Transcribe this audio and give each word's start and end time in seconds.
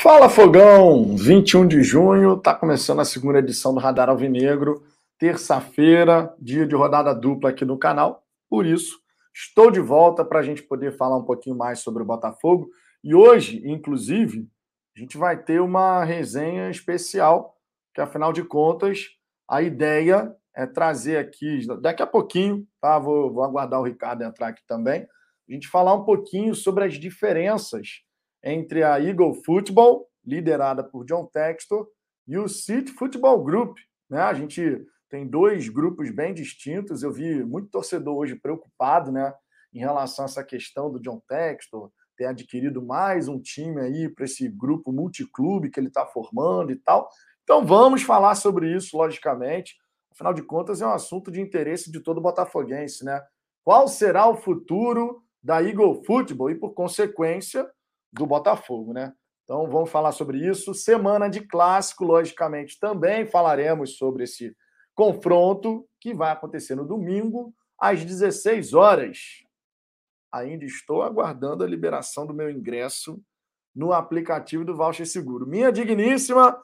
Fala 0.00 0.28
Fogão, 0.28 1.16
21 1.16 1.66
de 1.66 1.82
junho, 1.82 2.34
está 2.34 2.54
começando 2.54 3.00
a 3.00 3.04
segunda 3.04 3.40
edição 3.40 3.74
do 3.74 3.80
Radar 3.80 4.08
Alvinegro, 4.08 4.84
terça-feira, 5.18 6.32
dia 6.38 6.64
de 6.64 6.76
rodada 6.76 7.12
dupla 7.12 7.50
aqui 7.50 7.64
no 7.64 7.76
canal. 7.76 8.22
Por 8.48 8.64
isso, 8.64 9.00
estou 9.34 9.72
de 9.72 9.80
volta 9.80 10.24
para 10.24 10.38
a 10.38 10.42
gente 10.44 10.62
poder 10.62 10.96
falar 10.96 11.16
um 11.16 11.24
pouquinho 11.24 11.56
mais 11.56 11.80
sobre 11.80 12.00
o 12.00 12.06
Botafogo. 12.06 12.70
E 13.02 13.12
hoje, 13.12 13.60
inclusive, 13.68 14.48
a 14.96 15.00
gente 15.00 15.18
vai 15.18 15.36
ter 15.36 15.60
uma 15.60 16.04
resenha 16.04 16.70
especial, 16.70 17.56
que 17.92 18.00
afinal 18.00 18.32
de 18.32 18.44
contas, 18.44 19.08
a 19.50 19.62
ideia 19.62 20.32
é 20.54 20.64
trazer 20.64 21.16
aqui, 21.16 21.66
daqui 21.80 22.04
a 22.04 22.06
pouquinho, 22.06 22.64
tá? 22.80 23.00
Vou, 23.00 23.34
vou 23.34 23.42
aguardar 23.42 23.80
o 23.80 23.84
Ricardo 23.84 24.22
entrar 24.22 24.46
aqui 24.46 24.62
também, 24.64 25.08
a 25.48 25.52
gente 25.52 25.66
falar 25.66 25.92
um 25.92 26.04
pouquinho 26.04 26.54
sobre 26.54 26.84
as 26.84 26.94
diferenças 26.94 28.06
entre 28.42 28.82
a 28.82 29.00
Eagle 29.00 29.34
Football, 29.44 30.06
liderada 30.24 30.84
por 30.84 31.04
John 31.04 31.26
Textor, 31.26 31.88
e 32.26 32.36
o 32.36 32.48
City 32.48 32.92
Football 32.92 33.42
Group. 33.42 33.78
Né? 34.08 34.20
A 34.20 34.34
gente 34.34 34.84
tem 35.08 35.26
dois 35.26 35.68
grupos 35.68 36.10
bem 36.10 36.34
distintos. 36.34 37.02
Eu 37.02 37.12
vi 37.12 37.42
muito 37.44 37.70
torcedor 37.70 38.16
hoje 38.16 38.36
preocupado 38.36 39.10
né, 39.10 39.32
em 39.72 39.78
relação 39.78 40.24
a 40.24 40.28
essa 40.28 40.44
questão 40.44 40.90
do 40.90 41.00
John 41.00 41.20
Textor 41.26 41.90
ter 42.18 42.26
adquirido 42.26 42.84
mais 42.84 43.28
um 43.28 43.40
time 43.40 43.80
aí 43.80 44.08
para 44.08 44.24
esse 44.24 44.48
grupo 44.48 44.90
multiclube 44.90 45.70
que 45.70 45.78
ele 45.78 45.86
está 45.86 46.04
formando 46.04 46.72
e 46.72 46.76
tal. 46.76 47.08
Então 47.44 47.64
vamos 47.64 48.02
falar 48.02 48.34
sobre 48.34 48.74
isso, 48.74 48.96
logicamente. 48.96 49.76
Afinal 50.12 50.34
de 50.34 50.42
contas, 50.42 50.82
é 50.82 50.86
um 50.86 50.92
assunto 50.92 51.30
de 51.30 51.40
interesse 51.40 51.92
de 51.92 52.00
todo 52.00 52.20
botafoguense, 52.20 53.04
né? 53.04 53.22
Qual 53.64 53.86
será 53.86 54.28
o 54.28 54.36
futuro 54.36 55.22
da 55.40 55.62
Eagle 55.62 56.02
Football 56.04 56.50
e, 56.50 56.56
por 56.56 56.74
consequência, 56.74 57.70
do 58.12 58.26
Botafogo, 58.26 58.92
né? 58.92 59.12
Então 59.44 59.68
vamos 59.70 59.90
falar 59.90 60.12
sobre 60.12 60.46
isso. 60.46 60.74
Semana 60.74 61.28
de 61.28 61.40
clássico, 61.40 62.04
logicamente, 62.04 62.78
também 62.78 63.26
falaremos 63.26 63.96
sobre 63.96 64.24
esse 64.24 64.54
confronto 64.94 65.88
que 66.00 66.12
vai 66.12 66.30
acontecer 66.30 66.74
no 66.74 66.86
domingo 66.86 67.54
às 67.78 68.04
16 68.04 68.74
horas. 68.74 69.18
Ainda 70.30 70.64
estou 70.64 71.02
aguardando 71.02 71.64
a 71.64 71.66
liberação 71.66 72.26
do 72.26 72.34
meu 72.34 72.50
ingresso 72.50 73.22
no 73.74 73.92
aplicativo 73.92 74.64
do 74.64 74.76
Voucher 74.76 75.06
Seguro. 75.06 75.46
Minha 75.46 75.72
digníssima 75.72 76.62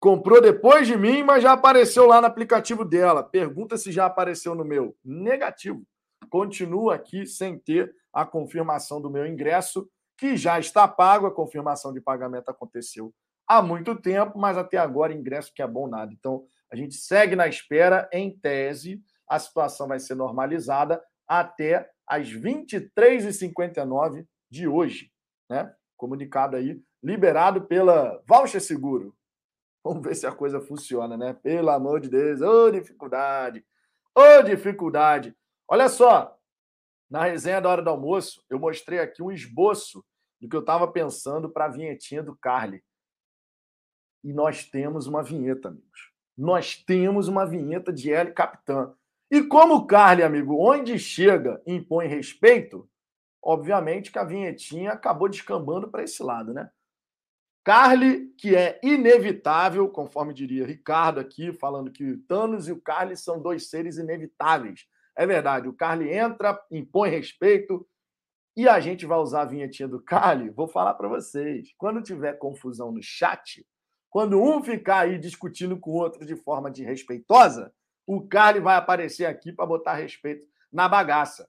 comprou 0.00 0.40
depois 0.40 0.86
de 0.86 0.96
mim, 0.96 1.22
mas 1.22 1.42
já 1.42 1.52
apareceu 1.52 2.06
lá 2.06 2.20
no 2.20 2.26
aplicativo 2.26 2.84
dela. 2.84 3.22
Pergunta 3.22 3.76
se 3.76 3.92
já 3.92 4.06
apareceu 4.06 4.54
no 4.54 4.64
meu. 4.64 4.96
Negativo. 5.04 5.84
Continua 6.30 6.94
aqui 6.94 7.26
sem 7.26 7.58
ter 7.58 7.94
a 8.12 8.24
confirmação 8.24 9.00
do 9.00 9.10
meu 9.10 9.26
ingresso 9.26 9.88
que 10.22 10.36
já 10.36 10.56
está 10.56 10.86
pago, 10.86 11.26
a 11.26 11.34
confirmação 11.34 11.92
de 11.92 12.00
pagamento 12.00 12.48
aconteceu 12.48 13.12
há 13.44 13.60
muito 13.60 14.00
tempo, 14.00 14.38
mas 14.38 14.56
até 14.56 14.78
agora 14.78 15.12
ingresso 15.12 15.52
que 15.52 15.60
é 15.60 15.66
bom 15.66 15.88
nada. 15.88 16.12
Então, 16.12 16.46
a 16.70 16.76
gente 16.76 16.94
segue 16.94 17.34
na 17.34 17.48
espera, 17.48 18.08
em 18.12 18.30
tese, 18.30 19.02
a 19.28 19.36
situação 19.40 19.88
vai 19.88 19.98
ser 19.98 20.14
normalizada 20.14 21.02
até 21.26 21.90
às 22.06 22.28
23h59 22.28 24.24
de 24.48 24.68
hoje, 24.68 25.10
né? 25.50 25.74
Comunicado 25.96 26.56
aí, 26.56 26.80
liberado 27.02 27.62
pela 27.62 28.22
Voucher 28.24 28.60
Seguro. 28.60 29.12
Vamos 29.82 30.04
ver 30.04 30.14
se 30.14 30.24
a 30.24 30.30
coisa 30.30 30.60
funciona, 30.60 31.16
né? 31.16 31.32
Pelo 31.32 31.70
amor 31.70 31.98
de 31.98 32.08
Deus, 32.08 32.40
ô 32.40 32.66
oh, 32.66 32.70
dificuldade, 32.70 33.66
ô 34.16 34.20
oh, 34.20 34.42
dificuldade. 34.44 35.36
Olha 35.66 35.88
só, 35.88 36.38
na 37.10 37.24
resenha 37.24 37.60
da 37.60 37.68
hora 37.68 37.82
do 37.82 37.90
almoço, 37.90 38.40
eu 38.48 38.60
mostrei 38.60 39.00
aqui 39.00 39.20
um 39.20 39.32
esboço 39.32 40.04
do 40.42 40.48
que 40.48 40.56
eu 40.56 40.60
estava 40.60 40.88
pensando 40.88 41.48
para 41.48 41.66
a 41.66 41.68
vinhetinha 41.68 42.20
do 42.20 42.34
Carly. 42.34 42.82
E 44.24 44.32
nós 44.32 44.64
temos 44.64 45.06
uma 45.06 45.22
vinheta, 45.22 45.68
amigos. 45.68 46.10
Nós 46.36 46.74
temos 46.74 47.28
uma 47.28 47.46
vinheta 47.46 47.92
de 47.92 48.12
L 48.12 48.32
Capitã. 48.32 48.92
E 49.30 49.40
como 49.44 49.76
o 49.76 49.86
Carly, 49.86 50.24
amigo, 50.24 50.56
onde 50.58 50.98
chega 50.98 51.62
impõe 51.64 52.08
respeito, 52.08 52.90
obviamente 53.40 54.10
que 54.10 54.18
a 54.18 54.24
vinhetinha 54.24 54.90
acabou 54.90 55.28
descambando 55.28 55.88
para 55.88 56.02
esse 56.02 56.24
lado, 56.24 56.52
né? 56.52 56.68
Carly, 57.64 58.26
que 58.36 58.56
é 58.56 58.80
inevitável, 58.82 59.88
conforme 59.88 60.34
diria 60.34 60.66
Ricardo 60.66 61.20
aqui, 61.20 61.52
falando 61.52 61.92
que 61.92 62.04
o 62.04 62.18
Thanos 62.24 62.66
e 62.66 62.72
o 62.72 62.80
Carly 62.80 63.16
são 63.16 63.40
dois 63.40 63.70
seres 63.70 63.96
inevitáveis. 63.96 64.88
É 65.16 65.24
verdade, 65.24 65.68
o 65.68 65.72
Carly 65.72 66.12
entra, 66.12 66.60
impõe 66.68 67.10
respeito, 67.10 67.86
e 68.56 68.68
a 68.68 68.78
gente 68.80 69.06
vai 69.06 69.18
usar 69.18 69.42
a 69.42 69.46
vinhetinha 69.46 69.88
do 69.88 70.00
Cali. 70.00 70.50
Vou 70.50 70.68
falar 70.68 70.94
para 70.94 71.08
vocês. 71.08 71.72
Quando 71.78 72.02
tiver 72.02 72.34
confusão 72.34 72.92
no 72.92 73.02
chat, 73.02 73.66
quando 74.10 74.42
um 74.42 74.62
ficar 74.62 75.00
aí 75.00 75.18
discutindo 75.18 75.78
com 75.78 75.92
o 75.92 75.94
outro 75.94 76.26
de 76.26 76.36
forma 76.36 76.70
desrespeitosa, 76.70 77.72
o 78.06 78.20
Carly 78.20 78.60
vai 78.60 78.76
aparecer 78.76 79.24
aqui 79.24 79.52
para 79.52 79.64
botar 79.64 79.94
respeito 79.94 80.44
na 80.70 80.86
bagaça. 80.88 81.48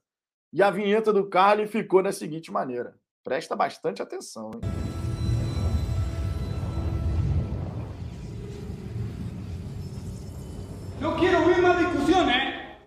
E 0.52 0.62
a 0.62 0.70
vinheta 0.70 1.12
do 1.12 1.28
Carly 1.28 1.66
ficou 1.66 2.02
da 2.02 2.12
seguinte 2.12 2.50
maneira. 2.50 2.98
Presta 3.22 3.54
bastante 3.54 4.00
atenção, 4.00 4.50
hein? 4.54 4.60
Não 11.00 11.20
quero 11.20 11.40
ouvir 11.40 11.60
mais 11.60 11.78
discussão, 11.86 12.24
né? 12.24 12.78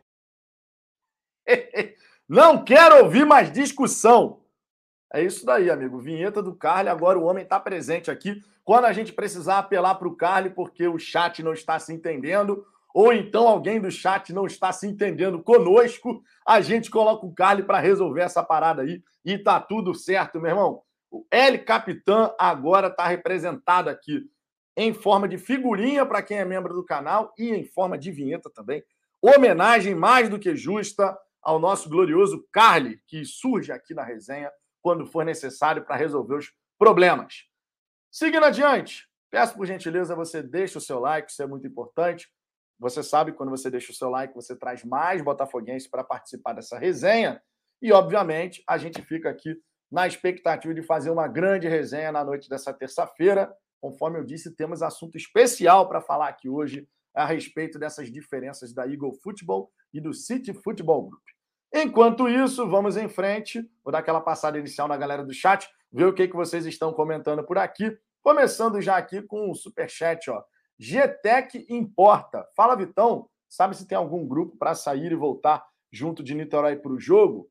Não 2.28 2.64
quero 2.64 3.04
ouvir 3.04 3.26
mais 3.26 3.52
discussão. 3.52 4.42
É 5.14 5.24
isso 5.24 5.46
daí, 5.46 5.70
amigo. 5.70 5.98
Vinheta 5.98 6.44
do 6.44 6.54
Carly. 6.54 6.90
Agora 6.90 7.18
o 7.18 7.24
homem 7.24 7.44
está 7.44 7.60
presente 7.60 8.12
aqui. 8.12 8.42
Quando 8.66 8.84
a 8.84 8.92
gente 8.92 9.14
precisar 9.14 9.60
apelar 9.60 9.96
para 9.96 10.10
o 10.10 10.16
Carly 10.16 10.50
porque 10.50 10.88
o 10.88 11.00
chat 11.00 11.42
não 11.42 11.54
está 11.54 11.80
se 11.80 11.94
entendendo, 11.94 12.66
ou 12.94 13.14
então 13.14 13.48
alguém 13.48 13.80
do 13.80 13.90
chat 13.90 14.34
não 14.34 14.46
está 14.46 14.74
se 14.74 14.86
entendendo 14.86 15.42
conosco, 15.42 16.22
a 16.46 16.60
gente 16.60 16.90
coloca 16.90 17.26
o 17.26 17.34
Carly 17.34 17.64
para 17.64 17.80
resolver 17.80 18.22
essa 18.22 18.44
parada 18.44 18.82
aí 18.82 19.02
e 19.24 19.38
tá 19.38 19.62
tudo 19.62 19.94
certo, 19.94 20.42
meu 20.42 20.50
irmão. 20.50 20.82
O 21.10 21.26
L 21.32 21.58
Capitã 21.60 22.34
agora 22.38 22.88
está 22.88 23.08
representado 23.08 23.90
aqui 23.90 24.30
em 24.76 24.94
forma 24.94 25.30
de 25.30 25.38
figurinha 25.38 26.06
para 26.06 26.22
quem 26.22 26.38
é 26.38 26.44
membro 26.44 26.74
do 26.74 26.84
canal 26.84 27.34
e 27.38 27.52
em 27.52 27.64
forma 27.64 27.98
de 27.98 28.12
vinheta 28.12 28.50
também. 28.50 28.84
Homenagem 29.22 29.96
mais 29.96 30.28
do 30.28 30.38
que 30.38 30.56
justa 30.58 31.18
ao 31.48 31.60
nosso 31.60 31.90
glorioso 31.90 32.46
Carly, 32.52 33.02
que 33.08 33.24
surge 33.24 33.72
aqui 33.72 33.94
na 33.94 34.04
resenha 34.04 34.52
quando 34.82 35.06
for 35.06 35.24
necessário 35.24 35.82
para 35.86 35.96
resolver 35.96 36.36
os 36.36 36.52
problemas. 36.78 37.46
Seguindo 38.12 38.44
adiante, 38.44 39.08
peço 39.32 39.56
por 39.56 39.66
gentileza 39.66 40.14
você 40.14 40.44
deixe 40.44 40.78
o 40.78 40.82
seu 40.82 41.00
like, 41.00 41.32
isso 41.32 41.42
é 41.42 41.48
muito 41.48 41.66
importante. 41.66 42.30
Você 42.78 43.02
sabe 43.02 43.32
quando 43.32 43.50
você 43.50 43.72
deixa 43.72 43.94
o 43.94 43.96
seu 43.96 44.10
like, 44.10 44.36
você 44.36 44.58
traz 44.58 44.84
mais 44.84 45.22
botafoguenses 45.22 45.88
para 45.88 46.04
participar 46.04 46.52
dessa 46.52 46.78
resenha. 46.78 47.42
E, 47.82 47.94
obviamente, 47.94 48.62
a 48.68 48.78
gente 48.78 49.02
fica 49.02 49.30
aqui 49.30 49.56
na 49.90 50.06
expectativa 50.06 50.74
de 50.74 50.82
fazer 50.82 51.12
uma 51.12 51.30
grande 51.30 51.66
resenha 51.66 52.12
na 52.12 52.26
noite 52.26 52.50
dessa 52.50 52.74
terça-feira. 52.74 53.56
Conforme 53.80 54.20
eu 54.20 54.26
disse, 54.26 54.54
temos 54.54 54.82
assunto 54.82 55.16
especial 55.16 55.88
para 55.88 56.02
falar 56.02 56.28
aqui 56.28 56.50
hoje 56.50 56.86
a 57.16 57.26
respeito 57.26 57.80
dessas 57.80 58.12
diferenças 58.12 58.74
da 58.74 58.86
Eagle 58.86 59.14
Football 59.24 59.72
e 59.94 60.02
do 60.02 60.14
City 60.14 60.54
Football 60.54 61.04
Group. 61.10 61.37
Enquanto 61.74 62.30
isso, 62.30 62.68
vamos 62.68 62.96
em 62.96 63.10
frente. 63.10 63.70
Vou 63.84 63.92
dar 63.92 64.00
aquela 64.00 64.22
passada 64.22 64.58
inicial 64.58 64.88
na 64.88 64.98
galera 64.98 65.24
do 65.24 65.34
chat, 65.34 65.70
ver 65.92 66.06
o 66.06 66.14
que, 66.14 66.28
que 66.28 66.36
vocês 66.36 66.66
estão 66.66 66.94
comentando 66.94 67.44
por 67.44 67.58
aqui. 67.58 67.98
Começando 68.22 68.82
já 68.82 68.98
aqui 68.98 69.22
com 69.22 69.50
o 69.50 69.56
superchat, 69.56 70.30
ó. 70.30 70.44
GTEC 70.80 71.66
importa. 71.70 72.48
Fala, 72.56 72.76
Vitão. 72.76 73.30
Sabe 73.50 73.76
se 73.76 73.88
tem 73.88 73.98
algum 73.98 74.28
grupo 74.28 74.58
para 74.58 74.76
sair 74.76 75.12
e 75.12 75.16
voltar 75.16 75.66
junto 75.92 76.22
de 76.22 76.36
Niterói 76.36 76.76
para 76.76 76.92
o 76.92 77.00
jogo? 77.00 77.50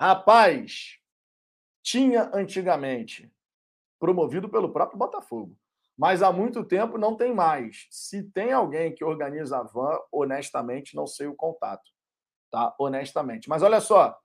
Rapaz, 0.00 0.98
tinha 1.82 2.30
antigamente, 2.32 3.30
promovido 3.98 4.48
pelo 4.48 4.72
próprio 4.72 4.98
Botafogo. 4.98 5.56
Mas 5.96 6.22
há 6.22 6.32
muito 6.32 6.64
tempo 6.64 6.98
não 6.98 7.16
tem 7.16 7.32
mais. 7.32 7.86
Se 7.90 8.22
tem 8.22 8.52
alguém 8.52 8.92
que 8.92 9.04
organiza 9.04 9.58
a 9.58 9.62
van, 9.62 9.98
honestamente, 10.10 10.96
não 10.96 11.06
sei 11.06 11.26
o 11.26 11.36
contato 11.36 11.93
tá? 12.54 12.72
Honestamente. 12.78 13.48
Mas 13.48 13.64
olha 13.64 13.80
só, 13.80 14.16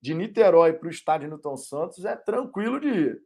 de 0.00 0.14
Niterói 0.14 0.72
para 0.72 0.88
o 0.88 0.90
estádio 0.90 1.28
Newton 1.28 1.58
Santos 1.58 2.02
é 2.06 2.16
tranquilo 2.16 2.80
de 2.80 2.88
ir. 2.88 3.22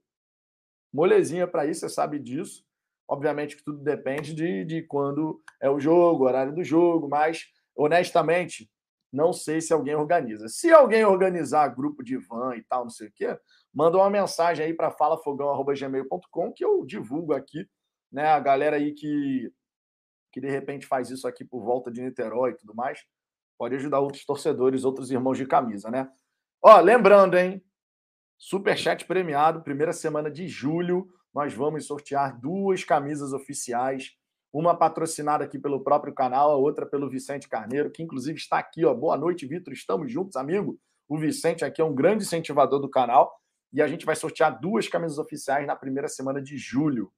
Molezinha 0.93 1.47
para 1.47 1.67
isso, 1.67 1.81
você 1.81 1.89
sabe 1.89 2.19
disso. 2.19 2.67
Obviamente 3.09 3.57
que 3.57 3.63
tudo 3.63 3.79
depende 3.79 4.35
de, 4.35 4.65
de 4.65 4.83
quando 4.83 5.41
é 5.63 5.71
o 5.71 5.79
jogo, 5.79 6.25
horário 6.25 6.53
do 6.53 6.65
jogo, 6.65 7.09
mas 7.09 7.47
honestamente, 7.77 8.69
não 9.13 9.33
sei 9.33 9.61
se 9.61 9.73
alguém 9.73 9.95
organiza. 9.95 10.49
Se 10.49 10.73
alguém 10.73 11.05
organizar 11.05 11.69
grupo 11.69 12.03
de 12.03 12.17
van 12.17 12.57
e 12.57 12.65
tal, 12.65 12.83
não 12.83 12.91
sei 12.91 13.07
o 13.07 13.13
quê, 13.13 13.39
manda 13.73 13.99
uma 13.99 14.11
mensagem 14.11 14.67
aí 14.67 14.75
para 14.75 14.91
falafogão.gmail.com 14.91 16.53
que 16.53 16.65
eu 16.65 16.85
divulgo 16.85 17.35
aqui, 17.35 17.69
né? 18.11 18.27
A 18.27 18.41
galera 18.41 18.77
aí 18.77 18.93
que, 18.93 19.53
que 20.33 20.41
de 20.41 20.51
repente 20.51 20.87
faz 20.87 21.09
isso 21.09 21.29
aqui 21.29 21.45
por 21.45 21.63
volta 21.63 21.89
de 21.89 22.03
Niterói 22.03 22.51
e 22.51 22.57
tudo 22.57 22.75
mais 22.75 23.07
pode 23.59 23.75
ajudar 23.75 23.99
outros 23.99 24.25
torcedores, 24.25 24.85
outros 24.85 25.11
irmãos 25.11 25.37
de 25.37 25.45
camisa, 25.45 25.91
né? 25.91 26.09
Ó, 26.63 26.81
lembrando, 26.81 27.37
hein? 27.37 27.63
Superchat 28.39 29.05
premiado, 29.05 29.63
primeira 29.63 29.93
semana 29.93 30.31
de 30.31 30.47
julho. 30.47 31.13
nós 31.35 31.53
vamos 31.53 31.87
sortear 31.87 32.41
duas 32.41 32.85
camisas 32.85 33.33
oficiais, 33.33 34.13
uma 34.53 34.77
patrocinada 34.77 35.45
aqui 35.45 35.59
pelo 35.59 35.85
próprio 35.85 36.15
canal, 36.15 36.51
a 36.51 36.57
outra 36.57 36.87
pelo 36.87 37.11
Vicente 37.11 37.49
Carneiro, 37.49 37.91
que 37.91 38.03
inclusive 38.03 38.39
está 38.39 38.59
aqui, 38.59 38.85
ó. 38.85 38.95
Boa 38.95 39.17
noite, 39.17 39.47
Vitor. 39.47 39.73
Estamos 39.73 40.11
juntos, 40.11 40.37
amigo. 40.37 40.79
O 41.09 41.19
Vicente 41.19 41.65
aqui 41.65 41.81
é 41.81 41.85
um 41.85 41.95
grande 41.95 42.25
incentivador 42.25 42.81
do 42.81 42.89
canal 42.89 43.39
e 43.73 43.83
a 43.83 43.87
gente 43.87 44.07
vai 44.07 44.17
sortear 44.17 44.59
duas 44.59 44.89
camisas 44.89 45.19
oficiais 45.19 45.67
na 45.67 45.77
primeira 45.77 46.09
semana 46.09 46.41
de 46.41 46.57
julho. 46.57 47.13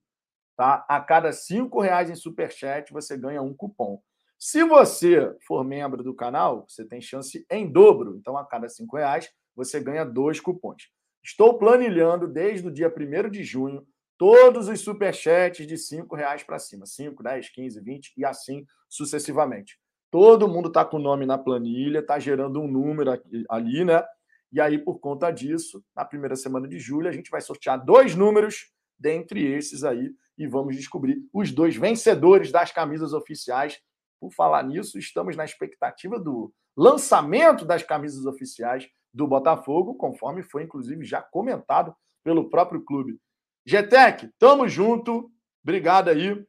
Tá? 0.57 0.85
A 0.89 1.01
cada 1.01 1.33
cinco 1.33 1.81
reais 1.81 2.11
em 2.11 2.15
superchat 2.15 2.93
você 2.93 3.17
ganha 3.17 3.43
um 3.43 3.55
cupom. 3.55 4.03
Se 4.43 4.65
você 4.65 5.37
for 5.47 5.63
membro 5.63 6.03
do 6.03 6.15
canal, 6.15 6.65
você 6.67 6.83
tem 6.83 6.99
chance 6.99 7.45
em 7.51 7.71
dobro. 7.71 8.17
Então, 8.17 8.39
a 8.39 8.47
cada 8.47 8.71
cinco 8.71 8.97
reais 8.97 9.31
você 9.55 9.79
ganha 9.79 10.03
dois 10.03 10.41
cupons. 10.41 10.85
Estou 11.23 11.59
planilhando 11.59 12.27
desde 12.27 12.67
o 12.67 12.73
dia 12.73 12.89
1 12.89 13.29
de 13.29 13.45
junho 13.45 13.87
todos 14.17 14.67
os 14.69 14.81
superchats 14.81 15.67
de 15.67 15.77
cinco 15.77 16.17
reais 16.17 16.43
para 16.43 16.59
cima. 16.59 16.87
5, 16.87 17.23
10, 17.23 17.51
15, 17.51 17.81
20 17.83 18.13
e 18.17 18.25
assim 18.25 18.65
sucessivamente. 18.89 19.79
Todo 20.11 20.49
mundo 20.49 20.69
está 20.69 20.87
com 20.87 20.97
o 20.97 21.03
nome 21.03 21.27
na 21.27 21.37
planilha, 21.37 21.99
está 21.99 22.19
gerando 22.19 22.63
um 22.63 22.67
número 22.67 23.11
aqui, 23.11 23.45
ali, 23.51 23.85
né? 23.85 24.03
E 24.51 24.59
aí, 24.59 24.79
por 24.79 25.01
conta 25.01 25.31
disso, 25.31 25.85
na 25.95 26.03
primeira 26.03 26.35
semana 26.35 26.67
de 26.67 26.79
julho, 26.79 27.11
a 27.11 27.13
gente 27.13 27.31
vai 27.31 27.43
sortear 27.43 27.85
dois 27.85 28.15
números 28.15 28.73
dentre 28.99 29.47
esses 29.53 29.85
aí 29.85 30.11
e 30.39 30.47
vamos 30.47 30.77
descobrir 30.77 31.19
os 31.31 31.53
dois 31.53 31.77
vencedores 31.77 32.51
das 32.51 32.73
camisas 32.73 33.13
oficiais. 33.13 33.79
Por 34.21 34.31
falar 34.33 34.63
nisso, 34.63 34.99
estamos 34.99 35.37
na 35.37 35.45
expectativa 35.45 36.19
do 36.19 36.53
lançamento 36.77 37.65
das 37.65 37.83
camisas 37.83 38.27
oficiais 38.27 38.87
do 39.13 39.27
Botafogo, 39.27 39.95
conforme 39.95 40.43
foi 40.43 40.63
inclusive 40.63 41.05
já 41.05 41.23
comentado 41.23 41.95
pelo 42.23 42.51
próprio 42.51 42.85
clube. 42.85 43.19
GTEC, 43.67 44.31
tamo 44.39 44.69
junto. 44.69 45.31
Obrigado 45.63 46.09
aí. 46.09 46.45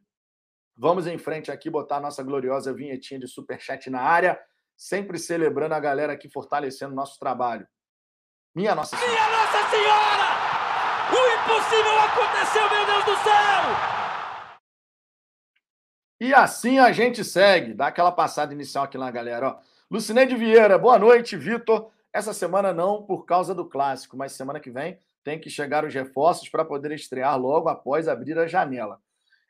Vamos 0.77 1.07
em 1.07 1.18
frente 1.18 1.51
aqui, 1.51 1.69
botar 1.69 1.97
a 1.97 2.01
nossa 2.01 2.23
gloriosa 2.23 2.73
vinhetinha 2.73 3.19
de 3.19 3.27
superchat 3.27 3.89
na 3.89 4.01
área, 4.01 4.39
sempre 4.75 5.19
celebrando 5.19 5.75
a 5.75 5.79
galera 5.79 6.13
aqui, 6.13 6.29
fortalecendo 6.29 6.95
nosso 6.95 7.19
trabalho. 7.19 7.68
Minha 8.56 8.75
Nossa 8.75 8.97
Senhora! 8.97 9.12
Minha 9.12 9.29
Nossa 9.29 9.69
Senhora! 9.69 10.51
O 11.12 11.19
impossível 11.35 12.00
aconteceu, 12.00 12.69
meu 12.69 12.85
Deus 12.85 13.06
do 13.06 13.23
céu! 13.23 14.00
E 16.21 16.35
assim 16.35 16.77
a 16.77 16.91
gente 16.91 17.23
segue. 17.23 17.73
Dá 17.73 17.88
aquela 17.88 18.12
passada 18.12 18.53
inicial 18.53 18.83
aqui 18.83 18.95
na 18.95 19.09
galera. 19.09 19.47
Ó. 19.47 19.59
Lucineide 19.89 20.35
Vieira, 20.35 20.77
boa 20.77 21.00
noite, 21.00 21.35
Vitor. 21.35 21.89
Essa 22.13 22.31
semana 22.31 22.71
não 22.71 23.01
por 23.01 23.25
causa 23.25 23.56
do 23.56 23.65
clássico, 23.65 24.15
mas 24.15 24.33
semana 24.33 24.59
que 24.59 24.69
vem 24.69 25.00
tem 25.23 25.39
que 25.39 25.50
chegar 25.50 25.83
os 25.83 25.91
reforços 25.91 26.47
para 26.47 26.63
poder 26.63 26.91
estrear 26.91 27.41
logo 27.41 27.69
após 27.69 28.07
abrir 28.07 28.38
a 28.38 28.45
janela. 28.45 29.01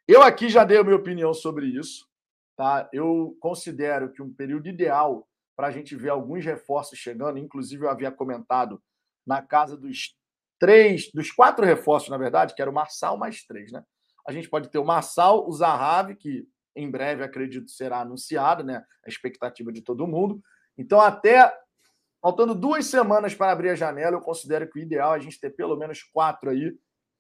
Eu 0.07 0.21
aqui 0.21 0.47
já 0.47 0.63
dei 0.63 0.77
a 0.77 0.83
minha 0.83 0.95
opinião 0.95 1.33
sobre 1.33 1.65
isso. 1.65 2.07
Tá? 2.55 2.87
Eu 2.93 3.35
considero 3.41 4.09
que 4.09 4.21
um 4.21 4.33
período 4.33 4.69
ideal 4.69 5.27
para 5.57 5.67
a 5.67 5.71
gente 5.71 5.93
ver 5.93 6.11
alguns 6.11 6.45
reforços 6.45 6.97
chegando, 6.97 7.37
inclusive 7.37 7.83
eu 7.83 7.89
havia 7.89 8.13
comentado 8.13 8.81
na 9.27 9.41
casa 9.41 9.75
dos 9.75 10.15
três, 10.57 11.11
dos 11.13 11.33
quatro 11.33 11.65
reforços, 11.65 12.07
na 12.07 12.17
verdade, 12.17 12.55
que 12.55 12.61
era 12.61 12.71
o 12.71 12.73
Marçal 12.73 13.17
mais 13.17 13.43
três, 13.43 13.73
né? 13.73 13.83
A 14.25 14.31
gente 14.31 14.49
pode 14.49 14.69
ter 14.69 14.77
o 14.77 14.85
Marçal, 14.85 15.45
o 15.45 15.51
Zahavi, 15.51 16.15
que 16.15 16.47
em 16.75 16.89
breve 16.89 17.23
acredito 17.23 17.69
será 17.69 18.01
anunciado, 18.01 18.63
né? 18.63 18.83
A 19.05 19.09
expectativa 19.09 19.71
de 19.71 19.81
todo 19.81 20.07
mundo. 20.07 20.41
Então, 20.77 20.99
até 21.01 21.53
Faltando 22.21 22.53
duas 22.53 22.85
semanas 22.85 23.33
para 23.33 23.51
abrir 23.51 23.69
a 23.69 23.75
janela, 23.75 24.15
eu 24.15 24.21
considero 24.21 24.69
que 24.69 24.77
o 24.77 24.81
ideal 24.81 25.15
é 25.15 25.17
a 25.17 25.19
gente 25.19 25.39
ter 25.39 25.49
pelo 25.49 25.75
menos 25.75 26.03
quatro 26.03 26.51
aí, 26.51 26.77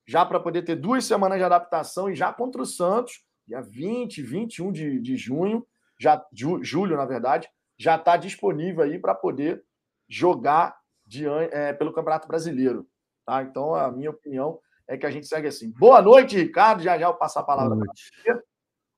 já 0.07 0.23
para 0.23 0.39
poder 0.39 0.61
ter 0.61 0.75
duas 0.75 1.05
semanas 1.05 1.39
de 1.39 1.43
adaptação 1.43 2.07
e 2.07 2.15
já 2.15 2.31
contra 2.31 2.61
o 2.61 2.65
Santos, 2.65 3.25
dia 3.47 3.61
20, 3.61 4.21
21 4.21 4.71
de, 4.71 4.99
de 4.99 5.17
junho, 5.17 5.65
já 5.99 6.23
ju, 6.31 6.63
julho, 6.63 6.95
na 6.95 7.05
verdade, 7.05 7.49
já 7.79 7.95
está 7.95 8.15
disponível 8.15 8.83
aí 8.83 8.99
para 8.99 9.15
poder 9.15 9.63
jogar 10.07 10.77
de, 11.05 11.27
é, 11.27 11.73
pelo 11.73 11.93
Campeonato 11.93 12.27
Brasileiro. 12.27 12.87
Tá? 13.25 13.41
Então, 13.41 13.73
a 13.73 13.91
minha 13.91 14.11
opinião 14.11 14.59
é 14.87 14.97
que 14.97 15.05
a 15.07 15.11
gente 15.11 15.25
segue 15.25 15.47
assim. 15.47 15.71
Boa 15.71 16.01
noite, 16.01 16.37
Ricardo. 16.37 16.83
Já 16.83 16.97
já 16.97 17.07
eu 17.07 17.15
passo 17.15 17.39
a 17.39 17.43
palavra 17.43 17.75
para 17.75 17.87
você. 17.87 18.43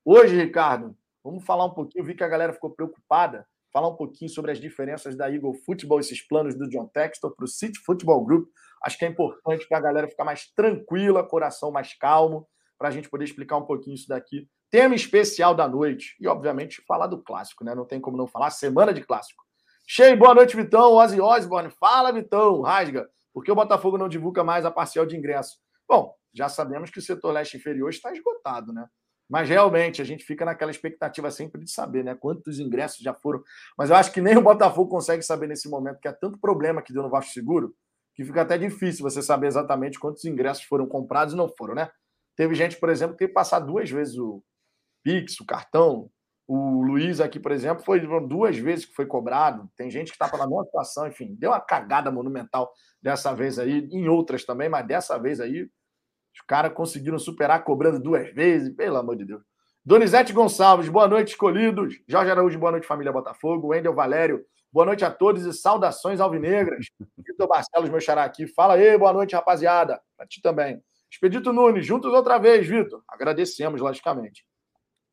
Hoje, 0.05 0.35
Ricardo, 0.35 0.97
vamos 1.23 1.45
falar 1.45 1.63
um 1.63 1.73
pouquinho. 1.73 2.03
Vi 2.03 2.13
que 2.13 2.25
a 2.25 2.27
galera 2.27 2.51
ficou 2.51 2.69
preocupada 2.69 3.47
falar 3.71 3.87
um 3.87 3.95
pouquinho 3.95 4.29
sobre 4.29 4.51
as 4.51 4.59
diferenças 4.59 5.15
da 5.15 5.31
Eagle 5.31 5.53
Football, 5.53 6.01
esses 6.01 6.21
planos 6.21 6.55
do 6.55 6.69
John 6.69 6.87
Textor 6.87 7.33
para 7.33 7.45
o 7.45 7.47
City 7.47 7.79
Football 7.79 8.25
Group. 8.25 8.49
Acho 8.83 8.97
que 8.97 9.05
é 9.05 9.07
importante 9.07 9.65
para 9.65 9.77
a 9.77 9.81
galera 9.81 10.09
ficar 10.09 10.25
mais 10.25 10.51
tranquila, 10.53 11.25
coração 11.25 11.71
mais 11.71 11.93
calmo, 11.93 12.45
para 12.77 12.89
a 12.89 12.91
gente 12.91 13.09
poder 13.09 13.23
explicar 13.23 13.55
um 13.55 13.65
pouquinho 13.65 13.95
isso 13.95 14.09
daqui. 14.09 14.45
Tema 14.69 14.93
especial 14.93 15.55
da 15.55 15.69
noite 15.69 16.17
e, 16.19 16.27
obviamente, 16.27 16.83
falar 16.85 17.07
do 17.07 17.23
clássico, 17.23 17.63
né? 17.63 17.73
Não 17.73 17.85
tem 17.85 18.01
como 18.01 18.17
não 18.17 18.27
falar. 18.27 18.49
Semana 18.49 18.93
de 18.93 19.01
clássico. 19.05 19.41
Cheio, 19.87 20.17
boa 20.17 20.35
noite, 20.35 20.55
Vitão. 20.57 20.95
Ozzy 20.95 21.21
Osbourne. 21.21 21.71
Fala, 21.79 22.11
Vitão. 22.11 22.59
Rasga. 22.59 23.09
Por 23.33 23.41
que 23.41 23.51
o 23.51 23.55
Botafogo 23.55 23.97
não 23.97 24.09
divulga 24.09 24.43
mais 24.43 24.65
a 24.65 24.71
parcial 24.71 25.05
de 25.05 25.15
ingresso? 25.15 25.59
Bom, 25.87 26.13
já 26.33 26.49
sabemos 26.49 26.89
que 26.89 26.99
o 26.99 27.01
setor 27.01 27.31
leste 27.31 27.55
inferior 27.55 27.89
está 27.89 28.11
esgotado, 28.11 28.73
né? 28.73 28.85
Mas 29.29 29.49
realmente 29.49 30.01
a 30.01 30.05
gente 30.05 30.23
fica 30.23 30.45
naquela 30.45 30.71
expectativa 30.71 31.31
sempre 31.31 31.63
de 31.63 31.71
saber, 31.71 32.03
né? 32.03 32.15
Quantos 32.15 32.59
ingressos 32.59 32.99
já 32.99 33.13
foram. 33.13 33.43
Mas 33.77 33.89
eu 33.89 33.95
acho 33.95 34.11
que 34.11 34.21
nem 34.21 34.37
o 34.37 34.41
Botafogo 34.41 34.89
consegue 34.89 35.23
saber 35.23 35.47
nesse 35.47 35.69
momento, 35.69 35.99
que 35.99 36.07
é 36.07 36.11
tanto 36.11 36.37
problema 36.37 36.81
que 36.81 36.93
deu 36.93 37.03
no 37.03 37.09
Vasco 37.09 37.31
Seguro, 37.31 37.75
que 38.13 38.23
fica 38.23 38.41
até 38.41 38.57
difícil 38.57 39.01
você 39.01 39.21
saber 39.21 39.47
exatamente 39.47 39.99
quantos 39.99 40.25
ingressos 40.25 40.63
foram 40.65 40.85
comprados 40.87 41.33
e 41.33 41.37
não 41.37 41.49
foram, 41.49 41.73
né? 41.73 41.89
Teve 42.35 42.55
gente, 42.55 42.77
por 42.77 42.89
exemplo, 42.89 43.13
que 43.13 43.19
teve 43.19 43.29
que 43.29 43.33
passar 43.33 43.59
duas 43.59 43.89
vezes 43.89 44.17
o 44.17 44.43
Pix, 45.03 45.39
o 45.39 45.45
cartão. 45.45 46.09
O 46.47 46.81
Luiz 46.83 47.21
aqui, 47.21 47.39
por 47.39 47.51
exemplo, 47.51 47.83
foi 47.83 48.01
duas 48.27 48.57
vezes 48.57 48.85
que 48.85 48.93
foi 48.93 49.05
cobrado. 49.05 49.69
Tem 49.77 49.89
gente 49.89 50.11
que 50.11 50.21
está 50.21 50.37
na 50.37 50.45
mesma 50.45 50.65
situação, 50.65 51.07
enfim, 51.07 51.35
deu 51.39 51.51
uma 51.51 51.61
cagada 51.61 52.11
monumental 52.11 52.71
dessa 53.01 53.33
vez 53.33 53.57
aí, 53.57 53.87
em 53.91 54.07
outras 54.09 54.43
também, 54.43 54.67
mas 54.67 54.85
dessa 54.85 55.17
vez 55.17 55.39
aí 55.39 55.69
os 56.33 56.41
caras 56.41 56.73
conseguiram 56.73 57.19
superar 57.19 57.63
cobrando 57.63 57.99
duas 57.99 58.33
vezes, 58.33 58.75
pelo 58.75 58.97
amor 58.97 59.15
de 59.15 59.25
Deus. 59.25 59.43
Donizete 59.85 60.31
Gonçalves, 60.33 60.89
boa 60.89 61.07
noite, 61.07 61.29
escolhidos. 61.29 61.95
Jorge 62.07 62.31
Araújo, 62.31 62.57
boa 62.57 62.71
noite, 62.71 62.87
família 62.87 63.11
Botafogo. 63.11 63.67
Wendel 63.67 63.93
Valério, 63.93 64.43
boa 64.71 64.85
noite 64.85 65.03
a 65.03 65.11
todos 65.11 65.45
e 65.45 65.53
saudações 65.53 66.19
alvinegras. 66.19 66.87
Vitor 67.17 67.47
Barcelos, 67.47 67.89
meu 67.89 67.99
xará 67.99 68.23
aqui. 68.23 68.47
Fala 68.47 68.75
aí, 68.75 68.97
boa 68.97 69.13
noite, 69.13 69.35
rapaziada. 69.35 70.01
Para 70.17 70.25
ti 70.25 70.41
também. 70.41 70.81
Expedito 71.11 71.53
Nunes, 71.53 71.85
juntos 71.85 72.11
outra 72.13 72.39
vez, 72.39 72.65
Vitor. 72.65 73.03
Agradecemos, 73.07 73.79
logicamente. 73.79 74.45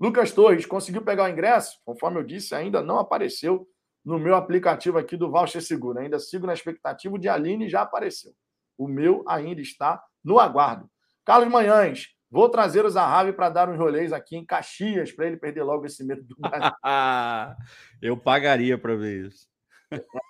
Lucas 0.00 0.32
Torres, 0.32 0.64
conseguiu 0.64 1.02
pegar 1.02 1.24
o 1.24 1.28
ingresso? 1.28 1.78
Conforme 1.84 2.20
eu 2.20 2.24
disse, 2.24 2.54
ainda 2.54 2.80
não 2.80 2.98
apareceu 2.98 3.68
no 4.04 4.18
meu 4.18 4.34
aplicativo 4.34 4.96
aqui 4.96 5.16
do 5.16 5.30
Voucher 5.30 5.60
Seguro. 5.60 5.98
Ainda 5.98 6.18
sigo 6.18 6.46
na 6.46 6.54
expectativa 6.54 7.18
de 7.18 7.28
Aline 7.28 7.68
já 7.68 7.82
apareceu. 7.82 8.32
O 8.78 8.88
meu 8.88 9.22
ainda 9.28 9.60
está 9.60 10.02
no 10.24 10.38
aguardo. 10.38 10.88
Carlos 11.30 11.48
Manhães, 11.48 12.08
vou 12.28 12.48
trazer 12.48 12.84
o 12.84 12.90
Zahavi 12.90 13.32
para 13.32 13.48
dar 13.48 13.68
uns 13.68 13.78
rolês 13.78 14.12
aqui 14.12 14.36
em 14.36 14.44
Caxias, 14.44 15.12
para 15.12 15.28
ele 15.28 15.36
perder 15.36 15.62
logo 15.62 15.86
esse 15.86 16.02
medo 16.02 16.24
do 16.24 16.34
Brasil. 16.34 16.72
Eu 18.02 18.16
pagaria 18.16 18.76
para 18.76 18.96
ver 18.96 19.28
isso. 19.28 19.46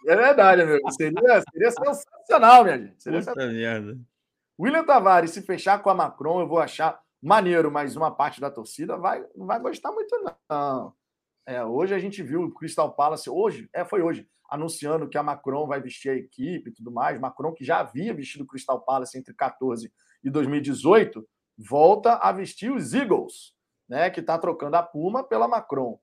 É 0.07 0.15
verdade, 0.15 0.63
meu. 0.63 0.79
Seria, 0.91 1.43
seria 1.51 1.71
sensacional, 1.71 2.65
minha 2.65 2.79
gente. 2.81 3.03
Seria 3.03 3.21
Puta 3.21 3.47
merda. 3.47 3.99
William 4.61 4.85
Tavares, 4.85 5.31
se 5.31 5.41
fechar 5.41 5.83
com 5.83 5.89
a 5.89 5.95
Macron, 5.95 6.43
eu 6.43 6.47
vou 6.47 6.59
achar 6.59 7.01
maneiro, 7.23 7.71
mas 7.71 7.97
uma 7.97 8.15
parte 8.15 8.39
da 8.39 8.51
torcida 8.51 8.99
vai, 8.99 9.25
não 9.35 9.47
vai 9.47 9.59
gostar 9.59 9.91
muito, 9.93 10.15
não. 10.51 10.93
É, 11.47 11.65
hoje 11.65 11.95
a 11.95 11.99
gente 11.99 12.23
viu 12.23 12.43
o 12.43 12.53
Crystal 12.53 12.93
Palace, 12.93 13.31
hoje, 13.31 13.71
é, 13.73 13.87
foi 13.87 14.03
hoje, 14.03 14.29
anunciando 14.51 15.09
que 15.09 15.17
a 15.17 15.23
Macron 15.23 15.67
vai 15.67 15.81
vestir 15.81 16.11
a 16.11 16.15
equipe 16.15 16.69
e 16.69 16.75
tudo 16.75 16.93
mais. 16.93 17.19
Macron, 17.19 17.55
que 17.55 17.65
já 17.65 17.81
havia 17.81 18.13
vestido 18.13 18.45
o 18.45 18.47
Crystal 18.47 18.79
Palace 18.83 19.17
entre 19.17 19.33
14 19.33 19.91
e 20.23 20.31
2018, 20.31 21.27
volta 21.59 22.15
a 22.15 22.33
vestir 22.33 22.73
os 22.73 22.95
Eagles, 22.95 23.53
né? 23.89 24.11
Que 24.11 24.21
está 24.21 24.39
trocando 24.39 24.77
a 24.77 24.83
Puma 24.83 25.23
pela 25.23 25.49
Macron. 25.49 25.99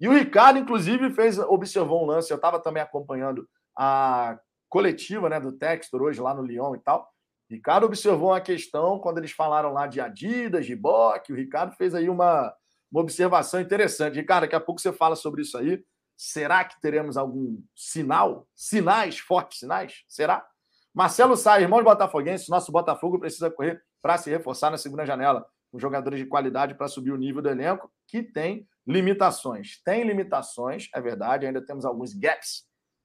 E 0.00 0.08
o 0.08 0.12
Ricardo, 0.12 0.58
inclusive, 0.58 1.10
fez, 1.10 1.38
observou 1.38 2.02
um 2.02 2.06
lance. 2.06 2.30
Eu 2.30 2.36
estava 2.36 2.58
também 2.58 2.82
acompanhando 2.82 3.48
a 3.76 4.38
coletiva 4.68 5.28
né, 5.28 5.38
do 5.38 5.52
Textor 5.52 6.02
hoje 6.02 6.20
lá 6.20 6.34
no 6.34 6.42
Lyon 6.42 6.74
e 6.74 6.80
tal. 6.80 7.08
Ricardo 7.48 7.84
observou 7.84 8.30
uma 8.30 8.40
questão 8.40 8.98
quando 8.98 9.18
eles 9.18 9.30
falaram 9.30 9.72
lá 9.72 9.86
de 9.86 10.00
Adidas, 10.00 10.64
de 10.64 10.74
Bock. 10.74 11.30
O 11.30 11.36
Ricardo 11.36 11.76
fez 11.76 11.94
aí 11.94 12.08
uma, 12.08 12.52
uma 12.90 13.02
observação 13.02 13.60
interessante. 13.60 14.14
Ricardo, 14.14 14.42
daqui 14.42 14.56
a 14.56 14.60
pouco 14.60 14.80
você 14.80 14.92
fala 14.92 15.14
sobre 15.14 15.42
isso 15.42 15.58
aí. 15.58 15.84
Será 16.16 16.64
que 16.64 16.80
teremos 16.80 17.16
algum 17.16 17.62
sinal? 17.76 18.48
Sinais, 18.54 19.18
fortes 19.18 19.58
sinais? 19.58 20.04
Será? 20.08 20.44
Marcelo 20.94 21.36
Sá, 21.36 21.60
irmão 21.60 21.78
de 21.78 21.84
Botafoguense, 21.84 22.50
nosso 22.50 22.70
Botafogo 22.70 23.18
precisa 23.18 23.50
correr 23.50 23.82
para 24.02 24.18
se 24.18 24.28
reforçar 24.28 24.70
na 24.70 24.76
segunda 24.76 25.06
janela, 25.06 25.46
com 25.70 25.78
jogadores 25.78 26.18
de 26.18 26.26
qualidade 26.26 26.74
para 26.74 26.88
subir 26.88 27.12
o 27.12 27.16
nível 27.16 27.40
do 27.40 27.48
elenco, 27.48 27.90
que 28.06 28.22
tem 28.22 28.68
limitações. 28.86 29.80
Tem 29.84 30.04
limitações, 30.04 30.88
é 30.94 31.00
verdade, 31.00 31.46
ainda 31.46 31.64
temos 31.64 31.84
alguns 31.84 32.12
gaps, 32.12 32.64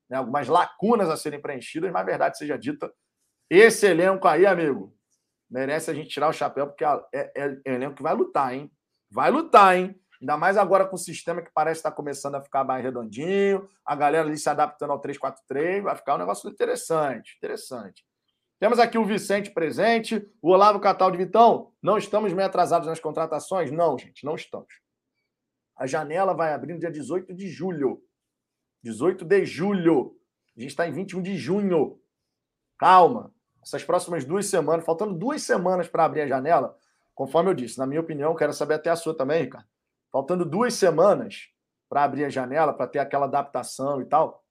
né, 0.10 0.18
algumas 0.18 0.48
lacunas 0.48 1.10
a 1.10 1.16
serem 1.16 1.42
preenchidas, 1.42 1.92
mas 1.92 2.02
a 2.02 2.06
verdade 2.06 2.38
seja 2.38 2.58
dita, 2.58 2.92
esse 3.50 3.88
elenco 3.88 4.28
aí, 4.28 4.46
amigo, 4.46 4.94
merece 5.50 5.90
a 5.90 5.94
gente 5.94 6.10
tirar 6.10 6.28
o 6.28 6.34
chapéu, 6.34 6.68
porque 6.68 6.84
é, 6.84 7.00
é, 7.14 7.58
é 7.66 7.74
elenco 7.74 7.96
que 7.96 8.04
vai 8.04 8.14
lutar, 8.14 8.54
hein? 8.54 8.70
Vai 9.10 9.32
lutar, 9.32 9.78
hein? 9.78 9.98
Ainda 10.22 10.38
mais 10.38 10.58
agora 10.58 10.86
com 10.86 10.96
o 10.96 11.00
sistema 11.00 11.42
que 11.42 11.52
parece 11.54 11.80
estar 11.80 11.92
começando 11.92 12.36
a 12.36 12.42
ficar 12.42 12.64
mais 12.64 12.84
redondinho, 12.84 13.68
a 13.86 13.96
galera 13.96 14.26
ali 14.26 14.38
se 14.38 14.50
adaptando 14.50 14.92
ao 14.92 15.02
3-4-3, 15.02 15.82
vai 15.82 15.96
ficar 15.96 16.16
um 16.16 16.18
negócio 16.18 16.50
interessante, 16.50 17.36
interessante. 17.38 18.06
Temos 18.60 18.80
aqui 18.80 18.98
o 18.98 19.06
Vicente 19.06 19.52
presente, 19.52 20.28
o 20.42 20.50
Olavo 20.50 20.80
Cataldi 20.80 21.18
Vitão. 21.18 21.72
Não 21.82 21.98
estamos 21.98 22.34
meio 22.34 22.48
atrasados 22.48 22.88
nas 22.88 23.00
contratações? 23.00 23.72
Não, 23.72 23.98
gente, 23.98 24.26
não 24.26 24.34
estamos. 24.34 24.82
A 25.76 25.86
janela 25.86 26.34
vai 26.34 26.54
abrir 26.54 26.74
no 26.74 26.80
dia 26.80 26.90
18 26.90 27.36
de 27.36 27.48
julho. 27.48 28.02
18 28.82 29.24
de 29.24 29.46
julho. 29.46 30.18
A 30.58 30.60
gente 30.60 30.72
está 30.72 30.88
em 30.88 30.92
21 30.92 31.22
de 31.22 31.38
junho. 31.38 32.02
Calma. 32.80 33.32
Essas 33.62 33.84
próximas 33.84 34.26
duas 34.26 34.48
semanas, 34.48 34.86
faltando 34.86 35.14
duas 35.14 35.44
semanas 35.44 35.88
para 35.88 36.06
abrir 36.06 36.22
a 36.22 36.28
janela, 36.28 36.76
conforme 37.14 37.52
eu 37.52 37.54
disse, 37.54 37.78
na 37.78 37.86
minha 37.86 38.02
opinião, 38.02 38.34
quero 38.36 38.54
saber 38.54 38.76
até 38.76 38.90
a 38.90 38.96
sua 38.96 39.16
também, 39.16 39.44
Ricardo. 39.44 39.68
Faltando 40.18 40.44
duas 40.44 40.74
semanas 40.74 41.48
para 41.88 42.04
abrir 42.04 42.26
a 42.26 42.30
janela, 42.30 42.74
para 42.74 42.88
ter 42.88 42.98
aquela 42.98 43.28
adaptação 43.28 44.02
e 44.02 44.06
tal, 44.06 44.44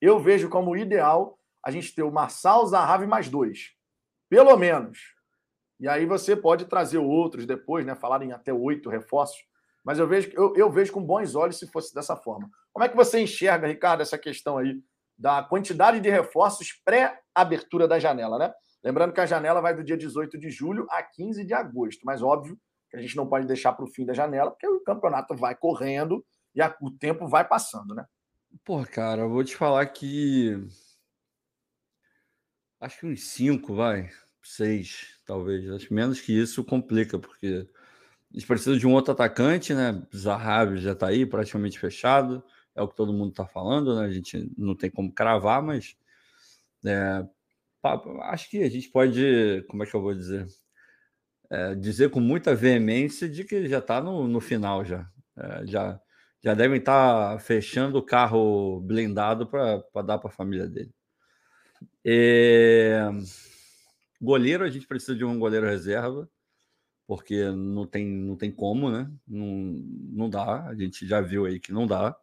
eu 0.00 0.20
vejo 0.20 0.48
como 0.48 0.76
ideal 0.76 1.36
a 1.60 1.72
gente 1.72 1.92
ter 1.92 2.04
o 2.04 2.12
Marçal, 2.12 2.64
Zahavi 2.64 3.04
mais 3.04 3.28
dois. 3.28 3.72
Pelo 4.30 4.56
menos. 4.56 5.00
E 5.80 5.88
aí 5.88 6.06
você 6.06 6.36
pode 6.36 6.66
trazer 6.66 6.98
outros 6.98 7.46
depois, 7.46 7.84
né? 7.84 7.96
Falar 7.96 8.22
em 8.22 8.30
até 8.30 8.52
oito 8.52 8.88
reforços. 8.88 9.40
Mas 9.82 9.98
eu 9.98 10.06
vejo, 10.06 10.30
eu, 10.34 10.54
eu 10.54 10.70
vejo 10.70 10.92
com 10.92 11.04
bons 11.04 11.34
olhos 11.34 11.58
se 11.58 11.66
fosse 11.66 11.92
dessa 11.92 12.14
forma. 12.14 12.48
Como 12.72 12.84
é 12.84 12.88
que 12.88 12.94
você 12.94 13.18
enxerga, 13.18 13.66
Ricardo, 13.66 14.02
essa 14.02 14.16
questão 14.16 14.56
aí 14.56 14.80
da 15.18 15.42
quantidade 15.42 15.98
de 15.98 16.10
reforços 16.10 16.80
pré-abertura 16.84 17.88
da 17.88 17.98
janela, 17.98 18.38
né? 18.38 18.54
Lembrando 18.84 19.12
que 19.12 19.20
a 19.20 19.26
janela 19.26 19.60
vai 19.60 19.74
do 19.74 19.82
dia 19.82 19.96
18 19.96 20.38
de 20.38 20.48
julho 20.48 20.86
a 20.90 21.02
15 21.02 21.44
de 21.44 21.54
agosto, 21.54 22.02
mas 22.04 22.22
óbvio 22.22 22.56
que 22.92 22.98
a 22.98 23.00
gente 23.00 23.16
não 23.16 23.26
pode 23.26 23.46
deixar 23.46 23.72
para 23.72 23.84
o 23.84 23.88
fim 23.88 24.04
da 24.04 24.12
janela, 24.12 24.50
porque 24.50 24.68
o 24.68 24.80
campeonato 24.80 25.34
vai 25.34 25.56
correndo 25.56 26.24
e 26.54 26.62
a, 26.62 26.76
o 26.80 26.90
tempo 26.90 27.26
vai 27.26 27.46
passando, 27.46 27.94
né? 27.94 28.04
Pô, 28.64 28.84
cara, 28.84 29.22
eu 29.22 29.30
vou 29.30 29.42
te 29.42 29.56
falar 29.56 29.84
que 29.86 30.68
Acho 32.82 32.98
que 32.98 33.06
uns 33.06 33.22
cinco, 33.28 33.76
vai. 33.76 34.10
Seis, 34.42 35.16
talvez. 35.24 35.70
Acho 35.70 35.94
menos 35.94 36.20
que 36.20 36.32
isso 36.32 36.64
complica, 36.64 37.16
porque 37.16 37.68
a 38.28 38.34
gente 38.34 38.44
precisa 38.44 38.76
de 38.76 38.84
um 38.88 38.92
outro 38.92 39.12
atacante, 39.12 39.72
né? 39.72 40.04
Zahavi 40.12 40.78
já 40.78 40.90
está 40.90 41.06
aí, 41.06 41.24
praticamente 41.24 41.78
fechado. 41.78 42.42
É 42.74 42.82
o 42.82 42.88
que 42.88 42.96
todo 42.96 43.12
mundo 43.12 43.30
está 43.30 43.46
falando, 43.46 43.94
né? 43.94 44.04
A 44.04 44.10
gente 44.10 44.50
não 44.58 44.74
tem 44.74 44.90
como 44.90 45.12
cravar, 45.12 45.62
mas 45.62 45.96
é, 46.84 47.24
acho 48.24 48.50
que 48.50 48.64
a 48.64 48.68
gente 48.68 48.88
pode, 48.88 49.64
como 49.68 49.84
é 49.84 49.86
que 49.86 49.94
eu 49.94 50.02
vou 50.02 50.12
dizer? 50.12 50.48
É, 51.52 51.74
dizer 51.74 52.08
com 52.10 52.18
muita 52.18 52.54
veemência 52.54 53.28
de 53.28 53.44
que 53.44 53.68
já 53.68 53.78
está 53.78 54.00
no, 54.00 54.26
no 54.26 54.40
final 54.40 54.84
já. 54.84 55.06
É, 55.36 55.66
já. 55.66 56.00
Já 56.42 56.54
devem 56.54 56.78
estar 56.78 57.34
tá 57.34 57.38
fechando 57.38 57.98
o 57.98 58.02
carro 58.02 58.80
blindado 58.80 59.46
para 59.46 59.84
dar 60.02 60.18
para 60.18 60.28
a 60.28 60.32
família 60.32 60.66
dele. 60.66 60.92
Goleiro, 64.20 64.64
a 64.64 64.70
gente 64.70 64.86
precisa 64.86 65.16
de 65.16 65.24
um 65.24 65.36
goleiro 65.36 65.66
reserva, 65.66 66.30
porque 67.08 67.50
não 67.50 67.84
tem, 67.86 68.06
não 68.06 68.36
tem 68.36 68.52
como, 68.52 68.88
né? 68.88 69.10
Não, 69.26 69.46
não 70.12 70.30
dá, 70.30 70.68
a 70.68 70.74
gente 70.76 71.06
já 71.06 71.20
viu 71.20 71.44
aí 71.44 71.58
que 71.58 71.72
não 71.72 71.88
dá. 71.88 72.16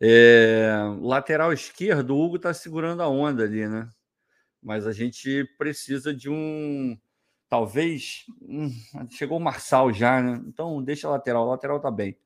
É... 0.00 0.72
Lateral 1.00 1.52
esquerdo, 1.52 2.10
o 2.16 2.20
Hugo 2.20 2.40
tá 2.40 2.52
segurando 2.52 3.02
a 3.02 3.08
onda 3.08 3.44
ali, 3.44 3.68
né? 3.68 3.88
Mas 4.60 4.84
a 4.86 4.92
gente 4.92 5.44
precisa 5.56 6.12
de 6.12 6.28
um. 6.28 6.98
Talvez. 7.50 8.24
Hum, 8.40 8.70
chegou 9.10 9.36
o 9.38 9.42
Marçal 9.42 9.92
já, 9.92 10.22
né? 10.22 10.40
Então 10.46 10.82
deixa 10.82 11.08
a 11.08 11.10
lateral. 11.10 11.46
O 11.46 11.50
lateral 11.50 11.80
tá 11.80 11.90
bem. 11.90 12.16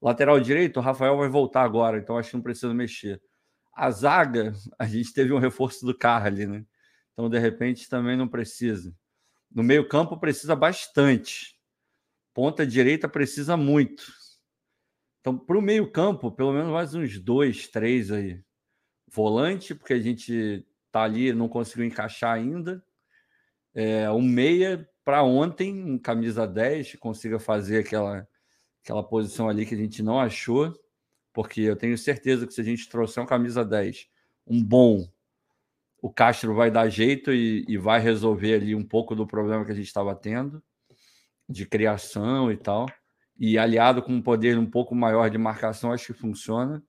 Lateral 0.00 0.40
direito, 0.40 0.78
o 0.78 0.82
Rafael 0.82 1.16
vai 1.18 1.28
voltar 1.28 1.62
agora, 1.64 1.98
então 1.98 2.16
acho 2.16 2.30
que 2.30 2.36
não 2.36 2.42
precisa 2.42 2.72
mexer. 2.72 3.20
A 3.74 3.90
zaga, 3.90 4.52
a 4.78 4.86
gente 4.86 5.12
teve 5.12 5.32
um 5.32 5.38
reforço 5.38 5.84
do 5.84 5.96
Carly, 5.96 6.46
né? 6.46 6.64
Então, 7.12 7.28
de 7.28 7.38
repente, 7.38 7.88
também 7.88 8.16
não 8.16 8.28
precisa. 8.28 8.94
No 9.52 9.62
meio-campo 9.64 10.16
precisa 10.18 10.54
bastante. 10.54 11.58
Ponta 12.32 12.64
direita 12.64 13.08
precisa 13.08 13.56
muito. 13.56 14.04
Então, 15.20 15.36
para 15.36 15.58
o 15.58 15.62
meio-campo, 15.62 16.30
pelo 16.30 16.52
menos 16.52 16.70
mais 16.70 16.94
uns 16.94 17.18
dois, 17.18 17.66
três 17.66 18.12
aí. 18.12 18.40
Volante, 19.08 19.74
porque 19.74 19.94
a 19.94 20.00
gente 20.00 20.64
tá 20.92 21.02
ali, 21.02 21.32
não 21.32 21.48
conseguiu 21.48 21.84
encaixar 21.84 22.36
ainda. 22.36 22.84
É, 23.80 24.10
um 24.10 24.22
meia 24.22 24.88
para 25.04 25.22
ontem, 25.22 25.84
um 25.84 25.98
camisa 25.98 26.46
10, 26.46 26.90
que 26.90 26.96
consiga 26.96 27.38
fazer 27.38 27.78
aquela, 27.78 28.26
aquela 28.82 29.02
posição 29.02 29.48
ali 29.48 29.64
que 29.64 29.74
a 29.74 29.78
gente 29.78 30.02
não 30.02 30.18
achou 30.18 30.74
porque 31.38 31.60
eu 31.60 31.76
tenho 31.76 31.96
certeza 31.96 32.48
que 32.48 32.52
se 32.52 32.60
a 32.60 32.64
gente 32.64 32.88
trouxer 32.88 33.22
um 33.22 33.26
camisa 33.26 33.64
10, 33.64 34.08
um 34.44 34.60
bom, 34.60 35.08
o 36.02 36.12
Castro 36.12 36.52
vai 36.52 36.68
dar 36.68 36.88
jeito 36.88 37.32
e, 37.32 37.64
e 37.68 37.78
vai 37.78 38.00
resolver 38.00 38.54
ali 38.54 38.74
um 38.74 38.84
pouco 38.84 39.14
do 39.14 39.24
problema 39.24 39.64
que 39.64 39.70
a 39.70 39.74
gente 39.74 39.86
estava 39.86 40.16
tendo, 40.16 40.60
de 41.48 41.64
criação 41.64 42.50
e 42.50 42.56
tal. 42.56 42.86
E 43.38 43.56
aliado 43.56 44.02
com 44.02 44.14
um 44.14 44.20
poder 44.20 44.58
um 44.58 44.68
pouco 44.68 44.96
maior 44.96 45.30
de 45.30 45.38
marcação, 45.38 45.92
acho 45.92 46.12
que 46.12 46.20
funciona. 46.20 46.82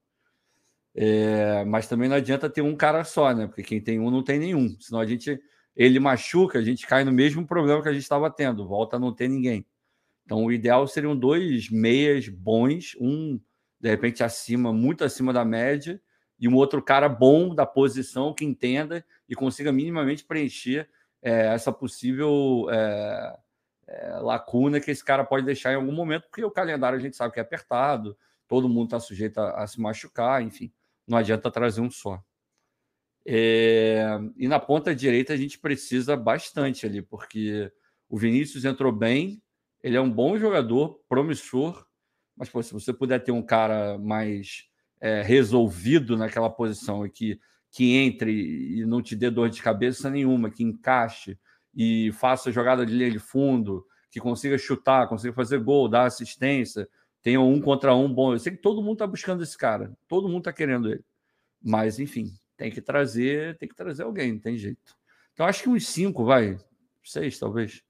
É, 0.96 1.64
mas 1.64 1.86
também 1.86 2.08
não 2.08 2.16
adianta 2.16 2.50
ter 2.50 2.62
um 2.62 2.74
cara 2.74 3.04
só, 3.04 3.32
né? 3.32 3.46
Porque 3.46 3.62
quem 3.62 3.80
tem 3.80 4.00
um 4.00 4.10
não 4.10 4.24
tem 4.24 4.40
nenhum. 4.40 4.68
Senão 4.80 4.98
a 4.98 5.06
gente 5.06 5.40
ele 5.76 5.98
machuca, 5.98 6.58
a 6.58 6.62
gente 6.62 6.86
cai 6.86 7.04
no 7.04 7.12
mesmo 7.12 7.46
problema 7.46 7.82
que 7.82 7.88
a 7.88 7.92
gente 7.92 8.02
estava 8.02 8.30
tendo, 8.30 8.66
volta 8.66 8.96
a 8.96 8.98
não 8.98 9.12
ter 9.12 9.28
ninguém. 9.28 9.64
Então 10.24 10.44
o 10.44 10.52
ideal 10.52 10.86
seriam 10.86 11.16
dois 11.16 11.70
meias 11.70 12.28
bons, 12.28 12.96
um 13.00 13.40
de 13.80 13.88
repente 13.88 14.22
acima, 14.22 14.72
muito 14.72 15.04
acima 15.04 15.32
da 15.32 15.44
média, 15.44 16.00
e 16.38 16.48
um 16.48 16.54
outro 16.54 16.82
cara 16.82 17.08
bom 17.08 17.54
da 17.54 17.66
posição 17.66 18.34
que 18.34 18.44
entenda 18.44 19.04
e 19.28 19.34
consiga 19.34 19.72
minimamente 19.72 20.24
preencher 20.24 20.88
é, 21.22 21.46
essa 21.48 21.72
possível 21.72 22.66
é, 22.70 23.38
é, 23.86 24.08
lacuna 24.20 24.80
que 24.80 24.90
esse 24.90 25.04
cara 25.04 25.24
pode 25.24 25.44
deixar 25.44 25.72
em 25.72 25.76
algum 25.76 25.92
momento, 25.92 26.28
porque 26.28 26.44
o 26.44 26.50
calendário 26.50 26.98
a 26.98 27.00
gente 27.00 27.16
sabe 27.16 27.34
que 27.34 27.40
é 27.40 27.42
apertado, 27.42 28.16
todo 28.48 28.68
mundo 28.68 28.84
está 28.84 29.00
sujeito 29.00 29.38
a, 29.38 29.62
a, 29.62 29.66
se 29.66 29.80
machucar, 29.80 30.42
enfim, 30.42 30.72
não 31.06 31.18
adianta 31.18 31.50
trazer 31.50 31.80
um 31.80 31.90
só. 31.90 32.22
É, 33.32 34.18
e 34.36 34.48
na 34.48 34.58
ponta 34.58 34.92
direita 34.92 35.32
a 35.32 35.36
gente 35.36 35.56
precisa 35.56 36.16
bastante 36.16 36.84
ali, 36.84 37.00
porque 37.00 37.70
o 38.08 38.18
Vinícius 38.18 38.64
entrou 38.64 38.90
bem, 38.90 39.40
ele 39.84 39.96
é 39.96 40.00
um 40.00 40.10
bom 40.10 40.36
jogador, 40.36 41.00
promissor, 41.08 41.86
mas 42.36 42.48
pô, 42.48 42.60
se 42.60 42.72
você 42.72 42.92
puder 42.92 43.20
ter 43.20 43.30
um 43.30 43.40
cara 43.40 43.96
mais 43.98 44.64
é, 45.00 45.22
resolvido 45.22 46.16
naquela 46.16 46.50
posição 46.50 47.06
e 47.06 47.10
que, 47.10 47.40
que 47.70 47.94
entre 47.98 48.32
e 48.32 48.84
não 48.84 49.00
te 49.00 49.14
dê 49.14 49.30
dor 49.30 49.48
de 49.48 49.62
cabeça 49.62 50.10
nenhuma, 50.10 50.50
que 50.50 50.64
encaixe 50.64 51.38
e 51.72 52.10
faça 52.10 52.50
jogada 52.50 52.84
de 52.84 52.92
linha 52.92 53.12
de 53.12 53.20
fundo, 53.20 53.86
que 54.10 54.18
consiga 54.18 54.58
chutar, 54.58 55.08
consiga 55.08 55.32
fazer 55.32 55.60
gol, 55.60 55.88
dar 55.88 56.06
assistência, 56.06 56.88
tenha 57.22 57.40
um 57.40 57.60
contra 57.60 57.94
um 57.94 58.12
bom. 58.12 58.32
Eu 58.32 58.40
sei 58.40 58.56
que 58.56 58.60
todo 58.60 58.82
mundo 58.82 58.94
está 58.94 59.06
buscando 59.06 59.40
esse 59.44 59.56
cara, 59.56 59.96
todo 60.08 60.26
mundo 60.26 60.38
está 60.38 60.52
querendo 60.52 60.90
ele. 60.90 61.04
Mas, 61.62 62.00
enfim, 62.00 62.34
tem 62.60 62.70
que 62.70 62.82
trazer, 62.82 63.56
tem 63.56 63.66
que 63.66 63.74
trazer 63.74 64.02
alguém, 64.02 64.32
não 64.32 64.38
tem 64.38 64.54
jeito. 64.58 64.94
Então, 65.32 65.46
acho 65.46 65.62
que 65.62 65.68
uns 65.70 65.88
cinco, 65.88 66.26
vai. 66.26 66.58
Seis, 67.02 67.38
talvez. 67.38 67.82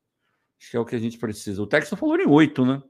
Acho 0.61 0.71
que 0.71 0.77
é 0.77 0.81
o 0.81 0.85
que 0.85 0.95
a 0.95 0.99
gente 1.00 1.19
precisa. 1.19 1.61
O 1.61 1.67
Texas 1.67 1.99
falou 1.99 2.17
em 2.17 2.29
oito, 2.29 2.65
né? 2.65 2.81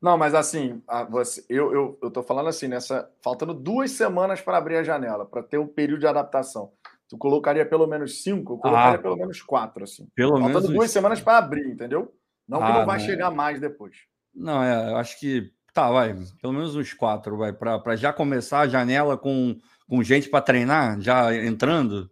Não, 0.00 0.16
mas 0.16 0.34
assim, 0.34 0.82
você, 1.10 1.44
eu, 1.46 1.74
eu, 1.74 1.98
eu 2.02 2.10
tô 2.10 2.22
falando 2.22 2.48
assim, 2.48 2.68
nessa. 2.68 3.10
Faltando 3.22 3.52
duas 3.52 3.90
semanas 3.90 4.40
para 4.40 4.56
abrir 4.56 4.76
a 4.76 4.82
janela, 4.82 5.26
para 5.26 5.42
ter 5.42 5.58
um 5.58 5.66
período 5.66 6.00
de 6.00 6.06
adaptação. 6.06 6.72
Tu 7.06 7.18
colocaria 7.18 7.66
pelo 7.66 7.86
menos 7.86 8.22
cinco, 8.22 8.54
eu 8.54 8.58
colocaria 8.58 8.98
ah, 8.98 9.02
pelo 9.02 9.16
menos 9.16 9.42
quatro, 9.42 9.84
assim. 9.84 10.08
Pelo 10.14 10.38
Faltando 10.38 10.54
menos 10.54 10.70
duas 10.70 10.90
semanas 10.90 11.20
para 11.20 11.36
abrir, 11.36 11.70
entendeu? 11.70 12.14
Não 12.48 12.60
que 12.60 12.64
ah, 12.64 12.78
não 12.78 12.86
vai 12.86 12.98
não. 12.98 13.04
chegar 13.04 13.30
mais 13.30 13.60
depois. 13.60 13.94
Não, 14.34 14.62
é, 14.62 14.92
eu 14.92 14.96
acho 14.96 15.20
que. 15.20 15.52
Tá, 15.74 15.90
vai. 15.90 16.14
Pelo 16.40 16.54
menos 16.54 16.74
uns 16.74 16.94
quatro, 16.94 17.36
vai. 17.36 17.52
Para 17.52 17.94
já 17.94 18.10
começar 18.10 18.60
a 18.60 18.68
janela 18.68 19.18
com, 19.18 19.58
com 19.88 20.02
gente 20.02 20.28
para 20.28 20.40
treinar, 20.40 21.00
já 21.00 21.34
entrando. 21.34 22.10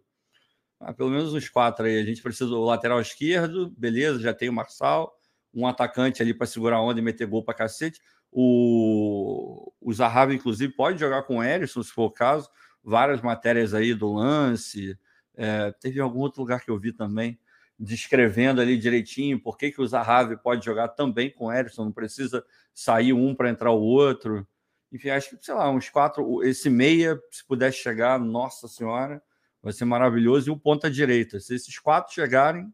Ah, 0.80 0.92
pelo 0.92 1.10
menos 1.10 1.32
uns 1.32 1.48
quatro 1.48 1.86
aí. 1.86 2.00
A 2.00 2.04
gente 2.04 2.22
precisa 2.22 2.50
do 2.50 2.64
lateral 2.64 3.00
esquerdo, 3.00 3.70
beleza, 3.76 4.20
já 4.20 4.34
tem 4.34 4.48
o 4.48 4.52
Marçal 4.52 5.16
um 5.54 5.66
atacante 5.66 6.22
ali 6.22 6.32
para 6.32 6.46
segurar 6.46 6.76
a 6.76 6.82
onda 6.82 6.98
e 6.98 7.02
meter 7.02 7.26
gol 7.26 7.44
para 7.44 7.54
cacete. 7.54 8.00
O, 8.30 9.70
o 9.80 9.92
Zahavi, 9.92 10.34
inclusive, 10.34 10.72
pode 10.72 10.98
jogar 10.98 11.22
com 11.24 11.38
o 11.38 11.42
Erisson, 11.42 11.82
se 11.82 11.92
for 11.92 12.04
o 12.04 12.10
caso. 12.10 12.48
Várias 12.82 13.20
matérias 13.20 13.74
aí 13.74 13.94
do 13.94 14.14
lance. 14.14 14.98
É, 15.34 15.72
teve 15.72 16.00
algum 16.00 16.20
outro 16.20 16.40
lugar 16.40 16.64
que 16.64 16.70
eu 16.70 16.78
vi 16.78 16.92
também, 16.92 17.38
descrevendo 17.78 18.60
ali 18.60 18.76
direitinho 18.78 19.40
por 19.40 19.56
que, 19.58 19.70
que 19.70 19.80
o 19.80 19.86
Zahavi 19.86 20.36
pode 20.36 20.64
jogar 20.64 20.88
também 20.88 21.30
com 21.30 21.46
o 21.46 21.52
Erisson, 21.52 21.86
não 21.86 21.92
precisa 21.92 22.44
sair 22.72 23.12
um 23.12 23.34
para 23.34 23.50
entrar 23.50 23.70
o 23.70 23.80
outro. 23.80 24.46
Enfim, 24.92 25.08
acho 25.08 25.30
que, 25.30 25.44
sei 25.44 25.54
lá, 25.54 25.70
uns 25.70 25.88
quatro. 25.88 26.42
Esse 26.44 26.68
meia, 26.68 27.18
se 27.30 27.44
pudesse 27.46 27.78
chegar, 27.78 28.20
nossa 28.20 28.68
senhora, 28.68 29.22
vai 29.62 29.72
ser 29.72 29.86
maravilhoso. 29.86 30.50
E 30.50 30.52
o 30.52 30.58
ponta 30.58 30.90
direita. 30.90 31.40
Se 31.40 31.54
esses 31.54 31.78
quatro 31.78 32.12
chegarem, 32.12 32.70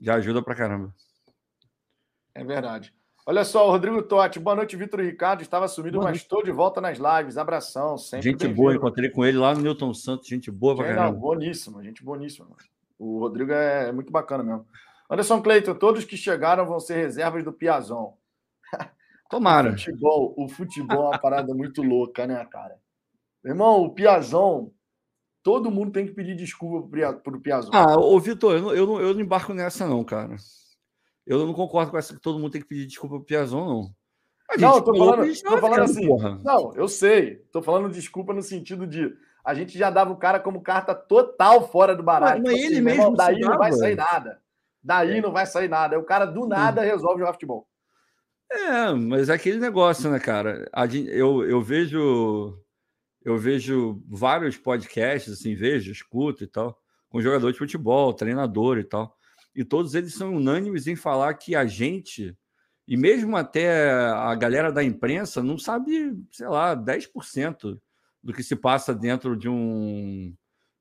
Já 0.00 0.16
ajuda 0.16 0.42
pra 0.42 0.54
caramba. 0.54 0.94
É 2.34 2.44
verdade. 2.44 2.94
Olha 3.24 3.44
só, 3.44 3.66
o 3.66 3.70
Rodrigo 3.70 4.02
Totti. 4.02 4.38
Boa 4.38 4.54
noite, 4.54 4.76
Vitor 4.76 5.00
e 5.00 5.06
Ricardo. 5.06 5.42
Estava 5.42 5.66
sumido, 5.66 6.00
mas 6.00 6.18
estou 6.18 6.44
de 6.44 6.52
volta 6.52 6.80
nas 6.80 6.98
lives. 6.98 7.38
Abração. 7.38 7.96
Sempre 7.96 8.30
gente 8.30 8.46
boa, 8.46 8.74
encontrei 8.74 9.10
com 9.10 9.24
ele 9.24 9.38
lá 9.38 9.54
no 9.54 9.62
Newton 9.62 9.94
Santos. 9.94 10.28
Gente 10.28 10.50
boa 10.50 10.76
pra 10.76 10.84
caramba. 10.84 11.12
Não, 11.12 11.18
boníssimo, 11.18 11.82
gente 11.82 12.04
boníssima. 12.04 12.46
O 12.98 13.18
Rodrigo 13.18 13.52
é 13.52 13.90
muito 13.90 14.12
bacana 14.12 14.44
mesmo. 14.44 14.66
Anderson 15.10 15.40
Cleiton, 15.40 15.74
todos 15.74 16.04
que 16.04 16.16
chegaram 16.16 16.66
vão 16.66 16.78
ser 16.78 16.96
reservas 16.96 17.42
do 17.42 17.52
Piazon. 17.52 18.16
Tomara. 19.28 19.70
O 19.70 19.72
futebol, 19.72 20.34
o 20.36 20.48
futebol 20.48 21.04
é 21.04 21.08
uma 21.08 21.18
parada 21.18 21.54
muito 21.54 21.82
louca, 21.82 22.26
né, 22.26 22.44
cara? 22.46 22.78
Irmão, 23.44 23.82
o 23.82 23.90
Piazon, 23.90 24.70
todo 25.42 25.70
mundo 25.70 25.92
tem 25.92 26.06
que 26.06 26.12
pedir 26.12 26.34
desculpa 26.34 26.88
pro 27.22 27.40
Piazon. 27.40 27.70
Ah, 27.72 27.98
ô 27.98 28.18
Vitor, 28.18 28.56
eu, 28.56 28.74
eu, 28.74 28.86
não, 28.86 29.00
eu 29.00 29.14
não 29.14 29.20
embarco 29.20 29.54
nessa, 29.54 29.86
não, 29.86 30.02
cara. 30.04 30.36
Eu 31.26 31.46
não 31.46 31.54
concordo 31.54 31.90
com 31.90 31.98
essa 31.98 32.14
que 32.14 32.20
todo 32.20 32.38
mundo 32.38 32.52
tem 32.52 32.60
que 32.60 32.68
pedir 32.68 32.86
desculpa 32.86 33.16
pro 33.16 33.24
Piazon, 33.24 33.64
não. 33.64 33.90
A 34.48 34.56
não, 34.58 34.76
eu 34.76 34.82
tô 34.82 34.96
falando, 34.96 35.42
tô 35.42 35.58
falando 35.58 35.82
assim. 35.82 36.06
Porra. 36.06 36.40
Não, 36.44 36.72
eu 36.74 36.88
sei. 36.88 37.36
Tô 37.52 37.60
falando 37.60 37.90
desculpa 37.90 38.32
no 38.32 38.42
sentido 38.42 38.86
de 38.86 39.12
a 39.44 39.54
gente 39.54 39.76
já 39.76 39.90
dava 39.90 40.12
o 40.12 40.16
cara 40.16 40.38
como 40.38 40.60
carta 40.60 40.94
total 40.94 41.68
fora 41.68 41.96
do 41.96 42.02
baralho. 42.02 42.42
Mas, 42.42 42.52
mas 42.52 42.60
tipo 42.60 42.66
ele 42.66 42.74
assim, 42.74 42.84
mesmo. 42.84 43.02
Irmão, 43.02 43.14
daí 43.14 43.40
não 43.40 43.58
vai 43.58 43.72
sair 43.72 43.96
nada. 43.96 44.40
Daí 44.82 45.18
é. 45.18 45.20
não 45.20 45.32
vai 45.32 45.46
sair 45.46 45.68
nada. 45.68 45.98
O 45.98 46.04
cara 46.04 46.26
do 46.26 46.46
nada 46.46 46.82
resolve 46.82 47.20
jogar 47.20 47.32
futebol. 47.32 47.66
É, 48.50 48.92
mas 48.92 49.28
é 49.28 49.34
aquele 49.34 49.58
negócio, 49.58 50.10
né, 50.10 50.18
cara? 50.18 50.70
Eu, 51.10 51.44
eu 51.44 51.60
vejo 51.60 52.62
eu 53.26 53.36
vejo 53.36 54.00
vários 54.06 54.56
podcasts, 54.56 55.32
assim, 55.32 55.56
vejo, 55.56 55.90
escuto 55.90 56.44
e 56.44 56.46
tal, 56.46 56.80
com 57.08 57.20
jogador 57.20 57.50
de 57.50 57.58
futebol, 57.58 58.14
treinador 58.14 58.78
e 58.78 58.84
tal. 58.84 59.18
E 59.52 59.64
todos 59.64 59.96
eles 59.96 60.14
são 60.14 60.36
unânimes 60.36 60.86
em 60.86 60.94
falar 60.94 61.34
que 61.34 61.56
a 61.56 61.66
gente, 61.66 62.38
e 62.86 62.96
mesmo 62.96 63.36
até 63.36 63.90
a 63.90 64.32
galera 64.36 64.70
da 64.70 64.84
imprensa, 64.84 65.42
não 65.42 65.58
sabe, 65.58 66.16
sei 66.30 66.46
lá, 66.46 66.76
10% 66.76 67.80
do 68.22 68.32
que 68.32 68.44
se 68.44 68.54
passa 68.54 68.94
dentro 68.94 69.36
de 69.36 69.48
um, 69.48 70.32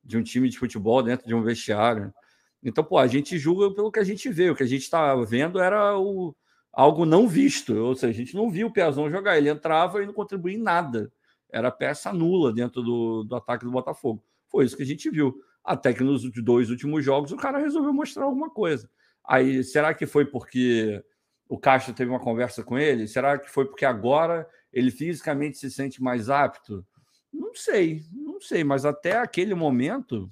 de 0.04 0.16
um 0.16 0.22
time 0.22 0.48
de 0.48 0.60
futebol, 0.60 1.02
dentro 1.02 1.26
de 1.26 1.34
um 1.34 1.42
vestiário. 1.42 2.14
Então, 2.62 2.84
pô, 2.84 3.00
a 3.00 3.08
gente 3.08 3.40
julga 3.40 3.74
pelo 3.74 3.92
que 3.92 4.00
a 4.00 4.04
gente 4.04 4.30
vê. 4.30 4.52
O 4.52 4.56
que 4.56 4.64
a 4.64 4.68
gente 4.68 4.84
estava 4.84 5.26
vendo 5.26 5.60
era 5.60 5.98
o, 5.98 6.36
algo 6.76 7.06
não 7.06 7.26
visto, 7.26 7.74
ou 7.74 7.96
seja, 7.96 8.12
a 8.12 8.14
gente 8.14 8.36
não 8.36 8.50
viu 8.50 8.68
o 8.68 8.72
Piazon 8.72 9.10
jogar, 9.10 9.38
ele 9.38 9.50
entrava 9.50 10.04
e 10.04 10.06
não 10.06 10.14
contribuía 10.14 10.56
em 10.56 10.62
nada. 10.62 11.12
Era 11.50 11.72
peça 11.72 12.12
nula 12.12 12.52
dentro 12.52 12.84
do, 12.84 13.24
do 13.24 13.36
ataque 13.36 13.64
do 13.64 13.72
Botafogo. 13.72 14.22
Foi 14.50 14.66
isso 14.66 14.76
que 14.76 14.84
a 14.84 14.86
gente 14.86 15.10
viu. 15.10 15.42
Até 15.64 15.94
que 15.94 16.04
nos 16.04 16.30
dois 16.44 16.70
últimos 16.70 17.04
jogos 17.04 17.32
o 17.32 17.38
cara 17.38 17.60
resolveu 17.60 17.94
mostrar 17.94 18.26
alguma 18.26 18.50
coisa. 18.50 18.90
Aí, 19.24 19.64
será 19.64 19.94
que 19.94 20.06
foi 20.06 20.26
porque 20.26 21.02
o 21.48 21.58
Castro 21.58 21.94
teve 21.94 22.12
uma 22.12 22.20
conversa 22.20 22.62
com 22.62 22.78
ele? 22.78 23.08
Será 23.08 23.40
que 23.40 23.50
foi 23.50 23.66
porque 23.66 23.86
agora 23.86 24.48
ele 24.72 24.92
fisicamente 24.92 25.58
se 25.58 25.72
sente 25.72 26.04
mais 26.04 26.30
apto? 26.30 26.86
Não 27.32 27.54
sei, 27.56 28.04
não 28.12 28.40
sei, 28.42 28.64
mas 28.64 28.86
até 28.86 29.18
aquele 29.18 29.56
momento 29.56 30.30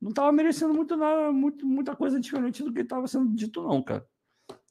não 0.00 0.10
estava 0.10 0.30
merecendo 0.30 0.72
muito 0.72 0.96
nada, 0.96 1.32
muito, 1.32 1.66
muita 1.66 1.96
coisa 1.96 2.20
diferente 2.20 2.62
do 2.62 2.72
que 2.72 2.80
estava 2.80 3.06
sendo 3.08 3.34
dito, 3.34 3.62
não, 3.62 3.82
cara. 3.82 4.06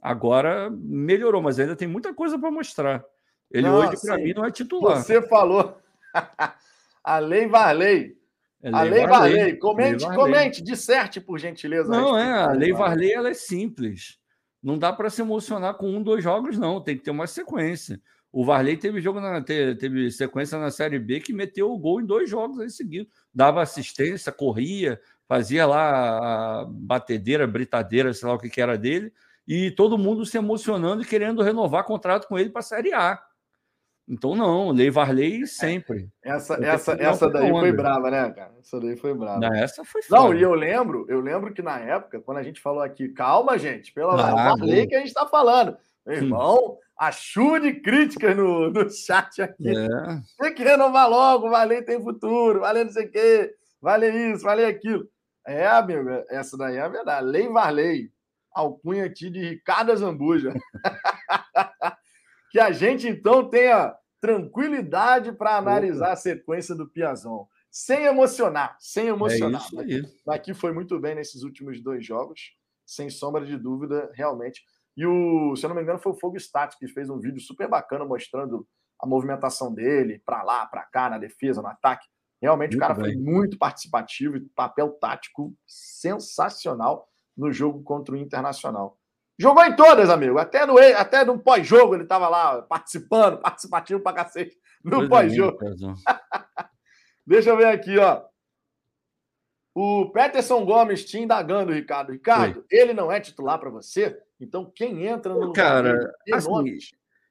Agora 0.04 0.70
melhorou, 0.70 1.42
mas 1.42 1.58
ainda 1.58 1.78
tem 1.78 1.88
muita 1.88 2.14
coisa 2.14 2.38
para 2.38 2.52
mostrar. 2.52 3.06
Ele 3.50 3.68
não, 3.68 3.78
hoje, 3.78 4.02
para 4.02 4.18
mim, 4.18 4.34
não 4.34 4.44
é 4.44 4.52
titular. 4.52 5.02
Você 5.02 5.22
falou. 5.22 5.78
a 7.02 7.20
lei 7.20 7.48
Varley. 7.48 8.18
É 8.62 8.70
a 8.70 8.82
lei 8.82 9.08
Varley. 9.08 9.38
Varley. 9.38 9.58
Comente, 9.58 10.06
lei 10.06 10.18
comente, 10.18 10.62
disserte, 10.62 11.22
por 11.22 11.40
gentileza. 11.40 11.90
Não, 11.90 12.18
é, 12.18 12.34
a 12.34 12.52
lei 12.52 12.74
Varley 12.74 13.14
ela 13.14 13.30
é 13.30 13.34
simples. 13.34 14.20
Não 14.62 14.78
dá 14.78 14.92
para 14.92 15.10
se 15.10 15.22
emocionar 15.22 15.76
com 15.76 15.90
um, 15.90 16.04
dois 16.04 16.22
jogos, 16.22 16.58
não. 16.58 16.82
Tem 16.82 16.98
que 16.98 17.04
ter 17.06 17.12
uma 17.12 17.28
sequência. 17.28 18.02
O 18.30 18.44
Varley 18.44 18.76
teve 18.76 19.00
jogo 19.00 19.22
na, 19.22 19.42
teve, 19.42 19.76
teve 19.76 20.12
sequência 20.12 20.58
na 20.58 20.70
Série 20.70 21.00
B 21.00 21.22
que 21.22 21.32
meteu 21.32 21.72
o 21.72 21.80
gol 21.80 22.02
em 22.02 22.06
dois 22.06 22.30
jogos 22.30 22.60
aí 22.60 22.70
seguidos. 22.70 23.08
Dava 23.34 23.62
assistência, 23.62 24.34
corria, 24.34 25.00
fazia 25.30 25.66
lá 25.66 26.62
a 26.62 26.66
batedeira, 26.66 27.48
britadeira, 27.48 28.14
sei 28.14 28.28
lá 28.28 28.34
o 28.34 28.40
que, 28.40 28.50
que 28.50 28.60
era 28.60 28.78
dele 28.78 29.14
e 29.48 29.72
todo 29.72 29.98
mundo 29.98 30.26
se 30.26 30.38
emocionando 30.38 31.02
e 31.02 31.06
querendo 31.06 31.44
renovar 31.44 31.86
contrato 31.86 32.28
com 32.28 32.38
ele 32.38 32.50
para 32.50 32.60
a 32.60 32.64
Série 32.64 32.94
A. 32.94 33.20
Então, 34.08 34.36
não, 34.36 34.72
Lei 34.72 34.92
Varley 34.92 35.48
sempre. 35.48 36.10
Essa, 36.22 36.56
essa, 36.56 36.92
essa 36.94 37.30
daí 37.30 37.50
foi 37.50 37.72
brava, 37.72 38.12
né, 38.12 38.30
cara? 38.32 38.54
Essa 38.60 38.80
daí 38.80 38.98
foi 38.98 39.14
brava. 39.14 39.40
Não, 39.40 39.54
essa 39.54 39.86
foi 39.86 40.02
foda. 40.02 40.22
Não, 40.22 40.34
e 40.34 40.42
eu 40.42 40.54
lembro, 40.54 41.06
eu 41.08 41.22
lembro 41.22 41.54
que 41.54 41.62
na 41.62 41.80
época, 41.80 42.20
quando 42.20 42.38
a 42.40 42.44
gente 42.44 42.60
falou 42.60 42.82
aqui, 42.82 43.08
calma, 43.10 43.58
gente, 43.58 43.94
pela 43.94 44.14
ah, 44.14 44.56
Varley 44.56 44.88
que 44.88 44.96
a 44.96 45.00
gente 45.00 45.08
está 45.08 45.26
falando. 45.26 45.78
Meu 46.06 46.18
irmão, 46.18 46.78
a 46.98 47.12
de 47.62 47.74
críticas 47.80 48.36
no, 48.36 48.70
no 48.70 48.90
chat 48.90 49.42
aqui. 49.42 49.70
É. 49.70 49.88
Tem 50.38 50.54
que 50.54 50.64
renovar 50.64 51.10
logo, 51.10 51.50
Varley 51.50 51.82
tem 51.82 52.02
futuro, 52.02 52.60
Varley 52.60 52.84
não 52.84 52.92
sei 52.92 53.06
o 53.06 53.12
quê, 53.12 53.56
Varley 53.82 54.34
isso, 54.34 54.44
Varley 54.44 54.66
aquilo. 54.66 55.08
É, 55.48 55.66
amigo, 55.66 56.10
essa 56.30 56.58
daí 56.58 56.76
é 56.76 56.82
a 56.82 56.90
verdade. 56.90 57.26
Lei 57.26 57.48
Varley 57.48 58.12
alcunha 58.54 59.06
aqui 59.06 59.30
de 59.30 59.40
Ricardo 59.40 59.96
Zambuja. 59.96 60.54
que 62.52 62.60
a 62.60 62.72
gente, 62.72 63.08
então, 63.08 63.50
tenha 63.50 63.96
tranquilidade 64.22 65.32
para 65.34 65.58
analisar 65.58 66.06
Opa. 66.06 66.14
a 66.14 66.18
sequência 66.18 66.76
do 66.76 66.88
Piazão. 66.88 67.48
Sem 67.70 68.06
emocionar, 68.06 68.78
sem 68.80 69.08
emocionar. 69.08 69.62
É 69.62 69.66
isso 69.66 69.80
aí. 69.80 70.04
Aqui 70.28 70.54
foi 70.54 70.72
muito 70.72 71.00
bem 71.00 71.16
nesses 71.16 71.44
últimos 71.44 71.82
dois 71.82 72.06
jogos, 72.06 72.56
sem 72.86 73.10
sombra 73.10 73.46
de 73.46 73.58
dúvida, 73.58 74.12
realmente. 74.14 74.64
E 74.96 75.06
o, 75.06 75.56
se 75.56 75.66
eu 75.66 75.70
não 75.70 75.76
me 75.76 75.82
engano, 75.82 76.00
foi 76.00 76.12
o 76.12 76.20
Fogo 76.20 76.38
Estático 76.38 76.86
que 76.86 76.94
fez 76.94 77.10
um 77.10 77.20
vídeo 77.20 77.42
super 77.42 77.68
bacana 77.68 78.06
mostrando 78.06 78.68
a 79.00 79.08
movimentação 79.08 79.74
dele 79.74 80.22
para 80.24 80.44
lá, 80.44 80.66
para 80.68 80.84
cá, 80.84 81.10
na 81.10 81.18
defesa, 81.18 81.62
no 81.62 81.68
ataque. 81.68 82.08
Realmente 82.42 82.72
muito 82.72 82.84
o 82.84 82.88
cara 82.88 82.94
bem. 82.94 83.04
foi 83.06 83.16
muito 83.16 83.58
participativo, 83.58 84.40
papel 84.56 84.92
tático 84.92 85.54
sensacional 85.66 87.10
no 87.36 87.52
jogo 87.52 87.84
contra 87.84 88.16
o 88.16 88.18
Internacional. 88.18 88.98
Jogou 89.38 89.64
em 89.64 89.76
todas, 89.76 90.10
amigo. 90.10 90.38
Até 90.38 90.66
no, 90.66 90.78
até 90.78 91.26
no 91.26 91.40
pós-jogo 91.40 91.96
ele 91.96 92.04
estava 92.04 92.30
lá 92.30 92.62
participando, 92.62 93.40
participativo 93.42 94.00
pra 94.00 94.14
cacete 94.14 94.58
no 94.84 95.10
pós-jogo. 95.10 95.58
Deixa 97.26 97.50
eu 97.50 97.58
ver 97.58 97.68
aqui, 97.68 97.98
ó. 97.98 98.24
O 99.76 100.12
Peterson 100.12 100.64
Gomes 100.66 101.04
te 101.04 101.18
indagando, 101.18 101.74
Ricardo. 101.74 102.12
Ricardo, 102.12 102.60
Oi. 102.60 102.66
ele 102.70 102.94
não 102.94 103.12
é 103.12 103.20
titular 103.20 103.60
para 103.60 103.72
você? 103.72 104.20
Então 104.40 104.72
quem 104.76 105.08
entra 105.08 105.34
no 105.34 105.52
Cara, 105.52 106.14
assim, 106.32 106.78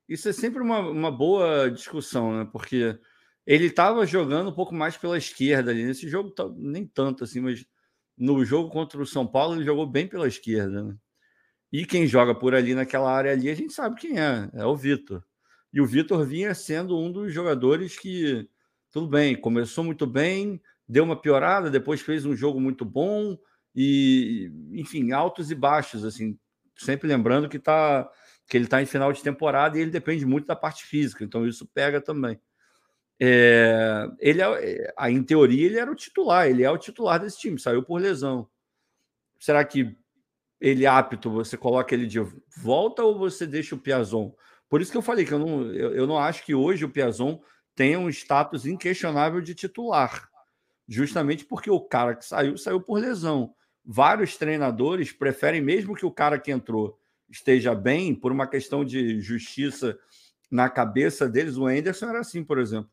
isso 0.08 0.28
é 0.28 0.32
sempre 0.32 0.60
uma, 0.60 0.80
uma 0.80 1.10
boa 1.10 1.70
discussão, 1.70 2.36
né? 2.36 2.48
Porque 2.50 2.98
ele 3.46 3.66
estava 3.66 4.04
jogando 4.04 4.50
um 4.50 4.54
pouco 4.54 4.74
mais 4.74 4.96
pela 4.96 5.16
esquerda 5.16 5.70
ali. 5.70 5.84
Nesse 5.84 6.08
jogo, 6.08 6.34
nem 6.56 6.84
tanto 6.84 7.22
assim, 7.22 7.40
mas 7.40 7.64
no 8.16 8.44
jogo 8.44 8.68
contra 8.70 9.00
o 9.00 9.06
São 9.06 9.26
Paulo, 9.26 9.54
ele 9.54 9.64
jogou 9.64 9.86
bem 9.86 10.06
pela 10.06 10.28
esquerda. 10.28 10.84
Né? 10.84 10.96
E 11.72 11.86
quem 11.86 12.06
joga 12.06 12.34
por 12.34 12.54
ali 12.54 12.74
naquela 12.74 13.10
área 13.10 13.32
ali, 13.32 13.48
a 13.48 13.54
gente 13.54 13.72
sabe 13.72 14.00
quem 14.00 14.20
é, 14.20 14.50
é 14.52 14.64
o 14.64 14.76
Vitor. 14.76 15.24
E 15.72 15.80
o 15.80 15.86
Vitor 15.86 16.24
vinha 16.26 16.54
sendo 16.54 16.98
um 16.98 17.10
dos 17.10 17.32
jogadores 17.32 17.98
que, 17.98 18.48
tudo 18.90 19.08
bem, 19.08 19.34
começou 19.34 19.82
muito 19.82 20.06
bem, 20.06 20.60
deu 20.86 21.04
uma 21.04 21.16
piorada, 21.16 21.70
depois 21.70 22.02
fez 22.02 22.26
um 22.26 22.36
jogo 22.36 22.60
muito 22.60 22.84
bom, 22.84 23.38
e, 23.74 24.50
enfim, 24.72 25.12
altos 25.12 25.50
e 25.50 25.54
baixos, 25.54 26.04
assim, 26.04 26.38
sempre 26.76 27.08
lembrando 27.08 27.48
que, 27.48 27.58
tá, 27.58 28.06
que 28.46 28.56
ele 28.56 28.66
está 28.66 28.82
em 28.82 28.86
final 28.86 29.12
de 29.12 29.22
temporada 29.22 29.78
e 29.78 29.80
ele 29.80 29.90
depende 29.90 30.26
muito 30.26 30.46
da 30.46 30.56
parte 30.56 30.84
física, 30.84 31.24
então 31.24 31.46
isso 31.46 31.66
pega 31.66 32.00
também. 32.00 32.38
É, 33.24 34.10
ele 34.18 34.42
é, 34.42 34.92
é 34.98 35.10
em 35.12 35.22
teoria, 35.22 35.66
ele 35.66 35.78
era 35.78 35.88
o 35.88 35.94
titular, 35.94 36.48
ele 36.48 36.64
é 36.64 36.70
o 36.72 36.76
titular 36.76 37.20
desse 37.20 37.38
time, 37.38 37.56
saiu 37.56 37.80
por 37.80 38.00
lesão. 38.00 38.48
Será 39.38 39.64
que 39.64 39.96
ele 40.60 40.84
é 40.84 40.88
apto, 40.88 41.30
você 41.30 41.56
coloca 41.56 41.94
ele 41.94 42.08
de 42.08 42.18
volta 42.56 43.04
ou 43.04 43.16
você 43.16 43.46
deixa 43.46 43.76
o 43.76 43.78
Piazon? 43.78 44.34
Por 44.68 44.80
isso 44.80 44.90
que 44.90 44.98
eu 44.98 45.02
falei 45.02 45.24
que 45.24 45.30
eu 45.30 45.38
não, 45.38 45.72
eu, 45.72 45.94
eu 45.94 46.04
não 46.04 46.18
acho 46.18 46.44
que 46.44 46.52
hoje 46.52 46.84
o 46.84 46.88
Piazon 46.88 47.40
tenha 47.76 47.96
um 47.96 48.08
status 48.08 48.66
inquestionável 48.66 49.40
de 49.40 49.54
titular, 49.54 50.28
justamente 50.88 51.44
porque 51.44 51.70
o 51.70 51.80
cara 51.80 52.16
que 52.16 52.24
saiu, 52.24 52.58
saiu 52.58 52.80
por 52.80 52.98
lesão. 52.98 53.54
Vários 53.84 54.36
treinadores 54.36 55.12
preferem, 55.12 55.60
mesmo 55.60 55.94
que 55.94 56.04
o 56.04 56.10
cara 56.10 56.40
que 56.40 56.50
entrou 56.50 56.98
esteja 57.30 57.72
bem, 57.72 58.16
por 58.16 58.32
uma 58.32 58.48
questão 58.48 58.84
de 58.84 59.20
justiça 59.20 59.96
na 60.50 60.68
cabeça 60.68 61.28
deles, 61.28 61.56
o 61.56 61.66
Anderson 61.66 62.08
era 62.08 62.18
assim, 62.18 62.42
por 62.42 62.58
exemplo 62.58 62.90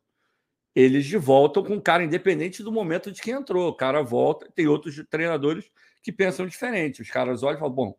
eles 0.74 1.04
de 1.06 1.16
volta 1.16 1.62
com 1.62 1.76
o 1.76 1.82
cara 1.82 2.04
independente 2.04 2.62
do 2.62 2.72
momento 2.72 3.10
de 3.10 3.20
quem 3.20 3.34
entrou. 3.34 3.68
O 3.68 3.74
cara 3.74 4.02
volta, 4.02 4.50
tem 4.54 4.66
outros 4.66 5.02
treinadores 5.10 5.70
que 6.02 6.12
pensam 6.12 6.46
diferente. 6.46 7.02
Os 7.02 7.10
caras 7.10 7.42
olham 7.42 7.56
e 7.56 7.60
falam: 7.60 7.74
bom, 7.74 7.98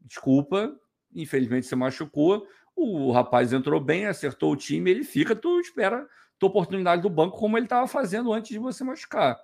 desculpa, 0.00 0.74
infelizmente 1.14 1.66
você 1.66 1.76
machucou. 1.76 2.46
O 2.74 3.10
rapaz 3.10 3.52
entrou 3.52 3.80
bem, 3.80 4.06
acertou 4.06 4.52
o 4.52 4.56
time, 4.56 4.90
ele 4.90 5.02
fica, 5.02 5.34
tu 5.34 5.60
espera 5.60 6.06
tua 6.38 6.48
oportunidade 6.48 7.02
do 7.02 7.10
banco, 7.10 7.36
como 7.36 7.58
ele 7.58 7.66
estava 7.66 7.86
fazendo 7.88 8.32
antes 8.32 8.50
de 8.50 8.58
você 8.58 8.84
machucar. 8.84 9.36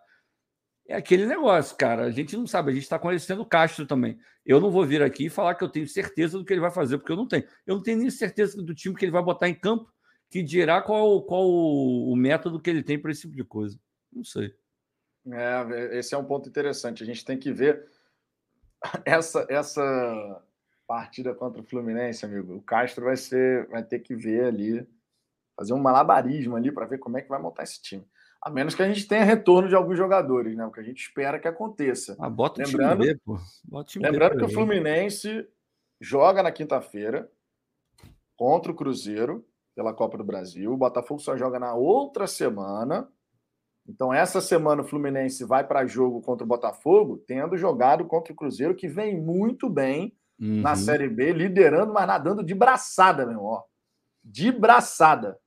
é 0.86 0.96
aquele 0.96 1.26
negócio, 1.26 1.76
cara. 1.76 2.04
A 2.04 2.10
gente 2.10 2.36
não 2.36 2.46
sabe, 2.46 2.70
a 2.70 2.74
gente 2.74 2.84
está 2.84 2.98
conhecendo 2.98 3.42
o 3.42 3.46
Castro 3.46 3.86
também. 3.86 4.18
Eu 4.44 4.60
não 4.60 4.70
vou 4.70 4.84
vir 4.86 5.02
aqui 5.02 5.26
e 5.26 5.30
falar 5.30 5.54
que 5.54 5.64
eu 5.64 5.68
tenho 5.68 5.88
certeza 5.88 6.38
do 6.38 6.44
que 6.44 6.52
ele 6.52 6.60
vai 6.60 6.70
fazer, 6.70 6.98
porque 6.98 7.12
eu 7.12 7.16
não 7.16 7.26
tenho. 7.26 7.44
Eu 7.66 7.76
não 7.76 7.82
tenho 7.82 7.98
nem 7.98 8.10
certeza 8.10 8.62
do 8.62 8.74
time 8.74 8.94
que 8.94 9.04
ele 9.04 9.12
vai 9.12 9.22
botar 9.22 9.48
em 9.48 9.54
campo, 9.54 9.90
que 10.34 10.42
dirá 10.42 10.82
qual, 10.82 11.22
qual 11.22 11.48
o 11.48 12.16
método 12.16 12.58
que 12.58 12.68
ele 12.68 12.82
tem 12.82 12.98
para 12.98 13.12
esse 13.12 13.20
tipo 13.20 13.36
de 13.36 13.44
coisa. 13.44 13.78
Não 14.12 14.24
sei. 14.24 14.52
É, 15.30 15.96
esse 15.96 16.12
é 16.12 16.18
um 16.18 16.24
ponto 16.24 16.48
interessante. 16.48 17.04
A 17.04 17.06
gente 17.06 17.24
tem 17.24 17.38
que 17.38 17.52
ver 17.52 17.88
essa, 19.06 19.46
essa 19.48 20.42
partida 20.88 21.32
contra 21.36 21.62
o 21.62 21.64
Fluminense, 21.64 22.24
amigo. 22.24 22.56
O 22.56 22.62
Castro 22.62 23.04
vai 23.04 23.16
ser, 23.16 23.68
vai 23.68 23.84
ter 23.84 24.00
que 24.00 24.16
ver 24.16 24.46
ali, 24.46 24.84
fazer 25.56 25.72
um 25.72 25.78
malabarismo 25.78 26.56
ali 26.56 26.72
para 26.72 26.86
ver 26.86 26.98
como 26.98 27.16
é 27.16 27.22
que 27.22 27.28
vai 27.28 27.40
montar 27.40 27.62
esse 27.62 27.80
time. 27.80 28.04
A 28.42 28.50
menos 28.50 28.74
que 28.74 28.82
a 28.82 28.88
gente 28.92 29.06
tenha 29.06 29.22
retorno 29.22 29.68
de 29.68 29.76
alguns 29.76 29.96
jogadores, 29.96 30.56
né? 30.56 30.66
O 30.66 30.72
que 30.72 30.80
a 30.80 30.84
gente 30.84 31.00
espera 31.00 31.38
que 31.38 31.46
aconteça. 31.46 32.16
Ah, 32.18 32.28
bota 32.28 32.60
o 32.60 32.66
lembrando, 32.66 33.02
time 33.02 33.14
B, 33.14 33.20
pô. 33.24 33.38
Bota 33.62 33.88
o 33.88 33.92
time 33.92 34.04
lembrando 34.04 34.32
B, 34.32 34.38
que 34.38 34.44
o 34.46 34.52
Fluminense 34.52 35.48
joga 36.00 36.42
na 36.42 36.50
quinta-feira 36.50 37.30
contra 38.36 38.72
o 38.72 38.74
Cruzeiro 38.74 39.46
pela 39.74 39.92
Copa 39.92 40.16
do 40.16 40.24
Brasil. 40.24 40.72
O 40.72 40.76
Botafogo 40.76 41.20
só 41.20 41.36
joga 41.36 41.58
na 41.58 41.74
outra 41.74 42.26
semana. 42.26 43.08
Então, 43.86 44.14
essa 44.14 44.40
semana 44.40 44.82
o 44.82 44.84
Fluminense 44.84 45.44
vai 45.44 45.66
para 45.66 45.86
jogo 45.86 46.22
contra 46.22 46.44
o 46.44 46.48
Botafogo, 46.48 47.22
tendo 47.26 47.56
jogado 47.56 48.04
contra 48.06 48.32
o 48.32 48.36
Cruzeiro, 48.36 48.74
que 48.74 48.88
vem 48.88 49.20
muito 49.20 49.68
bem 49.68 50.16
uhum. 50.40 50.62
na 50.62 50.74
Série 50.74 51.08
B, 51.08 51.32
liderando, 51.32 51.92
mas 51.92 52.06
nadando 52.06 52.42
de 52.42 52.54
braçada, 52.54 53.26
meu 53.26 53.42
ó. 53.42 53.62
De 54.22 54.50
braçada. 54.50 55.38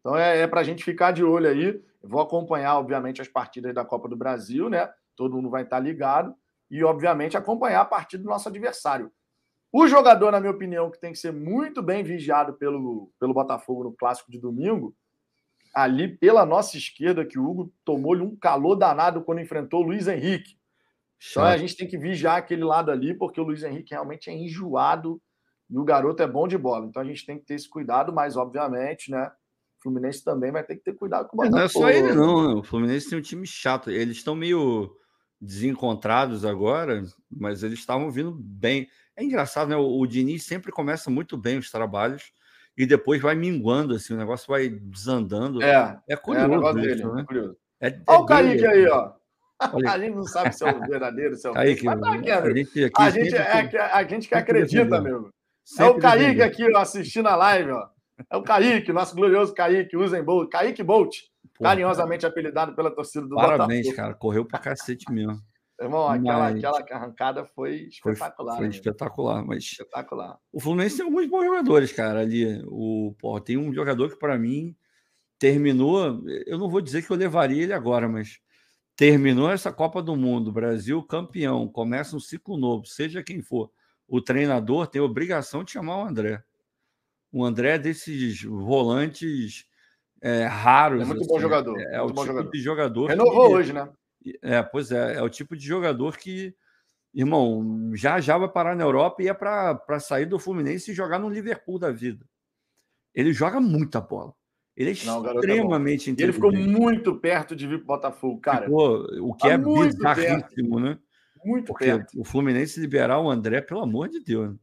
Então 0.00 0.14
é, 0.16 0.40
é 0.40 0.46
para 0.46 0.60
a 0.60 0.64
gente 0.64 0.84
ficar 0.84 1.12
de 1.12 1.24
olho 1.24 1.48
aí. 1.48 1.82
vou 2.02 2.20
acompanhar, 2.20 2.78
obviamente, 2.78 3.22
as 3.22 3.28
partidas 3.28 3.74
da 3.74 3.84
Copa 3.84 4.08
do 4.08 4.16
Brasil, 4.16 4.68
né? 4.68 4.90
Todo 5.16 5.34
mundo 5.34 5.48
vai 5.48 5.62
estar 5.62 5.80
ligado. 5.80 6.34
E, 6.70 6.84
obviamente, 6.84 7.36
acompanhar 7.36 7.80
a 7.80 7.84
partida 7.84 8.22
do 8.22 8.28
nosso 8.28 8.48
adversário. 8.48 9.10
O 9.72 9.86
jogador, 9.86 10.30
na 10.30 10.40
minha 10.40 10.52
opinião, 10.52 10.90
que 10.90 11.00
tem 11.00 11.12
que 11.12 11.18
ser 11.18 11.32
muito 11.32 11.82
bem 11.82 12.02
vigiado 12.02 12.54
pelo, 12.54 13.12
pelo 13.18 13.34
Botafogo 13.34 13.84
no 13.84 13.92
clássico 13.92 14.30
de 14.30 14.38
domingo, 14.38 14.94
ali 15.74 16.16
pela 16.16 16.46
nossa 16.46 16.76
esquerda, 16.76 17.24
que 17.24 17.38
o 17.38 17.44
Hugo 17.44 17.72
tomou-lhe 17.84 18.22
um 18.22 18.34
calor 18.34 18.76
danado 18.76 19.22
quando 19.22 19.40
enfrentou 19.40 19.82
o 19.82 19.86
Luiz 19.86 20.08
Henrique. 20.08 20.56
Então 21.30 21.44
a 21.44 21.56
gente 21.56 21.76
tem 21.76 21.88
que 21.88 21.98
vigiar 21.98 22.36
aquele 22.36 22.64
lado 22.64 22.90
ali, 22.90 23.14
porque 23.14 23.40
o 23.40 23.44
Luiz 23.44 23.62
Henrique 23.62 23.94
realmente 23.94 24.30
é 24.30 24.34
enjoado 24.34 25.20
e 25.68 25.78
o 25.78 25.84
garoto 25.84 26.22
é 26.22 26.26
bom 26.26 26.46
de 26.46 26.56
bola. 26.56 26.86
Então 26.86 27.02
a 27.02 27.04
gente 27.04 27.24
tem 27.26 27.38
que 27.38 27.44
ter 27.44 27.54
esse 27.54 27.68
cuidado, 27.68 28.12
mas 28.12 28.36
obviamente, 28.36 29.10
né? 29.10 29.30
Fluminense 29.82 30.24
também 30.24 30.50
vai 30.50 30.64
ter 30.64 30.76
que 30.76 30.82
ter 30.82 30.94
cuidado 30.94 31.28
com 31.28 31.36
o 31.36 31.44
Botafogo. 31.44 31.56
Não 31.56 31.64
é 31.64 31.68
só 31.68 31.90
ele, 31.90 32.14
não. 32.14 32.48
Né? 32.48 32.54
O 32.60 32.62
Fluminense 32.62 33.08
tem 33.08 33.18
um 33.18 33.22
time 33.22 33.46
chato. 33.46 33.90
Eles 33.90 34.16
estão 34.16 34.34
meio 34.34 34.90
desencontrados 35.40 36.44
agora, 36.44 37.02
mas 37.30 37.62
eles 37.62 37.78
estavam 37.78 38.10
vindo 38.10 38.32
bem. 38.32 38.88
É 39.16 39.24
engraçado, 39.24 39.68
né? 39.68 39.76
O, 39.76 39.98
o 39.98 40.06
Diniz 40.06 40.44
sempre 40.44 40.70
começa 40.70 41.10
muito 41.10 41.36
bem 41.36 41.58
os 41.58 41.70
trabalhos 41.70 42.32
e 42.76 42.84
depois 42.84 43.22
vai 43.22 43.34
minguando, 43.34 43.94
assim, 43.94 44.12
o 44.12 44.18
negócio 44.18 44.46
vai 44.48 44.68
desandando. 44.68 45.62
É, 45.62 45.98
é 46.08 46.16
curioso. 46.16 46.52
É, 46.52 46.56
isso, 46.56 46.74
dele, 46.74 47.04
né? 47.04 47.24
curioso. 47.26 47.56
É, 47.80 47.88
é 47.88 48.00
Olha 48.06 48.18
o 48.18 48.26
Kaique 48.26 48.66
aí, 48.66 48.86
ó. 48.86 49.12
A 49.88 49.98
gente 49.98 50.14
não 50.14 50.24
sabe 50.24 50.54
se 50.54 50.62
é 50.62 50.70
o 50.70 50.80
verdadeiro, 50.80 51.34
se 51.34 51.46
é 51.46 51.50
o 51.50 51.54
Kaique, 51.54 51.84
mas 51.86 51.98
tá 51.98 52.12
aqui, 52.12 52.30
a 52.30 52.50
gente, 52.50 52.84
aqui 52.84 53.02
a, 53.02 53.10
gente 53.10 53.34
é, 53.34 53.80
a 53.80 54.04
gente 54.04 54.28
que 54.28 54.34
acredita, 54.34 55.00
meu. 55.00 55.30
É 55.78 55.84
o 55.86 55.98
Kaique 55.98 56.42
aqui 56.42 56.70
ó, 56.70 56.78
assistindo 56.78 57.26
a 57.26 57.36
live, 57.36 57.70
ó. 57.70 57.88
É 58.30 58.36
o 58.36 58.42
Kaique, 58.42 58.92
nosso 58.92 59.16
glorioso 59.16 59.54
Kaique, 59.54 59.96
Usain 59.96 60.22
Bolt, 60.22 60.50
Kaique 60.50 60.82
Bolt, 60.82 61.16
carinhosamente 61.58 62.26
apelidado 62.26 62.74
pela 62.74 62.90
torcida 62.90 63.26
do 63.26 63.34
Parabéns, 63.34 63.86
Botafogo. 63.86 63.96
cara, 63.96 64.14
correu 64.14 64.44
pra 64.44 64.58
cacete 64.58 65.10
mesmo. 65.10 65.40
Irmão, 65.80 66.08
aquela, 66.08 66.38
mas... 66.38 66.64
aquela 66.64 66.84
arrancada 66.90 67.44
foi 67.44 67.88
espetacular. 67.88 68.56
Foi, 68.56 68.66
foi 68.66 68.74
espetacular, 68.74 69.44
mas. 69.44 69.64
Espetacular. 69.64 70.38
O 70.50 70.58
Fluminense 70.58 70.96
tem 70.96 71.04
alguns 71.04 71.26
bons 71.26 71.44
jogadores, 71.44 71.92
cara, 71.92 72.20
ali. 72.20 72.62
O, 72.66 73.14
porra, 73.18 73.42
tem 73.42 73.58
um 73.58 73.72
jogador 73.74 74.08
que, 74.08 74.16
para 74.16 74.38
mim, 74.38 74.74
terminou. 75.38 76.22
Eu 76.46 76.58
não 76.58 76.70
vou 76.70 76.80
dizer 76.80 77.02
que 77.04 77.10
eu 77.10 77.16
levaria 77.16 77.62
ele 77.62 77.74
agora, 77.74 78.08
mas 78.08 78.40
terminou 78.96 79.50
essa 79.50 79.70
Copa 79.70 80.02
do 80.02 80.16
Mundo, 80.16 80.50
Brasil 80.50 81.02
campeão, 81.02 81.68
começa 81.68 82.16
um 82.16 82.20
ciclo 82.20 82.56
novo, 82.56 82.86
seja 82.86 83.22
quem 83.22 83.42
for. 83.42 83.70
O 84.08 84.22
treinador 84.22 84.86
tem 84.86 85.02
obrigação 85.02 85.62
de 85.62 85.72
chamar 85.72 85.98
o 85.98 86.06
André. 86.06 86.42
O 87.30 87.44
André 87.44 87.74
é 87.74 87.78
desses 87.78 88.42
volantes 88.42 89.66
é, 90.22 90.44
raros. 90.44 91.02
É 91.02 91.04
muito 91.04 91.20
assim, 91.20 91.28
bom 91.28 91.38
jogador. 91.38 91.78
É, 91.78 91.96
é 91.96 92.02
o 92.02 92.06
tipo 92.06 92.24
jogador. 92.24 92.50
de 92.50 92.60
jogador. 92.60 93.06
Renovou 93.08 93.48
que, 93.48 93.54
hoje, 93.54 93.72
né? 93.74 93.88
É, 94.42 94.62
pois 94.62 94.90
é. 94.90 95.14
É 95.14 95.22
o 95.22 95.28
tipo 95.28 95.56
de 95.56 95.66
jogador 95.66 96.16
que, 96.16 96.54
irmão, 97.12 97.92
já 97.94 98.20
já 98.20 98.36
vai 98.38 98.48
parar 98.48 98.76
na 98.76 98.84
Europa 98.84 99.22
e 99.22 99.28
é 99.28 99.34
para 99.34 100.00
sair 100.00 100.26
do 100.26 100.38
Fluminense 100.38 100.90
e 100.90 100.94
jogar 100.94 101.18
no 101.18 101.28
Liverpool 101.28 101.78
da 101.78 101.90
vida. 101.90 102.26
Ele 103.14 103.32
joga 103.32 103.60
muita 103.60 104.00
bola. 104.00 104.34
Ele 104.76 104.90
é 104.90 105.04
Não, 105.06 105.26
é 105.26 105.34
extremamente 105.34 106.10
é. 106.10 106.14
Ele 106.22 106.32
ficou 106.32 106.52
muito 106.52 107.18
perto 107.18 107.56
de 107.56 107.66
vir 107.66 107.78
para 107.78 107.84
o 107.84 107.96
Botafogo, 107.96 108.40
cara. 108.40 108.66
Ficou, 108.66 109.06
o 109.22 109.34
que 109.34 109.48
tá 109.48 109.54
é 109.54 109.58
bizarríssimo, 109.58 110.78
né? 110.78 110.98
Muito 111.42 111.66
Porque 111.66 111.84
perto. 111.84 112.20
o 112.20 112.24
Fluminense 112.24 112.78
liberar 112.78 113.20
o 113.20 113.30
André, 113.30 113.62
pelo 113.62 113.80
amor 113.80 114.08
de 114.08 114.20
Deus. 114.20 114.54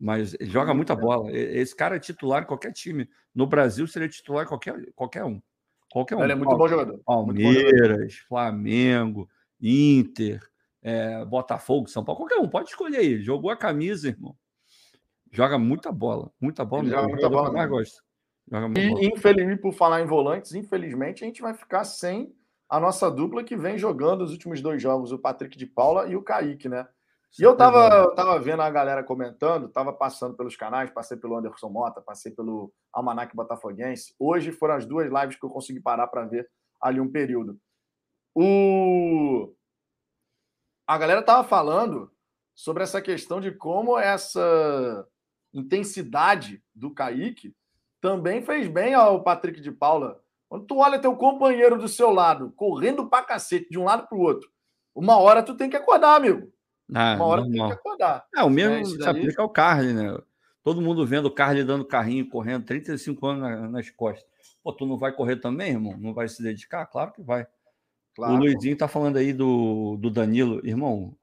Mas 0.00 0.34
ele 0.34 0.50
joga 0.50 0.72
muita 0.72 0.94
bola. 0.94 1.30
Esse 1.32 1.74
cara 1.74 1.96
é 1.96 1.98
titular 1.98 2.42
em 2.42 2.46
qualquer 2.46 2.72
time. 2.72 3.08
No 3.34 3.46
Brasil 3.46 3.86
seria 3.86 4.08
titular 4.08 4.44
em 4.44 4.48
qualquer, 4.48 4.92
qualquer 4.94 5.24
um. 5.24 5.40
Qualquer 5.92 6.16
um. 6.16 6.22
Ele 6.22 6.32
é 6.32 6.34
muito 6.34 6.56
bom 6.56 6.66
jogador. 6.66 6.98
Palmeiras, 7.04 8.14
Flamengo, 8.26 9.28
Inter, 9.60 10.40
é, 10.80 11.22
Botafogo, 11.26 11.86
São 11.86 12.02
Paulo, 12.02 12.22
qualquer 12.22 12.40
um, 12.40 12.48
pode 12.48 12.70
escolher 12.70 12.96
aí. 12.96 13.20
Jogou 13.20 13.50
a 13.50 13.56
camisa, 13.56 14.08
irmão. 14.08 14.34
Joga 15.30 15.58
muita 15.58 15.92
bola, 15.92 16.32
muita 16.40 16.64
bola. 16.64 16.84
Ele 16.84 16.92
joga 16.92 17.08
muita 17.08 17.28
bola. 17.28 17.52
Mais 17.52 17.68
gosta. 17.68 18.02
Joga 18.50 18.80
e, 18.80 19.06
infelizmente, 19.06 19.60
por 19.60 19.74
falar 19.74 20.00
em 20.00 20.06
volantes, 20.06 20.54
infelizmente, 20.54 21.24
a 21.24 21.26
gente 21.26 21.42
vai 21.42 21.52
ficar 21.52 21.84
sem 21.84 22.34
a 22.68 22.80
nossa 22.80 23.10
dupla 23.10 23.44
que 23.44 23.54
vem 23.54 23.76
jogando 23.76 24.22
os 24.22 24.32
últimos 24.32 24.62
dois 24.62 24.80
jogos, 24.80 25.12
o 25.12 25.18
Patrick 25.18 25.58
de 25.58 25.66
Paula 25.66 26.06
e 26.06 26.16
o 26.16 26.22
Kaique, 26.22 26.70
né? 26.70 26.88
E 27.38 27.42
eu 27.42 27.56
tava, 27.56 28.14
tava 28.14 28.38
vendo 28.38 28.60
a 28.60 28.68
galera 28.68 29.02
comentando, 29.02 29.68
tava 29.68 29.90
passando 29.90 30.36
pelos 30.36 30.54
canais, 30.54 30.90
passei 30.90 31.16
pelo 31.16 31.36
Anderson 31.36 31.70
Mota, 31.70 32.02
passei 32.02 32.30
pelo 32.30 32.70
Almanac 32.92 33.34
Botafoguense. 33.34 34.14
Hoje 34.18 34.52
foram 34.52 34.74
as 34.74 34.84
duas 34.84 35.10
lives 35.10 35.36
que 35.36 35.44
eu 35.44 35.48
consegui 35.48 35.80
parar 35.80 36.08
para 36.08 36.26
ver 36.26 36.46
ali 36.78 37.00
um 37.00 37.10
período. 37.10 37.58
O... 38.34 39.54
A 40.86 40.98
galera 40.98 41.22
tava 41.22 41.42
falando 41.48 42.12
sobre 42.54 42.82
essa 42.82 43.00
questão 43.00 43.40
de 43.40 43.50
como 43.50 43.98
essa 43.98 45.08
intensidade 45.54 46.62
do 46.74 46.92
Kaique 46.92 47.54
também 47.98 48.42
fez 48.42 48.68
bem 48.68 48.92
ao 48.92 49.22
Patrick 49.22 49.58
de 49.58 49.72
Paula. 49.72 50.22
Quando 50.50 50.66
tu 50.66 50.76
olha 50.78 51.00
teu 51.00 51.16
companheiro 51.16 51.78
do 51.78 51.88
seu 51.88 52.10
lado, 52.10 52.52
correndo 52.56 53.08
pra 53.08 53.22
cacete 53.22 53.70
de 53.70 53.78
um 53.78 53.84
lado 53.84 54.06
pro 54.06 54.18
outro, 54.18 54.50
uma 54.94 55.16
hora 55.16 55.42
tu 55.42 55.56
tem 55.56 55.70
que 55.70 55.76
acordar, 55.76 56.16
amigo. 56.16 56.52
Ah, 56.94 57.14
Uma 57.14 57.24
hora 57.24 57.40
normal. 57.42 57.68
tem 57.68 57.76
que 57.76 57.80
acordar. 57.80 58.26
É, 58.34 58.42
o 58.42 58.50
mesmo 58.50 58.76
né? 58.76 58.84
se 58.84 58.98
daí... 58.98 59.08
aplica 59.08 59.42
ao 59.42 59.48
Carly, 59.48 59.92
né? 59.92 60.18
Todo 60.62 60.80
mundo 60.80 61.06
vendo 61.06 61.26
o 61.26 61.30
Carly 61.30 61.64
dando 61.64 61.84
carrinho, 61.84 62.28
correndo, 62.28 62.64
35 62.64 63.26
anos 63.26 63.42
na, 63.42 63.68
nas 63.68 63.90
costas. 63.90 64.24
Pô, 64.62 64.72
tu 64.72 64.86
não 64.86 64.96
vai 64.96 65.12
correr 65.12 65.36
também, 65.36 65.72
irmão? 65.72 65.96
Não 65.98 66.14
vai 66.14 66.28
se 66.28 66.42
dedicar? 66.42 66.86
Claro 66.86 67.12
que 67.12 67.20
vai. 67.20 67.46
Claro. 68.14 68.34
O 68.34 68.36
Luizinho 68.36 68.76
tá 68.76 68.86
falando 68.86 69.16
aí 69.16 69.32
do, 69.32 69.96
do 69.96 70.08
Danilo. 70.10 70.64
Irmão, 70.64 71.16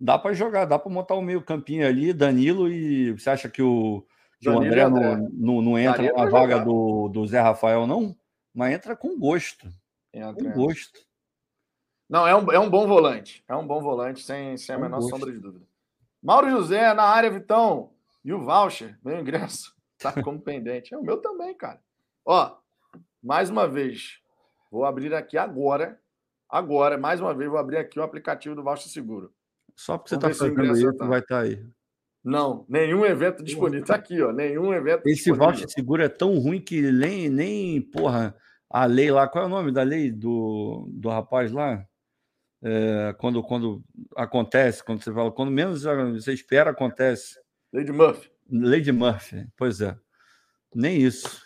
dá 0.00 0.18
para 0.18 0.32
jogar, 0.32 0.64
dá 0.64 0.78
para 0.78 0.90
montar 0.90 1.14
o 1.14 1.22
meio 1.22 1.42
campinho 1.42 1.86
ali, 1.86 2.12
Danilo, 2.12 2.70
e 2.70 3.12
você 3.12 3.30
acha 3.30 3.48
que 3.50 3.60
o, 3.60 4.06
que 4.40 4.48
o 4.48 4.58
André, 4.58 4.82
André. 4.82 5.16
Não, 5.16 5.28
não, 5.30 5.62
não, 5.62 5.78
entra 5.78 6.10
na 6.12 6.24
vaga 6.26 6.58
do, 6.60 7.08
do 7.08 7.26
Zé 7.26 7.40
Rafael, 7.40 7.86
não? 7.86 8.16
Mas 8.54 8.74
entra 8.74 8.96
com 8.96 9.18
gosto. 9.18 9.68
Entra, 10.12 10.32
com 10.32 10.50
gosto. 10.52 10.98
Não, 12.10 12.26
é 12.26 12.34
um, 12.34 12.50
é 12.50 12.58
um 12.58 12.68
bom 12.68 12.88
volante. 12.88 13.44
É 13.48 13.54
um 13.54 13.64
bom 13.64 13.80
volante, 13.80 14.20
sem, 14.20 14.56
sem 14.56 14.74
a 14.74 14.78
menor 14.78 14.96
gosto. 14.96 15.10
sombra 15.10 15.30
de 15.30 15.38
dúvida. 15.38 15.64
Mauro 16.20 16.50
José, 16.50 16.92
na 16.92 17.04
área, 17.04 17.30
Vitão. 17.30 17.92
E 18.24 18.32
o 18.32 18.44
voucher, 18.44 18.98
meu 19.04 19.20
ingresso, 19.20 19.72
tá 19.96 20.12
como 20.20 20.40
pendente. 20.40 20.92
É 20.92 20.98
o 20.98 21.04
meu 21.04 21.18
também, 21.18 21.54
cara. 21.54 21.80
Ó, 22.26 22.56
mais 23.22 23.48
uma 23.48 23.68
vez, 23.68 24.18
vou 24.72 24.84
abrir 24.84 25.14
aqui 25.14 25.38
agora. 25.38 26.00
Agora, 26.48 26.98
mais 26.98 27.20
uma 27.20 27.32
vez, 27.32 27.48
vou 27.48 27.60
abrir 27.60 27.76
aqui 27.76 28.00
o 28.00 28.02
aplicativo 28.02 28.56
do 28.56 28.62
Voucher 28.64 28.90
Seguro. 28.90 29.32
Só 29.76 29.96
porque 29.96 30.16
Vamos 30.16 30.36
você 30.36 30.48
está 30.48 30.64
fazendo 30.64 30.76
isso, 30.76 30.96
tá. 30.96 31.06
vai 31.06 31.20
estar 31.20 31.36
tá 31.36 31.42
aí. 31.42 31.64
Não, 32.24 32.66
nenhum 32.68 33.06
evento 33.06 33.40
disponível. 33.40 33.86
Tá 33.86 33.94
aqui, 33.94 34.20
ó. 34.20 34.32
Nenhum 34.32 34.74
evento 34.74 35.06
Esse 35.06 35.30
disponível. 35.30 35.46
voucher 35.46 35.68
seguro 35.70 36.02
é 36.02 36.08
tão 36.08 36.36
ruim 36.38 36.60
que 36.60 36.90
nem, 36.90 37.30
nem, 37.30 37.80
porra, 37.80 38.34
a 38.68 38.84
lei 38.84 39.12
lá. 39.12 39.28
Qual 39.28 39.44
é 39.44 39.46
o 39.46 39.50
nome 39.50 39.70
da 39.70 39.84
lei 39.84 40.10
do, 40.10 40.88
do 40.90 41.08
rapaz 41.08 41.52
lá? 41.52 41.86
É, 42.62 43.14
quando, 43.18 43.42
quando 43.42 43.82
acontece, 44.16 44.84
quando 44.84 45.02
você 45.02 45.12
fala, 45.12 45.32
quando 45.32 45.50
menos 45.50 45.82
você 45.82 46.32
espera, 46.32 46.70
acontece. 46.70 47.40
Lady 47.72 47.92
Murphy. 47.92 48.30
Lady 48.50 48.92
Murphy, 48.92 49.46
pois 49.56 49.80
é. 49.80 49.96
Nem 50.74 51.00
isso. 51.00 51.42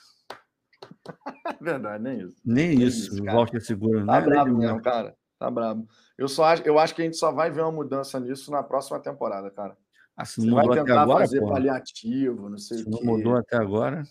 Verdade, 1.60 2.02
nem 2.02 2.20
isso. 2.20 2.40
Nem, 2.44 2.76
nem 2.76 2.86
isso, 2.86 3.14
isso 3.14 3.24
Walter 3.24 3.60
segura. 3.60 4.04
Tá 4.04 4.20
né? 4.20 4.26
bravo 4.26 4.56
mesmo, 4.56 4.82
cara. 4.82 5.16
Tá 5.38 5.50
brabo. 5.50 5.86
Eu, 6.16 6.28
só 6.28 6.44
acho, 6.44 6.62
eu 6.62 6.78
acho 6.78 6.94
que 6.94 7.02
a 7.02 7.04
gente 7.04 7.16
só 7.16 7.30
vai 7.30 7.50
ver 7.50 7.62
uma 7.62 7.72
mudança 7.72 8.18
nisso 8.18 8.50
na 8.50 8.62
próxima 8.62 9.00
temporada, 9.00 9.50
cara. 9.50 9.76
Ah, 10.16 10.24
se 10.24 10.40
não 10.40 10.56
mudou 10.56 10.68
vai 10.68 10.78
até 10.78 10.86
tentar 10.86 11.02
agora, 11.02 11.20
fazer 11.20 11.40
porra. 11.40 11.52
paliativo, 11.52 12.48
não 12.48 12.58
sei 12.58 12.78
Se 12.78 12.84
o 12.84 12.90
não 12.90 13.02
mudou 13.02 13.36
até 13.36 13.56
agora. 13.56 14.04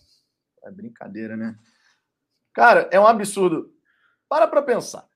É 0.63 0.71
brincadeira, 0.71 1.35
né? 1.37 1.57
Cara, 2.53 2.89
é 2.91 2.99
um 2.99 3.07
absurdo. 3.07 3.73
Para 4.27 4.47
pra 4.47 4.61
pensar. 4.61 5.07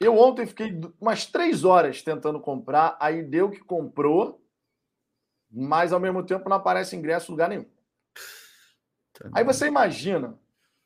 Eu 0.00 0.16
ontem 0.16 0.46
fiquei 0.46 0.80
umas 1.00 1.26
três 1.26 1.64
horas 1.64 2.02
tentando 2.02 2.40
comprar, 2.40 2.96
aí 3.00 3.22
deu 3.22 3.50
que 3.50 3.60
comprou, 3.60 4.40
mas 5.50 5.92
ao 5.92 5.98
mesmo 5.98 6.24
tempo 6.24 6.48
não 6.48 6.56
aparece 6.56 6.94
ingresso 6.94 7.30
em 7.30 7.32
lugar 7.32 7.48
nenhum. 7.48 7.66
Tá 9.12 9.28
Aí 9.34 9.42
você 9.42 9.66
imagina 9.66 10.38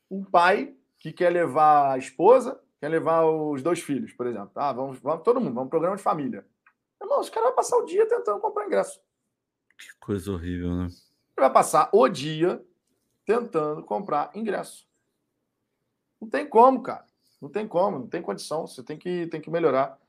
um 0.09 0.23
pai 0.23 0.75
que 0.97 1.11
quer 1.11 1.29
levar 1.29 1.93
a 1.93 1.97
esposa, 1.97 2.59
quer 2.79 2.89
levar 2.89 3.25
os 3.25 3.61
dois 3.61 3.79
filhos, 3.79 4.13
por 4.13 4.25
exemplo. 4.25 4.51
Ah, 4.55 4.73
vamos, 4.73 4.99
vamos 4.99 5.23
todo 5.23 5.39
mundo, 5.39 5.53
vamos 5.53 5.67
um 5.67 5.69
programa 5.69 5.95
de 5.95 6.01
família. 6.01 6.45
Irmão, 6.99 7.19
os 7.19 7.29
caras 7.29 7.49
vão 7.49 7.55
passar 7.55 7.77
o 7.77 7.85
dia 7.85 8.07
tentando 8.07 8.39
comprar 8.39 8.65
ingresso. 8.65 8.99
Que 9.77 9.87
coisa 9.99 10.31
horrível, 10.31 10.75
né? 10.75 10.85
Ele 10.85 11.47
vai 11.47 11.51
passar 11.51 11.89
o 11.91 12.07
dia 12.07 12.65
tentando 13.25 13.83
comprar 13.83 14.31
ingresso. 14.33 14.87
Não 16.19 16.29
tem 16.29 16.47
como, 16.47 16.81
cara. 16.81 17.05
Não 17.43 17.49
tem 17.49 17.67
como, 17.67 17.99
não 17.99 18.07
tem 18.07 18.21
condição. 18.21 18.65
Você 18.65 18.81
tem 18.81 18.97
que, 18.97 19.27
tem 19.27 19.41
que 19.41 19.49
melhorar. 19.49 19.99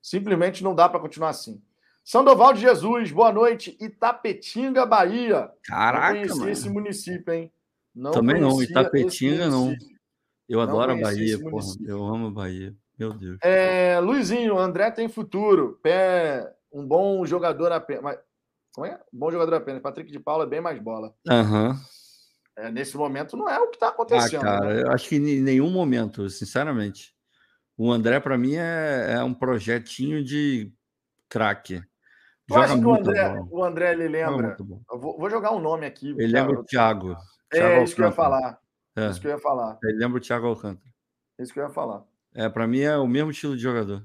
Simplesmente 0.00 0.64
não 0.64 0.74
dá 0.74 0.88
para 0.88 0.98
continuar 0.98 1.28
assim. 1.28 1.60
Sandoval 2.02 2.54
de 2.54 2.62
Jesus, 2.62 3.12
boa 3.12 3.30
noite. 3.30 3.76
Itapetinga, 3.78 4.86
Bahia. 4.86 5.40
não 5.40 5.50
Caraca, 5.62 6.14
conhecia 6.14 6.34
mano. 6.36 6.50
esse 6.50 6.70
município, 6.70 7.34
hein? 7.34 7.52
Não 7.94 8.12
Também 8.12 8.40
não, 8.40 8.62
Itapetinga 8.62 9.50
não. 9.50 9.74
Eu 10.48 10.56
Não 10.56 10.62
adoro 10.62 10.92
a 10.92 10.96
Bahia, 10.96 11.38
porra. 11.38 11.66
Eu 11.86 12.06
amo 12.06 12.28
a 12.28 12.30
Bahia. 12.30 12.74
Meu 12.98 13.12
Deus. 13.12 13.38
É, 13.42 14.00
Luizinho, 14.00 14.58
André 14.58 14.90
tem 14.90 15.10
futuro. 15.10 15.78
Pé, 15.82 16.50
um 16.72 16.86
bom 16.86 17.26
jogador 17.26 17.70
apenas. 17.70 18.02
Mas, 18.02 18.18
como 18.74 18.86
é? 18.86 18.98
Um 19.12 19.18
bom 19.18 19.30
jogador 19.30 19.56
apenas. 19.56 19.82
Patrick 19.82 20.10
de 20.10 20.18
Paula 20.18 20.44
é 20.44 20.48
bem 20.48 20.62
mais 20.62 20.80
bola. 20.80 21.14
Aham. 21.28 21.78
É, 22.60 22.70
nesse 22.72 22.96
momento 22.96 23.36
não 23.36 23.48
é 23.48 23.58
o 23.60 23.68
que 23.68 23.76
está 23.76 23.86
Ah, 23.86 23.90
acontecendo. 23.90 24.40
cara, 24.42 24.74
né? 24.74 24.82
eu 24.82 24.90
acho 24.90 25.08
que 25.08 25.14
em 25.16 25.40
nenhum 25.40 25.70
momento, 25.70 26.28
sinceramente. 26.28 27.14
O 27.76 27.92
André, 27.92 28.18
pra 28.18 28.36
mim, 28.36 28.56
é, 28.56 29.12
é 29.12 29.22
um 29.22 29.32
projetinho 29.32 30.24
de 30.24 30.72
craque. 31.28 31.80
Tu 32.48 32.56
acha 32.56 32.76
que 32.76 32.84
o 32.84 32.94
André, 32.94 33.40
o 33.50 33.62
André 33.62 33.92
ele 33.92 34.08
lembra? 34.08 34.56
Eu 34.90 34.98
vou, 34.98 35.16
vou 35.18 35.30
jogar 35.30 35.52
um 35.52 35.60
nome 35.60 35.86
aqui. 35.86 36.08
Ele 36.18 36.28
Thiago. 36.32 36.48
lembra 36.48 36.60
o 36.60 36.64
Thiago. 36.64 37.16
É 37.52 37.58
Thiago 37.58 37.84
isso 37.84 37.94
que 37.94 38.00
eu 38.02 38.06
ia 38.06 38.12
falar. 38.12 38.58
É, 38.96 39.10
Isso 39.10 39.20
que 39.20 39.26
eu 39.28 39.30
ia 39.30 39.38
falar. 39.38 39.78
ele 39.84 39.96
lembra 39.98 40.18
o 40.18 40.20
Thiago 40.20 40.46
Alcântara. 40.48 40.90
Isso 41.38 41.52
que 41.52 41.60
eu 41.60 41.64
ia 41.64 41.70
falar. 41.70 42.02
É, 42.34 42.48
pra 42.48 42.66
mim 42.66 42.80
é 42.80 42.96
o 42.96 43.06
mesmo 43.06 43.30
estilo 43.30 43.54
de 43.54 43.62
jogador. 43.62 44.04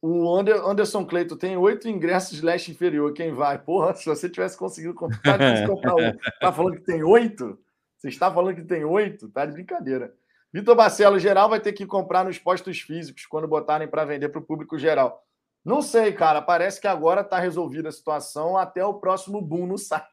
O 0.00 0.32
Ander- 0.36 0.64
Anderson 0.64 1.04
Cleito 1.04 1.36
tem 1.36 1.56
oito 1.56 1.88
ingressos 1.88 2.36
de 2.38 2.44
leste 2.44 2.70
inferior. 2.70 3.12
Quem 3.12 3.32
vai? 3.34 3.58
Porra, 3.58 3.94
se 3.94 4.06
você 4.06 4.28
tivesse 4.28 4.56
conseguido 4.56 4.94
comprar, 4.94 5.38
tá 5.38 5.66
comprar 5.66 5.94
um. 5.96 6.16
Tá 6.40 6.52
falando 6.52 6.76
que 6.76 6.84
tem 6.84 7.02
oito? 7.02 7.58
Você 7.96 8.08
está 8.08 8.32
falando 8.32 8.54
que 8.54 8.62
tem 8.62 8.84
oito? 8.84 9.28
Tá 9.28 9.44
de 9.44 9.52
brincadeira. 9.52 10.14
Vitor 10.52 10.76
Barcelo, 10.76 11.18
geral 11.18 11.48
vai 11.48 11.58
ter 11.60 11.72
que 11.72 11.84
comprar 11.84 12.24
nos 12.24 12.38
postos 12.38 12.80
físicos 12.80 13.26
quando 13.26 13.48
botarem 13.48 13.88
para 13.88 14.04
vender 14.04 14.28
para 14.28 14.38
o 14.40 14.44
público 14.44 14.78
geral. 14.78 15.24
Não 15.64 15.82
sei, 15.82 16.12
cara. 16.12 16.40
Parece 16.40 16.80
que 16.80 16.86
agora 16.86 17.22
está 17.22 17.38
resolvida 17.40 17.88
a 17.88 17.92
situação 17.92 18.56
até 18.56 18.84
o 18.84 18.94
próximo 18.94 19.42
boom 19.42 19.66
no 19.66 19.76
site. 19.76 20.06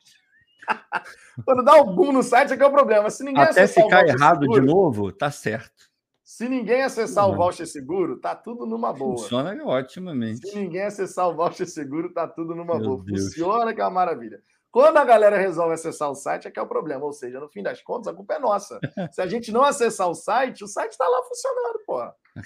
quando 1.45 1.63
dá 1.63 1.75
o 1.75 1.93
boom 1.93 2.11
no 2.11 2.23
site 2.23 2.51
é 2.53 2.57
que 2.57 2.63
é 2.63 2.65
o 2.65 2.71
problema. 2.71 3.09
Se 3.11 3.23
ninguém 3.23 3.43
Até 3.43 3.67
ficar 3.67 4.05
errado 4.07 4.39
de 4.39 4.45
seguro- 4.55 4.65
novo, 4.65 5.11
tá 5.11 5.29
certo. 5.29 5.93
Se 6.25 6.49
ninguém 6.49 6.81
acessar 6.81 7.27
o 7.27 7.31
Uhum. 7.31 7.37
voucher 7.37 7.67
seguro, 7.67 8.19
tá 8.19 8.35
tudo 8.35 8.65
numa 8.65 8.91
boa. 8.91 9.15
Funciona 9.19 9.55
otimamente. 9.63 10.47
Se 10.49 10.55
ninguém 10.55 10.81
acessar 10.81 11.29
o 11.29 11.35
voucher 11.35 11.67
seguro, 11.67 12.11
tá 12.11 12.27
tudo 12.27 12.55
numa 12.55 12.79
Meu 12.79 12.83
boa. 12.97 13.03
Deus. 13.05 13.25
Funciona 13.25 13.73
que 13.75 13.79
é 13.79 13.83
uma 13.83 13.91
maravilha. 13.91 14.41
Quando 14.71 14.97
a 14.97 15.05
galera 15.05 15.37
resolve 15.37 15.75
acessar 15.75 16.09
o 16.09 16.15
site, 16.15 16.47
é 16.47 16.51
que 16.51 16.59
é 16.59 16.61
o 16.63 16.67
problema. 16.67 17.05
Ou 17.05 17.13
seja, 17.13 17.39
no 17.39 17.47
fim 17.47 17.61
das 17.61 17.79
contas, 17.81 18.07
a 18.11 18.15
culpa 18.15 18.33
é 18.33 18.39
nossa. 18.39 18.79
Se 19.13 19.21
a 19.21 19.27
gente 19.27 19.51
não 19.51 19.61
acessar 19.63 20.09
o 20.09 20.15
site, 20.15 20.63
o 20.63 20.67
site 20.67 20.93
está 20.93 21.07
lá 21.07 21.21
funcionando, 21.23 21.79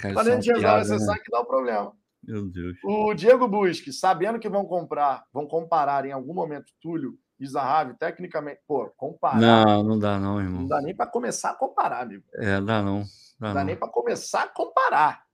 cara, 0.02 0.14
Quando 0.14 0.28
a 0.28 0.36
gente 0.36 0.46
resolve 0.48 0.60
piada, 0.60 0.82
acessar, 0.82 1.16
né? 1.16 1.22
que 1.24 1.32
dá 1.32 1.40
o 1.40 1.46
problema. 1.46 1.94
Meu 2.22 2.46
Deus. 2.46 2.78
O 2.84 3.14
Diego 3.14 3.48
Busque, 3.48 3.94
sabendo 3.94 4.38
que 4.40 4.50
vão 4.50 4.66
comprar, 4.66 5.24
vão 5.34 5.48
comparar 5.48 6.06
em 6.06 6.12
algum 6.12 6.34
momento 6.34 6.66
Túlio 6.82 7.14
e 7.40 7.48
Zahavi, 7.48 7.98
tecnicamente, 7.98 8.60
pô, 8.68 8.92
comparar. 8.98 9.40
Não, 9.40 9.82
não 9.84 9.98
dá 9.98 10.20
não, 10.20 10.34
Não 10.36 10.42
irmão. 10.42 10.68
dá 10.68 10.82
nem 10.82 10.94
para 10.94 11.08
começar 11.08 11.52
a 11.52 11.56
comparar, 11.56 12.02
amigo. 12.02 12.26
É, 12.36 12.60
dá 12.60 12.84
não. 12.84 13.04
Não 13.40 13.54
dá 13.54 13.64
nem 13.64 13.76
para 13.76 13.90
começar 13.90 14.44
a 14.44 14.48
comparar. 14.48 15.26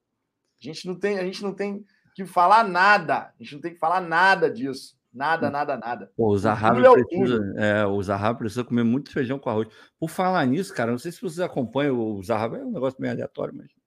A 0.62 0.64
gente 0.64 0.88
não 0.88 0.98
tem, 0.98 1.18
a 1.18 1.24
gente 1.24 1.42
não 1.44 1.54
tem 1.54 1.86
que 2.14 2.26
falar 2.26 2.64
nada. 2.64 3.34
A 3.40 3.44
gente 3.44 3.56
não 3.56 3.62
tem 3.62 3.74
que 3.74 3.80
falar 3.80 4.02
nada 4.02 4.50
disso. 4.50 4.96
Nada, 5.16 5.50
nada, 5.50 5.78
nada. 5.78 6.12
Pô, 6.18 6.28
o 6.28 6.38
Zahavi 6.38 6.86
é 6.86 6.92
precisa, 6.92 7.54
é, 7.58 7.86
o 7.86 8.04
Zahavi 8.04 8.38
precisa 8.38 8.66
comer 8.66 8.84
muito 8.84 9.12
feijão 9.12 9.40
com 9.40 9.50
arroz. 9.50 9.70
Por 9.98 10.10
falar 10.10 10.46
nisso, 10.46 10.74
cara, 10.74 10.92
não 10.92 10.98
sei 10.98 11.10
se 11.10 11.22
vocês 11.22 11.40
acompanham 11.40 11.98
o 11.98 12.22
Zahavi, 12.22 12.58
é 12.58 12.66
um 12.66 12.72
negócio 12.72 13.00
meio 13.00 13.14
aleatório, 13.14 13.54
mas 13.56 13.68
enfim. 13.68 13.80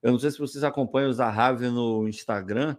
Eu 0.00 0.12
não 0.12 0.18
sei 0.18 0.30
se 0.30 0.38
vocês 0.38 0.62
acompanham 0.62 1.10
o 1.10 1.12
Zahavi 1.12 1.66
no 1.68 2.06
Instagram. 2.06 2.76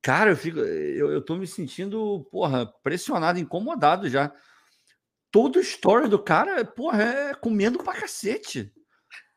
Cara, 0.00 0.30
eu 0.30 0.36
fico, 0.36 0.60
eu, 0.60 1.10
eu 1.10 1.20
tô 1.20 1.34
me 1.34 1.46
sentindo, 1.46 2.24
porra, 2.30 2.66
pressionado, 2.84 3.40
incomodado 3.40 4.08
já. 4.08 4.32
Todo 5.32 5.58
story 5.58 6.08
do 6.08 6.22
cara, 6.22 6.64
porra, 6.64 7.02
é 7.02 7.34
comendo 7.34 7.78
pra 7.78 7.94
cacete. 7.94 8.72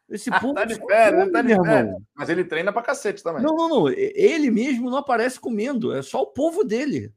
Esse 0.09 0.29
povo 0.29 0.53
tá 0.53 0.65
de 0.65 0.75
férias, 0.75 1.31
tá 1.31 1.41
de 1.41 1.55
férias. 1.55 1.95
Mas 2.13 2.29
ele 2.29 2.43
treina 2.45 2.71
pra 2.71 2.81
cacete 2.83 3.23
também. 3.23 3.41
Não, 3.41 3.55
não, 3.55 3.69
não. 3.69 3.89
Ele 3.89 4.51
mesmo 4.51 4.89
não 4.89 4.99
aparece 4.99 5.39
comendo. 5.39 5.93
É 5.93 6.01
só 6.01 6.21
o 6.21 6.27
povo 6.27 6.63
dele. 6.63 7.11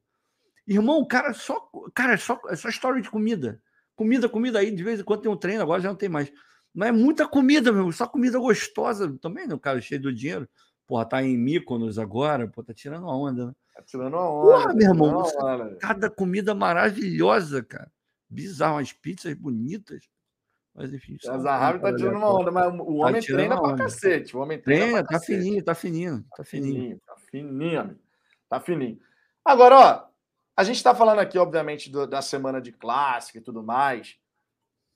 Irmão, 0.66 1.00
o 1.00 1.06
cara 1.06 1.32
só, 1.34 1.70
cara, 1.94 2.14
é 2.14 2.16
só, 2.16 2.40
é 2.48 2.56
só 2.56 2.68
história 2.68 3.00
de 3.00 3.10
comida. 3.10 3.60
Comida, 3.94 4.28
comida 4.28 4.58
aí, 4.58 4.70
de 4.70 4.82
vez 4.82 5.00
em 5.00 5.04
quando 5.04 5.22
tem 5.22 5.30
um 5.30 5.36
treino, 5.36 5.62
agora 5.62 5.82
já 5.82 5.88
não 5.88 5.96
tem 5.96 6.08
mais. 6.08 6.32
Mas 6.74 6.88
é 6.88 6.92
muita 6.92 7.26
comida, 7.26 7.72
meu. 7.72 7.90
Só 7.92 8.06
comida 8.06 8.38
gostosa. 8.38 9.16
Também, 9.20 9.46
né? 9.46 9.54
O 9.54 9.58
cara 9.60 9.80
cheio 9.80 10.00
do 10.00 10.12
dinheiro. 10.12 10.48
Porra, 10.86 11.04
tá 11.04 11.22
em 11.22 11.36
Mykonos 11.36 11.98
agora. 11.98 12.48
Pô, 12.48 12.62
tá 12.62 12.72
tirando 12.72 13.06
a 13.06 13.14
onda, 13.14 13.46
né? 13.48 13.52
Tá 13.74 13.82
tirando 13.82 14.14
uma 14.14 14.30
onda. 14.30 14.52
Porra, 14.52 14.68
tá 14.68 14.74
meu 14.74 14.88
irmão. 14.88 15.24
Cada 15.80 16.08
comida 16.08 16.54
maravilhosa, 16.54 17.62
cara. 17.62 17.90
Bizarro, 18.30 18.76
umas 18.76 18.92
pizzas 18.92 19.34
bonitas. 19.34 20.08
Mas 20.78 20.92
enfim. 20.94 21.16
um 21.26 21.40
Zahavi 21.40 21.80
tá 21.80 21.94
tirando 21.96 22.16
uma 22.16 22.32
onda, 22.32 22.50
mas 22.52 22.72
o 22.72 22.94
homem 22.98 23.20
tirando 23.20 23.38
treina 23.38 23.60
pra 23.60 23.70
onda. 23.72 23.82
cacete. 23.82 24.36
O 24.36 24.40
homem 24.40 24.58
treina, 24.60 24.82
Treina, 24.84 25.02
tá 25.02 25.08
cacete. 25.14 25.42
fininho, 25.42 25.64
tá 25.64 25.74
fininho, 25.74 26.24
tá 26.36 26.44
fininho. 26.44 26.74
Fininho, 26.74 27.00
tá 27.04 27.16
fininho, 27.16 27.80
amigo. 27.80 28.00
Tá 28.48 28.60
fininho. 28.60 29.00
Agora, 29.44 29.76
ó, 29.76 30.08
a 30.56 30.62
gente 30.64 30.82
tá 30.82 30.94
falando 30.94 31.18
aqui, 31.18 31.36
obviamente, 31.38 31.90
do- 31.90 32.06
da 32.06 32.22
semana 32.22 32.60
de 32.60 32.70
clássico 32.72 33.38
e 33.38 33.40
tudo 33.40 33.62
mais. 33.62 34.16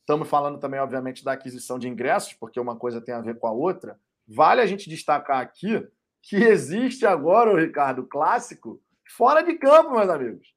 Estamos 0.00 0.28
falando 0.28 0.58
também, 0.58 0.78
obviamente, 0.80 1.24
da 1.24 1.32
aquisição 1.32 1.78
de 1.78 1.88
ingressos, 1.88 2.32
porque 2.34 2.58
uma 2.60 2.76
coisa 2.76 3.00
tem 3.00 3.14
a 3.14 3.20
ver 3.20 3.38
com 3.38 3.46
a 3.46 3.52
outra. 3.52 3.98
Vale 4.26 4.60
a 4.60 4.66
gente 4.66 4.88
destacar 4.88 5.40
aqui 5.40 5.86
que 6.22 6.36
existe 6.36 7.04
agora, 7.04 7.50
o 7.52 7.56
Ricardo, 7.56 8.06
clássico 8.06 8.80
fora 9.16 9.42
de 9.42 9.54
campo, 9.54 9.90
meus 9.96 10.08
amigos. 10.08 10.54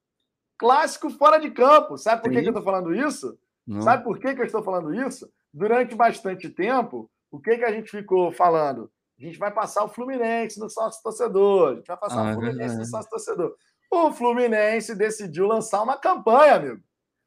Clássico 0.56 1.10
fora 1.10 1.38
de 1.38 1.50
campo. 1.50 1.98
Sabe 1.98 2.22
por 2.22 2.30
que, 2.30 2.40
que 2.42 2.48
eu 2.48 2.54
tô 2.54 2.62
falando 2.62 2.94
isso? 2.94 3.36
Não. 3.66 3.82
Sabe 3.82 4.04
por 4.04 4.18
que, 4.18 4.34
que 4.34 4.40
eu 4.40 4.46
estou 4.46 4.62
falando 4.62 4.94
isso? 4.94 5.30
Durante 5.52 5.94
bastante 5.94 6.48
tempo, 6.48 7.10
o 7.30 7.40
que, 7.40 7.58
que 7.58 7.64
a 7.64 7.72
gente 7.72 7.90
ficou 7.90 8.30
falando? 8.30 8.90
A 9.18 9.22
gente 9.24 9.38
vai 9.38 9.50
passar 9.50 9.82
o 9.84 9.88
Fluminense 9.88 10.60
no 10.60 10.68
sócio 10.68 11.02
torcedor. 11.02 11.72
A 11.72 11.74
gente 11.76 11.86
vai 11.86 11.96
passar 11.96 12.20
Ah, 12.20 12.24
o 12.24 12.28
é 12.28 12.32
Fluminense 12.34 12.58
no 12.60 12.66
verdade. 12.68 12.90
sócio 12.90 13.10
torcedor. 13.10 13.56
O 13.90 14.12
Fluminense 14.12 14.94
decidiu 14.94 15.46
lançar 15.46 15.82
uma 15.82 15.96
campanha, 15.96 16.56
amigo. 16.56 16.82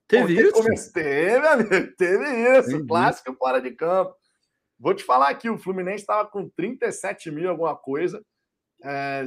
Teve 0.07 0.51
Porque 0.51 0.73
isso? 0.73 0.93
Teve, 0.93 1.47
amigo. 1.47 1.95
Teve 1.97 2.59
isso. 2.59 2.69
Entendi. 2.71 2.87
Clássico 2.87 3.33
fora 3.35 3.59
de 3.61 3.71
campo. 3.71 4.15
Vou 4.79 4.93
te 4.93 5.03
falar 5.03 5.29
aqui, 5.29 5.49
o 5.49 5.57
Fluminense 5.57 6.03
estava 6.03 6.27
com 6.27 6.47
37 6.49 7.31
mil 7.31 7.49
alguma 7.49 7.75
coisa. 7.75 8.23
É, 8.81 9.25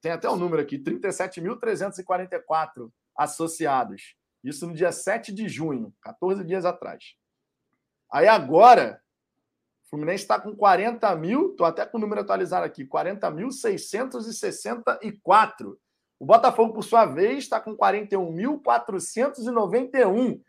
tem 0.00 0.12
até 0.12 0.28
o 0.30 0.36
número 0.36 0.62
aqui, 0.62 0.78
37.344 0.78 2.88
associados. 3.16 4.14
Isso 4.48 4.66
no 4.66 4.74
dia 4.74 4.90
7 4.92 5.32
de 5.32 5.48
junho, 5.48 5.92
14 6.00 6.44
dias 6.44 6.64
atrás. 6.64 7.14
Aí 8.10 8.26
agora, 8.28 9.00
o 9.84 9.88
Fluminense 9.90 10.22
está 10.22 10.40
com 10.40 10.54
40 10.54 11.16
mil, 11.16 11.50
estou 11.50 11.66
até 11.66 11.84
com 11.84 11.98
o 11.98 12.00
número 12.00 12.20
atualizado 12.20 12.64
aqui, 12.64 12.86
40.664. 12.86 15.76
O 16.18 16.24
Botafogo, 16.24 16.72
por 16.72 16.82
sua 16.82 17.04
vez, 17.04 17.36
está 17.38 17.60
com 17.60 17.76
41.491. 17.76 20.40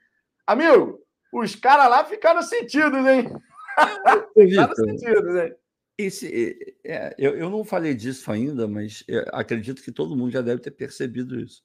Amigo, 0.46 1.04
os 1.34 1.56
caras 1.56 1.90
lá 1.90 2.06
ficaram 2.06 2.42
sentidos, 2.42 3.06
hein? 3.06 3.30
Ficaram 4.34 4.74
sentidos, 4.76 5.36
hein? 5.36 5.54
Esse, 5.98 6.78
é, 6.86 6.94
é, 6.94 7.16
eu, 7.18 7.36
eu 7.36 7.50
não 7.50 7.66
falei 7.66 7.96
disso 7.96 8.32
ainda, 8.32 8.68
mas 8.68 9.04
é, 9.10 9.26
acredito 9.34 9.82
que 9.82 9.92
todo 9.92 10.16
mundo 10.16 10.32
já 10.32 10.42
deve 10.42 10.62
ter 10.62 10.72
percebido 10.72 11.40
isso. 11.40 11.64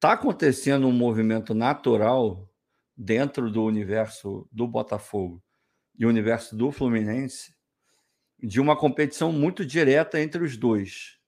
Está 0.00 0.14
acontecendo 0.14 0.86
um 0.86 0.92
movimento 0.92 1.52
natural 1.52 2.50
dentro 2.96 3.50
do 3.50 3.62
universo 3.62 4.48
do 4.50 4.66
Botafogo 4.66 5.42
e 5.94 6.06
o 6.06 6.08
universo 6.08 6.56
do 6.56 6.72
Fluminense 6.72 7.54
de 8.42 8.62
uma 8.62 8.74
competição 8.74 9.30
muito 9.30 9.62
direta 9.62 10.18
entre 10.18 10.42
os 10.42 10.56
dois. 10.56 11.18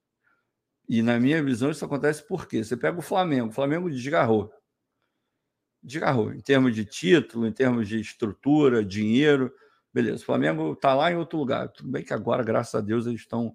E 0.89 1.03
na 1.03 1.21
minha 1.21 1.43
visão 1.45 1.71
isso 1.71 1.85
acontece 1.85 2.27
porque 2.27 2.65
você 2.65 2.75
pega 2.75 2.99
o 2.99 3.03
Flamengo, 3.03 3.51
o 3.51 3.53
Flamengo 3.53 3.91
desgarrou. 3.91 4.51
Desgarrou 5.83 6.33
em 6.33 6.41
termos 6.41 6.75
de 6.75 6.87
título, 6.87 7.47
em 7.47 7.53
termos 7.53 7.87
de 7.87 8.01
estrutura, 8.01 8.83
dinheiro. 8.83 9.53
Beleza, 9.93 10.23
o 10.23 10.25
Flamengo 10.25 10.73
está 10.73 10.95
lá 10.95 11.13
em 11.13 11.17
outro 11.17 11.39
lugar. 11.39 11.69
Tudo 11.69 11.91
bem 11.91 12.03
que 12.03 12.15
agora, 12.15 12.43
graças 12.43 12.75
a 12.75 12.81
Deus, 12.81 13.05
eles 13.05 13.21
estão 13.21 13.55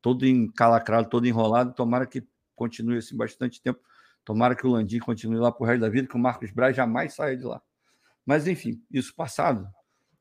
todo 0.00 0.24
encalacrado, 0.24 1.10
todo 1.10 1.26
enrolado. 1.26 1.74
Tomara 1.74 2.06
que 2.06 2.26
continue 2.56 2.96
assim 2.96 3.14
bastante 3.14 3.60
tempo. 3.60 3.80
Tomara 4.24 4.54
que 4.54 4.66
o 4.66 4.70
Landim 4.70 4.98
continue 4.98 5.38
lá 5.38 5.52
por 5.52 5.66
resto 5.66 5.80
da 5.80 5.88
vida, 5.88 6.08
que 6.08 6.16
o 6.16 6.18
Marcos 6.18 6.50
Braz 6.50 6.74
jamais 6.74 7.14
saia 7.14 7.36
de 7.36 7.44
lá. 7.44 7.60
Mas, 8.24 8.46
enfim, 8.46 8.82
isso 8.90 9.14
passado. 9.14 9.68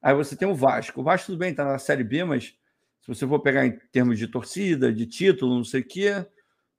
Aí 0.02 0.14
você 0.14 0.36
tem 0.36 0.48
o 0.48 0.56
Vasco. 0.56 1.00
O 1.00 1.04
Vasco, 1.04 1.28
tudo 1.28 1.40
bem, 1.40 1.52
está 1.52 1.64
na 1.64 1.80
Série 1.80 2.04
B, 2.04 2.26
mas 2.26 2.56
se 3.02 3.08
você 3.08 3.26
for 3.26 3.40
pegar 3.40 3.66
em 3.66 3.80
termos 3.92 4.20
de 4.20 4.28
torcida, 4.28 4.92
de 4.92 5.06
título, 5.06 5.56
não 5.56 5.64
sei 5.64 5.82
o 5.82 5.88
quê, 5.88 6.26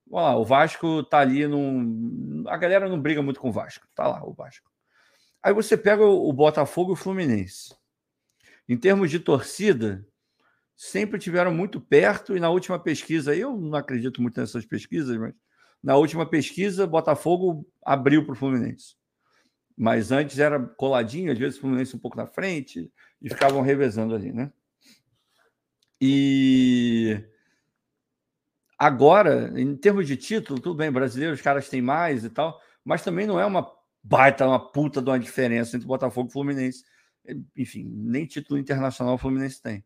o 0.06 0.44
Vasco 0.44 1.00
está 1.00 1.20
ali 1.20 1.46
num. 1.46 2.44
A 2.46 2.56
galera 2.58 2.88
não 2.88 3.00
briga 3.00 3.22
muito 3.22 3.40
com 3.40 3.48
o 3.48 3.52
Vasco. 3.52 3.86
Está 3.88 4.06
lá 4.06 4.22
o 4.22 4.34
Vasco. 4.34 4.70
Aí 5.42 5.52
você 5.52 5.76
pega 5.76 6.04
o 6.04 6.32
Botafogo 6.32 6.92
e 6.92 6.94
o 6.94 6.96
Fluminense. 6.96 7.74
Em 8.68 8.76
termos 8.76 9.10
de 9.10 9.18
torcida, 9.18 10.06
sempre 10.76 11.18
tiveram 11.18 11.52
muito 11.52 11.80
perto, 11.80 12.36
e 12.36 12.40
na 12.40 12.50
última 12.50 12.78
pesquisa, 12.78 13.34
eu 13.34 13.56
não 13.56 13.78
acredito 13.78 14.22
muito 14.22 14.40
nessas 14.40 14.64
pesquisas, 14.64 15.16
mas 15.16 15.34
na 15.84 15.96
última 15.96 16.24
pesquisa, 16.24 16.86
Botafogo 16.86 17.68
abriu 17.84 18.24
para 18.24 18.32
o 18.32 18.36
Fluminense. 18.36 18.96
Mas 19.76 20.10
antes 20.10 20.38
era 20.38 20.58
coladinho, 20.58 21.30
às 21.30 21.38
vezes 21.38 21.58
o 21.58 21.60
Fluminense 21.60 21.94
um 21.94 21.98
pouco 21.98 22.16
na 22.16 22.26
frente, 22.26 22.90
e 23.20 23.28
ficavam 23.28 23.60
revezando 23.60 24.14
ali, 24.14 24.32
né? 24.32 24.50
E 26.00 27.22
agora, 28.78 29.52
em 29.60 29.76
termos 29.76 30.06
de 30.06 30.16
título, 30.16 30.58
tudo 30.58 30.74
bem, 30.74 30.90
brasileiros, 30.90 31.38
os 31.38 31.44
caras 31.44 31.68
têm 31.68 31.82
mais 31.82 32.24
e 32.24 32.30
tal, 32.30 32.58
mas 32.82 33.04
também 33.04 33.26
não 33.26 33.38
é 33.38 33.44
uma 33.44 33.70
baita, 34.02 34.46
uma 34.46 34.72
puta 34.72 35.02
de 35.02 35.10
uma 35.10 35.18
diferença 35.18 35.76
entre 35.76 35.86
Botafogo 35.86 36.30
e 36.30 36.32
Fluminense. 36.32 36.82
Enfim, 37.54 37.84
nem 37.94 38.24
título 38.24 38.58
internacional 38.58 39.16
o 39.16 39.18
Fluminense 39.18 39.60
tem. 39.60 39.84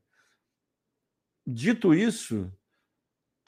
Dito 1.45 1.93
isso, 1.93 2.53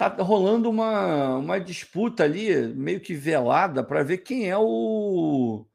tá 0.09 0.23
rolando 0.23 0.71
uma, 0.71 1.37
uma 1.37 1.61
disputa 1.61 2.25
ali, 2.25 2.55
meio 2.75 3.01
que 3.01 3.13
velada, 3.15 3.85
para 3.85 4.03
ver 4.03 4.19
quem 4.19 4.49
é 4.49 4.57
o, 4.57 5.67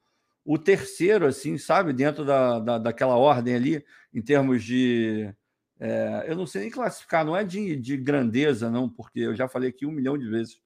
o 0.43 0.57
terceiro, 0.57 1.27
assim, 1.27 1.57
sabe, 1.57 1.93
dentro 1.93 2.25
da, 2.25 2.59
da, 2.59 2.77
daquela 2.77 3.15
ordem 3.15 3.53
ali, 3.53 3.85
em 4.13 4.21
termos 4.21 4.63
de. 4.63 5.31
É, 5.79 6.25
eu 6.27 6.35
não 6.35 6.47
sei 6.47 6.61
nem 6.61 6.71
classificar, 6.71 7.25
não 7.25 7.35
é 7.35 7.43
de, 7.43 7.75
de 7.75 7.97
grandeza, 7.97 8.69
não, 8.71 8.89
porque 8.89 9.19
eu 9.19 9.35
já 9.35 9.47
falei 9.47 9.69
aqui 9.69 9.85
um 9.85 9.91
milhão 9.91 10.17
de 10.17 10.27
vezes. 10.27 10.59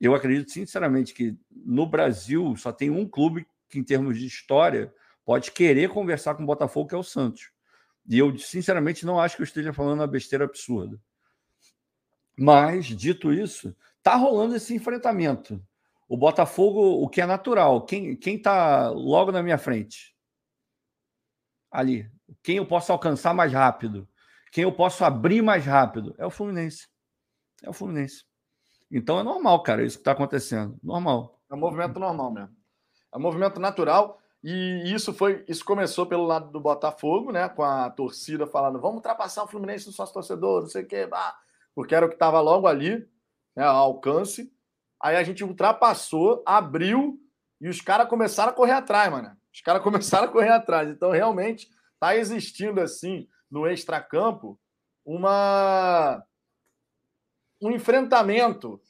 Eu 0.00 0.14
acredito, 0.14 0.50
sinceramente, 0.50 1.12
que 1.12 1.36
no 1.50 1.86
Brasil 1.86 2.56
só 2.56 2.72
tem 2.72 2.88
um 2.90 3.06
clube 3.06 3.46
que, 3.68 3.78
em 3.78 3.84
termos 3.84 4.18
de 4.18 4.26
história, 4.26 4.92
pode 5.24 5.52
querer 5.52 5.90
conversar 5.90 6.34
com 6.34 6.42
o 6.42 6.46
Botafogo, 6.46 6.88
que 6.88 6.94
é 6.94 6.98
o 6.98 7.02
Santos. 7.02 7.50
E 8.08 8.18
eu, 8.18 8.36
sinceramente, 8.38 9.04
não 9.04 9.20
acho 9.20 9.36
que 9.36 9.42
eu 9.42 9.44
esteja 9.44 9.72
falando 9.72 10.00
uma 10.00 10.06
besteira 10.06 10.44
absurda. 10.44 10.98
Mas, 12.42 12.86
dito 12.86 13.34
isso, 13.34 13.76
tá 14.02 14.16
rolando 14.16 14.56
esse 14.56 14.74
enfrentamento. 14.74 15.62
O 16.08 16.16
Botafogo, 16.16 17.02
o 17.02 17.06
que 17.06 17.20
é 17.20 17.26
natural, 17.26 17.84
quem 17.84 18.18
está 18.18 18.88
logo 18.88 19.30
na 19.30 19.42
minha 19.42 19.58
frente? 19.58 20.16
Ali. 21.70 22.10
Quem 22.42 22.56
eu 22.56 22.64
posso 22.64 22.92
alcançar 22.92 23.34
mais 23.34 23.52
rápido? 23.52 24.08
Quem 24.50 24.64
eu 24.64 24.72
posso 24.72 25.04
abrir 25.04 25.42
mais 25.42 25.66
rápido? 25.66 26.14
É 26.16 26.24
o 26.24 26.30
Fluminense. 26.30 26.88
É 27.62 27.68
o 27.68 27.74
Fluminense. 27.74 28.24
Então 28.90 29.20
é 29.20 29.22
normal, 29.22 29.62
cara, 29.62 29.84
isso 29.84 29.98
que 29.98 30.00
está 30.00 30.12
acontecendo. 30.12 30.78
Normal. 30.82 31.38
É 31.50 31.54
um 31.54 31.58
movimento 31.58 32.00
normal 32.00 32.32
mesmo. 32.32 32.56
É 33.12 33.18
um 33.18 33.20
movimento 33.20 33.60
natural. 33.60 34.18
E 34.42 34.82
isso 34.86 35.12
foi, 35.12 35.44
isso 35.46 35.62
começou 35.62 36.06
pelo 36.06 36.24
lado 36.24 36.50
do 36.50 36.58
Botafogo, 36.58 37.32
né? 37.32 37.50
Com 37.50 37.62
a 37.62 37.90
torcida 37.90 38.46
falando: 38.46 38.80
vamos 38.80 38.96
ultrapassar 38.96 39.44
o 39.44 39.46
Fluminense 39.46 39.86
no 39.86 39.92
sócio 39.92 40.14
torcedor, 40.14 40.62
não 40.62 40.68
sei 40.68 40.84
o 40.84 40.86
quê. 40.86 41.06
Ah, 41.12 41.36
porque 41.74 41.94
era 41.94 42.06
o 42.06 42.08
que 42.08 42.14
estava 42.14 42.40
logo 42.40 42.66
ali, 42.66 42.98
né, 43.56 43.64
ao 43.64 43.76
alcance. 43.76 44.52
Aí 45.02 45.16
a 45.16 45.22
gente 45.22 45.44
ultrapassou, 45.44 46.42
abriu 46.46 47.18
e 47.60 47.68
os 47.68 47.80
caras 47.80 48.08
começaram 48.08 48.50
a 48.50 48.54
correr 48.54 48.72
atrás, 48.72 49.10
mano. 49.10 49.36
Os 49.52 49.60
caras 49.60 49.82
começaram 49.84 50.28
a 50.28 50.32
correr 50.32 50.50
atrás. 50.50 50.88
Então, 50.88 51.10
realmente, 51.10 51.68
está 51.94 52.16
existindo, 52.16 52.80
assim, 52.80 53.28
no 53.50 53.66
extracampo, 53.66 54.58
uma... 55.04 56.22
um 57.60 57.70
enfrentamento 57.70 58.80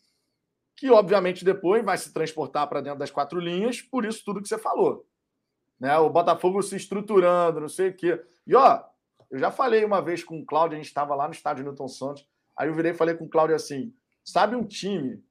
que, 0.76 0.90
obviamente, 0.90 1.44
depois 1.44 1.84
vai 1.84 1.98
se 1.98 2.12
transportar 2.12 2.68
para 2.68 2.80
dentro 2.80 2.98
das 2.98 3.10
quatro 3.10 3.38
linhas, 3.38 3.82
por 3.82 4.04
isso 4.04 4.22
tudo 4.24 4.40
que 4.40 4.48
você 4.48 4.58
falou. 4.58 5.06
Né? 5.78 5.96
O 5.98 6.10
Botafogo 6.10 6.62
se 6.62 6.76
estruturando, 6.76 7.60
não 7.60 7.68
sei 7.68 7.90
o 7.90 7.96
quê. 7.96 8.22
E, 8.46 8.54
ó, 8.54 8.82
eu 9.30 9.38
já 9.38 9.50
falei 9.50 9.84
uma 9.84 10.00
vez 10.00 10.24
com 10.24 10.40
o 10.40 10.44
Cláudio, 10.44 10.76
a 10.76 10.78
gente 10.78 10.88
estava 10.88 11.14
lá 11.14 11.26
no 11.26 11.34
estádio 11.34 11.64
Newton 11.64 11.88
Santos, 11.88 12.26
Aí 12.60 12.68
eu 12.68 12.74
virei 12.74 12.92
e 12.92 12.94
falei 12.94 13.14
com 13.14 13.24
o 13.24 13.28
Cláudio 13.28 13.56
assim: 13.56 13.90
sabe 14.22 14.54
um 14.54 14.66
time 14.66 15.24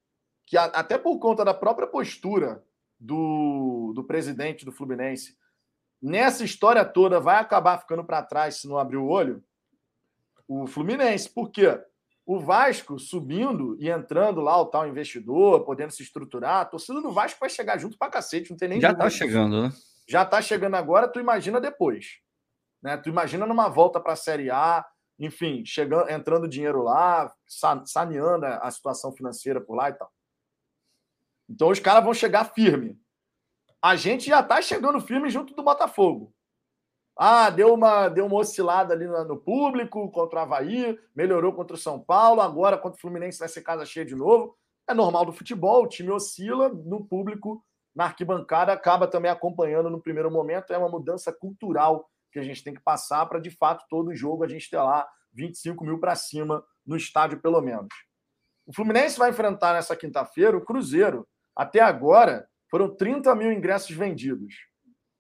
que, 0.48 0.58
até 0.58 0.98
por 0.98 1.20
conta 1.20 1.46
da 1.46 1.54
própria 1.54 1.88
postura 1.88 2.64
do, 3.00 3.94
do 3.94 4.04
presidente 4.04 4.66
do 4.66 4.72
Fluminense, 4.72 5.38
nessa 6.02 6.44
história 6.44 6.84
toda 6.84 7.20
vai 7.20 7.36
acabar 7.36 7.78
ficando 7.78 8.04
para 8.04 8.24
trás 8.24 8.56
se 8.56 8.68
não 8.68 8.80
abrir 8.80 8.98
o 8.98 9.08
olho? 9.08 9.44
O 10.48 10.66
Fluminense. 10.66 11.30
Por 11.30 11.52
quê? 11.52 11.80
O 12.26 12.40
Vasco 12.40 12.98
subindo 12.98 13.78
e 13.80 13.92
entrando 13.92 14.42
lá, 14.42 14.60
o 14.60 14.66
tal 14.66 14.88
investidor, 14.88 15.64
podendo 15.66 15.92
se 15.92 16.02
estruturar, 16.02 16.62
a 16.62 16.66
torcida 16.66 17.00
do 17.00 17.12
Vasco 17.12 17.40
vai 17.40 17.50
chegar 17.50 17.78
junto 17.78 17.96
para 17.96 18.10
cacete, 18.10 18.50
não 18.50 18.58
tem 18.58 18.70
nem. 18.70 18.82
Já 18.82 18.90
está 18.90 19.08
chegando, 19.08 19.62
né? 19.62 19.72
Já 20.08 20.24
está 20.24 20.42
chegando 20.42 20.74
agora, 20.74 21.08
tu 21.08 21.20
imagina 21.20 21.62
depois. 21.62 22.22
Né? 22.82 22.98
Tu 22.98 23.08
imagina 23.10 23.46
numa 23.46 23.70
volta 23.70 24.00
para 24.00 24.14
a 24.14 24.16
Série 24.16 24.50
A, 24.50 24.84
enfim, 25.20 25.66
chegando, 25.66 26.10
entrando 26.10 26.48
dinheiro 26.48 26.82
lá, 26.82 27.32
saneando 27.86 28.46
a 28.46 28.72
situação 28.72 29.12
financeira 29.12 29.60
por 29.60 29.76
lá 29.76 29.90
e 29.90 29.94
tal. 29.94 30.12
Então 31.50 31.70
os 31.70 31.80
caras 31.80 32.04
vão 32.04 32.14
chegar 32.14 32.54
firme. 32.54 32.98
A 33.82 33.96
gente 33.96 34.28
já 34.28 34.40
está 34.40 34.62
chegando 34.62 35.02
firme 35.02 35.30
junto 35.30 35.54
do 35.54 35.64
Botafogo. 35.64 36.34
Ah, 37.18 37.50
deu 37.50 37.74
uma, 37.74 38.08
deu 38.08 38.26
uma 38.26 38.38
oscilada 38.38 38.94
ali 38.94 39.06
no 39.06 39.38
público 39.38 40.10
contra 40.10 40.40
o 40.40 40.42
Havaí, 40.42 40.98
melhorou 41.14 41.52
contra 41.52 41.76
o 41.76 41.80
São 41.80 42.00
Paulo, 42.00 42.40
agora 42.40 42.78
contra 42.78 42.98
o 42.98 43.02
Fluminense 43.02 43.40
vai 43.40 43.50
ser 43.50 43.62
casa 43.62 43.86
cheia 43.86 44.06
de 44.06 44.16
novo. 44.16 44.56
É 44.88 44.94
normal 44.94 45.26
do 45.26 45.34
futebol, 45.34 45.84
o 45.84 45.88
time 45.88 46.12
oscila, 46.12 46.70
no 46.70 47.04
público, 47.06 47.62
na 47.94 48.06
arquibancada, 48.06 48.72
acaba 48.72 49.06
também 49.06 49.30
acompanhando 49.30 49.90
no 49.90 50.02
primeiro 50.02 50.32
momento. 50.32 50.72
É 50.72 50.78
uma 50.78 50.88
mudança 50.88 51.34
cultural 51.34 52.10
que 52.32 52.40
a 52.40 52.44
gente 52.44 52.64
tem 52.64 52.74
que 52.74 52.82
passar 52.82 53.26
para, 53.26 53.40
de 53.40 53.52
fato, 53.52 53.86
todo 53.90 54.16
jogo 54.16 54.44
a 54.44 54.48
gente 54.48 54.70
ter 54.70 54.78
lá 54.78 55.08
25 55.34 55.84
mil 55.84 56.00
para 56.00 56.16
cima 56.16 56.64
no 56.86 56.96
estádio, 56.96 57.42
pelo 57.42 57.62
menos. 57.62 57.90
O 58.66 58.74
Fluminense 58.74 59.18
vai 59.18 59.30
enfrentar 59.30 59.74
nessa 59.74 59.96
quinta-feira 59.96 60.58
o 60.58 60.64
Cruzeiro. 60.64 61.28
Até 61.56 61.80
agora, 61.80 62.48
foram 62.70 62.96
30 62.96 63.34
mil 63.36 63.52
ingressos 63.52 63.96
vendidos. 63.96 64.54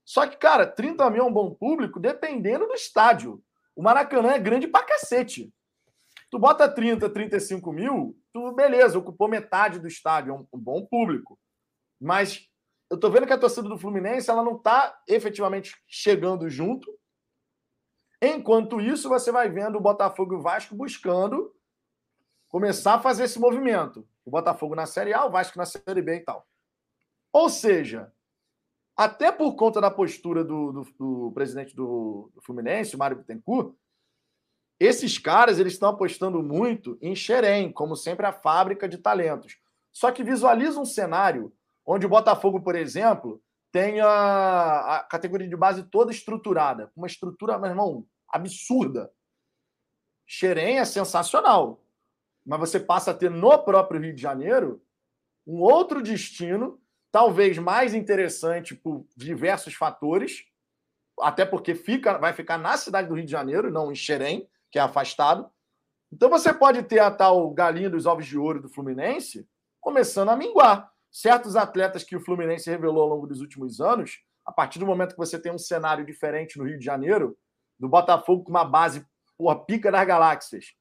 Só 0.05 0.27
que, 0.27 0.37
cara, 0.37 0.65
30 0.65 1.09
mil 1.09 1.23
é 1.23 1.25
um 1.25 1.33
bom 1.33 1.53
público 1.53 1.99
dependendo 1.99 2.67
do 2.67 2.73
estádio. 2.73 3.43
O 3.75 3.81
Maracanã 3.81 4.31
é 4.31 4.39
grande 4.39 4.67
pra 4.67 4.83
cacete. 4.83 5.53
Tu 6.31 6.37
bota 6.37 6.69
30, 6.69 7.09
35 7.09 7.71
mil, 7.71 8.15
tu, 8.31 8.51
beleza, 8.53 8.99
ocupou 8.99 9.27
metade 9.27 9.79
do 9.79 9.87
estádio, 9.87 10.31
é 10.31 10.35
um, 10.35 10.47
um 10.53 10.59
bom 10.59 10.85
público. 10.85 11.39
Mas 11.99 12.47
eu 12.89 12.99
tô 12.99 13.09
vendo 13.09 13.25
que 13.25 13.33
a 13.33 13.37
torcida 13.37 13.67
do 13.67 13.77
Fluminense 13.77 14.29
ela 14.29 14.43
não 14.43 14.57
tá 14.57 14.95
efetivamente 15.07 15.75
chegando 15.87 16.49
junto. 16.49 16.91
Enquanto 18.21 18.81
isso, 18.81 19.07
você 19.07 19.31
vai 19.31 19.49
vendo 19.49 19.77
o 19.77 19.81
Botafogo 19.81 20.33
e 20.33 20.37
o 20.37 20.41
Vasco 20.41 20.75
buscando 20.75 21.53
começar 22.49 22.95
a 22.95 22.99
fazer 22.99 23.23
esse 23.23 23.39
movimento. 23.39 24.05
O 24.25 24.31
Botafogo 24.31 24.75
na 24.75 24.85
Série 24.85 25.13
A, 25.13 25.25
o 25.25 25.31
Vasco 25.31 25.57
na 25.57 25.65
Série 25.65 26.01
B 26.01 26.15
e 26.15 26.19
tal. 26.19 26.45
Ou 27.31 27.49
seja, 27.49 28.11
até 28.95 29.31
por 29.31 29.55
conta 29.55 29.79
da 29.79 29.89
postura 29.89 30.43
do, 30.43 30.71
do, 30.71 30.87
do 30.97 31.31
presidente 31.31 31.75
do, 31.75 32.29
do, 32.35 32.41
Fluminense, 32.41 32.97
Mário 32.97 33.17
Bittencourt, 33.17 33.73
esses 34.79 35.17
caras 35.17 35.59
eles 35.59 35.73
estão 35.73 35.89
apostando 35.89 36.41
muito 36.43 36.97
em 37.01 37.15
Xerém, 37.15 37.71
como 37.71 37.95
sempre 37.95 38.25
a 38.25 38.33
fábrica 38.33 38.89
de 38.89 38.97
talentos. 38.97 39.57
Só 39.91 40.11
que 40.11 40.23
visualiza 40.23 40.79
um 40.79 40.85
cenário 40.85 41.53
onde 41.85 42.05
o 42.05 42.09
Botafogo, 42.09 42.61
por 42.61 42.75
exemplo, 42.75 43.41
tem 43.71 43.99
a, 43.99 44.97
a 44.97 45.03
categoria 45.03 45.47
de 45.47 45.55
base 45.55 45.83
toda 45.83 46.11
estruturada. 46.11 46.91
Uma 46.95 47.07
estrutura, 47.07 47.57
meu 47.57 47.69
irmão, 47.69 48.05
absurda. 48.27 49.11
Xerém 50.27 50.79
é 50.79 50.85
sensacional. 50.85 51.83
Mas 52.45 52.59
você 52.59 52.79
passa 52.79 53.11
a 53.11 53.13
ter 53.13 53.29
no 53.29 53.57
próprio 53.59 54.01
Rio 54.01 54.15
de 54.15 54.21
Janeiro 54.21 54.81
um 55.45 55.61
outro 55.61 56.01
destino, 56.01 56.79
talvez 57.11 57.57
mais 57.57 57.93
interessante 57.93 58.75
por 58.75 59.05
diversos 59.15 59.73
fatores, 59.73 60.45
até 61.19 61.45
porque 61.45 61.75
fica, 61.75 62.17
vai 62.17 62.33
ficar 62.33 62.57
na 62.57 62.77
cidade 62.77 63.07
do 63.07 63.15
Rio 63.15 63.25
de 63.25 63.31
Janeiro, 63.31 63.71
não 63.71 63.91
em 63.91 63.95
Xerém, 63.95 64.47
que 64.71 64.79
é 64.79 64.81
afastado. 64.81 65.49
Então 66.11 66.29
você 66.29 66.53
pode 66.53 66.83
ter 66.83 66.99
a 66.99 67.11
tal 67.11 67.49
galinha 67.51 67.89
dos 67.89 68.05
ovos 68.05 68.25
de 68.25 68.37
ouro 68.37 68.61
do 68.61 68.69
Fluminense 68.69 69.47
começando 69.79 70.29
a 70.29 70.35
minguar. 70.35 70.91
Certos 71.11 71.55
atletas 71.55 72.03
que 72.03 72.15
o 72.15 72.21
Fluminense 72.21 72.69
revelou 72.69 73.03
ao 73.03 73.09
longo 73.09 73.27
dos 73.27 73.41
últimos 73.41 73.81
anos, 73.81 74.19
a 74.45 74.51
partir 74.51 74.79
do 74.79 74.85
momento 74.85 75.11
que 75.11 75.17
você 75.17 75.39
tem 75.39 75.51
um 75.51 75.57
cenário 75.57 76.05
diferente 76.05 76.57
no 76.57 76.65
Rio 76.65 76.77
de 76.77 76.85
Janeiro, 76.85 77.37
do 77.79 77.87
Botafogo 77.87 78.43
com 78.43 78.49
uma 78.49 78.65
base 78.65 79.05
porra, 79.37 79.63
pica 79.65 79.91
das 79.91 80.05
galáxias, 80.05 80.73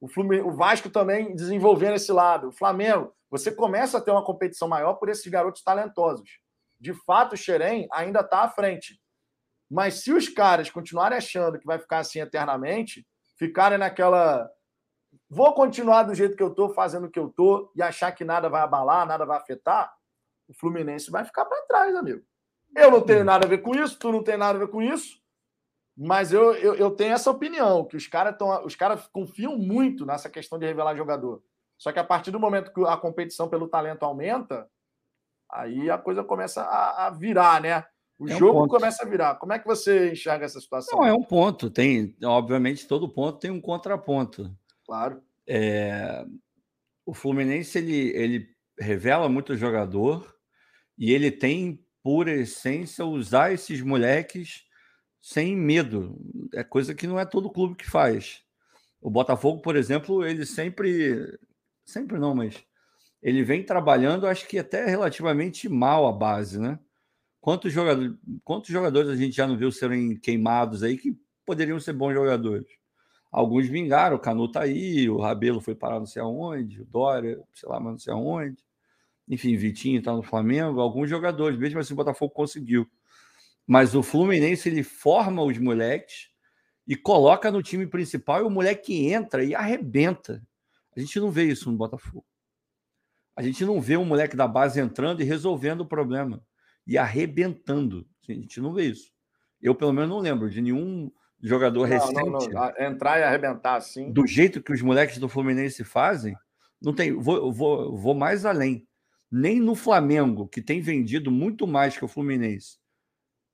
o, 0.00 0.08
Fluminense, 0.08 0.48
o 0.48 0.52
Vasco 0.52 0.90
também 0.90 1.34
desenvolvendo 1.34 1.94
esse 1.94 2.12
lado, 2.12 2.48
o 2.48 2.52
Flamengo, 2.52 3.14
você 3.30 3.50
começa 3.50 3.98
a 3.98 4.00
ter 4.00 4.10
uma 4.10 4.24
competição 4.24 4.68
maior 4.68 4.94
por 4.94 5.08
esses 5.08 5.26
garotos 5.26 5.62
talentosos. 5.62 6.38
De 6.78 6.92
fato, 7.04 7.32
o 7.32 7.36
Xerém 7.36 7.88
ainda 7.92 8.20
está 8.20 8.42
à 8.42 8.48
frente. 8.48 9.00
Mas 9.70 10.02
se 10.02 10.12
os 10.12 10.28
caras 10.28 10.70
continuarem 10.70 11.18
achando 11.18 11.58
que 11.58 11.66
vai 11.66 11.78
ficar 11.78 11.98
assim 11.98 12.20
eternamente, 12.20 13.06
ficarem 13.36 13.78
naquela 13.78 14.48
vou 15.28 15.52
continuar 15.54 16.04
do 16.04 16.14
jeito 16.14 16.36
que 16.36 16.42
eu 16.42 16.48
estou, 16.48 16.70
fazendo 16.70 17.06
o 17.06 17.10
que 17.10 17.18
eu 17.18 17.28
estou, 17.28 17.70
e 17.74 17.82
achar 17.82 18.12
que 18.12 18.24
nada 18.24 18.48
vai 18.48 18.62
abalar, 18.62 19.06
nada 19.06 19.24
vai 19.24 19.36
afetar, 19.36 19.92
o 20.48 20.54
Fluminense 20.54 21.10
vai 21.10 21.24
ficar 21.24 21.44
para 21.44 21.62
trás, 21.62 21.94
amigo. 21.94 22.22
Eu 22.74 22.90
não 22.90 23.00
tenho 23.00 23.24
nada 23.24 23.46
a 23.46 23.48
ver 23.48 23.58
com 23.58 23.74
isso, 23.74 23.98
tu 23.98 24.12
não 24.12 24.22
tem 24.22 24.36
nada 24.36 24.56
a 24.56 24.60
ver 24.60 24.70
com 24.70 24.82
isso, 24.82 25.20
mas 25.96 26.32
eu, 26.32 26.52
eu, 26.54 26.74
eu 26.74 26.90
tenho 26.90 27.14
essa 27.14 27.30
opinião, 27.30 27.84
que 27.84 27.96
os 27.96 28.06
caras 28.06 28.36
os 28.64 28.76
caras 28.76 29.06
confiam 29.08 29.56
muito 29.56 30.04
nessa 30.04 30.28
questão 30.28 30.58
de 30.58 30.66
revelar 30.66 30.94
jogador. 30.94 31.42
Só 31.78 31.92
que 31.92 31.98
a 31.98 32.04
partir 32.04 32.30
do 32.30 32.40
momento 32.40 32.72
que 32.72 32.84
a 32.84 32.96
competição 32.96 33.48
pelo 33.48 33.68
talento 33.68 34.02
aumenta, 34.02 34.68
aí 35.50 35.90
a 35.90 35.98
coisa 35.98 36.22
começa 36.22 36.62
a, 36.62 37.06
a 37.06 37.10
virar, 37.10 37.60
né? 37.60 37.84
O 38.18 38.28
é 38.28 38.36
jogo 38.36 38.64
um 38.64 38.68
começa 38.68 39.04
a 39.04 39.08
virar. 39.08 39.34
Como 39.36 39.52
é 39.52 39.58
que 39.58 39.66
você 39.66 40.10
enxerga 40.10 40.46
essa 40.46 40.60
situação? 40.60 40.98
Não, 40.98 41.06
é 41.06 41.12
um 41.12 41.22
ponto. 41.22 41.70
Tem, 41.70 42.16
obviamente, 42.24 42.86
todo 42.86 43.08
ponto 43.08 43.38
tem 43.38 43.50
um 43.50 43.60
contraponto. 43.60 44.50
Claro. 44.86 45.22
É, 45.46 46.24
o 47.04 47.14
Fluminense 47.14 47.78
ele, 47.78 48.10
ele 48.16 48.48
revela 48.78 49.28
muito 49.28 49.56
jogador 49.56 50.34
e 50.98 51.12
ele 51.12 51.30
tem, 51.30 51.84
por 52.02 52.28
essência, 52.28 53.04
usar 53.04 53.52
esses 53.52 53.80
moleques 53.80 54.64
sem 55.20 55.56
medo. 55.56 56.16
É 56.54 56.64
coisa 56.64 56.94
que 56.94 57.06
não 57.06 57.18
é 57.18 57.26
todo 57.26 57.50
clube 57.50 57.76
que 57.76 57.88
faz. 57.88 58.42
O 59.00 59.10
Botafogo, 59.10 59.60
por 59.62 59.76
exemplo, 59.76 60.24
ele 60.24 60.46
sempre. 60.46 61.38
Sempre 61.84 62.18
não, 62.18 62.34
mas 62.34 62.64
ele 63.22 63.42
vem 63.44 63.64
trabalhando, 63.64 64.26
acho 64.26 64.46
que 64.48 64.58
até 64.58 64.86
relativamente 64.86 65.68
mal 65.68 66.06
a 66.06 66.12
base, 66.12 66.58
né? 66.60 66.78
Quantos 67.40 67.72
jogadores, 67.72 68.12
quantos 68.44 68.70
jogadores 68.70 69.10
a 69.10 69.16
gente 69.16 69.36
já 69.36 69.46
não 69.46 69.56
viu 69.56 69.72
serem 69.72 70.16
queimados 70.18 70.82
aí 70.82 70.98
que 70.98 71.16
poderiam 71.46 71.80
ser 71.80 71.92
bons 71.92 72.14
jogadores? 72.14 72.66
Alguns 73.36 73.68
vingaram, 73.68 74.16
o 74.16 74.18
Canu 74.18 74.50
tá 74.50 74.62
aí, 74.62 75.10
o 75.10 75.18
Rabelo 75.18 75.60
foi 75.60 75.74
parar 75.74 75.98
não 75.98 76.06
sei 76.06 76.22
aonde, 76.22 76.80
o 76.80 76.86
Dória, 76.86 77.38
sei 77.52 77.68
lá, 77.68 77.78
mas 77.78 77.92
não 77.92 77.98
sei 77.98 78.14
aonde. 78.14 78.64
Enfim, 79.28 79.54
Vitinho 79.58 80.02
tá 80.02 80.10
no 80.10 80.22
Flamengo, 80.22 80.80
alguns 80.80 81.10
jogadores, 81.10 81.58
mesmo 81.58 81.78
assim 81.78 81.92
o 81.92 81.96
Botafogo 81.96 82.32
conseguiu. 82.32 82.90
Mas 83.66 83.94
o 83.94 84.02
Fluminense 84.02 84.70
ele 84.70 84.82
forma 84.82 85.42
os 85.42 85.58
moleques 85.58 86.30
e 86.88 86.96
coloca 86.96 87.50
no 87.50 87.62
time 87.62 87.86
principal 87.86 88.40
e 88.40 88.44
o 88.44 88.48
moleque 88.48 89.06
entra 89.06 89.44
e 89.44 89.54
arrebenta. 89.54 90.42
A 90.96 91.00
gente 91.00 91.20
não 91.20 91.30
vê 91.30 91.44
isso 91.44 91.70
no 91.70 91.76
Botafogo. 91.76 92.24
A 93.36 93.42
gente 93.42 93.66
não 93.66 93.82
vê 93.82 93.98
um 93.98 94.04
moleque 94.06 94.34
da 94.34 94.48
base 94.48 94.80
entrando 94.80 95.20
e 95.20 95.26
resolvendo 95.26 95.82
o 95.82 95.86
problema 95.86 96.42
e 96.86 96.96
arrebentando. 96.96 98.08
A 98.26 98.32
gente 98.32 98.62
não 98.62 98.72
vê 98.72 98.86
isso. 98.86 99.12
Eu, 99.60 99.74
pelo 99.74 99.92
menos, 99.92 100.08
não 100.08 100.20
lembro 100.20 100.48
de 100.48 100.62
nenhum 100.62 101.12
jogador 101.46 101.88
não, 101.88 101.98
recente. 101.98 102.14
Não, 102.14 102.30
não. 102.30 102.86
Entrar 102.86 103.20
e 103.20 103.22
arrebentar 103.22 103.76
assim. 103.76 104.12
Do 104.12 104.26
jeito 104.26 104.62
que 104.62 104.72
os 104.72 104.82
moleques 104.82 105.18
do 105.18 105.28
Fluminense 105.28 105.84
fazem, 105.84 106.34
não 106.82 106.92
tem. 106.92 107.12
Vou, 107.12 107.52
vou, 107.52 107.96
vou 107.96 108.14
mais 108.14 108.44
além. 108.44 108.86
Nem 109.30 109.60
no 109.60 109.74
Flamengo, 109.74 110.48
que 110.48 110.60
tem 110.60 110.80
vendido 110.80 111.30
muito 111.30 111.66
mais 111.66 111.96
que 111.96 112.04
o 112.04 112.08
Fluminense, 112.08 112.78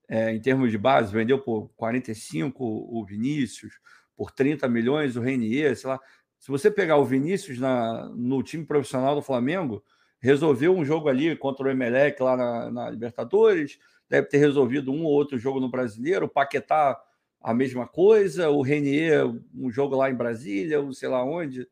é, 0.08 0.34
em 0.34 0.40
termos 0.40 0.70
de 0.70 0.78
base, 0.78 1.12
vendeu 1.12 1.38
por 1.38 1.70
45 1.76 2.62
o 2.62 3.04
Vinícius, 3.04 3.74
por 4.16 4.30
30 4.30 4.68
milhões 4.68 5.16
o 5.16 5.20
Renier, 5.20 5.76
sei 5.76 5.90
lá. 5.90 6.00
Se 6.38 6.50
você 6.50 6.70
pegar 6.70 6.96
o 6.96 7.04
Vinícius 7.04 7.58
na, 7.58 8.08
no 8.14 8.42
time 8.42 8.66
profissional 8.66 9.14
do 9.14 9.22
Flamengo, 9.22 9.82
resolveu 10.20 10.74
um 10.74 10.84
jogo 10.84 11.08
ali 11.08 11.36
contra 11.36 11.66
o 11.66 11.70
Emelec 11.70 12.22
lá 12.22 12.36
na, 12.36 12.70
na 12.70 12.90
Libertadores, 12.90 13.78
deve 14.08 14.28
ter 14.28 14.38
resolvido 14.38 14.92
um 14.92 15.04
ou 15.04 15.12
outro 15.12 15.38
jogo 15.38 15.60
no 15.60 15.70
Brasileiro, 15.70 16.26
o 16.26 16.28
Paquetá 16.28 17.00
a 17.42 17.52
mesma 17.52 17.86
coisa, 17.86 18.50
o 18.50 18.62
Renier, 18.62 19.26
um 19.54 19.70
jogo 19.70 19.96
lá 19.96 20.10
em 20.10 20.14
Brasília, 20.14 20.80
não 20.80 20.92
sei 20.92 21.08
lá 21.08 21.24
onde. 21.24 21.66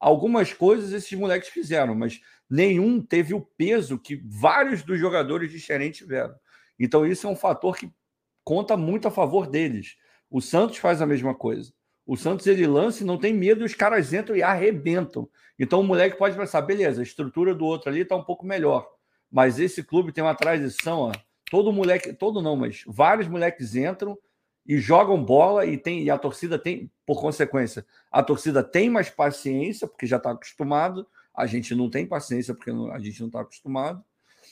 Algumas 0.00 0.52
coisas 0.52 0.92
esses 0.92 1.18
moleques 1.18 1.48
fizeram, 1.48 1.94
mas 1.94 2.20
nenhum 2.50 3.00
teve 3.00 3.32
o 3.32 3.40
peso 3.40 3.98
que 3.98 4.16
vários 4.24 4.82
dos 4.82 4.98
jogadores 4.98 5.50
diferentes 5.50 5.98
tiveram. 5.98 6.34
Então, 6.78 7.06
isso 7.06 7.26
é 7.26 7.30
um 7.30 7.36
fator 7.36 7.76
que 7.76 7.90
conta 8.42 8.76
muito 8.76 9.08
a 9.08 9.10
favor 9.10 9.46
deles. 9.46 9.96
O 10.30 10.40
Santos 10.40 10.78
faz 10.78 11.00
a 11.00 11.06
mesma 11.06 11.34
coisa. 11.34 11.72
O 12.06 12.16
Santos 12.16 12.46
ele 12.46 12.66
lança 12.66 13.02
e 13.02 13.06
não 13.06 13.16
tem 13.16 13.32
medo, 13.32 13.62
e 13.62 13.64
os 13.64 13.74
caras 13.74 14.12
entram 14.12 14.36
e 14.36 14.42
arrebentam. 14.42 15.28
Então 15.58 15.80
o 15.80 15.84
moleque 15.84 16.18
pode 16.18 16.36
pensar, 16.36 16.60
beleza, 16.62 17.00
a 17.00 17.04
estrutura 17.04 17.54
do 17.54 17.64
outro 17.64 17.88
ali 17.88 18.00
está 18.00 18.14
um 18.16 18.24
pouco 18.24 18.44
melhor. 18.44 18.86
Mas 19.30 19.58
esse 19.58 19.82
clube 19.82 20.12
tem 20.12 20.22
uma 20.22 20.34
tradição, 20.34 21.00
ó, 21.00 21.12
todo 21.50 21.72
moleque, 21.72 22.12
todo 22.12 22.42
não, 22.42 22.56
mas 22.56 22.82
vários 22.86 23.26
moleques 23.26 23.74
entram, 23.74 24.18
e 24.66 24.78
jogam 24.78 25.22
bola 25.22 25.66
e 25.66 25.76
tem 25.76 26.02
e 26.02 26.10
a 26.10 26.18
torcida 26.18 26.58
tem, 26.58 26.90
por 27.04 27.20
consequência, 27.20 27.84
a 28.10 28.22
torcida 28.22 28.62
tem 28.62 28.88
mais 28.88 29.10
paciência 29.10 29.86
porque 29.86 30.06
já 30.06 30.16
está 30.16 30.30
acostumado. 30.30 31.06
A 31.34 31.46
gente 31.46 31.74
não 31.74 31.90
tem 31.90 32.06
paciência 32.06 32.54
porque 32.54 32.70
a 32.70 32.98
gente 32.98 33.20
não 33.20 33.26
está 33.26 33.40
acostumado. 33.40 34.02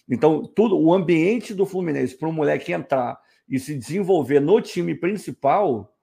Então, 0.08 0.44
tudo 0.44 0.78
o 0.78 0.92
ambiente 0.92 1.54
do 1.54 1.64
Fluminense 1.64 2.16
para 2.16 2.28
um 2.28 2.32
moleque 2.32 2.72
entrar 2.72 3.18
e 3.48 3.58
se 3.58 3.76
desenvolver 3.76 4.40
no 4.40 4.60
time 4.60 4.94
principal, 4.94 5.96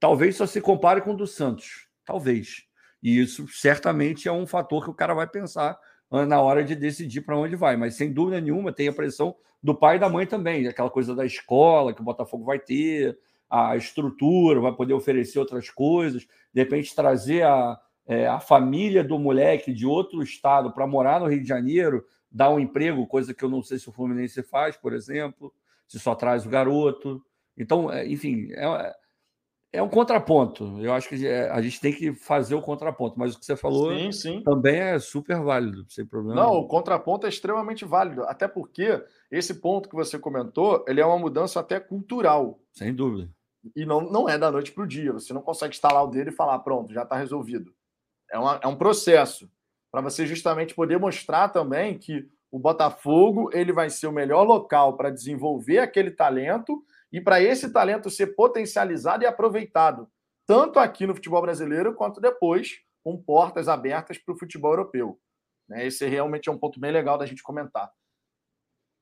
talvez 0.00 0.36
só 0.36 0.46
se 0.46 0.60
compare 0.60 1.00
com 1.02 1.12
o 1.12 1.16
do 1.16 1.26
Santos, 1.26 1.88
talvez. 2.04 2.64
E 3.02 3.20
isso 3.20 3.46
certamente 3.48 4.28
é 4.28 4.32
um 4.32 4.46
fator 4.46 4.82
que 4.82 4.90
o 4.90 4.94
cara 4.94 5.14
vai 5.14 5.26
pensar 5.26 5.78
na 6.10 6.40
hora 6.40 6.64
de 6.64 6.74
decidir 6.74 7.20
para 7.20 7.36
onde 7.36 7.54
vai. 7.54 7.76
Mas 7.76 7.94
sem 7.94 8.12
dúvida 8.12 8.40
nenhuma 8.40 8.72
tem 8.72 8.88
a 8.88 8.92
pressão 8.92 9.36
do 9.62 9.74
pai 9.74 9.96
e 9.96 9.98
da 9.98 10.08
mãe 10.08 10.26
também, 10.26 10.66
aquela 10.66 10.90
coisa 10.90 11.14
da 11.14 11.26
escola 11.26 11.92
que 11.92 12.00
o 12.00 12.04
Botafogo 12.04 12.44
vai 12.44 12.58
ter, 12.58 13.18
a 13.48 13.76
estrutura, 13.76 14.60
vai 14.60 14.72
poder 14.72 14.94
oferecer 14.94 15.38
outras 15.38 15.70
coisas, 15.70 16.26
de 16.52 16.60
repente 16.60 16.94
trazer 16.94 17.42
a, 17.42 17.78
é, 18.06 18.26
a 18.26 18.40
família 18.40 19.02
do 19.02 19.18
moleque 19.18 19.72
de 19.72 19.86
outro 19.86 20.22
estado 20.22 20.72
para 20.72 20.86
morar 20.86 21.20
no 21.20 21.26
Rio 21.26 21.42
de 21.42 21.48
Janeiro, 21.48 22.04
dar 22.30 22.50
um 22.50 22.60
emprego, 22.60 23.06
coisa 23.06 23.32
que 23.32 23.44
eu 23.44 23.48
não 23.48 23.62
sei 23.62 23.78
se 23.78 23.88
o 23.88 23.92
Fluminense 23.92 24.42
faz, 24.42 24.76
por 24.76 24.92
exemplo, 24.92 25.52
se 25.86 25.98
só 25.98 26.14
traz 26.14 26.44
o 26.44 26.50
garoto. 26.50 27.22
Então, 27.56 27.90
é, 27.90 28.06
enfim, 28.06 28.48
é, 28.52 28.94
é 29.72 29.82
um 29.82 29.88
contraponto. 29.88 30.78
Eu 30.80 30.92
acho 30.92 31.08
que 31.08 31.26
a 31.26 31.60
gente 31.60 31.80
tem 31.80 31.92
que 31.92 32.12
fazer 32.14 32.54
o 32.54 32.62
contraponto, 32.62 33.18
mas 33.18 33.34
o 33.34 33.38
que 33.38 33.44
você 33.44 33.56
falou 33.56 33.94
sim, 33.96 34.12
sim. 34.12 34.42
também 34.42 34.76
é 34.76 34.98
super 34.98 35.40
válido, 35.40 35.84
sem 35.88 36.06
problema. 36.06 36.40
Não, 36.40 36.52
o 36.54 36.66
contraponto 36.66 37.26
é 37.26 37.28
extremamente 37.28 37.84
válido, 37.84 38.22
até 38.24 38.48
porque 38.48 39.02
esse 39.30 39.54
ponto 39.54 39.88
que 39.88 39.94
você 39.94 40.18
comentou, 40.18 40.84
ele 40.88 41.00
é 41.00 41.06
uma 41.06 41.18
mudança 41.18 41.60
até 41.60 41.78
cultural. 41.78 42.58
Sem 42.72 42.94
dúvida. 42.94 43.30
E 43.74 43.84
não, 43.86 44.00
não 44.00 44.28
é 44.28 44.38
da 44.38 44.50
noite 44.50 44.72
para 44.72 44.84
o 44.84 44.86
dia. 44.86 45.12
Você 45.12 45.32
não 45.32 45.42
consegue 45.42 45.74
instalar 45.74 46.04
o 46.04 46.08
dedo 46.08 46.30
e 46.30 46.34
falar, 46.34 46.58
pronto, 46.60 46.92
já 46.92 47.02
está 47.02 47.16
resolvido. 47.16 47.72
É, 48.30 48.38
uma, 48.38 48.60
é 48.62 48.66
um 48.66 48.76
processo 48.76 49.50
para 49.90 50.00
você 50.00 50.26
justamente 50.26 50.74
poder 50.74 50.98
mostrar 50.98 51.48
também 51.48 51.98
que 51.98 52.28
o 52.50 52.58
Botafogo 52.58 53.50
ele 53.52 53.72
vai 53.72 53.90
ser 53.90 54.06
o 54.06 54.12
melhor 54.12 54.42
local 54.42 54.96
para 54.96 55.10
desenvolver 55.10 55.78
aquele 55.78 56.10
talento 56.10 56.82
e 57.12 57.20
para 57.20 57.40
esse 57.40 57.72
talento 57.72 58.10
ser 58.10 58.28
potencializado 58.28 59.24
e 59.24 59.26
aproveitado, 59.26 60.08
tanto 60.46 60.78
aqui 60.78 61.06
no 61.06 61.14
futebol 61.14 61.42
brasileiro 61.42 61.94
quanto 61.94 62.20
depois 62.20 62.80
com 63.02 63.16
portas 63.16 63.68
abertas 63.68 64.18
para 64.18 64.34
o 64.34 64.38
futebol 64.38 64.72
europeu. 64.72 65.18
Né? 65.68 65.86
Esse 65.86 66.06
realmente 66.06 66.48
é 66.48 66.52
um 66.52 66.58
ponto 66.58 66.80
bem 66.80 66.90
legal 66.90 67.16
da 67.16 67.26
gente 67.26 67.42
comentar. 67.42 67.90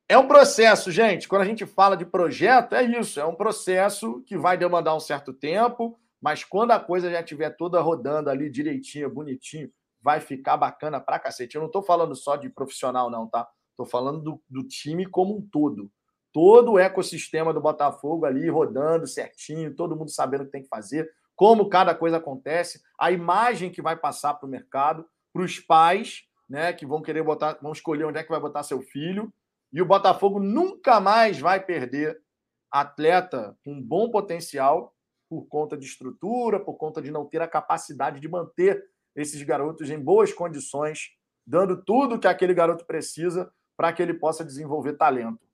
É 0.08 0.16
um 0.16 0.28
processo, 0.28 0.92
gente. 0.92 1.26
Quando 1.26 1.42
a 1.42 1.46
gente 1.46 1.66
fala 1.66 1.96
de 1.96 2.06
projeto, 2.06 2.74
é 2.74 2.82
isso. 2.84 3.18
É 3.18 3.24
um 3.24 3.34
processo 3.34 4.22
que 4.22 4.38
vai 4.38 4.56
demandar 4.56 4.94
um 4.94 5.00
certo 5.00 5.32
tempo, 5.32 5.98
mas 6.20 6.44
quando 6.44 6.70
a 6.70 6.78
coisa 6.78 7.10
já 7.10 7.20
estiver 7.20 7.50
toda 7.50 7.80
rodando 7.80 8.30
ali 8.30 8.48
direitinho, 8.48 9.10
bonitinho, 9.10 9.68
vai 10.00 10.20
ficar 10.20 10.56
bacana 10.56 11.00
pra 11.00 11.18
cacete. 11.18 11.56
Eu 11.56 11.60
não 11.60 11.66
estou 11.66 11.82
falando 11.82 12.14
só 12.14 12.36
de 12.36 12.48
profissional, 12.48 13.10
não, 13.10 13.26
tá? 13.26 13.48
Estou 13.70 13.84
falando 13.84 14.20
do, 14.20 14.42
do, 14.48 14.62
time 14.62 15.06
como 15.06 15.36
um 15.36 15.40
todo. 15.42 15.90
Todo 16.32 16.72
o 16.72 16.78
ecossistema 16.78 17.52
do 17.52 17.60
Botafogo 17.60 18.26
ali 18.26 18.48
rodando 18.48 19.08
certinho, 19.08 19.74
todo 19.74 19.96
mundo 19.96 20.10
sabendo 20.10 20.42
o 20.42 20.46
que 20.46 20.52
tem 20.52 20.62
que 20.62 20.68
fazer, 20.68 21.10
como 21.34 21.68
cada 21.68 21.94
coisa 21.94 22.18
acontece, 22.18 22.80
a 22.98 23.10
imagem 23.10 23.70
que 23.70 23.82
vai 23.82 23.96
passar 23.96 24.34
para 24.34 24.46
o 24.46 24.50
mercado, 24.50 25.04
para 25.32 25.42
os 25.42 25.58
pais, 25.58 26.22
né, 26.48 26.72
que 26.72 26.86
vão 26.86 27.02
querer 27.02 27.22
botar, 27.24 27.58
vão 27.60 27.72
escolher 27.72 28.04
onde 28.04 28.18
é 28.18 28.22
que 28.22 28.30
vai 28.30 28.40
botar 28.40 28.62
seu 28.62 28.80
filho 28.80 29.32
e 29.76 29.82
o 29.82 29.84
Botafogo 29.84 30.40
nunca 30.40 30.98
mais 30.98 31.38
vai 31.38 31.62
perder 31.62 32.18
atleta 32.70 33.54
com 33.62 33.78
bom 33.78 34.10
potencial 34.10 34.96
por 35.28 35.44
conta 35.48 35.76
de 35.76 35.84
estrutura, 35.84 36.58
por 36.58 36.78
conta 36.78 37.02
de 37.02 37.10
não 37.10 37.26
ter 37.26 37.42
a 37.42 37.46
capacidade 37.46 38.18
de 38.18 38.26
manter 38.26 38.82
esses 39.14 39.42
garotos 39.42 39.90
em 39.90 40.00
boas 40.00 40.32
condições, 40.32 41.10
dando 41.46 41.84
tudo 41.84 42.18
que 42.18 42.26
aquele 42.26 42.54
garoto 42.54 42.86
precisa 42.86 43.52
para 43.76 43.92
que 43.92 44.00
ele 44.00 44.14
possa 44.14 44.42
desenvolver 44.42 44.94
talento. 44.94 45.46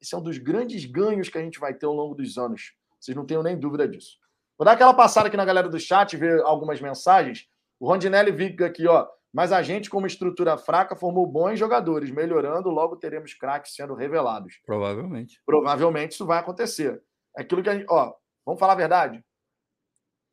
Esse 0.00 0.14
é 0.14 0.18
um 0.18 0.22
dos 0.22 0.38
grandes 0.38 0.86
ganhos 0.86 1.28
que 1.28 1.36
a 1.36 1.42
gente 1.42 1.60
vai 1.60 1.74
ter 1.74 1.84
ao 1.84 1.92
longo 1.92 2.14
dos 2.14 2.38
anos. 2.38 2.72
Vocês 2.98 3.14
não 3.14 3.26
tenham 3.26 3.42
nem 3.42 3.58
dúvida 3.58 3.86
disso. 3.86 4.16
Vou 4.56 4.64
dar 4.64 4.72
aquela 4.72 4.94
passada 4.94 5.28
aqui 5.28 5.36
na 5.36 5.44
galera 5.44 5.68
do 5.68 5.78
chat, 5.78 6.16
ver 6.16 6.40
algumas 6.40 6.80
mensagens. 6.80 7.46
O 7.78 7.86
Rondinelli 7.86 8.32
Viga 8.32 8.64
aqui, 8.64 8.86
ó. 8.86 9.06
Mas 9.36 9.52
a 9.52 9.60
gente, 9.60 9.90
como 9.90 10.06
estrutura 10.06 10.56
fraca, 10.56 10.96
formou 10.96 11.26
bons 11.26 11.58
jogadores. 11.58 12.10
Melhorando, 12.10 12.70
logo 12.70 12.96
teremos 12.96 13.34
craques 13.34 13.74
sendo 13.74 13.92
revelados. 13.92 14.62
Provavelmente. 14.64 15.42
Provavelmente 15.44 16.12
isso 16.12 16.24
vai 16.24 16.38
acontecer. 16.38 17.02
É 17.36 17.42
aquilo 17.42 17.62
que 17.62 17.68
a 17.68 17.74
gente. 17.74 17.84
Ó, 17.90 18.14
vamos 18.46 18.58
falar 18.58 18.72
a 18.72 18.76
verdade? 18.76 19.22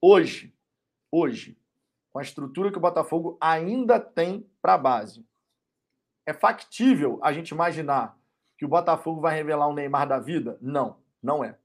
Hoje, 0.01 0.55
hoje, 1.11 1.57
com 2.13 2.19
a 2.19 2.21
estrutura 2.21 2.71
que 2.71 2.77
o 2.77 2.81
Botafogo 2.81 3.37
ainda 3.41 3.99
tem 3.99 4.49
para 4.61 4.75
a 4.75 4.77
base, 4.77 5.27
é 6.25 6.31
factível 6.31 7.19
a 7.21 7.33
gente 7.33 7.49
imaginar 7.49 8.17
que 8.57 8.63
o 8.63 8.69
Botafogo 8.69 9.19
vai 9.19 9.35
revelar 9.35 9.67
um 9.67 9.73
Neymar 9.73 10.07
da 10.07 10.17
vida? 10.17 10.57
Não, 10.61 10.95
não 11.21 11.43
é. 11.43 11.57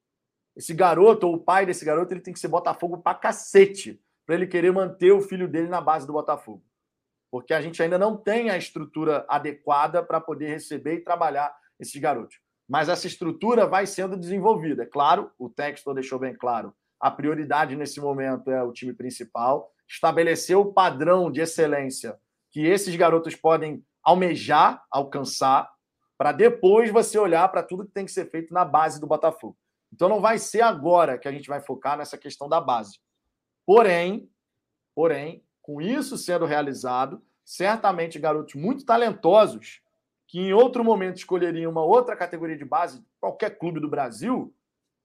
Esse 0.56 0.74
garoto, 0.74 1.28
ou 1.28 1.34
o 1.34 1.40
pai 1.40 1.64
desse 1.64 1.84
garoto, 1.84 2.12
ele 2.12 2.20
tem 2.20 2.34
que 2.34 2.40
ser 2.40 2.48
Botafogo 2.48 2.98
pra 2.98 3.14
cacete, 3.14 4.02
para 4.26 4.34
ele 4.34 4.48
querer 4.48 4.72
manter 4.72 5.12
o 5.12 5.20
filho 5.20 5.46
dele 5.46 5.68
na 5.68 5.80
base 5.80 6.04
do 6.04 6.12
Botafogo. 6.12 6.64
Porque 7.30 7.52
a 7.52 7.60
gente 7.60 7.82
ainda 7.82 7.98
não 7.98 8.16
tem 8.16 8.50
a 8.50 8.56
estrutura 8.56 9.24
adequada 9.28 10.02
para 10.02 10.20
poder 10.20 10.48
receber 10.48 10.94
e 10.94 11.04
trabalhar 11.04 11.54
esses 11.78 12.00
garotos. 12.00 12.40
Mas 12.68 12.88
essa 12.88 13.06
estrutura 13.06 13.66
vai 13.66 13.86
sendo 13.86 14.16
desenvolvida. 14.16 14.82
É 14.82 14.86
claro, 14.86 15.30
o 15.38 15.48
texto 15.48 15.92
deixou 15.94 16.18
bem 16.18 16.34
claro. 16.34 16.74
A 17.00 17.10
prioridade 17.10 17.76
nesse 17.76 18.00
momento 18.00 18.50
é 18.50 18.62
o 18.62 18.72
time 18.72 18.92
principal, 18.92 19.72
estabelecer 19.88 20.56
o 20.56 20.72
padrão 20.72 21.30
de 21.30 21.40
excelência 21.40 22.18
que 22.50 22.66
esses 22.66 22.94
garotos 22.96 23.34
podem 23.34 23.84
almejar, 24.02 24.82
alcançar, 24.90 25.70
para 26.16 26.32
depois 26.32 26.90
você 26.90 27.18
olhar 27.18 27.48
para 27.48 27.62
tudo 27.62 27.86
que 27.86 27.92
tem 27.92 28.04
que 28.04 28.10
ser 28.10 28.30
feito 28.30 28.52
na 28.52 28.64
base 28.64 29.00
do 29.00 29.06
Botafogo. 29.06 29.56
Então 29.92 30.08
não 30.08 30.20
vai 30.20 30.38
ser 30.38 30.62
agora 30.62 31.18
que 31.18 31.28
a 31.28 31.32
gente 31.32 31.48
vai 31.48 31.60
focar 31.60 31.96
nessa 31.96 32.18
questão 32.18 32.48
da 32.48 32.60
base. 32.60 32.98
Porém, 33.64 34.28
porém, 34.94 35.44
com 35.68 35.82
isso 35.82 36.16
sendo 36.16 36.46
realizado, 36.46 37.22
certamente 37.44 38.18
garotos 38.18 38.54
muito 38.54 38.86
talentosos 38.86 39.82
que 40.26 40.40
em 40.40 40.54
outro 40.54 40.82
momento 40.82 41.18
escolheriam 41.18 41.70
uma 41.70 41.84
outra 41.84 42.16
categoria 42.16 42.56
de 42.56 42.64
base, 42.64 43.04
qualquer 43.20 43.58
clube 43.58 43.78
do 43.78 43.86
Brasil, 43.86 44.54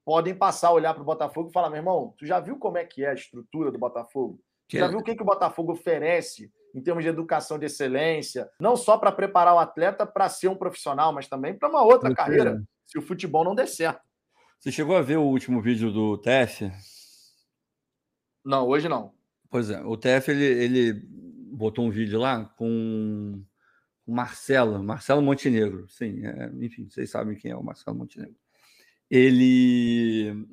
podem 0.06 0.34
passar 0.34 0.68
a 0.68 0.72
olhar 0.72 0.94
para 0.94 1.02
o 1.02 1.04
Botafogo 1.06 1.50
e 1.50 1.52
falar: 1.52 1.68
meu 1.68 1.80
irmão, 1.80 2.14
tu 2.16 2.24
já 2.24 2.40
viu 2.40 2.56
como 2.56 2.78
é 2.78 2.84
que 2.86 3.04
é 3.04 3.10
a 3.10 3.14
estrutura 3.14 3.70
do 3.70 3.78
Botafogo? 3.78 4.40
Tu 4.66 4.78
já 4.78 4.88
viu 4.88 5.00
o 5.00 5.02
que, 5.02 5.14
que 5.14 5.22
o 5.22 5.26
Botafogo 5.26 5.72
oferece 5.72 6.50
em 6.74 6.80
termos 6.80 7.04
de 7.04 7.10
educação 7.10 7.58
de 7.58 7.66
excelência, 7.66 8.50
não 8.58 8.74
só 8.74 8.96
para 8.96 9.12
preparar 9.12 9.54
o 9.54 9.58
atleta 9.58 10.06
para 10.06 10.30
ser 10.30 10.48
um 10.48 10.56
profissional, 10.56 11.12
mas 11.12 11.28
também 11.28 11.52
para 11.52 11.68
uma 11.68 11.82
outra 11.82 12.14
carreira, 12.14 12.62
se 12.86 12.98
o 12.98 13.02
futebol 13.02 13.44
não 13.44 13.54
der 13.54 13.68
certo. 13.68 14.00
Você 14.58 14.72
chegou 14.72 14.96
a 14.96 15.02
ver 15.02 15.18
o 15.18 15.24
último 15.24 15.60
vídeo 15.60 15.92
do 15.92 16.16
TF? 16.16 16.72
Não, 18.42 18.66
hoje 18.66 18.88
não. 18.88 19.12
Pois 19.54 19.70
é, 19.70 19.80
o 19.84 19.96
TF 19.96 20.32
ele, 20.32 20.44
ele 20.44 20.92
botou 21.52 21.86
um 21.86 21.90
vídeo 21.90 22.18
lá 22.18 22.44
com 22.44 23.40
o 24.04 24.12
Marcelo, 24.12 24.82
Marcelo 24.82 25.22
Montenegro. 25.22 25.88
Sim, 25.88 26.26
é, 26.26 26.50
enfim, 26.60 26.88
vocês 26.90 27.08
sabem 27.08 27.36
quem 27.36 27.52
é 27.52 27.56
o 27.56 27.62
Marcelo 27.62 27.96
Montenegro. 27.96 28.34
Ele, 29.08 30.44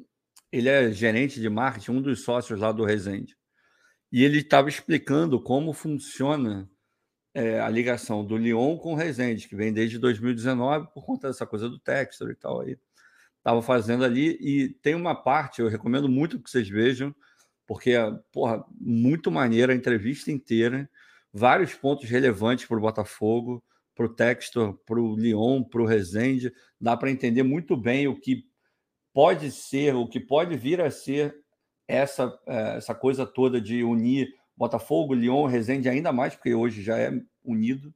ele 0.51 0.69
é 0.69 0.91
gerente 0.91 1.41
de 1.41 1.49
marketing, 1.49 1.93
um 1.93 2.01
dos 2.03 2.23
sócios 2.23 2.59
lá 2.59 2.71
do 2.71 2.85
Resende 2.85 3.35
e 4.11 4.23
ele 4.23 4.37
estava 4.37 4.69
explicando 4.69 5.41
como 5.41 5.73
funciona 5.73 6.69
é, 7.33 7.59
a 7.59 7.69
ligação 7.69 8.23
do 8.23 8.37
Lyon 8.37 8.77
com 8.77 8.93
o 8.93 8.95
Resende, 8.95 9.47
que 9.47 9.55
vem 9.55 9.73
desde 9.73 9.97
2019 9.97 10.89
por 10.93 11.03
conta 11.03 11.27
dessa 11.27 11.47
coisa 11.47 11.67
do 11.67 11.79
Textor 11.79 12.29
e 12.29 12.35
tal 12.35 12.61
aí. 12.61 12.77
Estava 13.39 13.63
fazendo 13.63 14.05
ali 14.05 14.37
e 14.39 14.69
tem 14.69 14.93
uma 14.93 15.15
parte, 15.15 15.59
eu 15.59 15.67
recomendo 15.67 16.07
muito 16.07 16.39
que 16.39 16.51
vocês 16.51 16.69
vejam, 16.69 17.15
porque 17.71 17.93
porra, 18.33 18.65
muito 18.77 19.31
maneira 19.31 19.71
a 19.71 19.75
entrevista 19.75 20.29
inteira, 20.29 20.89
vários 21.31 21.73
pontos 21.73 22.09
relevantes 22.09 22.65
para 22.65 22.75
o 22.75 22.81
Botafogo, 22.81 23.63
para 23.95 24.07
o 24.07 24.13
Textor, 24.13 24.77
para 24.85 24.99
o 24.99 25.15
Lyon, 25.15 25.63
para 25.63 25.81
o 25.81 25.85
Resende. 25.85 26.51
Dá 26.81 26.97
para 26.97 27.09
entender 27.09 27.43
muito 27.43 27.77
bem 27.77 28.09
o 28.09 28.19
que 28.19 28.43
pode 29.13 29.49
ser, 29.51 29.95
o 29.95 30.05
que 30.05 30.19
pode 30.19 30.57
vir 30.57 30.81
a 30.81 30.91
ser 30.91 31.33
essa, 31.87 32.37
é, 32.45 32.75
essa 32.75 32.93
coisa 32.93 33.25
toda 33.25 33.61
de 33.61 33.85
unir 33.85 34.27
Botafogo, 34.57 35.13
Lyon, 35.13 35.45
Resende 35.45 35.87
ainda 35.87 36.11
mais, 36.11 36.35
porque 36.35 36.53
hoje 36.53 36.83
já 36.83 36.97
é 36.97 37.09
unido. 37.41 37.95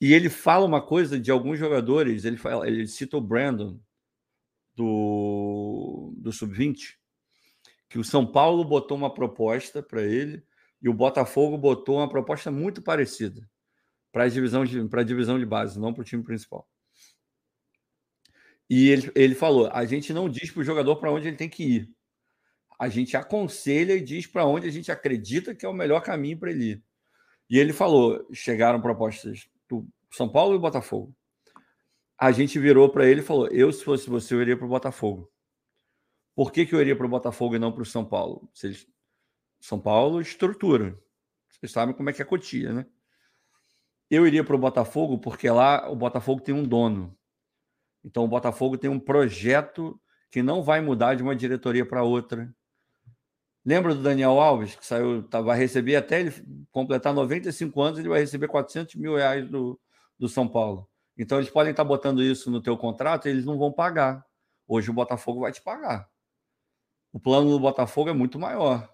E 0.00 0.14
ele 0.14 0.30
fala 0.30 0.64
uma 0.64 0.80
coisa 0.80 1.20
de 1.20 1.30
alguns 1.30 1.58
jogadores, 1.58 2.24
ele, 2.24 2.38
fala, 2.38 2.66
ele 2.66 2.86
cita 2.86 3.18
o 3.18 3.20
Brandon 3.20 3.78
do, 4.74 6.14
do 6.16 6.32
Sub-20, 6.32 6.98
que 7.90 7.98
o 7.98 8.04
São 8.04 8.26
Paulo 8.26 8.64
botou 8.64 8.96
uma 8.96 9.12
proposta 9.12 9.82
para 9.82 10.02
ele 10.02 10.42
e 10.80 10.88
o 10.88 10.94
Botafogo 10.94 11.58
botou 11.58 11.98
uma 11.98 12.08
proposta 12.08 12.50
muito 12.50 12.80
parecida 12.80 13.46
para 14.10 14.24
a 14.24 14.28
divisão 14.28 14.64
de, 14.64 14.80
a 14.90 15.02
divisão 15.02 15.38
de 15.38 15.44
base, 15.44 15.78
não 15.78 15.92
para 15.92 16.00
o 16.00 16.04
time 16.04 16.24
principal. 16.24 16.66
E 18.70 18.88
ele, 18.88 19.12
ele 19.14 19.34
falou: 19.34 19.68
a 19.70 19.84
gente 19.84 20.14
não 20.14 20.30
diz 20.30 20.50
para 20.50 20.60
o 20.60 20.64
jogador 20.64 20.96
para 20.96 21.12
onde 21.12 21.28
ele 21.28 21.36
tem 21.36 21.50
que 21.50 21.64
ir 21.64 21.94
a 22.80 22.88
gente 22.88 23.14
aconselha 23.14 23.92
e 23.92 24.00
diz 24.00 24.26
para 24.26 24.46
onde 24.46 24.66
a 24.66 24.70
gente 24.70 24.90
acredita 24.90 25.54
que 25.54 25.66
é 25.66 25.68
o 25.68 25.74
melhor 25.74 26.00
caminho 26.00 26.38
para 26.38 26.50
ele 26.50 26.64
ir. 26.64 26.84
E 27.50 27.58
ele 27.58 27.74
falou: 27.74 28.26
chegaram 28.32 28.80
propostas 28.80 29.50
do 29.68 29.86
São 30.10 30.26
Paulo 30.26 30.56
e 30.56 30.58
Botafogo. 30.58 31.14
A 32.18 32.32
gente 32.32 32.58
virou 32.58 32.88
para 32.88 33.06
ele 33.06 33.20
e 33.20 33.22
falou: 33.22 33.48
eu, 33.48 33.70
se 33.70 33.84
fosse 33.84 34.08
você, 34.08 34.32
eu 34.32 34.40
iria 34.40 34.56
para 34.56 34.64
o 34.64 34.70
Botafogo. 34.70 35.30
Por 36.34 36.52
que, 36.52 36.64
que 36.64 36.74
eu 36.74 36.80
iria 36.80 36.96
para 36.96 37.06
o 37.06 37.10
Botafogo 37.10 37.56
e 37.56 37.58
não 37.58 37.72
para 37.72 37.82
o 37.82 37.86
São 37.86 38.04
Paulo? 38.04 38.48
Vocês... 38.54 38.86
São 39.60 39.78
Paulo, 39.78 40.20
estrutura. 40.20 40.98
Vocês 41.48 41.70
sabem 41.70 41.94
como 41.94 42.08
é 42.08 42.12
que 42.12 42.22
é 42.22 42.24
a 42.24 42.28
Cotia, 42.28 42.72
né? 42.72 42.86
Eu 44.10 44.26
iria 44.26 44.42
para 44.42 44.56
o 44.56 44.58
Botafogo 44.58 45.18
porque 45.18 45.48
lá 45.50 45.90
o 45.90 45.94
Botafogo 45.94 46.40
tem 46.40 46.54
um 46.54 46.64
dono. 46.64 47.16
Então 48.02 48.24
o 48.24 48.28
Botafogo 48.28 48.78
tem 48.78 48.90
um 48.90 48.98
projeto 48.98 50.00
que 50.30 50.42
não 50.42 50.62
vai 50.62 50.80
mudar 50.80 51.14
de 51.14 51.22
uma 51.22 51.36
diretoria 51.36 51.84
para 51.84 52.02
outra. 52.02 52.52
Lembra 53.64 53.94
do 53.94 54.02
Daniel 54.02 54.40
Alves, 54.40 54.74
que 54.74 54.86
saiu, 54.86 55.22
tá, 55.24 55.40
vai 55.40 55.58
receber 55.58 55.96
até 55.96 56.20
ele 56.20 56.32
completar 56.70 57.12
95 57.12 57.82
anos, 57.82 57.98
ele 57.98 58.08
vai 58.08 58.20
receber 58.20 58.48
400 58.48 58.94
mil 58.94 59.16
reais 59.16 59.46
do, 59.48 59.78
do 60.18 60.28
São 60.28 60.48
Paulo. 60.48 60.88
Então 61.16 61.38
eles 61.38 61.50
podem 61.50 61.72
estar 61.72 61.84
botando 61.84 62.22
isso 62.22 62.50
no 62.50 62.62
teu 62.62 62.76
contrato 62.78 63.28
e 63.28 63.30
eles 63.30 63.44
não 63.44 63.58
vão 63.58 63.70
pagar. 63.70 64.24
Hoje 64.66 64.90
o 64.90 64.94
Botafogo 64.94 65.40
vai 65.40 65.52
te 65.52 65.60
pagar. 65.60 66.08
O 67.12 67.18
plano 67.18 67.50
do 67.50 67.60
Botafogo 67.60 68.10
é 68.10 68.12
muito 68.12 68.38
maior. 68.38 68.88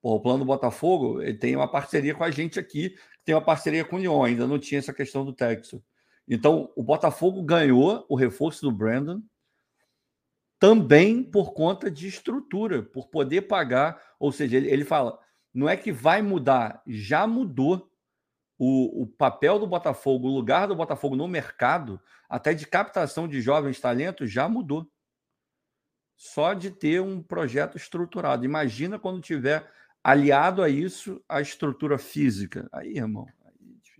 Pô, 0.00 0.14
o 0.14 0.20
plano 0.20 0.40
do 0.40 0.44
Botafogo 0.44 1.20
ele 1.20 1.38
tem 1.38 1.56
uma 1.56 1.70
parceria 1.70 2.14
com 2.14 2.24
a 2.24 2.30
gente 2.30 2.58
aqui, 2.58 2.96
tem 3.24 3.34
uma 3.34 3.44
parceria 3.44 3.84
com 3.84 3.96
o 3.96 3.98
Lyon, 3.98 4.22
ainda 4.24 4.46
não 4.46 4.58
tinha 4.58 4.78
essa 4.78 4.92
questão 4.92 5.24
do 5.24 5.32
Texas. 5.32 5.80
Então, 6.26 6.70
o 6.76 6.82
Botafogo 6.82 7.42
ganhou 7.42 8.04
o 8.08 8.14
reforço 8.14 8.62
do 8.62 8.70
Brandon, 8.70 9.22
também 10.58 11.22
por 11.22 11.52
conta 11.52 11.90
de 11.90 12.06
estrutura, 12.06 12.82
por 12.82 13.08
poder 13.08 13.42
pagar. 13.42 14.00
Ou 14.18 14.30
seja, 14.30 14.56
ele, 14.56 14.70
ele 14.70 14.84
fala: 14.84 15.18
não 15.54 15.68
é 15.68 15.76
que 15.76 15.90
vai 15.90 16.20
mudar, 16.20 16.82
já 16.86 17.26
mudou 17.26 17.90
o, 18.58 19.02
o 19.02 19.06
papel 19.06 19.58
do 19.58 19.66
Botafogo, 19.66 20.28
o 20.28 20.34
lugar 20.34 20.66
do 20.66 20.76
Botafogo 20.76 21.16
no 21.16 21.28
mercado, 21.28 22.00
até 22.28 22.52
de 22.52 22.66
captação 22.66 23.28
de 23.28 23.40
jovens 23.40 23.80
talentos, 23.80 24.30
já 24.30 24.48
mudou. 24.48 24.86
Só 26.18 26.52
de 26.52 26.72
ter 26.72 27.00
um 27.00 27.22
projeto 27.22 27.76
estruturado. 27.76 28.44
Imagina 28.44 28.98
quando 28.98 29.22
tiver 29.22 29.64
aliado 30.02 30.62
a 30.62 30.68
isso 30.68 31.22
a 31.28 31.40
estrutura 31.40 31.96
física. 31.96 32.68
Aí, 32.72 32.96
irmão. 32.96 33.24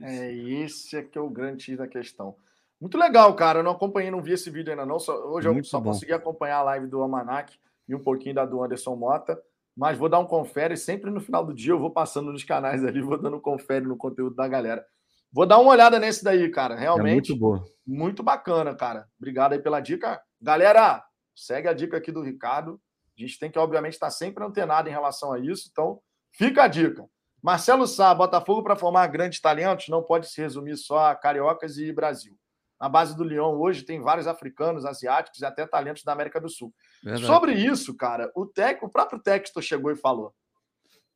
Aí 0.02 0.18
é, 0.18 0.26
é 0.26 0.34
esse 0.64 0.96
é 0.96 1.02
que 1.02 1.16
é 1.16 1.20
o 1.20 1.30
grande 1.30 1.76
da 1.76 1.86
questão. 1.86 2.34
Muito 2.80 2.98
legal, 2.98 3.34
cara. 3.34 3.60
Eu 3.60 3.62
não 3.62 3.70
acompanhei, 3.70 4.10
não 4.10 4.20
vi 4.20 4.32
esse 4.32 4.50
vídeo 4.50 4.72
ainda 4.72 4.84
não. 4.84 4.98
Só, 4.98 5.14
hoje 5.28 5.46
Muito 5.48 5.66
eu 5.66 5.70
só 5.70 5.78
bom. 5.78 5.90
consegui 5.90 6.12
acompanhar 6.12 6.56
a 6.56 6.62
live 6.62 6.88
do 6.88 7.00
Almanac 7.00 7.56
e 7.88 7.94
um 7.94 8.02
pouquinho 8.02 8.34
da 8.34 8.44
do 8.44 8.62
Anderson 8.62 8.96
Mota. 8.96 9.40
Mas 9.76 9.96
vou 9.96 10.08
dar 10.08 10.18
um 10.18 10.26
confere. 10.26 10.76
Sempre 10.76 11.12
no 11.12 11.20
final 11.20 11.46
do 11.46 11.54
dia 11.54 11.72
eu 11.72 11.78
vou 11.78 11.92
passando 11.92 12.32
nos 12.32 12.42
canais 12.42 12.84
ali, 12.84 13.00
vou 13.02 13.16
dando 13.16 13.40
confere 13.40 13.86
no 13.86 13.96
conteúdo 13.96 14.34
da 14.34 14.48
galera. 14.48 14.84
Vou 15.32 15.46
dar 15.46 15.58
uma 15.58 15.70
olhada 15.70 16.00
nesse 16.00 16.24
daí, 16.24 16.50
cara. 16.50 16.74
Realmente. 16.74 17.30
É 17.30 17.34
muito 17.34 17.36
boa. 17.36 17.64
Muito 17.86 18.22
bacana, 18.24 18.74
cara. 18.74 19.06
Obrigado 19.18 19.52
aí 19.52 19.60
pela 19.60 19.78
dica. 19.78 20.20
Galera, 20.40 21.04
segue 21.44 21.68
a 21.68 21.72
dica 21.72 21.96
aqui 21.96 22.12
do 22.12 22.22
Ricardo. 22.22 22.80
A 23.16 23.20
gente 23.20 23.38
tem 23.38 23.50
que, 23.50 23.58
obviamente, 23.58 23.94
estar 23.94 24.10
sempre 24.10 24.44
antenado 24.44 24.88
em 24.88 24.92
relação 24.92 25.32
a 25.32 25.38
isso. 25.38 25.68
Então, 25.70 26.00
fica 26.32 26.64
a 26.64 26.68
dica. 26.68 27.04
Marcelo 27.42 27.86
Sá, 27.86 28.14
Botafogo 28.14 28.62
para 28.62 28.76
formar 28.76 29.06
grandes 29.06 29.40
talentos 29.40 29.88
não 29.88 30.02
pode 30.02 30.28
se 30.28 30.40
resumir 30.40 30.76
só 30.76 31.10
a 31.10 31.14
cariocas 31.14 31.78
e 31.78 31.92
Brasil. 31.92 32.36
Na 32.80 32.88
base 32.88 33.16
do 33.16 33.24
Lyon 33.24 33.56
hoje 33.56 33.82
tem 33.82 34.00
vários 34.00 34.26
africanos, 34.26 34.84
asiáticos 34.84 35.40
e 35.40 35.44
até 35.44 35.66
talentos 35.66 36.04
da 36.04 36.12
América 36.12 36.40
do 36.40 36.48
Sul. 36.48 36.72
Verdade. 37.02 37.26
Sobre 37.26 37.52
isso, 37.52 37.96
cara, 37.96 38.30
o, 38.34 38.46
tec, 38.46 38.82
o 38.82 38.88
próprio 38.88 39.20
Texto 39.20 39.60
chegou 39.60 39.90
e 39.90 39.96
falou 39.96 40.32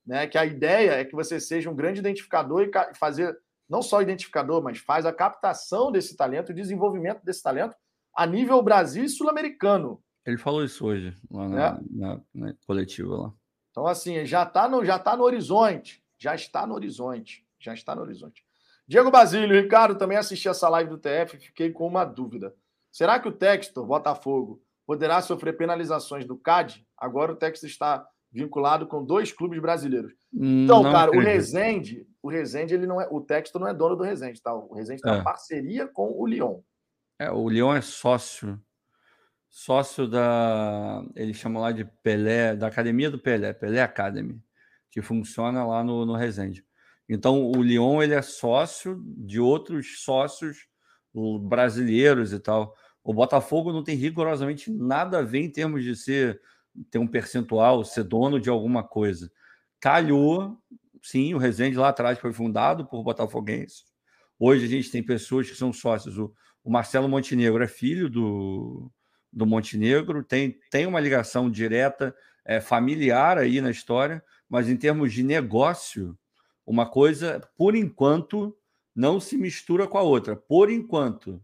né, 0.04 0.26
que 0.26 0.36
a 0.36 0.44
ideia 0.44 0.92
é 0.92 1.04
que 1.04 1.14
você 1.14 1.40
seja 1.40 1.70
um 1.70 1.74
grande 1.74 2.00
identificador 2.00 2.62
e 2.62 2.98
fazer 2.98 3.36
não 3.68 3.80
só 3.80 4.02
identificador, 4.02 4.62
mas 4.62 4.78
faz 4.78 5.06
a 5.06 5.12
captação 5.12 5.90
desse 5.90 6.16
talento, 6.16 6.50
o 6.50 6.54
desenvolvimento 6.54 7.24
desse 7.24 7.42
talento 7.42 7.74
a 8.14 8.26
nível 8.26 8.60
Brasil 8.62 9.04
e 9.04 9.08
sul-americano. 9.08 10.02
Ele 10.24 10.38
falou 10.38 10.64
isso 10.64 10.86
hoje, 10.86 11.16
lá 11.30 11.48
na, 11.48 11.66
é. 11.66 11.78
na, 11.90 12.20
na 12.34 12.54
coletiva 12.66 13.16
lá. 13.16 13.32
Então, 13.70 13.86
assim, 13.86 14.24
já 14.24 14.42
está 14.44 14.68
no, 14.68 14.84
já 14.84 14.98
tá 14.98 15.16
no 15.16 15.24
horizonte. 15.24 16.02
Já 16.18 16.34
está 16.34 16.66
no 16.66 16.74
horizonte. 16.74 17.44
Já 17.58 17.74
está 17.74 17.94
no 17.94 18.02
horizonte. 18.02 18.44
Diego 18.86 19.10
Basílio, 19.10 19.60
Ricardo, 19.60 19.96
também 19.96 20.18
assisti 20.18 20.48
essa 20.48 20.68
live 20.68 20.90
do 20.90 20.98
TF 20.98 21.36
e 21.36 21.40
fiquei 21.40 21.70
com 21.70 21.86
uma 21.86 22.04
dúvida. 22.04 22.54
Será 22.90 23.18
que 23.18 23.28
o 23.28 23.32
Textor, 23.32 23.86
Botafogo, 23.86 24.62
poderá 24.86 25.22
sofrer 25.22 25.56
penalizações 25.56 26.26
do 26.26 26.36
CAD? 26.36 26.86
Agora 26.96 27.32
o 27.32 27.36
Textor 27.36 27.68
está 27.68 28.06
vinculado 28.30 28.86
com 28.86 29.04
dois 29.04 29.32
clubes 29.32 29.60
brasileiros. 29.60 30.12
Então, 30.32 30.82
não 30.82 30.92
cara, 30.92 31.06
acredito. 31.06 31.28
o 31.28 31.32
Rezende, 31.32 32.06
o 32.22 32.28
Rezende, 32.28 32.74
ele 32.74 32.86
não 32.86 33.00
é, 33.00 33.08
o 33.10 33.20
Textor 33.20 33.60
não 33.60 33.68
é 33.68 33.74
dono 33.74 33.96
do 33.96 34.04
Rezende, 34.04 34.40
tá? 34.40 34.54
O 34.54 34.74
Rezende 34.74 35.02
é. 35.04 35.10
uma 35.10 35.24
parceria 35.24 35.86
com 35.86 36.12
o 36.12 36.26
Lyon. 36.26 36.60
É, 37.18 37.30
o 37.30 37.48
Lyon 37.48 37.74
é 37.74 37.80
sócio 37.80 38.60
sócio 39.52 40.08
da. 40.08 41.04
Eles 41.14 41.36
chamam 41.36 41.62
lá 41.62 41.70
de 41.70 41.84
Pelé, 42.02 42.56
da 42.56 42.66
academia 42.66 43.10
do 43.10 43.18
Pelé, 43.18 43.52
Pelé 43.52 43.82
Academy, 43.82 44.42
que 44.90 45.02
funciona 45.02 45.64
lá 45.64 45.84
no, 45.84 46.06
no 46.06 46.16
Resende. 46.16 46.64
Então, 47.06 47.44
o 47.44 47.62
Lyon 47.62 48.02
ele 48.02 48.14
é 48.14 48.22
sócio 48.22 49.00
de 49.04 49.38
outros 49.38 50.02
sócios 50.02 50.66
brasileiros 51.42 52.32
e 52.32 52.40
tal. 52.40 52.74
O 53.04 53.12
Botafogo 53.12 53.72
não 53.72 53.84
tem 53.84 53.94
rigorosamente 53.94 54.70
nada 54.70 55.18
a 55.18 55.22
ver 55.22 55.40
em 55.40 55.50
termos 55.50 55.84
de 55.84 55.94
ser 55.94 56.40
ter 56.90 56.98
um 56.98 57.06
percentual, 57.06 57.84
ser 57.84 58.04
dono 58.04 58.40
de 58.40 58.48
alguma 58.48 58.82
coisa. 58.82 59.30
Calhou, 59.78 60.56
sim, 61.02 61.34
o 61.34 61.38
Resende 61.38 61.76
lá 61.76 61.90
atrás 61.90 62.18
foi 62.18 62.32
fundado 62.32 62.86
por 62.86 63.04
botafoguenses. 63.04 63.84
Hoje 64.38 64.64
a 64.64 64.68
gente 64.68 64.90
tem 64.90 65.02
pessoas 65.02 65.50
que 65.50 65.56
são 65.56 65.72
sócios. 65.74 66.16
O, 66.16 66.32
o 66.64 66.70
Marcelo 66.70 67.08
Montenegro 67.08 67.62
é 67.62 67.68
filho 67.68 68.08
do, 68.08 68.90
do 69.32 69.46
Montenegro, 69.46 70.22
tem, 70.22 70.58
tem 70.70 70.86
uma 70.86 71.00
ligação 71.00 71.50
direta, 71.50 72.14
é, 72.44 72.60
familiar 72.60 73.38
aí 73.38 73.60
na 73.60 73.70
história, 73.70 74.22
mas 74.48 74.68
em 74.68 74.76
termos 74.76 75.12
de 75.12 75.22
negócio, 75.22 76.18
uma 76.66 76.84
coisa, 76.86 77.40
por 77.56 77.74
enquanto, 77.74 78.56
não 78.94 79.18
se 79.18 79.36
mistura 79.36 79.86
com 79.86 79.96
a 79.96 80.02
outra. 80.02 80.36
Por 80.36 80.70
enquanto. 80.70 81.42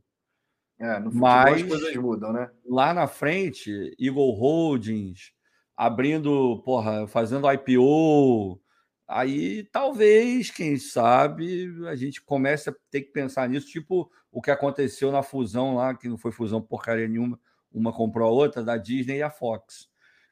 É, 0.78 0.98
no 1.00 1.12
mas, 1.12 1.62
as 1.62 1.68
coisas 1.68 1.96
mudam, 1.96 2.32
né? 2.32 2.50
Lá 2.66 2.92
na 2.92 3.06
frente, 3.06 3.96
Eagle 3.98 4.30
Holdings, 4.32 5.32
abrindo, 5.76 6.62
porra, 6.64 7.06
fazendo 7.06 7.50
IPO, 7.50 8.60
aí 9.06 9.64
talvez, 9.72 10.50
quem 10.50 10.76
sabe, 10.76 11.72
a 11.88 11.96
gente 11.96 12.22
comece 12.22 12.70
a 12.70 12.74
ter 12.90 13.02
que 13.02 13.12
pensar 13.12 13.48
nisso, 13.48 13.68
tipo 13.68 14.10
o 14.30 14.42
que 14.42 14.50
aconteceu 14.50 15.10
na 15.10 15.22
fusão 15.22 15.74
lá, 15.74 15.94
que 15.94 16.08
não 16.08 16.18
foi 16.18 16.30
fusão 16.30 16.60
porcaria 16.60 17.08
nenhuma, 17.08 17.40
uma 17.72 17.92
comprou 17.92 18.28
a 18.28 18.32
outra, 18.32 18.62
da 18.62 18.76
Disney 18.76 19.18
e 19.18 19.22
a 19.22 19.30
Fox, 19.30 19.88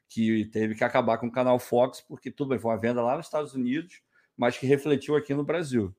que 0.09 0.45
teve 0.45 0.75
que 0.75 0.83
acabar 0.83 1.17
com 1.17 1.27
o 1.27 1.31
canal 1.31 1.59
Fox, 1.59 2.01
porque 2.01 2.31
tudo 2.31 2.49
bem, 2.49 2.59
foi 2.59 2.71
uma 2.71 2.77
venda 2.77 3.01
lá 3.01 3.17
nos 3.17 3.25
Estados 3.25 3.53
Unidos, 3.53 4.01
mas 4.35 4.57
que 4.57 4.65
refletiu 4.65 5.15
aqui 5.15 5.33
no 5.33 5.43
Brasil. 5.43 5.93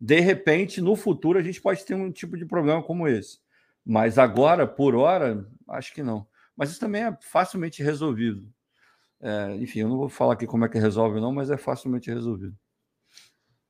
De 0.00 0.20
repente, 0.20 0.80
no 0.80 0.96
futuro, 0.96 1.38
a 1.38 1.42
gente 1.42 1.60
pode 1.60 1.84
ter 1.84 1.94
um 1.94 2.10
tipo 2.10 2.36
de 2.36 2.44
problema 2.44 2.82
como 2.82 3.08
esse. 3.08 3.38
Mas 3.84 4.18
agora, 4.18 4.66
por 4.66 4.94
hora, 4.94 5.46
acho 5.68 5.94
que 5.94 6.02
não. 6.02 6.26
Mas 6.56 6.70
isso 6.70 6.80
também 6.80 7.04
é 7.04 7.18
facilmente 7.20 7.82
resolvido. 7.82 8.48
É, 9.20 9.56
enfim, 9.56 9.80
eu 9.80 9.88
não 9.88 9.96
vou 9.96 10.08
falar 10.08 10.34
aqui 10.34 10.46
como 10.46 10.64
é 10.64 10.68
que 10.68 10.78
resolve, 10.78 11.20
não, 11.20 11.32
mas 11.32 11.50
é 11.50 11.56
facilmente 11.56 12.10
resolvido. 12.10 12.56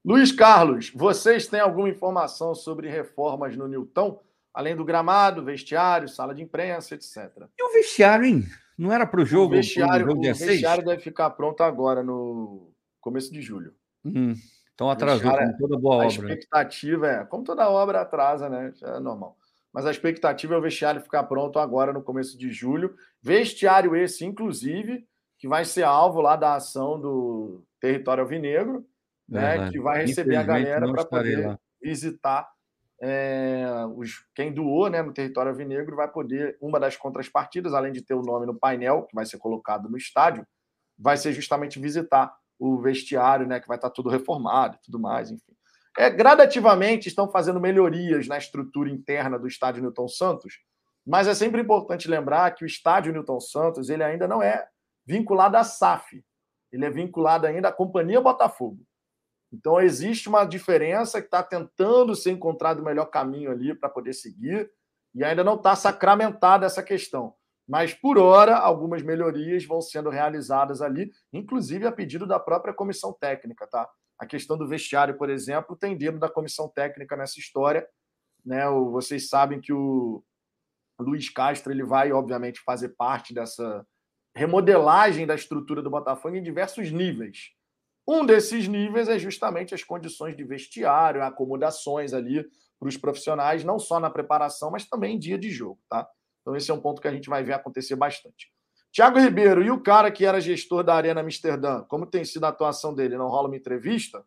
Luiz 0.05 0.33
Carlos, 0.33 0.91
vocês 0.95 1.47
têm 1.47 1.61
alguma 1.61 1.89
informação 1.89 2.55
sobre 2.55 2.89
reformas 2.89 3.57
no 3.57 3.67
Newton? 3.67 4.21
Além 4.55 4.77
do 4.77 4.85
gramado, 4.85 5.45
vestiário, 5.45 6.09
sala 6.09 6.33
de 6.33 6.43
imprensa, 6.43 6.95
etc. 6.95 7.49
E 7.59 7.63
o 7.63 7.73
vestiário, 7.73 8.25
hein? 8.25 8.45
Não 8.79 8.93
era 8.93 9.05
para 9.05 9.21
o 9.21 9.27
jogo? 9.27 9.53
O 9.53 9.57
vestiário, 9.57 10.09
o 10.09 10.21
vestiário 10.21 10.85
deve 10.85 11.03
ficar 11.03 11.31
pronto 11.31 11.63
agora, 11.63 12.03
no 12.03 12.73
começo 13.01 13.33
de 13.33 13.43
julho. 13.43 13.75
Hum, 14.05 14.35
então 14.75 14.89
atrasou, 14.91 15.31
como 15.31 15.59
toda 15.59 15.79
boa 15.79 15.95
a 15.95 15.99
obra. 15.99 16.07
A 16.07 16.09
expectativa 16.09 17.09
é, 17.09 17.25
como 17.25 17.43
toda 17.43 17.69
obra 17.69 18.01
atrasa, 18.01 18.49
né? 18.49 18.73
É 18.83 19.01
normal. 19.01 19.37
Mas 19.73 19.87
a 19.87 19.91
expectativa 19.91 20.55
é 20.55 20.57
o 20.57 20.63
vestiário 20.63 21.01
ficar 21.01 21.25
pronto 21.25 21.59
agora 21.59 21.93
no 21.93 22.03
começo 22.03 22.39
de 22.39 22.53
julho. 22.53 22.95
Vestiário 23.21 23.97
esse, 23.97 24.25
inclusive, 24.25 25.05
que 25.37 25.49
vai 25.49 25.65
ser 25.65 25.83
alvo 25.83 26.21
lá 26.21 26.37
da 26.37 26.55
ação 26.55 27.01
do 27.01 27.65
Território 27.81 28.23
Alvinegro, 28.23 28.87
né? 29.29 29.69
Que 29.71 29.81
vai 29.81 30.07
receber 30.07 30.37
a 30.37 30.43
galera 30.45 30.91
para 30.93 31.05
poder 31.05 31.47
lá. 31.47 31.59
visitar 31.83 32.49
é, 33.03 33.67
os, 33.97 34.25
quem 34.35 34.53
doou 34.53 34.89
né, 34.89 35.03
no 35.03 35.13
território 35.13 35.51
alvinegro 35.51 35.97
vai 35.97 36.09
poder, 36.11 36.57
uma 36.61 36.79
das 36.79 36.97
contrapartidas, 36.97 37.75
além 37.75 37.93
de 37.93 38.03
ter 38.03 38.15
o 38.15 38.23
nome 38.23 38.47
no 38.47 38.59
painel, 38.59 39.03
que 39.05 39.15
vai 39.15 39.27
ser 39.27 39.39
colocado 39.39 39.89
no 39.89 39.97
estádio, 39.97 40.47
vai 40.99 41.17
ser 41.17 41.33
justamente 41.33 41.79
visitar 41.79 42.35
o 42.59 42.81
vestiário, 42.81 43.47
né, 43.47 43.61
que 43.61 43.69
vai 43.69 43.77
estar 43.77 43.91
tudo 43.91 44.09
reformado 44.09 44.77
e 44.77 44.85
tudo 44.85 44.99
mais, 44.99 45.31
enfim. 45.31 45.53
É, 45.97 46.11
gradativamente 46.11 47.09
estão 47.09 47.31
fazendo 47.31 47.61
melhorias 47.61 48.27
na 48.27 48.37
estrutura 48.37 48.91
interna 48.91 49.39
do 49.39 49.47
estádio 49.47 49.83
Newton 49.83 50.09
Santos, 50.09 50.55
mas 51.07 51.29
é 51.29 51.35
sempre 51.35 51.61
importante 51.61 52.09
lembrar 52.09 52.53
que 52.55 52.65
o 52.65 52.67
estádio 52.67 53.13
Newton 53.13 53.41
Santos 53.41 53.89
ele 53.89 54.03
ainda 54.03 54.27
não 54.27 54.43
é 54.43 54.67
vinculado 55.07 55.57
à 55.57 55.63
SAF, 55.63 56.25
ele 56.73 56.85
é 56.85 56.91
vinculado 56.91 57.47
ainda 57.47 57.69
à 57.69 57.73
Companhia 57.73 58.21
Botafogo. 58.21 58.79
Então, 59.55 59.81
existe 59.81 60.29
uma 60.29 60.45
diferença 60.45 61.21
que 61.21 61.29
está 61.29 61.41
tentando 61.41 62.17
ser 62.17 62.33
encontrado 62.33 62.81
o 62.81 62.85
melhor 62.85 63.07
caminho 63.07 63.53
ali 63.53 63.73
para 63.73 63.89
poder 63.89 64.13
seguir, 64.13 64.69
e 65.15 65.23
ainda 65.23 65.45
não 65.45 65.55
está 65.55 65.77
sacramentada 65.77 66.67
essa 66.67 66.83
questão. 66.83 67.35
Mas, 67.69 67.95
por 67.95 68.19
hora, 68.19 68.57
algumas 68.57 69.01
melhorias 69.01 69.65
vão 69.65 69.81
sendo 69.81 70.11
realizadas 70.11 70.83
ali, 70.83 71.13
inclusive 71.33 71.87
a 71.87 71.93
pedido 71.93 72.27
da 72.27 72.41
própria 72.41 72.75
comissão 72.75 73.13
técnica. 73.13 73.65
Tá? 73.69 73.89
A 74.19 74.27
questão 74.27 74.59
do 74.59 74.67
vestiário, 74.67 75.17
por 75.17 75.31
exemplo, 75.31 75.77
tem 75.77 75.97
dedo 75.97 76.19
da 76.19 76.29
comissão 76.29 76.69
técnica 76.69 77.17
nessa 77.17 77.39
história. 77.39 77.87
Né? 78.45 78.69
Vocês 78.69 79.29
sabem 79.29 79.61
que 79.61 79.73
o 79.73 80.25
Luiz 80.99 81.31
Castro 81.31 81.73
ele 81.73 81.85
vai, 81.85 82.11
obviamente, 82.13 82.61
fazer 82.61 82.89
parte 82.97 83.33
dessa 83.33 83.87
remodelagem 84.37 85.29
da 85.29 85.37
estrutura 85.37 85.81
do 85.81 85.91
Botafogo 85.91 86.35
em 86.35 86.43
diversos 86.43 86.91
níveis. 86.91 87.53
Um 88.07 88.25
desses 88.25 88.69
níveis 88.69 89.09
é 89.09 89.19
justamente 89.19 89.75
as 89.75 89.83
condições 89.83 90.37
de 90.37 90.45
vestiário, 90.45 91.23
acomodações 91.23 92.13
ali 92.13 92.45
para 92.79 92.89
os 92.89 92.97
profissionais, 92.97 93.65
não 93.65 93.79
só 93.79 93.99
na 93.99 94.11
preparação, 94.11 94.71
mas 94.71 94.87
também 94.87 95.17
em 95.17 95.19
dia 95.19 95.39
de 95.39 95.51
jogo, 95.51 95.81
tá? 95.89 96.07
Então, 96.43 96.55
esse 96.55 96.71
é 96.71 96.75
um 96.75 96.81
ponto 96.81 97.01
que 97.01 97.09
a 97.09 97.13
gente 97.13 97.31
vai 97.31 97.43
ver 97.43 97.55
acontecer 97.55 97.97
bastante. 97.97 98.53
Tiago 98.93 99.19
Ribeiro, 99.19 99.63
e 99.63 99.71
o 99.71 99.81
cara 99.81 100.11
que 100.13 100.25
era 100.25 100.41
gestor 100.41 100.85
da 100.85 100.95
Arena 100.95 101.23
Amsterdã, 101.23 101.83
como 101.85 102.07
tem 102.07 102.25
sido 102.25 102.45
a 102.45 102.51
atuação 102.51 102.95
dele? 102.95 103.17
Não 103.17 103.29
rola 103.29 103.49
uma 103.49 103.57
entrevista? 103.57 104.25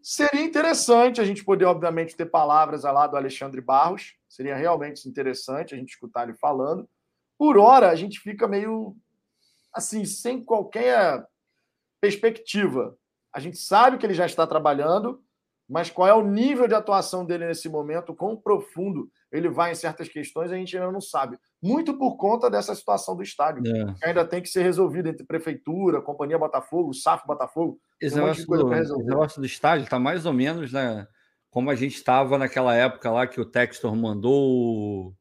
Seria 0.00 0.42
interessante 0.42 1.20
a 1.20 1.24
gente 1.24 1.44
poder, 1.44 1.64
obviamente, 1.64 2.16
ter 2.16 2.26
palavras 2.26 2.84
lá 2.84 3.06
do 3.06 3.16
Alexandre 3.16 3.60
Barros. 3.60 4.14
Seria 4.28 4.56
realmente 4.56 5.08
interessante 5.08 5.74
a 5.74 5.76
gente 5.76 5.90
escutar 5.90 6.22
ele 6.22 6.34
falando. 6.34 6.88
Por 7.36 7.58
hora, 7.58 7.90
a 7.90 7.94
gente 7.94 8.18
fica 8.20 8.48
meio 8.48 8.96
assim, 9.74 10.04
sem 10.04 10.44
qualquer 10.44 11.26
perspectiva. 12.02 12.96
A 13.32 13.38
gente 13.38 13.56
sabe 13.56 13.96
que 13.96 14.04
ele 14.04 14.12
já 14.12 14.26
está 14.26 14.44
trabalhando, 14.44 15.22
mas 15.70 15.88
qual 15.88 16.08
é 16.08 16.12
o 16.12 16.26
nível 16.26 16.66
de 16.66 16.74
atuação 16.74 17.24
dele 17.24 17.46
nesse 17.46 17.68
momento, 17.68 18.14
quão 18.14 18.36
profundo 18.36 19.08
ele 19.30 19.48
vai 19.48 19.72
em 19.72 19.76
certas 19.76 20.08
questões, 20.08 20.50
a 20.50 20.56
gente 20.56 20.76
ainda 20.76 20.90
não 20.90 21.00
sabe. 21.00 21.38
Muito 21.62 21.96
por 21.96 22.16
conta 22.16 22.50
dessa 22.50 22.74
situação 22.74 23.16
do 23.16 23.22
estádio, 23.22 23.62
é. 23.66 23.94
que 23.94 24.04
ainda 24.04 24.26
tem 24.26 24.42
que 24.42 24.48
ser 24.48 24.62
resolvida 24.62 25.08
entre 25.08 25.24
prefeitura, 25.24 26.02
Companhia 26.02 26.38
Botafogo, 26.38 26.92
SAF 26.92 27.24
Botafogo. 27.24 27.78
Esse 28.00 28.16
negócio, 28.16 28.44
um 28.44 28.56
do, 28.56 28.74
esse 28.74 29.04
negócio 29.04 29.40
do 29.40 29.46
estádio 29.46 29.84
está 29.84 29.98
mais 29.98 30.26
ou 30.26 30.32
menos 30.32 30.72
né, 30.72 31.06
como 31.50 31.70
a 31.70 31.74
gente 31.74 31.94
estava 31.94 32.36
naquela 32.36 32.74
época 32.74 33.10
lá 33.10 33.26
que 33.26 33.40
o 33.40 33.44
Textor 33.46 33.94
mandou 33.94 35.14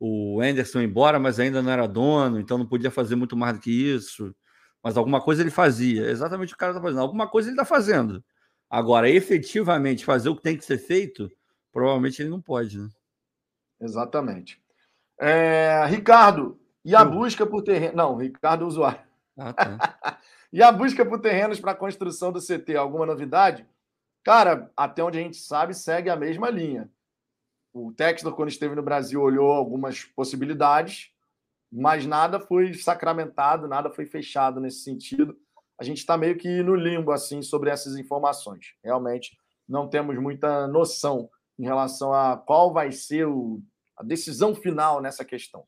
o 0.00 0.40
Anderson 0.40 0.80
embora, 0.80 1.18
mas 1.18 1.38
ainda 1.38 1.62
não 1.62 1.70
era 1.70 1.86
dono, 1.86 2.40
então 2.40 2.58
não 2.58 2.66
podia 2.66 2.90
fazer 2.90 3.14
muito 3.16 3.36
mais 3.36 3.54
do 3.54 3.60
que 3.60 3.70
isso 3.70 4.34
mas 4.86 4.96
alguma 4.96 5.20
coisa 5.20 5.42
ele 5.42 5.50
fazia. 5.50 6.08
Exatamente 6.08 6.54
o 6.54 6.56
cara 6.56 6.70
está 6.70 6.80
fazendo. 6.80 7.00
Alguma 7.00 7.28
coisa 7.28 7.48
ele 7.48 7.54
está 7.54 7.64
fazendo. 7.64 8.24
Agora, 8.70 9.10
efetivamente 9.10 10.04
fazer 10.04 10.28
o 10.28 10.36
que 10.36 10.42
tem 10.42 10.56
que 10.56 10.64
ser 10.64 10.78
feito, 10.78 11.28
provavelmente 11.72 12.22
ele 12.22 12.28
não 12.28 12.40
pode, 12.40 12.78
né? 12.78 12.88
Exatamente. 13.80 14.62
É, 15.20 15.84
Ricardo, 15.86 16.56
e 16.84 16.94
a 16.94 17.00
Eu... 17.00 17.10
busca 17.10 17.44
por 17.44 17.62
terreno. 17.62 17.96
Não, 17.96 18.16
Ricardo 18.16 18.62
é 18.62 18.68
usuário. 18.68 19.00
Ah, 19.36 19.52
tá. 19.52 20.18
e 20.52 20.62
a 20.62 20.70
busca 20.70 21.04
por 21.04 21.20
terrenos 21.20 21.58
para 21.58 21.72
a 21.72 21.76
construção 21.76 22.30
do 22.30 22.40
CT, 22.40 22.76
alguma 22.76 23.04
novidade? 23.04 23.66
Cara, 24.22 24.70
até 24.76 25.02
onde 25.02 25.18
a 25.18 25.20
gente 25.20 25.36
sabe, 25.36 25.74
segue 25.74 26.08
a 26.10 26.14
mesma 26.14 26.48
linha. 26.48 26.88
o 27.72 27.90
Textor, 27.90 28.36
quando 28.36 28.50
esteve 28.50 28.76
no 28.76 28.84
Brasil, 28.84 29.20
olhou 29.20 29.50
algumas 29.50 30.04
possibilidades, 30.04 31.10
mas 31.80 32.06
nada 32.06 32.40
foi 32.40 32.74
sacramentado, 32.74 33.68
nada 33.68 33.90
foi 33.90 34.06
fechado 34.06 34.60
nesse 34.60 34.80
sentido. 34.80 35.36
A 35.78 35.84
gente 35.84 35.98
está 35.98 36.16
meio 36.16 36.36
que 36.36 36.62
no 36.62 36.74
limbo 36.74 37.12
assim 37.12 37.42
sobre 37.42 37.70
essas 37.70 37.96
informações. 37.96 38.74
Realmente 38.82 39.36
não 39.68 39.88
temos 39.88 40.16
muita 40.18 40.66
noção 40.66 41.28
em 41.58 41.64
relação 41.64 42.12
a 42.12 42.36
qual 42.36 42.72
vai 42.72 42.92
ser 42.92 43.26
o, 43.26 43.60
a 43.96 44.02
decisão 44.02 44.54
final 44.54 45.00
nessa 45.00 45.24
questão. 45.24 45.64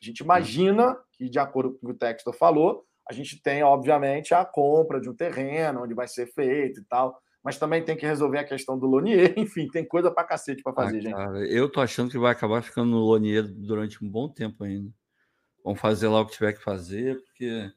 A 0.00 0.04
gente 0.04 0.20
imagina 0.20 0.96
que, 1.12 1.28
de 1.28 1.38
acordo 1.38 1.72
com 1.72 1.76
o 1.76 1.90
que 1.90 1.94
o 1.94 1.98
Textor 1.98 2.34
falou, 2.34 2.84
a 3.08 3.12
gente 3.12 3.40
tem, 3.42 3.62
obviamente, 3.62 4.34
a 4.34 4.44
compra 4.44 5.00
de 5.00 5.10
um 5.10 5.14
terreno 5.14 5.82
onde 5.82 5.94
vai 5.94 6.08
ser 6.08 6.26
feito 6.32 6.80
e 6.80 6.84
tal 6.84 7.20
mas 7.44 7.58
também 7.58 7.84
tem 7.84 7.94
que 7.94 8.06
resolver 8.06 8.38
a 8.38 8.44
questão 8.44 8.78
do 8.78 8.86
Lonier. 8.86 9.34
Enfim, 9.36 9.68
tem 9.68 9.84
coisa 9.84 10.10
para 10.10 10.24
cacete 10.24 10.62
para 10.62 10.72
fazer, 10.72 10.96
ah, 10.96 11.00
gente. 11.02 11.14
Cara, 11.14 11.46
eu 11.46 11.70
tô 11.70 11.82
achando 11.82 12.10
que 12.10 12.16
vai 12.16 12.32
acabar 12.32 12.62
ficando 12.62 12.92
no 12.92 13.00
Lonier 13.00 13.46
durante 13.46 14.02
um 14.02 14.08
bom 14.08 14.30
tempo 14.30 14.64
ainda. 14.64 14.90
Vamos 15.64 15.80
fazer 15.80 16.08
lá 16.08 16.20
o 16.20 16.26
que 16.26 16.34
tiver 16.34 16.52
que 16.52 16.62
fazer, 16.62 17.22
porque 17.24 17.72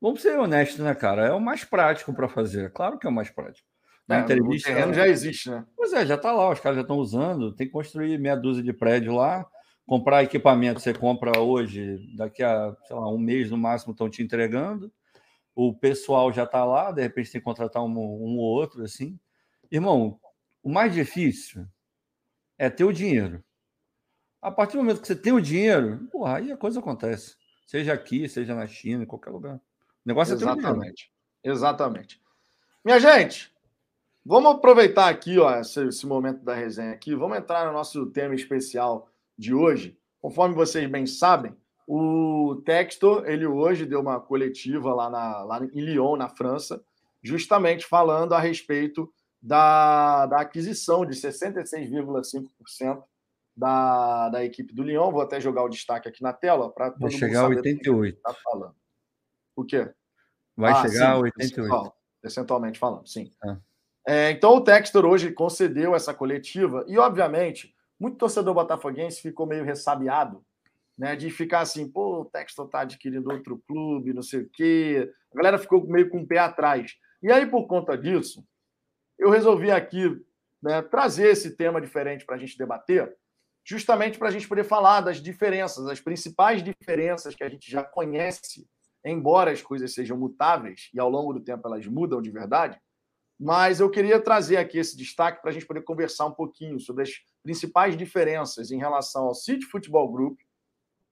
vamos 0.00 0.20
ser 0.20 0.38
honestos, 0.38 0.78
né, 0.80 0.94
cara? 0.94 1.26
É 1.26 1.32
o 1.32 1.40
mais 1.40 1.64
prático 1.64 2.12
para 2.12 2.28
fazer. 2.28 2.70
Claro 2.72 2.98
que 2.98 3.06
é 3.06 3.10
o 3.10 3.12
mais 3.12 3.30
prático. 3.30 3.66
Na 4.06 4.18
é, 4.18 4.20
entrevista, 4.20 4.70
o 4.70 4.74
terreno 4.74 4.92
já 4.92 5.08
existe, 5.08 5.50
né? 5.50 5.64
Pois 5.74 5.92
é, 5.92 6.04
já 6.04 6.16
está 6.16 6.30
lá, 6.32 6.50
os 6.50 6.60
caras 6.60 6.76
já 6.76 6.82
estão 6.82 6.98
usando. 6.98 7.54
Tem 7.54 7.66
que 7.66 7.72
construir 7.72 8.18
meia 8.18 8.36
dúzia 8.36 8.62
de 8.62 8.72
prédio 8.72 9.14
lá, 9.14 9.46
comprar 9.86 10.22
equipamento. 10.22 10.80
Você 10.80 10.92
compra 10.92 11.40
hoje, 11.40 11.98
daqui 12.16 12.42
a 12.42 12.76
sei 12.86 12.94
lá, 12.94 13.08
um 13.08 13.18
mês 13.18 13.50
no 13.50 13.56
máximo 13.56 13.92
estão 13.92 14.10
te 14.10 14.22
entregando 14.22 14.92
o 15.54 15.74
pessoal 15.74 16.32
já 16.32 16.44
está 16.44 16.64
lá, 16.64 16.90
de 16.90 17.02
repente 17.02 17.30
tem 17.30 17.40
que 17.40 17.44
contratar 17.44 17.82
um, 17.82 17.88
um 17.88 18.38
ou 18.38 18.44
outro, 18.44 18.82
assim. 18.82 19.18
Irmão, 19.70 20.18
o 20.62 20.70
mais 20.70 20.92
difícil 20.92 21.66
é 22.58 22.70
ter 22.70 22.84
o 22.84 22.92
dinheiro. 22.92 23.44
A 24.42 24.50
partir 24.50 24.72
do 24.72 24.78
momento 24.82 25.00
que 25.00 25.06
você 25.06 25.14
tem 25.14 25.32
o 25.32 25.40
dinheiro, 25.40 26.08
porra, 26.10 26.38
aí 26.38 26.50
a 26.50 26.56
coisa 26.56 26.80
acontece. 26.80 27.36
Seja 27.64 27.92
aqui, 27.92 28.28
seja 28.28 28.56
na 28.56 28.66
China, 28.66 29.04
em 29.04 29.06
qualquer 29.06 29.30
lugar. 29.30 29.54
O 29.54 29.60
negócio 30.04 30.34
Exatamente. 30.34 31.12
é 31.44 31.48
ter. 31.48 31.52
Exatamente. 31.52 32.20
Minha 32.84 32.98
gente, 32.98 33.54
vamos 34.26 34.50
aproveitar 34.50 35.08
aqui 35.08 35.38
ó, 35.38 35.60
esse, 35.60 35.86
esse 35.86 36.04
momento 36.04 36.44
da 36.44 36.54
resenha 36.54 36.90
aqui. 36.90 37.14
Vamos 37.14 37.38
entrar 37.38 37.66
no 37.66 37.72
nosso 37.72 38.04
tema 38.06 38.34
especial 38.34 39.08
de 39.38 39.54
hoje. 39.54 39.96
Conforme 40.20 40.56
vocês 40.56 40.90
bem 40.90 41.06
sabem, 41.06 41.56
o 41.86 42.60
Textor, 42.64 43.24
ele 43.26 43.46
hoje 43.46 43.86
deu 43.86 44.00
uma 44.00 44.18
coletiva 44.20 44.92
lá, 44.92 45.08
na, 45.08 45.44
lá 45.44 45.64
em 45.64 45.80
Lyon, 45.80 46.16
na 46.16 46.28
França, 46.28 46.82
justamente 47.22 47.86
falando 47.86 48.32
a 48.32 48.40
respeito 48.40 49.08
da, 49.40 50.26
da 50.26 50.40
aquisição 50.40 51.06
de 51.06 51.14
66,5% 51.14 53.02
da, 53.56 54.28
da 54.28 54.44
equipe 54.44 54.74
do 54.74 54.82
Lyon. 54.82 55.10
Vou 55.10 55.22
até 55.22 55.40
jogar 55.40 55.64
o 55.64 55.68
destaque 55.68 56.08
aqui 56.08 56.22
na 56.22 56.32
tela 56.32 56.70
para 56.70 56.90
todo 56.90 57.00
Vai 57.00 57.10
chegar 57.10 57.44
a 57.44 57.48
88. 57.48 58.20
Tá 58.20 58.34
falando. 58.34 58.74
O 59.56 59.64
quê? 59.64 59.90
Vai 60.56 60.72
ah, 60.72 60.82
chegar 60.82 60.92
sim, 60.92 61.12
a 61.12 61.18
88. 61.18 61.92
Percentualmente 62.20 62.78
falando, 62.78 63.06
sim. 63.06 63.32
Ah. 63.44 63.58
É, 64.06 64.30
então 64.30 64.56
o 64.56 64.60
Textor 64.60 65.04
hoje 65.04 65.32
concedeu 65.32 65.94
essa 65.94 66.12
coletiva 66.12 66.84
e, 66.88 66.98
obviamente, 66.98 67.74
muito 67.98 68.16
torcedor 68.16 68.54
botafoguense 68.54 69.20
ficou 69.20 69.46
meio 69.46 69.64
ressabiado 69.64 70.44
né? 70.96 71.16
De 71.16 71.30
ficar 71.30 71.60
assim, 71.60 71.90
pô, 71.90 72.20
o 72.20 72.24
Texton 72.24 72.66
tá 72.66 72.80
adquirindo 72.80 73.30
outro 73.30 73.62
clube, 73.66 74.12
não 74.12 74.22
sei 74.22 74.42
o 74.42 74.50
quê. 74.50 75.12
A 75.32 75.36
galera 75.36 75.58
ficou 75.58 75.86
meio 75.86 76.08
com 76.08 76.20
o 76.20 76.26
pé 76.26 76.38
atrás. 76.38 76.96
E 77.22 77.30
aí, 77.30 77.46
por 77.46 77.66
conta 77.66 77.96
disso, 77.96 78.44
eu 79.18 79.30
resolvi 79.30 79.70
aqui 79.70 80.24
né, 80.62 80.82
trazer 80.82 81.28
esse 81.28 81.56
tema 81.56 81.80
diferente 81.80 82.24
para 82.24 82.36
a 82.36 82.38
gente 82.38 82.58
debater, 82.58 83.16
justamente 83.64 84.18
para 84.18 84.28
a 84.28 84.30
gente 84.30 84.48
poder 84.48 84.64
falar 84.64 85.00
das 85.00 85.20
diferenças, 85.20 85.86
as 85.86 86.00
principais 86.00 86.62
diferenças 86.62 87.34
que 87.34 87.44
a 87.44 87.48
gente 87.48 87.70
já 87.70 87.82
conhece, 87.82 88.66
embora 89.04 89.50
as 89.50 89.62
coisas 89.62 89.94
sejam 89.94 90.16
mutáveis 90.16 90.88
e 90.92 91.00
ao 91.00 91.08
longo 91.10 91.32
do 91.32 91.40
tempo 91.40 91.66
elas 91.66 91.86
mudam 91.86 92.20
de 92.20 92.30
verdade. 92.30 92.80
Mas 93.38 93.80
eu 93.80 93.90
queria 93.90 94.20
trazer 94.20 94.56
aqui 94.56 94.78
esse 94.78 94.96
destaque 94.96 95.40
para 95.40 95.50
a 95.50 95.52
gente 95.52 95.66
poder 95.66 95.82
conversar 95.82 96.26
um 96.26 96.32
pouquinho 96.32 96.78
sobre 96.78 97.02
as 97.02 97.10
principais 97.42 97.96
diferenças 97.96 98.70
em 98.70 98.78
relação 98.78 99.24
ao 99.24 99.34
City 99.34 99.66
Futebol 99.66 100.10
Group 100.10 100.38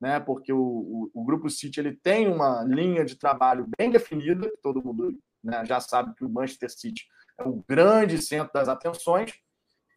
né? 0.01 0.19
Porque 0.19 0.53
o, 0.53 0.59
o, 0.59 1.11
o, 1.13 1.25
Grupo 1.25 1.51
City 1.51 1.79
ele 1.79 1.95
tem 1.95 2.27
uma 2.27 2.65
linha 2.65 3.05
de 3.05 3.17
trabalho 3.17 3.69
bem 3.79 3.91
definida, 3.91 4.51
todo 4.63 4.83
mundo 4.83 5.19
né, 5.45 5.65
já 5.67 5.79
sabe 5.79 6.15
que 6.15 6.25
o 6.25 6.29
Manchester 6.29 6.71
City 6.71 7.07
é 7.39 7.47
o 7.47 7.63
grande 7.69 8.21
centro 8.21 8.53
das 8.53 8.69
atenções, 8.69 9.33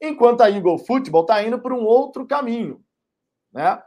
enquanto 0.03 0.41
a 0.41 0.49
Eagle 0.49 0.77
Football 0.77 1.21
está 1.21 1.41
indo 1.41 1.57
por 1.59 1.71
um 1.71 1.85
outro 1.85 2.27
caminho, 2.27 2.83
né? 3.51 3.81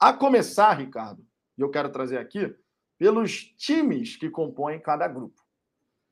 A 0.00 0.12
começar, 0.12 0.72
Ricardo, 0.72 1.24
e 1.56 1.62
eu 1.62 1.70
quero 1.70 1.90
trazer 1.90 2.18
aqui, 2.18 2.54
pelos 2.98 3.44
times 3.56 4.16
que 4.16 4.28
compõem 4.28 4.80
cada 4.80 5.06
grupo. 5.06 5.40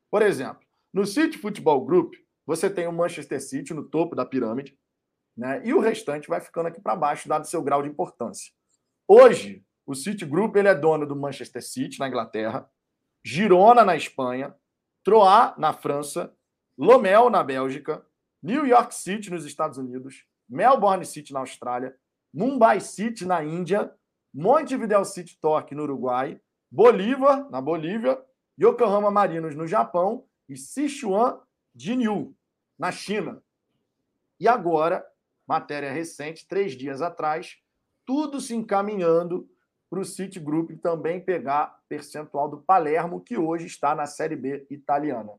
Por 0.09 0.21
exemplo, 0.21 0.65
no 0.93 1.05
City 1.05 1.37
Football 1.37 1.85
Group, 1.85 2.13
você 2.45 2.69
tem 2.69 2.87
o 2.87 2.93
Manchester 2.93 3.41
City 3.41 3.73
no 3.73 3.83
topo 3.83 4.15
da 4.15 4.25
pirâmide, 4.25 4.79
né? 5.35 5.61
E 5.65 5.73
o 5.73 5.79
restante 5.79 6.29
vai 6.29 6.39
ficando 6.39 6.67
aqui 6.67 6.79
para 6.79 6.95
baixo, 6.95 7.27
dado 7.27 7.45
seu 7.45 7.61
grau 7.61 7.83
de 7.83 7.89
importância. 7.89 8.51
Hoje, 9.07 9.65
o 9.85 9.93
City 9.93 10.25
Group 10.25 10.55
ele 10.55 10.69
é 10.69 10.75
dono 10.75 11.05
do 11.05 11.15
Manchester 11.15 11.61
City, 11.61 11.99
na 11.99 12.07
Inglaterra, 12.07 12.69
Girona, 13.25 13.83
na 13.83 13.95
Espanha, 13.95 14.55
Troyes, 15.03 15.57
na 15.57 15.73
França, 15.73 16.33
Lomel, 16.77 17.29
na 17.29 17.43
Bélgica, 17.43 18.05
New 18.43 18.67
York 18.67 18.93
City, 18.93 19.31
nos 19.31 19.45
Estados 19.45 19.77
Unidos, 19.77 20.25
Melbourne 20.49 21.05
City, 21.05 21.31
na 21.31 21.39
Austrália, 21.39 21.95
Mumbai 22.33 22.81
City, 22.81 23.25
na 23.25 23.41
Índia, 23.41 23.95
Montevideo 24.33 25.05
City 25.05 25.37
Torque, 25.39 25.73
no 25.73 25.83
Uruguai, 25.83 26.41
Bolívar, 26.69 27.49
na 27.49 27.61
Bolívia, 27.61 28.21
Yokohama 28.59 29.09
Marinos, 29.09 29.55
no 29.55 29.65
Japão 29.65 30.25
e 30.49 30.57
Sichuan 30.57 31.39
Jinyu, 31.73 32.35
na 32.77 32.91
China. 32.91 33.41
E 34.39 34.47
agora, 34.47 35.05
matéria 35.47 35.91
recente, 35.91 36.45
três 36.45 36.73
dias 36.73 37.01
atrás, 37.01 37.57
tudo 38.05 38.41
se 38.41 38.53
encaminhando 38.53 39.49
para 39.89 39.99
o 39.99 40.05
City 40.05 40.39
Group 40.39 40.71
também 40.81 41.21
pegar 41.21 41.79
percentual 41.87 42.49
do 42.49 42.57
Palermo, 42.57 43.21
que 43.21 43.37
hoje 43.37 43.67
está 43.67 43.95
na 43.95 44.05
Série 44.05 44.35
B 44.35 44.65
italiana. 44.69 45.31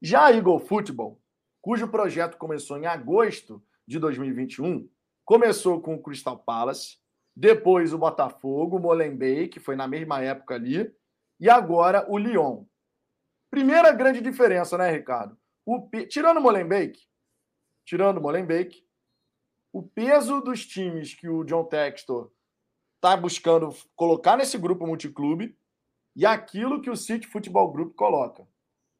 Já 0.00 0.26
a 0.26 0.32
Eagle 0.32 0.58
Football, 0.58 1.20
cujo 1.60 1.88
projeto 1.88 2.36
começou 2.36 2.78
em 2.78 2.86
agosto 2.86 3.62
de 3.86 3.98
2021, 3.98 4.88
começou 5.24 5.80
com 5.80 5.94
o 5.94 6.02
Crystal 6.02 6.38
Palace, 6.38 6.98
depois 7.34 7.92
o 7.92 7.98
Botafogo, 7.98 8.76
o 8.76 8.80
Molenbeek, 8.80 9.48
que 9.48 9.60
foi 9.60 9.76
na 9.76 9.86
mesma 9.86 10.20
época 10.22 10.54
ali, 10.54 10.92
e 11.38 11.48
agora 11.48 12.04
o 12.10 12.18
Lyon. 12.18 12.64
Primeira 13.50 13.92
grande 13.92 14.20
diferença, 14.20 14.76
né, 14.76 14.90
Ricardo? 14.90 15.38
O, 15.64 15.88
tirando 16.08 16.38
o 16.38 16.42
Molenbeek, 16.42 16.98
tirando 17.84 18.18
o 18.18 18.20
Molenbeek, 18.20 18.84
o 19.72 19.82
peso 19.82 20.40
dos 20.40 20.66
times 20.66 21.14
que 21.14 21.28
o 21.28 21.44
John 21.44 21.64
Textor 21.64 22.30
está 22.96 23.16
buscando 23.16 23.74
colocar 23.94 24.36
nesse 24.36 24.58
grupo 24.58 24.86
multiclube 24.86 25.56
e 26.16 26.26
aquilo 26.26 26.82
que 26.82 26.90
o 26.90 26.96
City 26.96 27.26
Futebol 27.26 27.70
Group 27.70 27.94
coloca. 27.94 28.48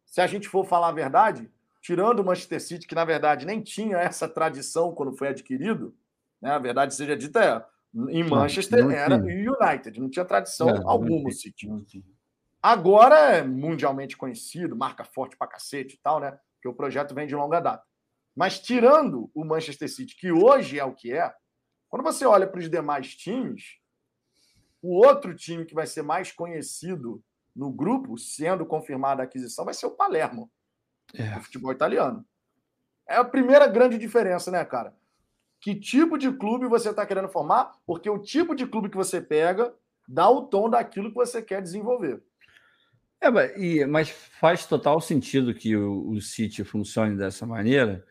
Se 0.07 0.21
a 0.21 0.27
gente 0.27 0.49
for 0.49 0.65
falar 0.65 0.89
a 0.89 0.93
verdade, 0.93 1.51
tirando 1.81 2.21
o 2.21 2.25
Manchester 2.25 2.61
City, 2.61 2.87
que 2.87 2.95
na 2.95 3.05
verdade 3.05 3.47
nem 3.47 3.63
tinha 3.63 3.99
essa 3.99 4.29
tradição 4.29 4.95
quando 4.95 5.17
foi 5.17 5.29
adquirido, 5.29 5.97
né? 6.41 6.51
a 6.51 6.59
verdade 6.59 6.95
seja 6.95 7.17
dita 7.17 7.43
é, 7.43 7.79
em 8.11 8.23
Manchester 8.23 8.81
não, 8.81 8.91
não 8.91 8.97
era 8.97 9.17
United, 9.17 10.01
não 10.01 10.11
tinha 10.11 10.25
tradição 10.25 10.69
é, 10.69 10.83
alguma 10.85 11.29
o 11.29 11.33
City. 11.33 11.69
Agora 12.61 13.17
é 13.37 13.43
mundialmente 13.43 14.17
conhecido, 14.17 14.77
marca 14.77 15.05
forte 15.05 15.37
pra 15.37 15.47
cacete 15.47 15.95
e 15.95 15.99
tal, 15.99 16.21
né? 16.21 16.39
Porque 16.55 16.69
o 16.69 16.75
projeto 16.75 17.15
vem 17.15 17.27
de 17.27 17.35
longa 17.35 17.61
data. 17.61 17.85
Mas 18.35 18.59
tirando 18.59 19.31
o 19.35 19.45
Manchester 19.45 19.89
City, 19.89 20.17
que 20.17 20.31
hoje 20.33 20.79
é 20.79 20.85
o 20.85 20.95
que 20.95 21.13
é, 21.13 21.33
quando 21.89 22.03
você 22.03 22.27
olha 22.27 22.47
para 22.47 22.61
os 22.61 22.69
demais 22.69 23.15
times, 23.15 23.79
o 24.83 24.95
outro 24.95 25.35
time 25.35 25.65
que 25.65 25.75
vai 25.75 25.87
ser 25.87 26.03
mais 26.03 26.31
conhecido 26.33 27.23
no 27.55 27.73
grupo, 27.73 28.17
sendo 28.19 28.67
confirmada 28.67 29.23
a 29.23 29.25
aquisição, 29.25 29.65
vai 29.65 29.75
ser 29.75 29.87
o 29.87 29.97
Palermo, 29.97 30.51
é. 31.15 31.35
do 31.35 31.41
futebol 31.41 31.73
italiano. 31.73 32.25
É 33.09 33.17
a 33.17 33.25
primeira 33.25 33.67
grande 33.67 33.97
diferença, 33.97 34.51
né, 34.51 34.65
cara? 34.65 34.95
Que 35.61 35.75
tipo 35.75 36.19
de 36.19 36.31
clube 36.33 36.67
você 36.67 36.91
está 36.91 37.05
querendo 37.05 37.29
formar? 37.29 37.73
Porque 37.87 38.09
o 38.09 38.19
tipo 38.19 38.55
de 38.55 38.67
clube 38.67 38.89
que 38.89 38.97
você 38.97 39.21
pega 39.21 39.75
dá 40.07 40.29
o 40.29 40.43
tom 40.43 40.71
daquilo 40.71 41.09
que 41.09 41.17
você 41.17 41.43
quer 41.43 41.61
desenvolver. 41.61 42.23
É, 43.21 43.87
mas 43.87 44.11
faz 44.11 44.65
total 44.65 45.01
sentido 45.01 45.53
que 45.53 45.77
o, 45.77 46.11
o 46.11 46.21
City 46.21 46.63
funcione 46.63 47.17
dessa 47.17 47.45
maneira, 47.45 48.05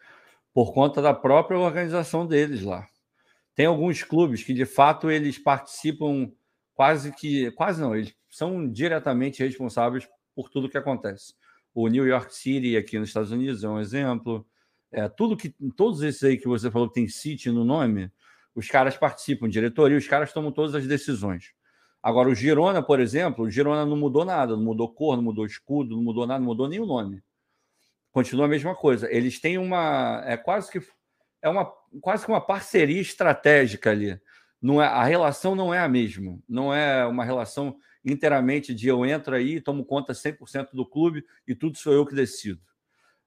por 0.54 0.74
conta 0.74 1.02
da 1.02 1.14
própria 1.14 1.58
organização 1.58 2.28
deles 2.28 2.62
lá. 2.62 2.86
Tem 3.56 3.66
alguns 3.66 4.04
clubes 4.04 4.44
que, 4.44 4.54
de 4.54 4.66
fato, 4.66 5.10
eles 5.10 5.40
participam 5.40 6.32
quase 6.76 7.12
que. 7.14 7.50
Quase 7.52 7.82
não, 7.82 7.96
eles 7.96 8.14
são 8.30 8.70
diretamente 8.70 9.44
responsáveis 9.44 10.08
por 10.36 10.50
tudo 10.50 10.70
que 10.70 10.78
acontece. 10.78 11.34
O 11.80 11.88
New 11.90 12.08
York 12.08 12.34
City, 12.34 12.76
aqui 12.76 12.98
nos 12.98 13.10
Estados 13.10 13.30
Unidos, 13.30 13.64
é 13.64 13.70
um 13.70 13.80
exemplo. 13.80 14.44
É, 14.92 15.08
tudo 15.08 15.38
que 15.38 15.54
todos 15.76 16.02
esses 16.02 16.24
aí 16.24 16.36
que 16.36 16.48
você 16.48 16.72
falou 16.72 16.88
que 16.88 16.96
tem 16.96 17.08
City 17.08 17.52
no 17.52 17.64
nome, 17.64 18.12
os 18.56 18.68
caras 18.68 18.98
participam, 18.98 19.48
diretoria, 19.48 19.96
os 19.96 20.08
caras 20.08 20.34
tomam 20.34 20.52
todas 20.52 20.74
as 20.74 20.88
decisões. 20.88 21.54
Agora, 22.02 22.30
o 22.30 22.34
Girona, 22.34 22.82
por 22.82 23.00
exemplo, 23.00 23.46
o 23.46 23.52
Girona 23.52 23.86
não 23.86 23.96
mudou 23.96 24.26
nada, 24.26 24.56
não 24.56 24.64
mudou 24.64 24.92
cor, 24.92 25.16
não 25.18 25.22
mudou 25.22 25.46
escudo, 25.46 25.96
não 25.96 26.02
mudou 26.02 26.26
nada, 26.26 26.40
não 26.40 26.48
mudou 26.48 26.68
nem 26.68 26.80
o 26.80 26.86
nome. 26.88 27.22
Continua 28.12 28.46
a 28.46 28.50
mesma 28.50 28.74
coisa. 28.74 29.08
Eles 29.12 29.40
têm 29.40 29.60
uma. 29.60 30.24
É 30.26 30.36
quase 30.36 30.72
que 30.72 30.82
é 31.44 31.48
uma 31.48 31.72
quase 32.02 32.26
que 32.26 32.32
uma 32.32 32.42
parceria 32.42 33.00
estratégica 33.00 33.92
ali. 33.92 34.20
Não 34.60 34.82
é, 34.82 34.88
a 34.88 35.04
relação 35.04 35.54
não 35.54 35.72
é 35.72 35.78
a 35.78 35.88
mesma. 35.88 36.40
Não 36.50 36.74
é 36.74 37.06
uma 37.06 37.24
relação 37.24 37.78
inteiramente 38.12 38.74
de 38.74 38.88
eu 38.88 39.06
entro 39.06 39.36
aí, 39.36 39.62
tomo 39.62 39.86
conta 39.86 40.14
100% 40.14 40.70
do 40.74 40.86
clube 40.86 41.26
e 41.48 41.54
tudo 41.54 41.78
sou 41.78 41.94
eu 41.94 42.06
que 42.06 42.16
decido. 42.16 42.62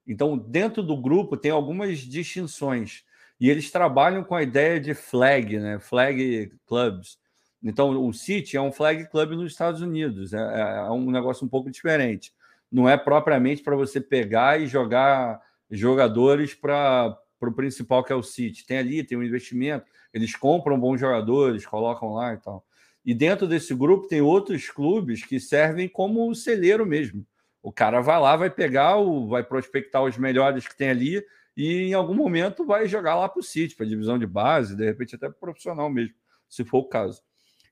Então, 0.07 0.37
dentro 0.37 0.83
do 0.83 0.97
grupo 0.97 1.37
tem 1.37 1.51
algumas 1.51 1.99
distinções. 1.99 3.05
E 3.39 3.49
eles 3.49 3.71
trabalham 3.71 4.25
com 4.25 4.35
a 4.35 4.43
ideia 4.43 4.81
de 4.81 4.93
flag, 4.93 5.59
né? 5.59 5.79
Flag 5.79 6.53
clubs. 6.67 7.19
Então, 7.63 8.07
o 8.07 8.13
City 8.13 8.57
é 8.57 8.61
um 8.61 8.73
flag 8.73 9.09
club 9.09 9.31
nos 9.33 9.53
Estados 9.53 9.81
Unidos. 9.81 10.33
É, 10.33 10.39
é, 10.39 10.61
é 10.79 10.91
um 10.91 11.11
negócio 11.11 11.47
um 11.47 11.49
pouco 11.49 11.71
diferente. 11.71 12.33
Não 12.71 12.89
é 12.89 12.97
propriamente 12.97 13.63
para 13.63 13.77
você 13.77 14.01
pegar 14.01 14.61
e 14.61 14.67
jogar 14.67 15.41
jogadores 15.71 16.55
para 16.55 17.17
o 17.41 17.53
principal 17.53 18.03
que 18.03 18.13
é 18.13 18.17
o 18.17 18.23
City. 18.23 18.67
Tem 18.67 18.79
ali, 18.79 19.05
tem 19.05 19.17
um 19.17 19.23
investimento. 19.23 19.87
Eles 20.13 20.35
compram 20.35 20.79
bons 20.79 20.99
jogadores, 20.99 21.67
colocam 21.67 22.15
lá 22.15 22.35
e 22.35 22.39
tal. 22.39 22.65
E 23.05 23.15
dentro 23.15 23.47
desse 23.47 23.75
grupo 23.75 24.09
tem 24.09 24.21
outros 24.21 24.69
clubes 24.69 25.25
que 25.25 25.41
servem 25.41 25.89
como 25.89 26.29
um 26.29 26.35
celeiro 26.35 26.85
mesmo. 26.85 27.27
O 27.63 27.73
cara 27.73 28.01
vai 28.01 28.21
lá, 28.21 28.37
vai 28.37 28.51
pegar, 28.51 28.97
o, 28.97 29.29
vai 29.29 29.43
prospectar 29.43 30.03
os 30.03 30.17
melhores 30.17 30.67
que 30.67 30.77
tem 30.77 30.91
ali 30.91 31.25
e 31.57 31.89
em 31.89 31.95
algum 31.95 32.15
momento 32.15 32.65
vai 32.65 32.87
jogar 32.87 33.17
lá 33.17 33.29
para 33.29 33.41
o 33.41 33.43
City, 33.43 33.75
para 33.75 33.85
a 33.85 33.89
divisão 33.89 34.19
de 34.19 34.27
base, 34.27 34.77
de 34.77 34.85
repente 34.85 35.15
até 35.15 35.29
para 35.29 35.39
profissional 35.39 35.91
mesmo, 35.91 36.15
se 36.49 36.65
for 36.65 36.79
o 36.79 36.89
caso. 36.89 37.23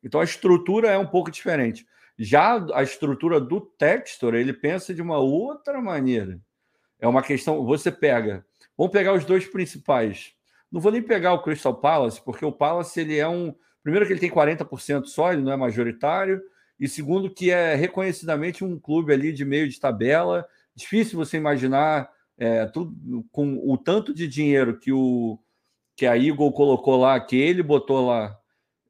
Então 0.02 0.20
a 0.20 0.24
estrutura 0.24 0.88
é 0.88 0.98
um 0.98 1.06
pouco 1.06 1.30
diferente. 1.30 1.86
Já 2.18 2.66
a 2.74 2.82
estrutura 2.82 3.40
do 3.40 3.60
Textor, 3.60 4.34
ele 4.34 4.52
pensa 4.52 4.92
de 4.92 5.00
uma 5.00 5.18
outra 5.18 5.80
maneira. 5.80 6.40
É 6.98 7.06
uma 7.06 7.22
questão. 7.22 7.64
Você 7.64 7.92
pega. 7.92 8.44
Vamos 8.76 8.92
pegar 8.92 9.12
os 9.12 9.24
dois 9.24 9.46
principais. 9.46 10.32
Não 10.70 10.80
vou 10.80 10.90
nem 10.90 11.00
pegar 11.00 11.32
o 11.32 11.42
Crystal 11.42 11.74
Palace, 11.74 12.20
porque 12.22 12.44
o 12.44 12.52
Palace 12.52 13.00
ele 13.00 13.16
é 13.16 13.28
um. 13.28 13.54
Primeiro, 13.82 14.06
que 14.06 14.12
ele 14.12 14.20
tem 14.20 14.30
40% 14.30 15.06
só, 15.06 15.32
ele 15.32 15.42
não 15.42 15.52
é 15.52 15.56
majoritário. 15.56 16.42
E 16.78 16.88
segundo, 16.88 17.32
que 17.32 17.50
é 17.50 17.74
reconhecidamente 17.74 18.64
um 18.64 18.78
clube 18.78 19.12
ali 19.12 19.32
de 19.32 19.44
meio 19.44 19.68
de 19.68 19.80
tabela. 19.80 20.46
Difícil 20.74 21.18
você 21.18 21.36
imaginar 21.36 22.10
é, 22.36 22.66
tudo, 22.66 23.24
com 23.32 23.58
o 23.64 23.76
tanto 23.76 24.14
de 24.14 24.28
dinheiro 24.28 24.78
que, 24.78 24.92
o, 24.92 25.38
que 25.96 26.06
a 26.06 26.16
Eagle 26.16 26.52
colocou 26.52 26.96
lá, 26.96 27.18
que 27.18 27.36
ele 27.36 27.62
botou 27.62 28.06
lá. 28.06 28.38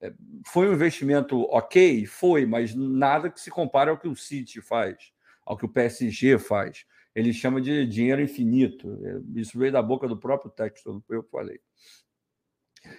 É, 0.00 0.12
foi 0.46 0.68
um 0.68 0.74
investimento 0.74 1.42
ok? 1.50 2.04
Foi, 2.04 2.44
mas 2.44 2.74
nada 2.74 3.30
que 3.30 3.40
se 3.40 3.50
compare 3.50 3.90
ao 3.90 3.98
que 3.98 4.06
o 4.06 4.14
City 4.14 4.60
faz, 4.60 5.12
ao 5.44 5.56
que 5.56 5.64
o 5.64 5.68
PSG 5.68 6.38
faz. 6.38 6.84
Ele 7.14 7.32
chama 7.32 7.60
de 7.60 7.86
dinheiro 7.86 8.20
infinito. 8.20 8.98
É, 9.02 9.40
isso 9.40 9.58
veio 9.58 9.72
da 9.72 9.82
boca 9.82 10.06
do 10.06 10.16
próprio 10.16 10.50
texto, 10.50 11.02
eu 11.08 11.22
falei. 11.22 11.58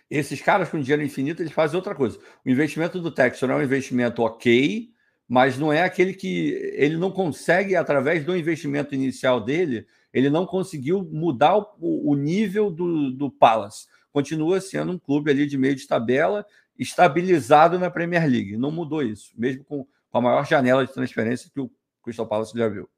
Esses 0.10 0.42
caras 0.42 0.70
com 0.70 0.80
dinheiro 0.80 1.04
infinito, 1.04 1.42
eles 1.42 1.52
fazem 1.52 1.76
outra 1.76 1.96
coisa. 1.96 2.20
O 2.46 2.50
investimento 2.50 3.00
do 3.00 3.12
Textor 3.12 3.50
é 3.52 3.56
um 3.56 3.64
investimento 3.64 4.22
ok, 4.22 4.90
mas 5.28 5.58
não 5.58 5.72
é 5.72 5.84
aquele 5.84 6.14
que 6.14 6.54
ele 6.74 6.98
não 6.98 7.12
consegue, 7.12 7.76
através 7.76 8.26
do 8.26 8.36
investimento 8.36 8.96
inicial 8.96 9.40
dele, 9.40 9.86
ele 10.12 10.30
não 10.30 10.46
conseguiu 10.46 11.04
mudar 11.04 11.58
o, 11.58 12.12
o 12.12 12.16
nível 12.16 12.72
do, 12.72 13.12
do 13.12 13.30
Palace. 13.30 13.88
Continua 14.12 14.60
sendo 14.60 14.92
um 14.92 14.98
clube 14.98 15.30
ali 15.30 15.46
de 15.46 15.58
meio 15.58 15.76
de 15.76 15.88
tabela, 15.88 16.46
estabilizado 16.78 17.78
na 17.78 17.92
Premier 17.92 18.28
League. 18.28 18.58
Não 18.58 18.72
mudou 18.72 19.04
isso, 19.04 19.32
mesmo 19.38 19.64
com, 19.64 19.86
com 20.10 20.18
a 20.18 20.22
maior 20.22 20.46
janela 20.48 20.86
de 20.86 20.94
transferência 20.94 21.52
que 21.54 21.60
o 21.60 21.72
Crystal 22.04 22.28
Palace 22.28 22.58
já 22.58 22.68
viu. 22.68 22.90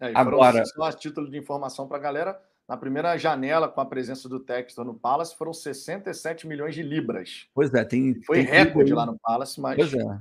É, 0.00 0.12
Agora, 0.14 0.64
só 0.64 0.84
a 0.84 0.92
título 0.92 1.28
de 1.28 1.36
informação 1.36 1.86
para 1.86 1.98
a 1.98 2.00
galera, 2.00 2.40
na 2.68 2.76
primeira 2.76 3.16
janela, 3.16 3.66
com 3.66 3.80
a 3.80 3.86
presença 3.86 4.28
do 4.28 4.38
Textor 4.38 4.84
no 4.84 4.94
Palace, 4.94 5.34
foram 5.34 5.54
67 5.54 6.46
milhões 6.46 6.74
de 6.74 6.82
libras. 6.82 7.48
Pois 7.54 7.72
é, 7.72 7.82
tem. 7.82 8.20
Foi 8.22 8.44
tem 8.44 8.46
recorde 8.46 8.92
lá 8.92 9.06
no 9.06 9.18
Palace, 9.18 9.58
mas. 9.58 9.76
Pois 9.76 9.94
é. 9.94 10.20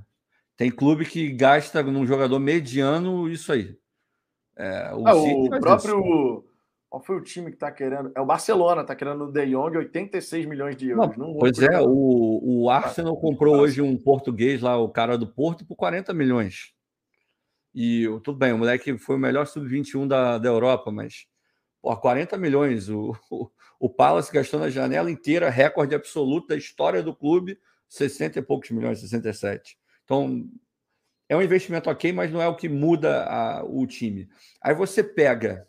Tem 0.56 0.72
clube 0.72 1.06
que 1.06 1.30
gasta 1.32 1.84
num 1.84 2.06
jogador 2.06 2.40
mediano 2.40 3.30
isso 3.30 3.52
aí. 3.52 3.78
É, 4.56 4.92
o, 4.96 5.08
ah, 5.08 5.16
o 5.16 5.50
próprio. 5.60 6.00
Isso. 6.00 6.48
Qual 6.90 7.04
foi 7.04 7.18
o 7.18 7.22
time 7.22 7.50
que 7.50 7.58
está 7.58 7.70
querendo? 7.70 8.14
É 8.16 8.22
o 8.22 8.26
Barcelona, 8.26 8.82
está 8.82 8.96
querendo 8.96 9.26
o 9.26 9.32
De 9.32 9.46
Jong 9.46 9.78
86 9.78 10.46
milhões 10.46 10.78
de 10.78 10.90
euros. 10.90 11.18
Não, 11.18 11.36
pois 11.36 11.60
é, 11.60 11.82
o, 11.82 12.40
o 12.42 12.70
Arsenal 12.70 13.18
comprou 13.18 13.58
hoje 13.58 13.82
um 13.82 13.98
português 13.98 14.62
lá, 14.62 14.78
o 14.78 14.88
cara 14.88 15.18
do 15.18 15.28
Porto, 15.28 15.66
por 15.66 15.76
40 15.76 16.14
milhões. 16.14 16.74
E 17.76 18.06
tudo 18.24 18.38
bem, 18.38 18.54
o 18.54 18.58
moleque 18.58 18.98
foi 18.98 19.18
o 19.18 19.20
melhor 19.20 19.46
sub-21 19.46 20.08
da, 20.08 20.38
da 20.38 20.48
Europa, 20.48 20.90
mas 20.90 21.28
por 21.88 22.02
40 22.02 22.38
milhões. 22.38 22.90
O, 22.90 23.16
o, 23.32 23.50
o 23.80 23.90
Palace 23.90 24.32
gastou 24.32 24.60
na 24.60 24.70
janela 24.70 25.10
inteira, 25.10 25.50
recorde 25.50 25.96
absoluto 25.96 26.48
da 26.48 26.56
história 26.58 27.02
do 27.02 27.16
clube, 27.16 27.58
60 27.88 28.40
e 28.40 28.42
poucos 28.42 28.72
milhões, 28.72 29.00
67. 29.00 29.78
Então, 30.04 30.50
é 31.30 31.36
um 31.36 31.42
investimento 31.42 31.90
ok, 31.90 32.12
mas 32.12 32.32
não 32.32 32.42
é 32.42 32.48
o 32.48 32.56
que 32.56 32.68
muda 32.68 33.24
a, 33.26 33.64
o 33.64 33.86
time. 33.88 34.28
Aí 34.62 34.74
você 34.74 35.02
pega 35.04 35.68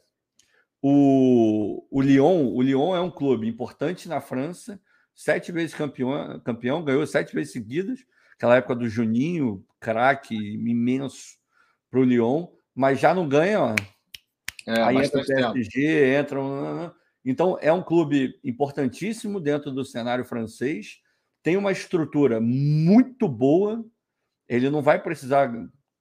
o, 0.82 1.86
o 1.90 2.00
Lyon. 2.00 2.52
O 2.52 2.62
Lyon 2.62 2.96
é 2.96 3.00
um 3.00 3.10
clube 3.10 3.46
importante 3.46 4.08
na 4.08 4.20
França, 4.20 4.80
sete 5.14 5.52
vezes 5.52 5.74
campeão, 5.74 6.40
campeão 6.40 6.84
ganhou 6.84 7.06
sete 7.06 7.34
vezes 7.34 7.52
seguidas. 7.52 8.04
Aquela 8.34 8.56
época 8.56 8.74
do 8.74 8.88
Juninho, 8.88 9.64
craque 9.80 10.34
imenso 10.34 11.38
para 11.90 12.00
o 12.00 12.04
Lyon, 12.04 12.48
mas 12.74 13.00
já 13.00 13.14
não 13.14 13.28
ganha 13.28 13.60
ó, 13.60 13.74
é, 14.68 14.82
aí 14.82 14.96
entra 14.98 15.20
o 15.20 15.52
PSG, 15.52 16.14
entra. 16.14 16.38
Então, 17.24 17.58
é 17.60 17.72
um 17.72 17.82
clube 17.82 18.38
importantíssimo 18.44 19.40
dentro 19.40 19.70
do 19.70 19.84
cenário 19.84 20.24
francês, 20.24 20.98
tem 21.42 21.56
uma 21.56 21.72
estrutura 21.72 22.40
muito 22.40 23.28
boa. 23.28 23.84
Ele 24.48 24.70
não 24.70 24.82
vai 24.82 25.02
precisar 25.02 25.52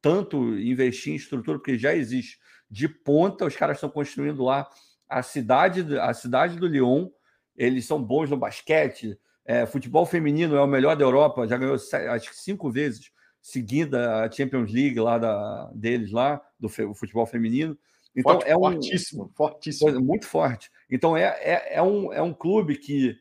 tanto 0.01 0.57
investir 0.59 1.13
em 1.13 1.15
estrutura, 1.15 1.57
porque 1.57 1.77
já 1.77 1.95
existe 1.95 2.37
de 2.69 2.87
ponta. 2.87 3.45
Os 3.45 3.55
caras 3.55 3.77
estão 3.77 3.89
construindo 3.89 4.43
lá 4.43 4.67
a 5.07 5.23
cidade, 5.23 5.97
a 5.99 6.13
cidade 6.13 6.57
do 6.57 6.67
Lyon. 6.67 7.09
Eles 7.55 7.85
são 7.85 8.01
bons 8.01 8.29
no 8.29 8.37
basquete. 8.37 9.17
É, 9.45 9.65
futebol 9.65 10.05
feminino 10.05 10.55
é 10.55 10.61
o 10.61 10.67
melhor 10.67 10.97
da 10.97 11.05
Europa, 11.05 11.47
já 11.47 11.57
ganhou 11.57 11.75
acho 11.75 12.29
que 12.29 12.35
cinco 12.35 12.69
vezes 12.69 13.11
seguida 13.41 14.25
a 14.25 14.29
Champions 14.29 14.73
League 14.73 14.99
lá 14.99 15.17
da, 15.17 15.71
deles 15.73 16.11
lá, 16.11 16.41
do 16.59 16.67
futebol 16.67 17.25
feminino. 17.25 17.77
Então 18.17 18.33
Forte, 18.33 18.49
é 18.49 18.57
um 18.57 18.61
fortíssimo, 18.61 19.31
fortíssimo. 19.35 20.01
Muito 20.01 20.25
forte. 20.25 20.71
Então 20.89 21.15
é, 21.15 21.25
é, 21.39 21.75
é, 21.75 21.83
um, 21.83 22.11
é 22.11 22.19
um 22.19 22.33
clube 22.33 22.75
que, 22.75 23.15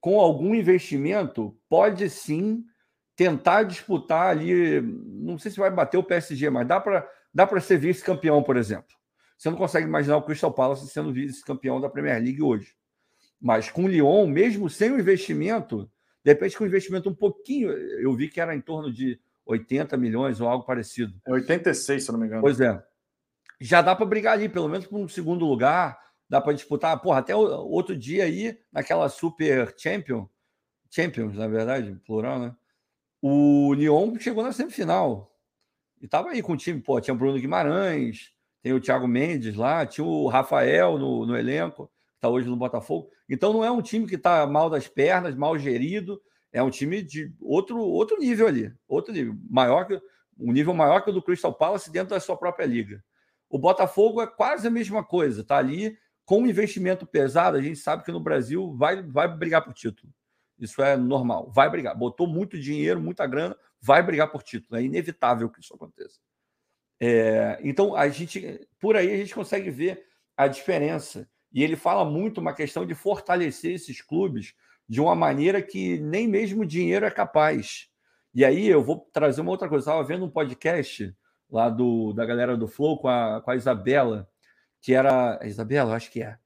com 0.00 0.18
algum 0.18 0.52
investimento, 0.56 1.56
pode 1.68 2.10
sim 2.10 2.64
tentar 3.14 3.62
disputar 3.62 4.26
ali. 4.26 4.80
Não 4.82 5.38
sei 5.38 5.52
se 5.52 5.60
vai 5.60 5.70
bater 5.70 5.98
o 5.98 6.02
PSG, 6.02 6.50
mas 6.50 6.66
dá 6.66 6.80
para 6.80 7.08
dá 7.32 7.60
ser 7.60 7.78
vice-campeão, 7.78 8.42
por 8.42 8.56
exemplo. 8.56 8.90
Você 9.38 9.48
não 9.48 9.56
consegue 9.56 9.86
imaginar 9.86 10.16
o 10.16 10.22
Crystal 10.22 10.52
Palace 10.52 10.88
sendo 10.88 11.12
vice-campeão 11.12 11.80
da 11.80 11.88
Premier 11.88 12.20
League 12.20 12.42
hoje. 12.42 12.74
Mas 13.40 13.70
com 13.70 13.84
o 13.84 13.88
Lyon, 13.88 14.26
mesmo 14.26 14.68
sem 14.68 14.90
o 14.90 14.98
investimento, 14.98 15.88
de 16.24 16.32
repente 16.32 16.58
com 16.58 16.64
o 16.64 16.66
investimento 16.66 17.08
um 17.08 17.14
pouquinho, 17.14 17.70
eu 17.70 18.12
vi 18.16 18.28
que 18.28 18.40
era 18.40 18.54
em 18.54 18.60
torno 18.60 18.92
de 18.92 19.18
80 19.46 19.96
milhões 19.96 20.40
ou 20.40 20.48
algo 20.48 20.66
parecido. 20.66 21.14
É 21.24 21.32
86, 21.32 22.02
se 22.02 22.10
eu 22.10 22.12
não 22.14 22.20
me 22.20 22.26
engano. 22.26 22.42
Pois 22.42 22.60
é 22.60 22.82
já 23.60 23.82
dá 23.82 23.94
para 23.94 24.06
brigar 24.06 24.32
ali, 24.32 24.48
pelo 24.48 24.68
menos 24.68 24.86
por 24.86 24.98
um 24.98 25.08
segundo 25.08 25.44
lugar, 25.44 25.98
dá 26.28 26.40
para 26.40 26.54
disputar. 26.54 27.00
Porra, 27.00 27.18
até 27.18 27.36
outro 27.36 27.96
dia 27.96 28.24
aí, 28.24 28.58
naquela 28.72 29.08
Super 29.08 29.74
Champion, 29.76 30.26
Champions, 30.90 31.36
na 31.36 31.46
verdade, 31.46 31.94
plural, 32.06 32.38
né? 32.38 32.56
O 33.22 33.74
Lyon 33.74 34.18
chegou 34.18 34.42
na 34.42 34.52
semifinal. 34.52 35.30
E 36.00 36.08
tava 36.08 36.30
aí 36.30 36.42
com 36.42 36.54
o 36.54 36.56
time, 36.56 36.80
pô, 36.80 36.98
tinha 37.00 37.14
Bruno 37.14 37.38
Guimarães, 37.38 38.32
tem 38.62 38.72
o 38.72 38.80
Thiago 38.80 39.06
Mendes 39.06 39.54
lá, 39.54 39.84
tinha 39.84 40.04
o 40.04 40.26
Rafael 40.28 40.98
no, 40.98 41.26
no 41.26 41.36
elenco, 41.36 41.90
que 42.14 42.20
tá 42.20 42.28
hoje 42.28 42.48
no 42.48 42.56
Botafogo. 42.56 43.10
Então 43.28 43.52
não 43.52 43.62
é 43.62 43.70
um 43.70 43.82
time 43.82 44.06
que 44.06 44.14
está 44.14 44.46
mal 44.46 44.70
das 44.70 44.88
pernas, 44.88 45.34
mal 45.34 45.58
gerido, 45.58 46.20
é 46.50 46.62
um 46.62 46.70
time 46.70 47.02
de 47.02 47.32
outro, 47.40 47.78
outro 47.78 48.18
nível 48.18 48.48
ali, 48.48 48.72
outro 48.88 49.12
nível, 49.12 49.36
maior 49.48 49.86
que 49.86 50.00
um 50.38 50.52
nível 50.52 50.72
maior 50.72 51.02
que 51.02 51.10
o 51.10 51.12
do 51.12 51.22
Crystal 51.22 51.52
Palace 51.52 51.92
dentro 51.92 52.10
da 52.10 52.20
sua 52.20 52.36
própria 52.36 52.64
liga. 52.64 53.04
O 53.50 53.58
Botafogo 53.58 54.22
é 54.22 54.26
quase 54.28 54.66
a 54.68 54.70
mesma 54.70 55.04
coisa, 55.04 55.44
tá 55.44 55.58
ali 55.58 55.98
com 56.24 56.42
um 56.42 56.46
investimento 56.46 57.04
pesado. 57.04 57.56
A 57.56 57.60
gente 57.60 57.80
sabe 57.80 58.04
que 58.04 58.12
no 58.12 58.20
Brasil 58.20 58.72
vai, 58.76 59.02
vai 59.02 59.26
brigar 59.26 59.64
por 59.64 59.74
título. 59.74 60.12
Isso 60.56 60.80
é 60.80 60.96
normal, 60.96 61.50
vai 61.50 61.68
brigar. 61.68 61.96
Botou 61.96 62.28
muito 62.28 62.58
dinheiro, 62.58 63.00
muita 63.00 63.26
grana, 63.26 63.56
vai 63.80 64.02
brigar 64.02 64.30
por 64.30 64.44
título. 64.44 64.78
É 64.78 64.82
inevitável 64.84 65.50
que 65.50 65.60
isso 65.60 65.74
aconteça. 65.74 66.20
É, 67.00 67.58
então, 67.64 67.96
a 67.96 68.08
gente, 68.08 68.60
por 68.78 68.94
aí, 68.94 69.10
a 69.12 69.16
gente 69.16 69.34
consegue 69.34 69.70
ver 69.70 70.06
a 70.36 70.46
diferença 70.46 71.28
E 71.52 71.62
ele 71.64 71.74
fala 71.74 72.04
muito 72.04 72.40
uma 72.40 72.54
questão 72.54 72.86
de 72.86 72.94
fortalecer 72.94 73.74
esses 73.74 74.00
clubes 74.00 74.54
de 74.88 75.00
uma 75.00 75.14
maneira 75.16 75.60
que 75.60 75.98
nem 75.98 76.28
mesmo 76.28 76.62
o 76.62 76.66
dinheiro 76.66 77.04
é 77.04 77.10
capaz. 77.10 77.88
E 78.32 78.44
aí 78.44 78.68
eu 78.68 78.82
vou 78.82 79.08
trazer 79.12 79.40
uma 79.40 79.50
outra 79.50 79.68
coisa. 79.68 79.90
Eu 79.90 79.92
estava 79.92 80.06
vendo 80.06 80.24
um 80.24 80.30
podcast 80.30 81.12
lá 81.50 81.68
do, 81.68 82.12
da 82.12 82.24
galera 82.24 82.56
do 82.56 82.68
Flow 82.68 82.98
com 82.98 83.08
a, 83.08 83.40
com 83.40 83.50
a 83.50 83.56
Isabela, 83.56 84.28
que 84.80 84.94
era. 84.94 85.38
A 85.42 85.46
Isabela, 85.46 85.94
acho 85.94 86.10
que 86.10 86.22
é. 86.22 86.38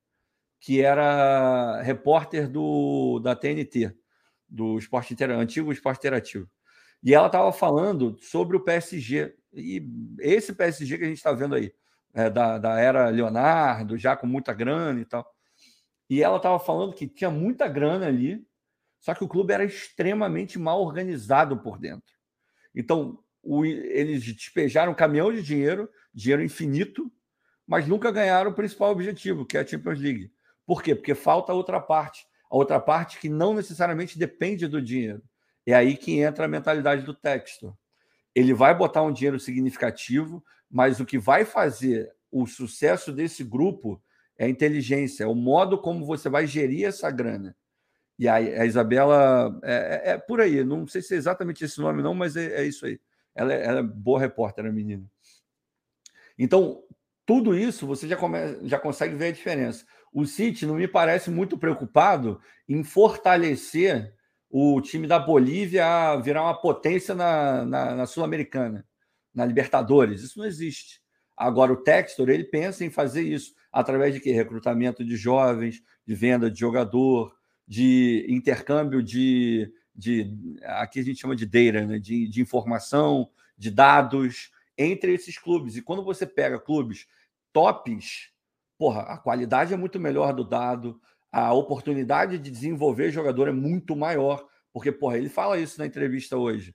Que 0.61 0.81
era 0.81 1.83
repórter 1.83 2.49
do, 2.49 3.21
da 3.21 3.37
TNT, 3.37 3.95
do 4.49 4.79
esporte 4.79 5.13
interativo, 5.13 5.43
antigo 5.43 5.73
esporte 5.73 5.99
interativo. 5.99 6.49
E 7.03 7.15
ela 7.15 7.27
estava 7.27 7.53
falando 7.53 8.17
sobre 8.21 8.57
o 8.57 8.61
PSG. 8.61 9.35
E 9.53 9.87
esse 10.21 10.55
PSG 10.55 10.99
que 10.99 11.05
a 11.05 11.09
gente 11.09 11.19
está 11.19 11.33
vendo 11.33 11.55
aí, 11.55 11.73
é, 12.15 12.31
da, 12.31 12.59
da 12.59 12.81
era 12.81 13.09
Leonardo, 13.11 13.99
já 13.99 14.17
com 14.17 14.27
muita 14.27 14.55
grana 14.55 15.01
e 15.01 15.05
tal. 15.05 15.27
E 16.09 16.23
ela 16.23 16.39
estava 16.39 16.59
falando 16.59 16.95
que 16.95 17.07
tinha 17.07 17.31
muita 17.31 17.69
grana 17.69 18.07
ali, 18.07 18.47
só 19.01 19.15
que 19.15 19.25
o 19.25 19.29
clube 19.29 19.53
era 19.53 19.65
extremamente 19.65 20.59
mal 20.59 20.81
organizado 20.81 21.59
por 21.59 21.79
dentro. 21.79 22.15
Então, 22.75 23.24
o, 23.45 23.65
eles 23.65 24.25
despejaram 24.25 24.93
um 24.93 24.95
caminhão 24.95 25.33
de 25.33 25.43
dinheiro, 25.43 25.89
dinheiro 26.13 26.43
infinito, 26.43 27.11
mas 27.67 27.87
nunca 27.87 28.11
ganharam 28.11 28.51
o 28.51 28.55
principal 28.55 28.91
objetivo, 28.91 29.47
que 29.47 29.57
é 29.57 29.61
a 29.61 29.67
Champions 29.67 30.01
League. 30.01 30.31
Por 30.67 30.83
quê? 30.83 30.95
Porque 30.95 31.15
falta 31.15 31.53
a 31.53 31.55
outra 31.55 31.81
parte. 31.81 32.27
A 32.51 32.57
outra 32.57 32.79
parte 32.81 33.19
que 33.19 33.29
não 33.29 33.55
necessariamente 33.55 34.19
depende 34.19 34.67
do 34.67 34.81
dinheiro. 34.81 35.23
É 35.67 35.75
aí 35.75 35.97
que 35.97 36.19
entra 36.19 36.45
a 36.45 36.49
mentalidade 36.49 37.03
do 37.03 37.15
texto. 37.15 37.77
Ele 38.35 38.53
vai 38.53 38.75
botar 38.75 39.03
um 39.03 39.13
dinheiro 39.13 39.41
significativo, 39.41 40.45
mas 40.71 41.01
o 41.01 41.07
que 41.07 41.19
vai 41.19 41.45
fazer 41.45 42.13
o 42.31 42.47
sucesso 42.47 43.13
desse 43.13 43.45
grupo 43.45 44.03
é 44.37 44.47
a 44.47 44.49
inteligência, 44.49 45.25
é 45.25 45.27
o 45.27 45.35
modo 45.35 45.79
como 45.79 46.05
você 46.05 46.29
vai 46.29 46.47
gerir 46.47 46.87
essa 46.87 47.11
grana. 47.11 47.57
E 48.19 48.29
a, 48.29 48.35
a 48.35 48.67
Isabela 48.67 49.59
é, 49.63 49.75
é, 49.75 50.11
é, 50.13 50.19
por 50.19 50.41
aí, 50.41 50.65
não 50.65 50.87
sei 50.87 51.03
se 51.03 51.15
é 51.15 51.17
exatamente 51.17 51.65
esse 51.65 51.81
nome, 51.81 52.03
não, 52.03 52.15
mas 52.15 52.37
é, 52.37 52.63
é 52.63 52.65
isso 52.65 52.87
aí. 52.87 53.01
Ela, 53.35 53.53
é, 53.53 53.65
ela 53.65 53.81
é 53.81 53.83
boa 53.83 54.21
repórter, 54.21 54.65
a 54.67 54.73
menina. 54.73 55.05
Então, 56.39 56.83
tudo 57.27 57.57
isso 57.57 57.87
você 57.87 58.07
já, 58.07 58.17
come, 58.17 58.39
já 58.63 58.79
consegue 58.79 59.15
ver 59.15 59.29
a 59.29 59.33
diferença. 59.33 59.85
O 60.13 60.27
City 60.27 60.67
não 60.67 60.75
me 60.75 60.87
parece 60.87 61.31
muito 61.31 61.59
preocupado 61.59 62.41
em 62.69 62.85
fortalecer 62.85 64.15
o 64.49 64.81
time 64.81 65.07
da 65.07 65.19
Bolívia 65.19 65.85
a 65.85 66.17
virar 66.17 66.43
uma 66.43 66.61
potência 66.61 67.15
na, 67.15 67.65
na, 67.65 67.95
na 67.97 68.07
Sul-Americana, 68.07 68.87
na 69.35 69.45
Libertadores. 69.45 70.23
Isso 70.23 70.39
não 70.39 70.47
existe. 70.47 71.01
Agora, 71.37 71.73
o 71.73 71.83
Textor, 71.83 72.29
ele 72.29 72.45
pensa 72.45 72.85
em 72.85 72.91
fazer 72.91 73.23
isso 73.23 73.53
através 73.73 74.15
de 74.15 74.21
quê? 74.21 74.31
Recrutamento 74.31 75.05
de 75.05 75.17
jovens, 75.17 75.83
de 76.07 76.15
venda 76.15 76.49
de 76.49 76.61
jogador, 76.61 77.35
de 77.67 78.25
intercâmbio 78.29 79.03
de, 79.03 79.69
de 79.95 80.59
aqui 80.65 81.01
a 81.01 81.03
gente 81.05 81.21
chama 81.21 81.37
de 81.37 81.47
data, 81.47 81.87
né? 81.87 81.99
de, 81.99 82.29
de 82.29 82.41
informação, 82.41 83.31
de 83.57 83.71
dados 83.71 84.51
entre 84.77 85.15
esses 85.15 85.39
clubes. 85.39 85.77
E 85.77 85.83
quando 85.83 86.03
você 86.03 86.27
pega 86.27 86.59
clubes 86.59 87.07
tops, 87.53 88.31
porra, 88.77 89.03
a 89.03 89.19
qualidade 89.19 89.73
é 89.73 89.77
muito 89.77 90.01
melhor 90.01 90.35
do 90.35 90.43
dado, 90.43 91.01
a 91.31 91.53
oportunidade 91.53 92.39
de 92.39 92.51
desenvolver 92.51 93.11
jogador 93.11 93.49
é 93.49 93.53
muito 93.53 93.95
maior, 93.95 94.45
porque, 94.73 94.91
porra, 94.91 95.17
ele 95.17 95.29
fala 95.29 95.59
isso 95.59 95.79
na 95.79 95.87
entrevista 95.87 96.37
hoje. 96.37 96.75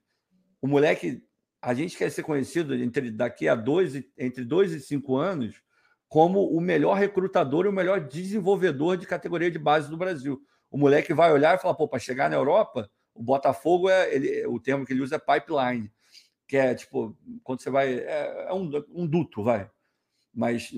O 0.61 0.67
moleque, 0.67 1.21
a 1.61 1.73
gente 1.73 1.97
quer 1.97 2.09
ser 2.09 2.23
conhecido 2.23 2.73
entre 2.73 3.11
daqui 3.11 3.47
a 3.47 3.55
dois, 3.55 4.01
entre 4.17 4.45
dois 4.45 4.71
e 4.71 4.79
cinco 4.79 5.17
anos 5.17 5.61
como 6.07 6.49
o 6.49 6.59
melhor 6.59 6.95
recrutador 6.95 7.65
e 7.65 7.69
o 7.69 7.73
melhor 7.73 7.99
desenvolvedor 7.99 8.97
de 8.97 9.05
categoria 9.05 9.51
de 9.51 9.59
base 9.59 9.89
do 9.89 9.97
Brasil 9.97 10.41
o 10.71 10.77
moleque 10.77 11.13
vai 11.13 11.31
olhar 11.31 11.55
e 11.55 11.61
falar, 11.61 11.73
pô, 11.75 11.87
para 11.87 11.99
chegar 11.99 12.29
na 12.29 12.35
Europa, 12.35 12.89
o 13.19 13.23
Botafogo 13.23 13.89
é 13.89 14.15
ele, 14.15 14.47
o 14.47 14.57
termo 14.61 14.85
que 14.85 14.93
ele 14.93 15.01
usa 15.01 15.17
é 15.17 15.19
pipeline, 15.19 15.91
que 16.47 16.55
é 16.55 16.73
tipo, 16.73 17.17
quando 17.43 17.61
você 17.61 17.69
vai. 17.69 17.95
É, 17.95 18.45
é 18.47 18.53
um, 18.53 18.71
um 18.93 19.05
duto, 19.05 19.43
vai. 19.43 19.69
Mas 20.33 20.71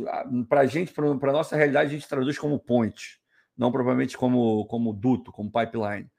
para 0.50 0.66
gente, 0.66 0.92
para 0.92 1.32
nossa 1.32 1.56
realidade, 1.56 1.92
a 1.92 1.94
gente 1.94 2.10
traduz 2.10 2.40
como 2.40 2.58
ponte, 2.58 3.22
não 3.56 3.72
propriamente 3.72 4.18
como, 4.18 4.66
como 4.66 4.92
duto, 4.92 5.32
como 5.32 5.52
pipeline. 5.52 6.10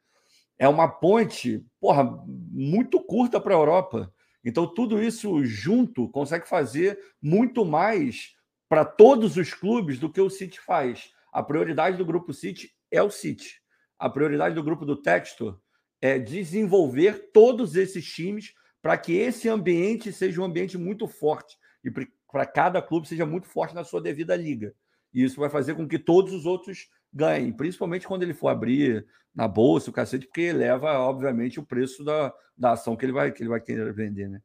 É 0.56 0.68
uma 0.68 0.86
ponte, 0.86 1.66
porra, 1.80 2.04
muito 2.24 3.00
curta 3.00 3.40
para 3.40 3.52
a 3.52 3.58
Europa. 3.58 4.14
Então, 4.44 4.72
tudo 4.72 5.02
isso 5.02 5.44
junto 5.44 6.08
consegue 6.08 6.48
fazer 6.48 6.98
muito 7.20 7.64
mais 7.64 8.36
para 8.68 8.84
todos 8.84 9.36
os 9.36 9.52
clubes 9.52 9.98
do 9.98 10.10
que 10.10 10.20
o 10.20 10.30
City 10.30 10.60
faz. 10.60 11.10
A 11.32 11.42
prioridade 11.42 11.96
do 11.96 12.04
grupo 12.04 12.32
City 12.32 12.72
é 12.92 13.02
o 13.02 13.10
City 13.10 13.62
a 14.02 14.10
prioridade 14.10 14.56
do 14.56 14.64
grupo 14.64 14.84
do 14.84 14.96
Textor 14.96 15.60
é 16.02 16.18
desenvolver 16.18 17.30
todos 17.32 17.76
esses 17.76 18.04
times 18.04 18.52
para 18.82 18.98
que 18.98 19.16
esse 19.16 19.48
ambiente 19.48 20.12
seja 20.12 20.42
um 20.42 20.44
ambiente 20.44 20.76
muito 20.76 21.06
forte 21.06 21.56
e 21.84 21.90
para 21.90 22.44
cada 22.44 22.82
clube 22.82 23.06
seja 23.06 23.24
muito 23.24 23.46
forte 23.46 23.74
na 23.74 23.84
sua 23.84 24.02
devida 24.02 24.34
liga. 24.34 24.74
E 25.14 25.22
isso 25.22 25.38
vai 25.38 25.48
fazer 25.48 25.74
com 25.74 25.86
que 25.86 25.98
todos 25.98 26.32
os 26.32 26.44
outros 26.44 26.88
ganhem, 27.12 27.52
principalmente 27.52 28.08
quando 28.08 28.24
ele 28.24 28.34
for 28.34 28.48
abrir 28.48 29.06
na 29.32 29.46
bolsa, 29.46 29.90
o 29.90 29.92
cacete, 29.92 30.26
porque 30.26 30.40
eleva, 30.40 30.98
obviamente, 30.98 31.60
o 31.60 31.64
preço 31.64 32.04
da, 32.04 32.34
da 32.56 32.72
ação 32.72 32.96
que 32.96 33.04
ele 33.04 33.12
vai, 33.12 33.30
que 33.30 33.42
ele 33.42 33.50
vai 33.50 33.60
querer 33.60 33.92
vender, 33.92 34.28
né? 34.28 34.40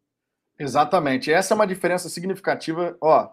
Exatamente. 0.59 1.31
Essa 1.31 1.53
é 1.53 1.55
uma 1.55 1.67
diferença 1.67 2.09
significativa. 2.09 2.97
Ó, 3.01 3.29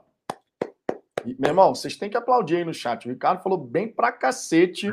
meu 1.24 1.50
irmão, 1.50 1.74
vocês 1.74 1.96
têm 1.96 2.10
que 2.10 2.16
aplaudir 2.16 2.56
aí 2.56 2.64
no 2.64 2.74
chat. 2.74 3.06
O 3.06 3.10
Ricardo 3.10 3.42
falou 3.42 3.58
bem 3.58 3.88
pra 3.88 4.12
cacete 4.12 4.90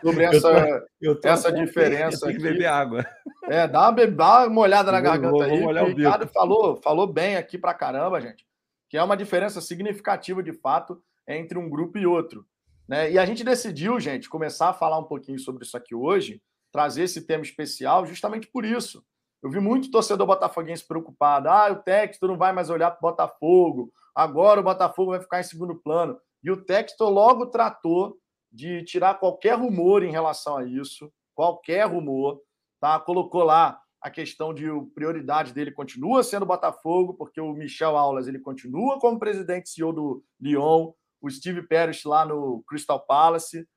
sobre 0.00 0.24
essa, 0.24 0.48
eu 0.48 0.80
tô, 0.80 0.86
eu 1.00 1.20
tô 1.20 1.28
essa 1.28 1.52
diferença. 1.52 2.26
Tem 2.26 2.36
que 2.36 2.42
beber 2.42 2.66
água. 2.66 3.06
É, 3.44 3.66
dá 3.66 3.90
uma, 3.90 4.06
dá 4.06 4.46
uma 4.46 4.60
olhada 4.60 4.92
na 4.92 5.00
garganta 5.00 5.30
vou, 5.30 5.42
aí. 5.42 5.60
Vou 5.60 5.72
o 5.72 5.86
Ricardo 5.86 6.26
falou, 6.28 6.76
falou 6.76 7.06
bem 7.06 7.36
aqui 7.36 7.58
pra 7.58 7.74
caramba, 7.74 8.20
gente. 8.20 8.46
Que 8.88 8.96
é 8.96 9.02
uma 9.02 9.16
diferença 9.16 9.60
significativa, 9.60 10.42
de 10.42 10.52
fato, 10.52 11.02
entre 11.26 11.58
um 11.58 11.68
grupo 11.68 11.98
e 11.98 12.06
outro. 12.06 12.46
Né? 12.88 13.12
E 13.12 13.18
a 13.18 13.26
gente 13.26 13.44
decidiu, 13.44 14.00
gente, 14.00 14.28
começar 14.28 14.70
a 14.70 14.74
falar 14.74 14.98
um 14.98 15.04
pouquinho 15.04 15.38
sobre 15.38 15.64
isso 15.64 15.76
aqui 15.76 15.94
hoje, 15.94 16.40
trazer 16.72 17.02
esse 17.02 17.22
tema 17.22 17.42
especial 17.42 18.06
justamente 18.06 18.46
por 18.46 18.64
isso. 18.64 19.04
Eu 19.42 19.50
vi 19.50 19.60
muito 19.60 19.90
torcedor 19.90 20.26
botafoguense 20.26 20.86
preocupado. 20.86 21.48
Ah, 21.48 21.70
o 21.70 21.76
Texto 21.76 22.26
não 22.26 22.36
vai 22.36 22.52
mais 22.52 22.70
olhar 22.70 22.90
para 22.90 22.98
o 22.98 23.10
Botafogo. 23.10 23.92
Agora 24.18 24.58
o 24.58 24.64
Botafogo 24.64 25.12
vai 25.12 25.20
ficar 25.20 25.38
em 25.38 25.44
segundo 25.44 25.76
plano. 25.76 26.18
E 26.42 26.50
o 26.50 26.64
Textor 26.64 27.08
logo 27.08 27.46
tratou 27.46 28.18
de 28.50 28.82
tirar 28.82 29.14
qualquer 29.20 29.56
rumor 29.56 30.02
em 30.02 30.10
relação 30.10 30.56
a 30.56 30.64
isso, 30.64 31.08
qualquer 31.36 31.86
rumor, 31.86 32.42
tá? 32.80 32.98
Colocou 32.98 33.44
lá 33.44 33.80
a 34.00 34.10
questão 34.10 34.52
de 34.52 34.66
prioridade 34.92 35.52
dele 35.52 35.70
continua 35.70 36.24
sendo 36.24 36.44
Botafogo, 36.44 37.14
porque 37.14 37.40
o 37.40 37.52
Michel 37.52 37.96
Aulas 37.96 38.26
ele 38.26 38.40
continua 38.40 38.98
como 38.98 39.20
presidente 39.20 39.68
CEO 39.68 39.92
do 39.92 40.24
Lyon, 40.40 40.92
o 41.20 41.30
Steve 41.30 41.62
Pérez 41.62 42.02
lá 42.02 42.26
no 42.26 42.64
Crystal 42.66 42.98
Palace, 42.98 43.68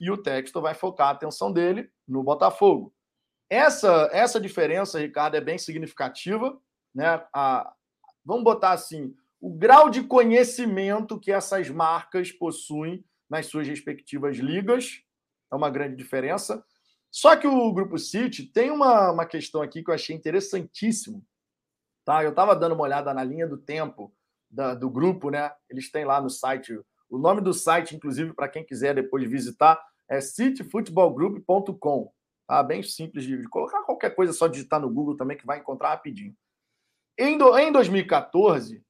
e 0.00 0.10
o 0.10 0.20
Textor 0.20 0.62
vai 0.62 0.74
focar 0.74 1.10
a 1.10 1.12
atenção 1.12 1.52
dele 1.52 1.88
no 2.08 2.24
Botafogo. 2.24 2.92
Essa 3.48 4.10
essa 4.10 4.40
diferença, 4.40 4.98
Ricardo, 4.98 5.36
é 5.36 5.40
bem 5.40 5.58
significativa, 5.58 6.58
né? 6.92 7.24
A, 7.32 7.72
vamos 8.24 8.42
botar 8.42 8.72
assim, 8.72 9.14
o 9.40 9.52
grau 9.52 9.90
de 9.90 10.02
conhecimento 10.02 11.20
que 11.20 11.30
essas 11.30 11.68
marcas 11.68 12.32
possuem 12.32 13.04
nas 13.28 13.46
suas 13.46 13.68
respectivas 13.68 14.36
ligas. 14.36 15.02
É 15.52 15.56
uma 15.56 15.70
grande 15.70 15.96
diferença. 15.96 16.64
Só 17.10 17.36
que 17.36 17.46
o 17.46 17.72
Grupo 17.72 17.98
City 17.98 18.44
tem 18.44 18.70
uma, 18.70 19.10
uma 19.10 19.26
questão 19.26 19.62
aqui 19.62 19.82
que 19.82 19.90
eu 19.90 19.94
achei 19.94 20.14
interessantíssimo. 20.14 21.24
Tá? 22.04 22.22
Eu 22.22 22.30
estava 22.30 22.54
dando 22.54 22.74
uma 22.74 22.84
olhada 22.84 23.12
na 23.12 23.24
linha 23.24 23.46
do 23.46 23.58
tempo 23.58 24.14
da, 24.50 24.74
do 24.74 24.88
grupo, 24.88 25.30
né? 25.30 25.52
Eles 25.68 25.90
têm 25.90 26.04
lá 26.04 26.20
no 26.20 26.30
site. 26.30 26.78
O 27.08 27.18
nome 27.18 27.40
do 27.40 27.52
site, 27.52 27.96
inclusive, 27.96 28.32
para 28.32 28.48
quem 28.48 28.64
quiser 28.64 28.94
depois 28.94 29.28
visitar, 29.28 29.82
é 30.08 30.20
cityfootballgroup.com. 30.20 32.12
Tá? 32.46 32.62
Bem 32.62 32.82
simples 32.82 33.24
de, 33.24 33.42
colocar 33.48 33.82
qualquer 33.82 34.14
coisa, 34.14 34.32
só 34.32 34.46
digitar 34.46 34.80
no 34.80 34.90
Google 34.90 35.16
também, 35.16 35.36
que 35.36 35.46
vai 35.46 35.58
encontrar 35.58 35.90
rapidinho. 35.90 36.34
Em, 37.18 37.36
do, 37.36 37.56
em 37.58 37.72
2014, 37.72 38.84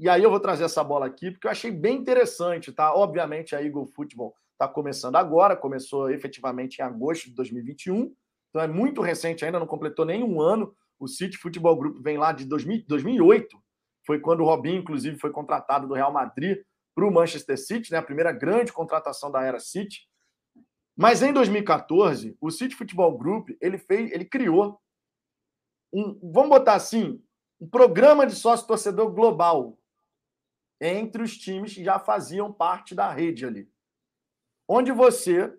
e 0.00 0.08
aí 0.08 0.22
eu 0.22 0.30
vou 0.30 0.40
trazer 0.40 0.64
essa 0.64 0.82
bola 0.82 1.04
aqui, 1.04 1.30
porque 1.30 1.46
eu 1.46 1.50
achei 1.50 1.70
bem 1.70 1.98
interessante, 1.98 2.72
tá? 2.72 2.94
Obviamente 2.94 3.54
a 3.54 3.62
Eagle 3.62 3.86
Football 3.86 4.34
está 4.52 4.66
começando 4.66 5.16
agora, 5.16 5.54
começou 5.54 6.10
efetivamente 6.10 6.78
em 6.78 6.82
agosto 6.82 7.26
de 7.26 7.34
2021, 7.34 8.10
então 8.48 8.62
é 8.62 8.66
muito 8.66 9.02
recente 9.02 9.44
ainda, 9.44 9.60
não 9.60 9.66
completou 9.66 10.06
nem 10.06 10.24
um 10.24 10.40
ano. 10.40 10.74
O 10.98 11.06
City 11.06 11.36
Futebol 11.36 11.76
Group 11.76 12.02
vem 12.02 12.16
lá 12.16 12.32
de 12.32 12.46
2000, 12.46 12.84
2008, 12.88 13.62
foi 14.06 14.18
quando 14.18 14.40
o 14.40 14.46
Robinho, 14.46 14.80
inclusive, 14.80 15.18
foi 15.18 15.30
contratado 15.30 15.86
do 15.86 15.92
Real 15.92 16.12
Madrid 16.12 16.58
para 16.94 17.06
o 17.06 17.12
Manchester 17.12 17.58
City, 17.58 17.92
né? 17.92 17.98
a 17.98 18.02
primeira 18.02 18.32
grande 18.32 18.72
contratação 18.72 19.30
da 19.30 19.42
era 19.42 19.60
City. 19.60 20.08
Mas 20.96 21.22
em 21.22 21.30
2014, 21.30 22.36
o 22.40 22.50
City 22.50 22.74
Futebol 22.74 23.16
Group 23.18 23.50
ele 23.60 23.76
fez, 23.76 24.10
ele 24.12 24.24
criou 24.24 24.80
um, 25.92 26.18
vamos 26.32 26.48
botar 26.48 26.74
assim, 26.74 27.22
um 27.60 27.68
programa 27.68 28.26
de 28.26 28.34
sócio 28.34 28.66
torcedor 28.66 29.10
global, 29.10 29.78
entre 30.80 31.22
os 31.22 31.36
times 31.36 31.74
que 31.74 31.84
já 31.84 31.98
faziam 31.98 32.52
parte 32.52 32.94
da 32.94 33.10
rede 33.10 33.44
ali. 33.44 33.70
onde 34.66 34.92
você 34.92 35.52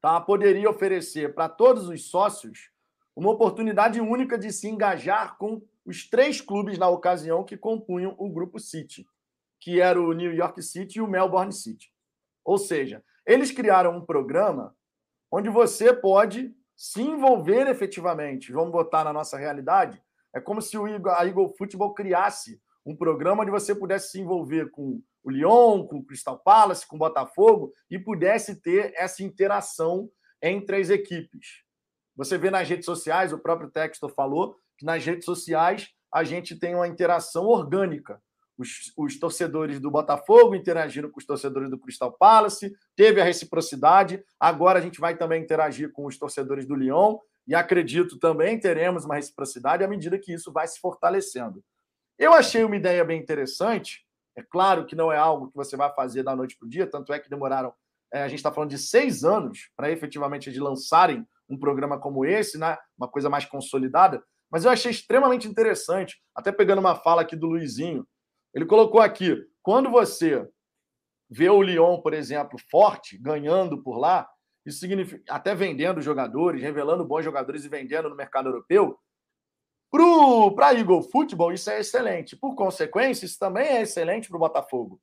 tá, 0.00 0.20
poderia 0.20 0.70
oferecer 0.70 1.34
para 1.34 1.48
todos 1.48 1.88
os 1.88 2.08
sócios 2.08 2.70
uma 3.14 3.30
oportunidade 3.30 4.00
única 4.00 4.38
de 4.38 4.52
se 4.52 4.68
engajar 4.68 5.36
com 5.36 5.60
os 5.84 6.08
três 6.08 6.40
clubes 6.40 6.78
na 6.78 6.88
ocasião 6.88 7.44
que 7.44 7.56
compunham 7.56 8.14
o 8.16 8.30
grupo 8.30 8.60
City, 8.60 9.04
que 9.58 9.80
era 9.80 10.00
o 10.00 10.12
New 10.12 10.32
York 10.32 10.62
City 10.62 10.98
e 10.98 11.02
o 11.02 11.08
Melbourne 11.08 11.52
City. 11.52 11.92
Ou 12.44 12.56
seja, 12.56 13.04
eles 13.26 13.50
criaram 13.50 13.96
um 13.96 14.04
programa 14.04 14.76
onde 15.30 15.50
você 15.50 15.92
pode 15.92 16.54
se 16.76 17.02
envolver 17.02 17.66
efetivamente. 17.66 18.52
Vamos 18.52 18.70
botar 18.70 19.02
na 19.02 19.12
nossa 19.12 19.36
realidade. 19.36 20.00
É 20.32 20.40
como 20.40 20.62
se 20.62 20.76
a 20.76 21.26
Eagle 21.26 21.52
Football 21.58 21.94
criasse 21.94 22.62
um 22.84 22.96
programa 22.96 23.42
onde 23.42 23.50
você 23.50 23.74
pudesse 23.74 24.12
se 24.12 24.20
envolver 24.20 24.70
com 24.70 25.02
o 25.22 25.30
Lyon, 25.30 25.86
com 25.86 25.98
o 25.98 26.04
Crystal 26.04 26.38
Palace, 26.38 26.86
com 26.86 26.96
o 26.96 26.98
Botafogo 26.98 27.72
e 27.90 27.98
pudesse 27.98 28.60
ter 28.60 28.92
essa 28.96 29.22
interação 29.22 30.10
entre 30.42 30.76
as 30.76 30.90
equipes. 30.90 31.62
Você 32.16 32.38
vê 32.38 32.50
nas 32.50 32.68
redes 32.68 32.84
sociais, 32.84 33.32
o 33.32 33.38
próprio 33.38 33.70
Texto 33.70 34.08
falou 34.08 34.56
que 34.76 34.84
nas 34.84 35.04
redes 35.04 35.24
sociais 35.24 35.88
a 36.12 36.24
gente 36.24 36.56
tem 36.56 36.74
uma 36.74 36.88
interação 36.88 37.46
orgânica. 37.46 38.20
Os, 38.56 38.92
os, 38.96 39.20
torcedores 39.20 39.78
do 39.78 39.90
Botafogo 39.90 40.54
interagiram 40.54 41.10
com 41.10 41.20
os 41.20 41.26
torcedores 41.26 41.70
do 41.70 41.78
Crystal 41.78 42.12
Palace, 42.12 42.74
teve 42.96 43.20
a 43.20 43.24
reciprocidade. 43.24 44.24
Agora 44.40 44.80
a 44.80 44.82
gente 44.82 44.98
vai 44.98 45.16
também 45.16 45.42
interagir 45.42 45.92
com 45.92 46.06
os 46.06 46.18
torcedores 46.18 46.66
do 46.66 46.74
Lyon 46.74 47.18
e 47.46 47.54
acredito 47.54 48.18
também 48.18 48.58
teremos 48.58 49.04
uma 49.04 49.14
reciprocidade 49.14 49.84
à 49.84 49.88
medida 49.88 50.18
que 50.18 50.32
isso 50.32 50.52
vai 50.52 50.66
se 50.66 50.80
fortalecendo. 50.80 51.62
Eu 52.18 52.32
achei 52.32 52.64
uma 52.64 52.76
ideia 52.76 53.04
bem 53.04 53.20
interessante. 53.20 54.04
É 54.36 54.42
claro 54.42 54.84
que 54.86 54.96
não 54.96 55.12
é 55.12 55.16
algo 55.16 55.48
que 55.48 55.56
você 55.56 55.76
vai 55.76 55.92
fazer 55.94 56.22
da 56.22 56.34
noite 56.34 56.56
para 56.58 56.66
o 56.66 56.68
dia, 56.68 56.86
tanto 56.86 57.12
é 57.12 57.18
que 57.18 57.30
demoraram. 57.30 57.72
É, 58.12 58.22
a 58.22 58.28
gente 58.28 58.38
está 58.38 58.50
falando 58.50 58.70
de 58.70 58.78
seis 58.78 59.22
anos 59.22 59.70
para 59.76 59.90
efetivamente 59.90 60.50
de 60.50 60.58
lançarem 60.58 61.24
um 61.48 61.58
programa 61.58 61.98
como 61.98 62.24
esse, 62.24 62.58
né? 62.58 62.76
uma 62.96 63.08
coisa 63.08 63.30
mais 63.30 63.44
consolidada. 63.44 64.22
Mas 64.50 64.64
eu 64.64 64.70
achei 64.70 64.90
extremamente 64.90 65.46
interessante, 65.46 66.20
até 66.34 66.50
pegando 66.50 66.78
uma 66.80 66.96
fala 66.96 67.22
aqui 67.22 67.36
do 67.36 67.46
Luizinho. 67.46 68.06
Ele 68.54 68.64
colocou 68.64 69.00
aqui: 69.00 69.36
quando 69.62 69.90
você 69.90 70.48
vê 71.30 71.48
o 71.48 71.62
Lyon, 71.62 72.00
por 72.00 72.14
exemplo, 72.14 72.58
forte, 72.70 73.18
ganhando 73.18 73.82
por 73.82 73.98
lá, 73.98 74.28
isso 74.64 74.80
significa 74.80 75.22
até 75.28 75.54
vendendo 75.54 76.00
jogadores, 76.00 76.62
revelando 76.62 77.04
bons 77.04 77.24
jogadores 77.24 77.64
e 77.64 77.68
vendendo 77.68 78.08
no 78.08 78.16
mercado 78.16 78.48
europeu, 78.48 78.98
para 79.90 80.74
Eagle 80.74 81.02
Football, 81.02 81.52
isso 81.52 81.70
é 81.70 81.80
excelente. 81.80 82.36
Por 82.36 82.54
consequência, 82.54 83.24
isso 83.24 83.38
também 83.38 83.66
é 83.66 83.82
excelente 83.82 84.28
para 84.28 84.36
o 84.36 84.40
Botafogo. 84.40 85.00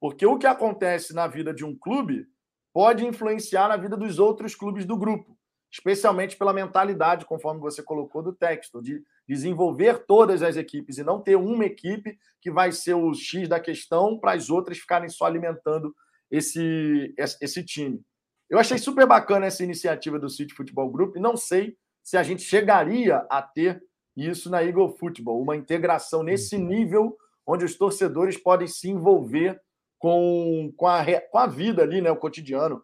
Porque 0.00 0.24
o 0.26 0.38
que 0.38 0.46
acontece 0.46 1.14
na 1.14 1.26
vida 1.26 1.52
de 1.52 1.64
um 1.64 1.76
clube 1.76 2.26
pode 2.72 3.04
influenciar 3.04 3.68
na 3.68 3.76
vida 3.76 3.96
dos 3.96 4.18
outros 4.18 4.54
clubes 4.54 4.84
do 4.84 4.96
grupo, 4.96 5.36
especialmente 5.72 6.36
pela 6.36 6.52
mentalidade, 6.52 7.24
conforme 7.24 7.60
você 7.60 7.82
colocou 7.82 8.22
do 8.22 8.32
texto, 8.32 8.80
de 8.80 9.02
desenvolver 9.26 10.04
todas 10.06 10.42
as 10.42 10.56
equipes 10.56 10.98
e 10.98 11.02
não 11.02 11.20
ter 11.20 11.36
uma 11.36 11.64
equipe 11.64 12.18
que 12.40 12.50
vai 12.50 12.70
ser 12.70 12.94
o 12.94 13.12
X 13.12 13.48
da 13.48 13.58
questão 13.58 14.18
para 14.18 14.32
as 14.32 14.48
outras 14.50 14.78
ficarem 14.78 15.08
só 15.08 15.24
alimentando 15.24 15.94
esse, 16.30 17.14
esse 17.16 17.64
time. 17.64 18.00
Eu 18.48 18.58
achei 18.58 18.78
super 18.78 19.06
bacana 19.06 19.46
essa 19.46 19.64
iniciativa 19.64 20.18
do 20.18 20.28
City 20.28 20.54
Futebol 20.54 20.90
Group. 20.90 21.16
Não 21.16 21.36
sei 21.36 21.76
se 22.02 22.16
a 22.16 22.22
gente 22.22 22.42
chegaria 22.42 23.26
a 23.28 23.42
ter 23.42 23.82
isso 24.26 24.50
na 24.50 24.62
Eagle 24.62 24.96
Football, 24.96 25.40
uma 25.40 25.56
integração 25.56 26.22
nesse 26.22 26.56
uhum. 26.56 26.64
nível 26.64 27.16
onde 27.46 27.64
os 27.64 27.76
torcedores 27.76 28.36
podem 28.36 28.66
se 28.66 28.90
envolver 28.90 29.60
com, 29.98 30.72
com, 30.76 30.86
a, 30.86 31.02
com 31.30 31.38
a 31.38 31.46
vida 31.46 31.82
ali, 31.82 32.00
né, 32.00 32.10
o 32.10 32.16
cotidiano, 32.16 32.82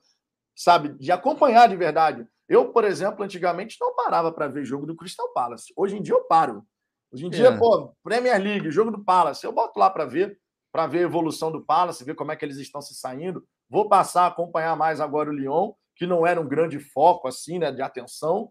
sabe, 0.55 0.91
de 0.99 1.13
acompanhar 1.13 1.69
de 1.69 1.77
verdade. 1.77 2.27
Eu, 2.49 2.73
por 2.73 2.85
exemplo, 2.85 3.25
antigamente 3.25 3.77
não 3.81 3.95
parava 3.95 4.33
para 4.33 4.49
ver 4.49 4.65
jogo 4.65 4.87
do 4.87 4.97
Crystal 4.97 5.33
Palace. 5.33 5.73
Hoje 5.77 5.97
em 5.97 6.03
dia 6.03 6.15
eu 6.15 6.25
paro. 6.25 6.65
Hoje 7.13 7.27
em 7.27 7.31
dia, 7.31 7.49
é. 7.49 7.57
pô, 7.57 7.95
Premier 8.03 8.43
League, 8.43 8.71
jogo 8.71 8.91
do 8.91 9.05
Palace, 9.05 9.45
eu 9.45 9.53
boto 9.53 9.79
lá 9.79 9.89
para 9.89 10.05
ver, 10.05 10.39
para 10.73 10.87
ver 10.87 10.99
a 10.99 11.03
evolução 11.03 11.53
do 11.53 11.65
Palace, 11.65 12.05
ver 12.05 12.15
como 12.15 12.33
é 12.33 12.37
que 12.37 12.45
eles 12.45 12.57
estão 12.57 12.83
se 12.83 12.95
saindo. 12.95 13.47
Vou 13.71 13.89
passar 13.89 14.25
a 14.25 14.27
acompanhar 14.27 14.77
mais 14.77 15.01
agora 15.01 15.31
o 15.31 15.33
Lyon, 15.33 15.73
que 15.95 16.07
não 16.07 16.27
era 16.27 16.41
um 16.41 16.49
grande 16.49 16.81
foco 16.81 17.29
assim, 17.29 17.59
né, 17.59 17.71
de 17.71 17.81
atenção, 17.81 18.51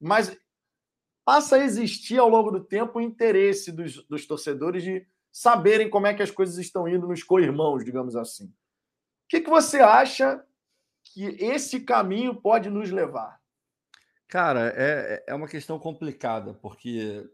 mas 0.00 0.36
passa 1.26 1.56
a 1.56 1.64
existir 1.64 2.18
ao 2.18 2.28
longo 2.28 2.52
do 2.52 2.62
tempo 2.62 2.98
o 2.98 3.02
interesse 3.02 3.72
dos, 3.72 4.06
dos 4.06 4.24
torcedores 4.24 4.84
de 4.84 5.04
saberem 5.32 5.90
como 5.90 6.06
é 6.06 6.14
que 6.14 6.22
as 6.22 6.30
coisas 6.30 6.56
estão 6.56 6.86
indo 6.88 7.08
nos 7.08 7.24
co-irmãos, 7.24 7.84
digamos 7.84 8.14
assim. 8.14 8.44
O 8.46 8.52
que, 9.28 9.40
que 9.40 9.50
você 9.50 9.80
acha 9.80 10.40
que 11.02 11.24
esse 11.40 11.80
caminho 11.80 12.32
pode 12.32 12.70
nos 12.70 12.92
levar? 12.92 13.40
Cara, 14.28 14.72
é, 14.76 15.24
é 15.26 15.34
uma 15.34 15.48
questão 15.48 15.80
complicada, 15.80 16.54
porque, 16.54 17.28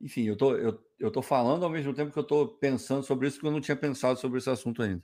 enfim, 0.00 0.22
eu 0.22 0.36
tô, 0.36 0.54
eu, 0.56 0.80
eu 1.00 1.10
tô 1.10 1.20
falando 1.20 1.64
ao 1.64 1.70
mesmo 1.70 1.92
tempo 1.92 2.12
que 2.12 2.18
eu 2.18 2.22
estou 2.22 2.46
pensando 2.46 3.02
sobre 3.02 3.26
isso, 3.26 3.38
porque 3.38 3.48
eu 3.48 3.52
não 3.52 3.60
tinha 3.60 3.76
pensado 3.76 4.20
sobre 4.20 4.38
esse 4.38 4.50
assunto 4.50 4.82
ainda. 4.82 5.02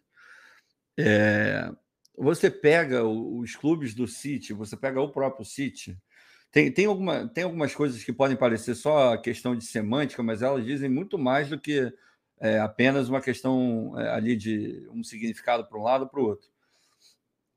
É, 0.97 1.73
você 2.17 2.49
pega 2.49 3.05
os 3.05 3.57
clubes 3.57 3.95
do 3.95 4.07
City, 4.07 4.53
você 4.53 4.77
pega 4.77 5.01
o 5.01 5.11
próprio 5.11 5.45
City, 5.45 6.01
tem, 6.53 6.73
tem, 6.73 6.87
alguma, 6.87 7.29
tem 7.29 7.45
algumas 7.45 7.75
coisas 7.75 8.03
que 8.03 8.13
podem 8.13 8.37
parecer 8.37 8.75
só 8.75 9.17
questão 9.17 9.55
de 9.55 9.65
semântica, 9.65 10.23
mas 10.23 10.43
elas 10.43 10.65
dizem 10.65 10.89
muito 10.89 11.19
mais 11.19 11.49
do 11.49 11.59
que 11.59 11.93
é, 12.41 12.59
apenas 12.59 13.09
uma 13.09 13.21
questão 13.21 13.95
é, 13.99 14.09
ali 14.11 14.35
de 14.35 14.89
um 14.93 15.05
significado 15.05 15.65
para 15.67 15.79
um 15.79 15.83
lado 15.83 16.03
ou 16.03 16.09
para 16.09 16.21
o 16.21 16.25
outro. 16.25 16.49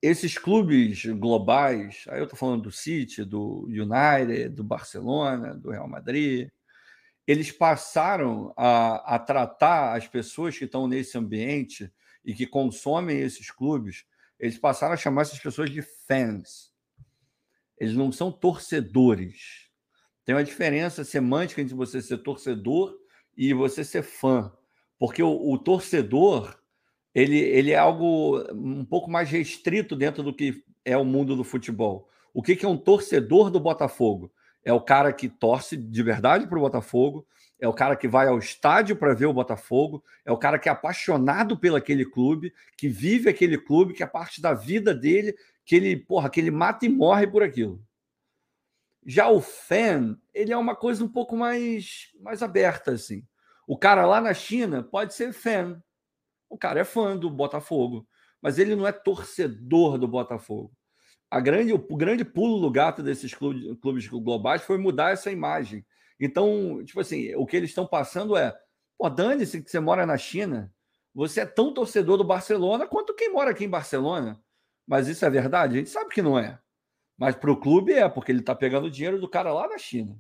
Esses 0.01 0.37
clubes 0.37 1.05
globais, 1.05 2.03
aí 2.09 2.19
eu 2.19 2.25
estou 2.25 2.37
falando 2.37 2.63
do 2.63 2.71
City, 2.71 3.23
do 3.23 3.65
United, 3.67 4.49
do 4.49 4.63
Barcelona, 4.63 5.55
do 5.55 5.71
Real 5.71 5.87
Madrid, 5.87 6.49
eles 7.25 7.51
passaram 7.51 8.53
a, 8.57 9.15
a 9.15 9.19
tratar 9.19 9.95
as 9.95 10.05
pessoas 10.07 10.57
que 10.57 10.65
estão 10.65 10.89
nesse 10.89 11.17
ambiente 11.17 11.89
e 12.23 12.33
que 12.33 12.45
consomem 12.45 13.19
esses 13.19 13.49
clubes, 13.49 14.05
eles 14.37 14.57
passaram 14.57 14.93
a 14.93 14.97
chamar 14.97 15.21
essas 15.21 15.39
pessoas 15.39 15.69
de 15.69 15.81
fans. 15.81 16.72
Eles 17.83 17.95
não 17.95 18.11
são 18.11 18.31
torcedores. 18.31 19.69
Tem 20.23 20.33
uma 20.33 20.43
diferença 20.43 21.03
semântica 21.03 21.61
entre 21.61 21.75
você 21.75 22.01
ser 22.01 22.19
torcedor 22.19 22.95
e 23.35 23.53
você 23.53 23.83
ser 23.83 24.03
fã. 24.03 24.51
Porque 24.97 25.21
o, 25.21 25.51
o 25.51 25.57
torcedor 25.57 26.57
ele, 27.13 27.37
ele 27.37 27.71
é 27.71 27.77
algo 27.77 28.41
um 28.53 28.85
pouco 28.85 29.11
mais 29.11 29.29
restrito 29.29 29.95
dentro 29.97 30.23
do 30.23 30.33
que 30.33 30.63
é 30.85 30.97
o 30.97 31.03
mundo 31.03 31.35
do 31.35 31.43
futebol. 31.43 32.09
O 32.33 32.41
que, 32.41 32.55
que 32.55 32.65
é 32.65 32.69
um 32.69 32.77
torcedor 32.77 33.51
do 33.51 33.59
Botafogo? 33.59 34.31
É 34.63 34.71
o 34.71 34.81
cara 34.81 35.11
que 35.11 35.27
torce 35.27 35.75
de 35.75 36.01
verdade 36.01 36.47
para 36.47 36.57
o 36.57 36.61
Botafogo, 36.61 37.27
é 37.59 37.67
o 37.67 37.73
cara 37.73 37.97
que 37.97 38.07
vai 38.07 38.27
ao 38.27 38.39
estádio 38.39 38.95
para 38.95 39.13
ver 39.13 39.25
o 39.25 39.33
Botafogo, 39.33 40.03
é 40.25 40.31
o 40.31 40.37
cara 40.37 40.57
que 40.57 40.69
é 40.69 40.71
apaixonado 40.71 41.57
pelo 41.57 41.75
aquele 41.75 42.05
clube, 42.05 42.53
que 42.77 42.87
vive 42.87 43.29
aquele 43.29 43.57
clube, 43.57 43.93
que 43.93 44.03
é 44.03 44.07
parte 44.07 44.41
da 44.41 44.53
vida 44.53 44.95
dele 44.95 45.35
que 45.65 45.75
ele, 45.75 45.95
porra, 45.97 46.29
que 46.29 46.39
ele 46.39 46.51
mata 46.51 46.85
e 46.85 46.89
morre 46.89 47.27
por 47.27 47.43
aquilo. 47.43 47.83
Já 49.05 49.29
o 49.29 49.41
fan, 49.41 50.17
ele 50.33 50.53
é 50.53 50.57
uma 50.57 50.75
coisa 50.75 51.03
um 51.03 51.09
pouco 51.09 51.35
mais, 51.35 52.09
mais 52.19 52.41
aberta, 52.41 52.91
assim. 52.91 53.25
O 53.67 53.77
cara 53.77 54.05
lá 54.05 54.21
na 54.21 54.33
China 54.33 54.83
pode 54.83 55.13
ser 55.13 55.33
fan. 55.33 55.81
O 56.49 56.57
cara 56.57 56.81
é 56.81 56.83
fã 56.83 57.17
do 57.17 57.29
Botafogo, 57.29 58.07
mas 58.41 58.59
ele 58.59 58.75
não 58.75 58.87
é 58.87 58.91
torcedor 58.91 59.97
do 59.97 60.07
Botafogo. 60.07 60.71
A 61.29 61.39
grande, 61.39 61.73
o 61.73 61.97
grande 61.97 62.23
pulo 62.23 62.61
do 62.61 62.69
gato 62.69 63.01
desses 63.01 63.33
clubes, 63.33 63.77
clubes 63.81 64.07
globais 64.07 64.61
foi 64.61 64.77
mudar 64.77 65.11
essa 65.11 65.31
imagem. 65.31 65.85
Então, 66.19 66.83
tipo 66.85 66.99
assim, 66.99 67.33
o 67.35 67.45
que 67.45 67.57
eles 67.57 67.71
estão 67.71 67.87
passando 67.87 68.37
é: 68.37 68.55
pô, 68.97 69.09
dane-se 69.09 69.61
que 69.61 69.71
você 69.71 69.79
mora 69.79 70.05
na 70.05 70.17
China, 70.17 70.71
você 71.13 71.41
é 71.41 71.45
tão 71.45 71.73
torcedor 71.73 72.17
do 72.17 72.23
Barcelona 72.23 72.85
quanto 72.85 73.15
quem 73.15 73.33
mora 73.33 73.51
aqui 73.51 73.65
em 73.65 73.69
Barcelona. 73.69 74.39
Mas 74.87 75.07
isso 75.07 75.25
é 75.25 75.29
verdade? 75.29 75.75
A 75.75 75.77
gente 75.77 75.89
sabe 75.89 76.09
que 76.09 76.21
não 76.21 76.37
é. 76.37 76.59
Mas 77.17 77.35
para 77.35 77.51
o 77.51 77.59
clube 77.59 77.93
é, 77.93 78.07
porque 78.09 78.31
ele 78.31 78.39
está 78.39 78.55
pegando 78.55 78.91
dinheiro 78.91 79.19
do 79.19 79.29
cara 79.29 79.53
lá 79.53 79.67
na 79.67 79.77
China. 79.77 80.17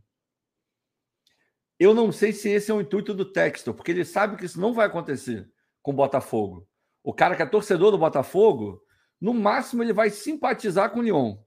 Eu 1.79 1.93
não 1.93 2.11
sei 2.11 2.31
se 2.31 2.49
esse 2.49 2.71
é 2.71 2.73
o 2.73 2.81
intuito 2.81 3.13
do 3.13 3.25
texto, 3.25 3.73
porque 3.73 3.91
ele 3.91 4.05
sabe 4.05 4.37
que 4.37 4.45
isso 4.45 4.59
não 4.59 4.73
vai 4.73 4.85
acontecer 4.87 5.49
com 5.81 5.91
o 5.91 5.95
Botafogo. 5.95 6.67
O 7.03 7.13
cara 7.13 7.35
que 7.35 7.41
é 7.41 7.45
torcedor 7.45 7.91
do 7.91 7.97
Botafogo, 7.97 8.81
no 9.19 9.33
máximo 9.33 9.83
ele 9.83 9.91
vai 9.91 10.09
simpatizar 10.09 10.91
com 10.91 10.99
o 10.99 11.03
Lyon. 11.03 11.37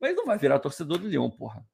Mas 0.00 0.10
ele 0.10 0.18
não 0.18 0.26
vai 0.26 0.38
virar 0.38 0.58
torcedor 0.58 0.98
do 0.98 1.08
Lyon, 1.08 1.30
porra. 1.30 1.66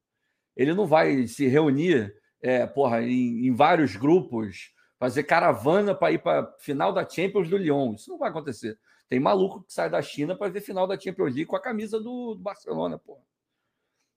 Ele 0.55 0.73
não 0.73 0.85
vai 0.85 1.27
se 1.27 1.47
reunir, 1.47 2.13
é, 2.41 2.65
porra, 2.67 3.01
em, 3.01 3.47
em 3.47 3.53
vários 3.53 3.95
grupos, 3.95 4.73
fazer 4.99 5.23
caravana 5.23 5.95
para 5.95 6.11
ir 6.11 6.19
para 6.19 6.53
final 6.59 6.91
da 6.91 7.07
Champions 7.07 7.49
do 7.49 7.57
Lyon. 7.57 7.93
Isso 7.93 8.09
não 8.09 8.17
vai 8.17 8.29
acontecer. 8.29 8.77
Tem 9.11 9.19
maluco 9.19 9.61
que 9.63 9.73
sai 9.73 9.89
da 9.89 10.01
China 10.01 10.37
para 10.37 10.49
ver 10.49 10.61
final 10.61 10.87
da 10.87 10.97
Champions 10.97 11.35
League 11.35 11.45
com 11.45 11.57
a 11.57 11.61
camisa 11.61 11.99
do, 11.99 12.33
do 12.33 12.39
Barcelona, 12.41 12.97
pô. 12.97 13.21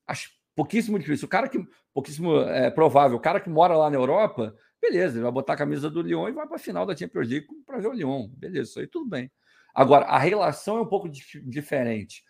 Acho 0.06 0.30
pouquíssimo 0.54 1.00
difícil. 1.00 1.26
O 1.26 1.28
cara 1.28 1.48
que. 1.48 1.58
Pouquíssimo 1.92 2.36
é, 2.42 2.70
provável. 2.70 3.16
O 3.16 3.20
cara 3.20 3.40
que 3.40 3.50
mora 3.50 3.76
lá 3.76 3.90
na 3.90 3.96
Europa, 3.96 4.54
beleza, 4.80 5.16
ele 5.16 5.24
vai 5.24 5.32
botar 5.32 5.54
a 5.54 5.56
camisa 5.56 5.90
do 5.90 6.00
Lyon 6.00 6.28
e 6.28 6.32
vai 6.32 6.46
para 6.46 6.54
a 6.54 6.60
final 6.60 6.86
da 6.86 6.94
Champions 6.94 7.28
League 7.28 7.46
para 7.66 7.80
ver 7.80 7.88
o 7.88 7.92
Lyon. 7.92 8.28
Beleza, 8.28 8.70
isso 8.70 8.78
aí 8.78 8.86
tudo 8.86 9.10
bem. 9.10 9.32
Agora, 9.74 10.04
a 10.04 10.16
relação 10.16 10.76
é 10.76 10.82
um 10.82 10.86
pouco 10.86 11.08
dif 11.08 11.40
diferente. 11.44 12.22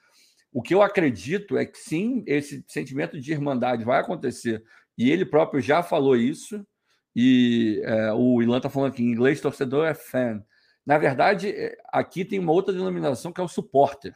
O 0.50 0.62
que 0.62 0.74
eu 0.74 0.80
acredito 0.80 1.58
é 1.58 1.66
que 1.66 1.76
sim, 1.76 2.24
esse 2.26 2.64
sentimento 2.66 3.20
de 3.20 3.30
irmandade 3.30 3.84
vai 3.84 4.00
acontecer. 4.00 4.64
E 4.96 5.10
ele 5.10 5.26
próprio 5.26 5.60
já 5.60 5.82
falou 5.82 6.16
isso. 6.16 6.66
E 7.14 7.82
é, 7.84 8.10
o 8.14 8.40
Ilan 8.40 8.56
está 8.56 8.70
falando 8.70 8.92
aqui 8.92 9.02
em 9.02 9.12
inglês: 9.12 9.38
torcedor 9.38 9.86
é 9.86 9.92
fan. 9.92 10.42
Na 10.85 10.98
verdade, 10.98 11.51
é, 11.51 11.77
aqui 11.93 12.24
tem 12.24 12.39
uma 12.39 12.52
outra 12.52 12.73
denominação 12.73 13.32
que 13.32 13.40
é 13.40 13.44
o 13.44 13.48
supporter. 13.48 14.15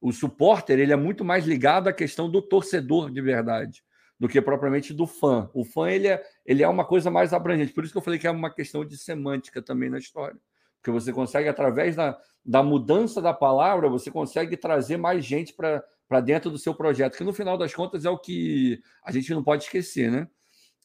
O 0.00 0.12
supporter 0.12 0.78
ele 0.78 0.92
é 0.92 0.96
muito 0.96 1.24
mais 1.24 1.44
ligado 1.44 1.88
à 1.88 1.92
questão 1.92 2.30
do 2.30 2.40
torcedor 2.40 3.10
de 3.10 3.20
verdade 3.20 3.82
do 4.20 4.28
que 4.28 4.40
propriamente 4.42 4.92
do 4.92 5.06
fã. 5.06 5.50
O 5.54 5.64
fã 5.64 5.90
ele 5.90 6.06
é, 6.06 6.22
ele 6.44 6.62
é 6.62 6.68
uma 6.68 6.84
coisa 6.84 7.10
mais 7.10 7.32
abrangente. 7.32 7.72
Por 7.72 7.84
isso 7.84 7.92
que 7.92 7.96
eu 7.96 8.02
falei 8.02 8.18
que 8.18 8.26
é 8.26 8.30
uma 8.30 8.52
questão 8.52 8.84
de 8.84 8.98
semântica 8.98 9.62
também 9.62 9.88
na 9.88 9.96
história. 9.96 10.38
Porque 10.76 10.90
você 10.90 11.10
consegue, 11.10 11.48
através 11.48 11.96
da, 11.96 12.18
da 12.44 12.62
mudança 12.62 13.22
da 13.22 13.32
palavra, 13.32 13.88
você 13.88 14.10
consegue 14.10 14.58
trazer 14.58 14.98
mais 14.98 15.24
gente 15.24 15.54
para 15.54 16.20
dentro 16.20 16.50
do 16.50 16.58
seu 16.58 16.74
projeto, 16.74 17.16
que 17.16 17.24
no 17.24 17.32
final 17.32 17.56
das 17.56 17.74
contas 17.74 18.04
é 18.04 18.10
o 18.10 18.18
que 18.18 18.82
a 19.02 19.10
gente 19.10 19.32
não 19.32 19.42
pode 19.42 19.64
esquecer, 19.64 20.10
né? 20.10 20.28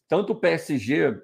Tanto 0.08 0.32
o 0.32 0.40
PSG, 0.40 1.22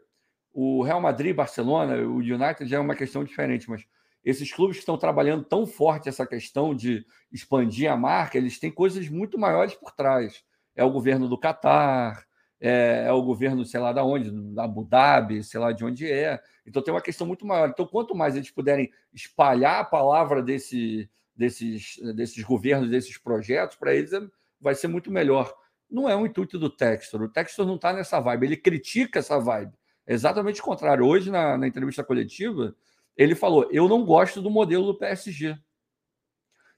o 0.54 0.84
Real 0.84 1.02
Madrid, 1.02 1.36
Barcelona, 1.36 1.96
o 1.96 2.18
United 2.18 2.66
já 2.68 2.78
é 2.78 2.80
uma 2.80 2.96
questão 2.96 3.24
diferente, 3.24 3.70
mas 3.70 3.86
esses 4.24 4.52
clubes 4.54 4.78
que 4.78 4.82
estão 4.82 4.98
trabalhando 4.98 5.44
tão 5.44 5.66
forte 5.66 6.10
essa 6.10 6.26
questão 6.26 6.76
de 6.76 7.06
expandir 7.32 7.92
a 7.92 7.98
marca, 7.98 8.38
eles 8.38 8.60
têm 8.60 8.72
coisas 8.72 9.10
muito 9.10 9.38
maiores 9.38 9.74
por 9.74 9.92
trás 9.92 10.44
é 10.76 10.84
o 10.84 10.92
governo 10.92 11.28
do 11.28 11.38
Catar, 11.38 12.26
é, 12.60 13.06
é, 13.08 13.12
o 13.12 13.22
governo, 13.24 13.66
sei 13.66 13.80
lá, 13.80 13.92
da 13.92 14.04
onde, 14.04 14.32
da 14.54 14.64
Abu 14.64 14.86
Dhabi, 14.86 15.44
sei 15.44 15.60
lá 15.60 15.72
de 15.72 15.84
onde 15.84 16.10
é. 16.10 16.40
Então 16.66 16.82
tem 16.82 16.94
uma 16.94 17.02
questão 17.02 17.26
muito 17.26 17.46
maior. 17.46 17.70
Então, 17.70 17.86
quanto 17.86 18.16
mais 18.16 18.36
eles 18.36 18.52
puderem 18.52 18.92
espalhar 19.14 19.82
a 19.82 19.86
palavra 19.86 20.42
desse, 20.42 21.10
desses, 21.36 21.98
desses 22.16 22.44
governos, 22.44 22.90
desses 22.90 23.18
projetos, 23.18 23.78
para 23.78 23.94
eles 23.94 24.14
é, 24.14 24.22
vai 24.60 24.76
ser 24.76 24.88
muito 24.88 25.12
melhor. 25.12 25.54
Não 25.90 26.08
é 26.08 26.16
o 26.16 26.26
intuito 26.26 26.58
do 26.58 26.70
Textor. 26.70 27.22
O 27.22 27.30
Textor 27.30 27.66
não 27.66 27.76
está 27.76 27.92
nessa 27.92 28.20
vibe, 28.20 28.46
ele 28.46 28.58
critica 28.58 29.20
essa 29.20 29.40
vibe. 29.40 29.74
Exatamente 30.08 30.62
o 30.62 30.64
contrário. 30.64 31.06
Hoje, 31.06 31.30
na, 31.30 31.58
na 31.58 31.68
entrevista 31.68 32.04
coletiva, 32.04 32.76
ele 33.16 33.36
falou: 33.36 33.68
Eu 33.72 33.88
não 33.88 34.06
gosto 34.06 34.42
do 34.42 34.50
modelo 34.50 34.86
do 34.86 34.98
PSG. 34.98 35.58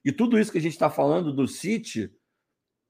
E 0.03 0.11
tudo 0.11 0.37
isso 0.37 0.51
que 0.51 0.57
a 0.57 0.61
gente 0.61 0.73
está 0.73 0.89
falando 0.89 1.31
do 1.31 1.47
City 1.47 2.11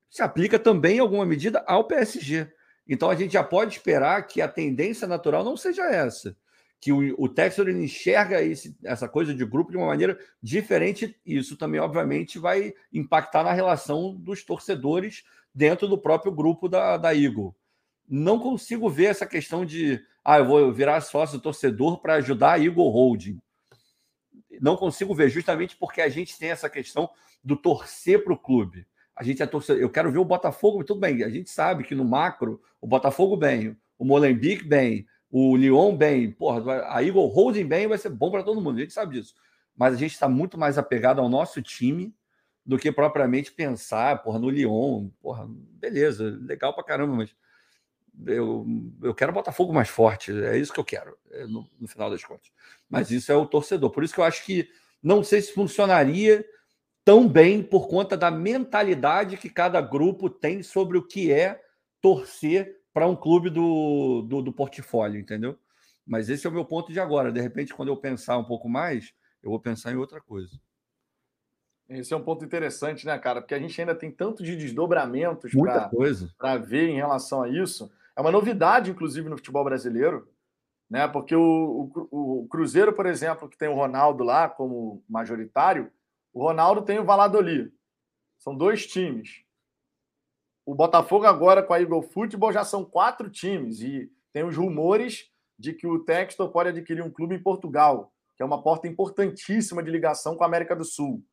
se 0.10 0.22
aplica 0.22 0.60
também 0.60 0.98
em 0.98 1.00
alguma 1.00 1.26
medida 1.26 1.64
ao 1.68 1.86
PSG. 1.86 2.52
Então 2.88 3.10
a 3.10 3.16
gente 3.16 3.34
já 3.34 3.44
pode 3.44 3.76
esperar 3.76 4.26
que 4.28 4.42
a 4.42 4.48
tendência 4.48 5.08
natural 5.08 5.44
não 5.44 5.56
seja 5.56 5.84
essa, 5.84 6.36
que 6.80 6.92
o, 6.92 7.16
o 7.18 7.34
enxerga 7.80 8.42
esse, 8.42 8.76
essa 8.84 9.08
coisa 9.08 9.34
de 9.34 9.46
grupo 9.46 9.72
de 9.72 9.78
uma 9.78 9.88
maneira 9.88 10.20
diferente. 10.42 11.16
E 11.26 11.38
isso 11.38 11.56
também, 11.56 11.80
obviamente, 11.80 12.40
vai 12.40 12.74
impactar 12.92 13.44
na 13.44 13.54
relação 13.54 14.16
dos 14.16 14.44
torcedores 14.44 15.24
dentro 15.54 15.88
do 15.88 15.98
próprio 15.98 16.32
grupo 16.32 16.68
da, 16.68 16.98
da 16.98 17.16
Eagle. 17.16 17.56
Não 18.08 18.38
consigo 18.38 18.90
ver 18.90 19.06
essa 19.06 19.26
questão 19.26 19.66
de 19.66 20.00
ah, 20.24 20.38
eu 20.38 20.46
vou 20.46 20.72
virar 20.72 21.02
sócio 21.02 21.40
torcedor 21.40 22.00
para 22.00 22.16
ajudar 22.16 22.54
a 22.54 22.60
Eagle 22.60 22.90
Holding. 22.90 23.40
Não 24.62 24.78
consigo 24.78 25.14
ver, 25.14 25.30
justamente 25.30 25.76
porque 25.76 26.02
a 26.02 26.10
gente 26.10 26.38
tem 26.38 26.52
essa 26.52 26.70
questão 26.70 27.10
do 27.44 27.56
torcer 27.56 28.24
para 28.24 28.34
o 28.34 28.38
clube 28.38 28.88
a 29.16 29.24
gente 29.24 29.42
é 29.42 29.46
torcedor. 29.46 29.82
Eu 29.82 29.90
quero 29.90 30.12
ver 30.12 30.18
o 30.18 30.26
Botafogo, 30.26 30.84
tudo 30.84 31.00
bem. 31.00 31.24
A 31.24 31.30
gente 31.30 31.50
sabe 31.50 31.84
que 31.84 31.96
no 31.96 32.06
macro, 32.06 32.62
o 32.82 32.88
Botafogo 32.88 33.38
bem, 33.38 33.78
o 33.98 34.06
Molenbeek 34.06 34.64
bem, 34.64 35.06
o 35.30 35.56
Lyon 35.56 35.96
bem, 35.96 36.32
porra, 36.32 36.94
a 36.94 37.04
Eagle 37.04 37.28
Holding 37.28 37.66
bem 37.66 37.88
vai 37.88 37.98
ser 37.98 38.10
bom 38.10 38.30
para 38.30 38.44
todo 38.44 38.62
mundo, 38.62 38.78
a 38.78 38.82
gente 38.82 38.94
sabe 38.94 39.20
disso. 39.20 39.36
Mas 39.76 39.94
a 39.94 39.98
gente 39.98 40.14
está 40.14 40.28
muito 40.28 40.58
mais 40.58 40.78
apegado 40.78 41.20
ao 41.20 41.30
nosso 41.30 41.62
time 41.62 42.14
do 42.66 42.78
que 42.78 42.92
propriamente 42.92 43.52
pensar, 43.52 44.22
porra, 44.24 44.40
no 44.40 44.50
Lyon, 44.50 45.10
porra, 45.22 45.48
beleza, 45.50 46.38
legal 46.42 46.74
para 46.74 46.84
caramba, 46.84 47.16
mas 47.16 47.36
eu, 48.26 48.66
eu 49.02 49.14
quero 49.14 49.32
o 49.32 49.36
Botafogo 49.36 49.74
mais 49.74 49.90
forte, 49.90 50.32
é 50.32 50.58
isso 50.58 50.74
que 50.74 50.80
eu 50.80 50.86
quero, 50.86 51.18
é 51.32 51.46
no, 51.46 51.70
no 51.80 51.88
final 51.88 52.10
das 52.10 52.24
contas. 52.24 52.52
Mas 52.90 53.12
isso 53.12 53.32
é 53.32 53.36
o 53.36 53.46
torcedor, 53.46 53.90
por 53.90 54.04
isso 54.04 54.14
que 54.14 54.20
eu 54.20 54.26
acho 54.26 54.46
que 54.46 54.70
não 55.02 55.24
sei 55.24 55.42
se 55.42 55.54
funcionaria 55.54 56.46
tão 57.04 57.28
bem 57.28 57.62
por 57.62 57.88
conta 57.88 58.16
da 58.16 58.32
mentalidade 58.32 59.38
que 59.38 59.50
cada 59.50 59.82
grupo 59.82 60.30
tem 60.30 60.64
sobre 60.64 60.98
o 60.98 61.06
que 61.06 61.32
é 61.32 61.62
torcer 62.02 62.82
para 62.94 63.08
um 63.08 63.16
clube 63.16 63.50
do, 63.50 64.22
do, 64.22 64.42
do, 64.42 64.54
portfólio, 64.54 65.20
entendeu? 65.20 65.58
Mas 66.06 66.30
esse 66.30 66.46
é 66.46 66.50
o 66.50 66.54
meu 66.54 66.64
ponto 66.64 66.94
de 66.94 67.00
agora. 67.00 67.32
De 67.32 67.42
repente, 67.42 67.74
quando 67.74 67.90
eu 67.90 67.98
pensar 67.98 68.38
um 68.38 68.44
pouco 68.44 68.70
mais, 68.70 69.14
eu 69.42 69.50
vou 69.50 69.60
pensar 69.60 69.92
em 69.92 69.96
outra 69.96 70.22
coisa. 70.22 70.60
Esse 71.90 72.14
é 72.14 72.18
um 72.18 72.24
ponto 72.24 72.46
interessante, 72.46 73.06
né, 73.06 73.18
cara? 73.18 73.42
Porque 73.42 73.54
a 73.54 73.60
gente 73.60 73.80
ainda 73.80 73.96
tem 73.96 74.12
tanto 74.12 74.44
de 74.44 74.56
desdobramentos 74.56 75.52
para 76.38 76.58
ver 76.58 76.90
em 76.90 76.96
relação 76.96 77.42
a 77.42 77.50
isso. 77.50 77.92
É 78.16 78.22
uma 78.22 78.32
novidade, 78.32 78.92
inclusive, 78.92 79.30
no 79.30 79.38
futebol 79.38 79.64
brasileiro, 79.64 80.28
né? 80.90 81.08
Porque 81.08 81.36
o, 81.36 81.92
o, 82.12 82.44
o 82.44 82.48
Cruzeiro, 82.48 82.94
por 82.94 83.06
exemplo, 83.06 83.50
que 83.50 83.58
tem 83.58 83.68
o 83.68 83.76
Ronaldo 83.76 84.24
lá 84.24 84.48
como 84.50 85.04
majoritário, 85.10 85.92
o 86.34 86.42
Ronaldo 86.44 86.84
tem 86.84 87.00
o 87.00 87.06
Valladolid. 87.06 87.72
São 88.40 88.56
dois 88.56 88.86
times. 88.86 89.44
O 90.66 90.76
Botafogo 90.76 91.26
agora 91.26 91.64
com 91.64 91.74
a 91.74 91.82
Eagle 91.82 92.02
Football 92.02 92.54
já 92.54 92.64
são 92.64 92.86
quatro 92.86 93.30
times 93.30 93.82
e 93.82 94.12
tem 94.32 94.44
os 94.44 94.56
rumores 94.56 95.30
de 95.58 95.74
que 95.74 95.86
o 95.86 96.00
Textor 96.00 96.50
pode 96.50 96.70
adquirir 96.70 97.04
um 97.04 97.12
clube 97.12 97.36
em 97.36 97.42
Portugal, 97.42 98.14
que 98.36 98.44
é 98.44 98.46
uma 98.46 98.62
porta 98.62 98.88
importantíssima 98.88 99.84
de 99.84 99.92
ligação 99.92 100.36
com 100.36 100.44
a 100.44 100.48
América 100.48 100.76
do 100.76 100.84
Sul. 100.84 101.24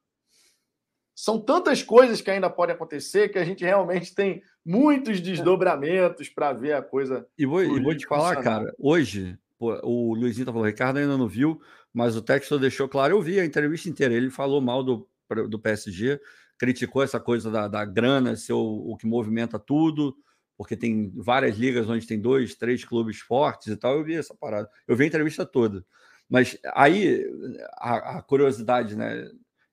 São 1.22 1.38
tantas 1.38 1.82
coisas 1.82 2.22
que 2.22 2.30
ainda 2.30 2.48
podem 2.48 2.74
acontecer 2.74 3.28
que 3.28 3.38
a 3.38 3.44
gente 3.44 3.62
realmente 3.62 4.14
tem 4.14 4.42
muitos 4.64 5.20
desdobramentos 5.20 6.30
para 6.30 6.54
ver 6.54 6.72
a 6.72 6.80
coisa. 6.80 7.26
E 7.36 7.44
vou, 7.44 7.62
e 7.62 7.78
vou 7.78 7.94
te 7.94 8.06
falar, 8.06 8.42
cara, 8.42 8.74
hoje, 8.78 9.38
o 9.58 10.14
Luizinho 10.14 10.46
tá 10.46 10.50
falando, 10.50 10.64
o 10.64 10.70
Ricardo 10.70 10.96
ainda 10.96 11.18
não 11.18 11.28
viu, 11.28 11.60
mas 11.92 12.16
o 12.16 12.22
Textor 12.22 12.58
deixou 12.58 12.88
claro, 12.88 13.14
eu 13.14 13.20
vi 13.20 13.38
a 13.38 13.44
entrevista 13.44 13.86
inteira, 13.86 14.14
ele 14.14 14.30
falou 14.30 14.62
mal 14.62 14.82
do, 14.82 15.06
do 15.46 15.58
PSG, 15.58 16.18
criticou 16.56 17.02
essa 17.02 17.20
coisa 17.20 17.50
da, 17.50 17.68
da 17.68 17.84
grana 17.84 18.34
ser 18.34 18.54
o, 18.54 18.90
o 18.90 18.96
que 18.96 19.06
movimenta 19.06 19.58
tudo, 19.58 20.16
porque 20.56 20.74
tem 20.74 21.12
várias 21.14 21.54
ligas 21.58 21.86
onde 21.86 22.06
tem 22.06 22.18
dois, 22.18 22.54
três 22.54 22.82
clubes 22.82 23.18
fortes 23.18 23.66
e 23.66 23.76
tal. 23.76 23.98
Eu 23.98 24.04
vi 24.04 24.14
essa 24.14 24.34
parada, 24.34 24.70
eu 24.88 24.96
vi 24.96 25.04
a 25.04 25.08
entrevista 25.08 25.44
toda. 25.44 25.84
Mas 26.30 26.56
aí 26.72 27.26
a, 27.74 28.18
a 28.18 28.22
curiosidade, 28.22 28.96
né? 28.96 29.30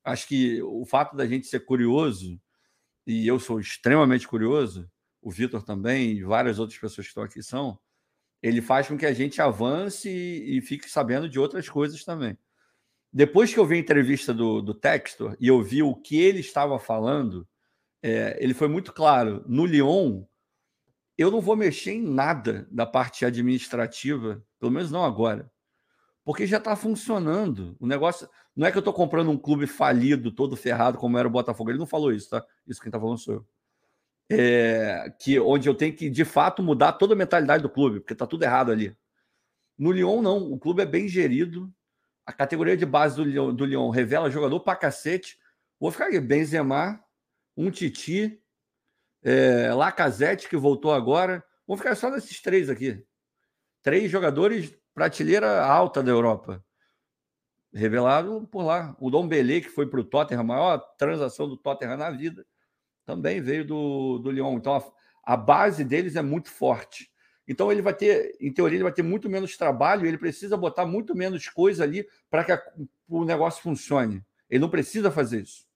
Acho 0.08 0.26
que 0.26 0.62
o 0.62 0.86
fato 0.86 1.18
da 1.18 1.28
gente 1.28 1.48
ser 1.48 1.66
curioso, 1.66 2.40
e 3.06 3.28
eu 3.28 3.38
sou 3.40 3.60
extremamente 3.60 4.26
curioso, 4.26 4.90
o 5.22 5.30
Vitor 5.30 5.62
também, 5.64 6.12
e 6.12 6.24
várias 6.24 6.60
outras 6.60 6.80
pessoas 6.80 7.08
que 7.08 7.12
estão 7.12 7.24
aqui 7.24 7.44
são, 7.44 7.78
ele 8.42 8.62
faz 8.62 8.88
com 8.88 8.98
que 8.98 9.06
a 9.06 9.12
gente 9.12 9.42
avance 9.42 10.08
e, 10.08 10.58
e 10.58 10.62
fique 10.62 10.90
sabendo 10.90 11.28
de 11.28 11.38
outras 11.38 11.68
coisas 11.68 12.06
também. 12.06 12.38
Depois 13.12 13.54
que 13.54 13.60
eu 13.60 13.66
vi 13.66 13.76
a 13.76 13.80
entrevista 13.80 14.34
do, 14.34 14.62
do 14.62 14.74
Textor 14.74 15.36
e 15.42 15.48
eu 15.50 15.62
vi 15.62 15.84
o 15.84 15.94
que 15.94 16.18
ele 16.18 16.40
estava 16.40 16.80
falando, 16.80 17.46
é, 18.02 18.38
ele 18.42 18.54
foi 18.54 18.70
muito 18.70 18.94
claro. 18.94 19.44
No 19.46 19.66
Lyon, 19.66 20.24
eu 21.18 21.30
não 21.30 21.42
vou 21.42 21.58
mexer 21.58 21.92
em 21.92 22.02
nada 22.02 22.66
da 22.72 22.86
parte 22.86 23.26
administrativa, 23.26 24.42
pelo 24.58 24.72
menos 24.72 24.90
não 24.90 25.04
agora, 25.04 25.52
porque 26.28 26.46
já 26.46 26.58
está 26.58 26.76
funcionando. 26.76 27.78
O 27.80 27.88
negócio 27.88 28.28
não 28.54 28.68
é 28.68 28.72
que 28.72 28.78
eu 28.78 28.82
estou 28.82 28.94
comprando 28.94 29.32
um 29.32 29.38
clube 29.38 29.66
falido, 29.66 30.30
todo 30.30 30.58
ferrado, 30.58 30.98
como 30.98 31.18
era 31.18 31.26
o 31.26 31.32
Botafogo. 31.32 31.70
Ele 31.70 31.80
não 31.80 31.86
falou 31.88 32.12
isso, 32.12 32.30
tá? 32.30 32.46
Isso 32.68 32.82
quem 32.82 32.90
está 32.90 33.00
falando 33.00 33.18
sou 33.18 33.36
eu 33.36 33.48
é, 34.30 35.10
que 35.22 35.40
onde 35.40 35.70
eu 35.70 35.76
tenho 35.76 35.96
que 35.96 36.10
de 36.10 36.26
fato 36.26 36.62
mudar 36.62 36.94
toda 36.94 37.14
a 37.14 37.18
mentalidade 37.18 37.64
do 37.64 37.70
clube, 37.70 38.02
porque 38.02 38.12
está 38.12 38.28
tudo 38.28 38.44
errado 38.44 38.74
ali. 38.74 38.94
No 39.78 39.90
Lyon, 39.92 40.22
não. 40.22 40.52
O 40.52 40.60
clube 40.60 40.82
é 40.82 40.86
bem 40.86 41.08
gerido. 41.08 41.74
A 42.26 42.34
categoria 42.34 42.76
de 42.76 42.86
base 42.86 43.16
do 43.16 43.24
Lyon, 43.24 43.56
do 43.56 43.64
Lyon 43.64 43.90
revela 43.90 44.30
jogador 44.30 44.60
pra 44.60 44.76
cacete. 44.76 45.38
Vou 45.80 45.92
ficar 45.92 46.08
aqui: 46.08 46.20
Benzema, 46.20 47.02
um 47.56 47.72
Titi, 47.72 48.38
é, 49.24 49.74
Lacazette, 49.74 50.50
que 50.50 50.58
voltou 50.58 50.92
agora. 50.92 51.42
Vou 51.66 51.78
ficar 51.78 51.96
só 51.96 52.12
nesses 52.12 52.42
três 52.42 52.70
aqui. 52.70 53.02
Três 53.82 54.12
jogadores 54.12 54.76
prateleira 54.98 55.64
alta 55.64 56.02
da 56.02 56.10
Europa. 56.10 56.66
Revelado 57.72 58.48
por 58.52 58.64
lá. 58.64 58.98
O 59.00 59.12
Dom 59.12 59.28
Belê, 59.28 59.62
que 59.62 59.70
foi 59.70 59.86
para 59.86 60.00
o 60.00 60.04
Tottenham, 60.04 60.42
a 60.42 60.44
maior 60.44 60.80
transação 60.98 61.48
do 61.48 61.56
Tottenham 61.56 61.98
na 61.98 62.10
vida 62.10 62.44
também 63.06 63.40
veio 63.40 63.64
do, 63.64 64.18
do 64.18 64.32
Lyon. 64.32 64.56
Então, 64.56 64.76
a, 64.76 64.84
a 65.34 65.38
base 65.38 65.84
deles 65.84 66.16
é 66.16 66.24
muito 66.24 66.50
forte. 66.50 67.12
Então, 67.48 67.72
ele 67.72 67.84
vai 67.84 67.94
ter, 67.94 68.36
em 68.42 68.52
teoria, 68.52 68.78
ele 68.78 68.84
vai 68.86 68.92
ter 68.92 69.04
muito 69.04 69.30
menos 69.30 69.56
trabalho, 69.56 70.08
ele 70.08 70.18
precisa 70.18 70.58
botar 70.58 70.88
muito 70.88 71.14
menos 71.14 71.48
coisa 71.48 71.84
ali 71.84 72.08
para 72.28 72.44
que 72.44 72.52
a, 72.52 72.64
o 73.08 73.24
negócio 73.24 73.62
funcione. 73.62 74.26
Ele 74.50 74.62
não 74.62 74.70
precisa 74.70 75.12
fazer 75.12 75.44
isso. 75.44 75.68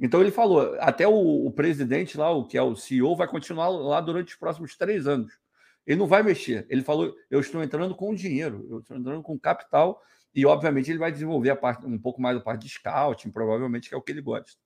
Então, 0.00 0.20
ele 0.20 0.32
falou: 0.32 0.76
até 0.80 1.06
o, 1.06 1.46
o, 1.46 1.52
presidente 1.52 2.18
lá, 2.18 2.32
o 2.32 2.48
que 2.48 2.58
é 2.58 2.62
o 2.62 2.74
CEO, 2.74 3.14
vai 3.14 3.28
continuar 3.28 3.68
lá 3.68 4.00
durante 4.00 4.32
os 4.32 4.38
próximos 4.40 4.76
três 4.76 5.06
anos. 5.06 5.38
Ele 5.86 5.98
não 5.98 6.06
vai 6.06 6.22
mexer. 6.22 6.66
Ele 6.68 6.82
falou: 6.82 7.14
eu 7.30 7.40
estou 7.40 7.62
entrando 7.62 7.94
com 7.94 8.14
dinheiro, 8.14 8.66
eu 8.70 8.80
estou 8.80 8.96
entrando 8.96 9.22
com 9.22 9.38
capital 9.38 10.00
E, 10.34 10.44
obviamente, 10.46 10.90
ele 10.90 10.98
vai 10.98 11.12
desenvolver 11.12 11.50
a 11.50 11.56
parte, 11.56 11.86
um 11.86 11.98
pouco 11.98 12.20
mais 12.20 12.36
a 12.36 12.40
parte 12.40 12.62
de 12.62 12.68
scouting, 12.70 13.30
provavelmente, 13.30 13.88
que 13.88 13.94
é 13.94 13.98
o 13.98 14.02
que 14.02 14.12
ele 14.12 14.22
gosta. 14.22 14.58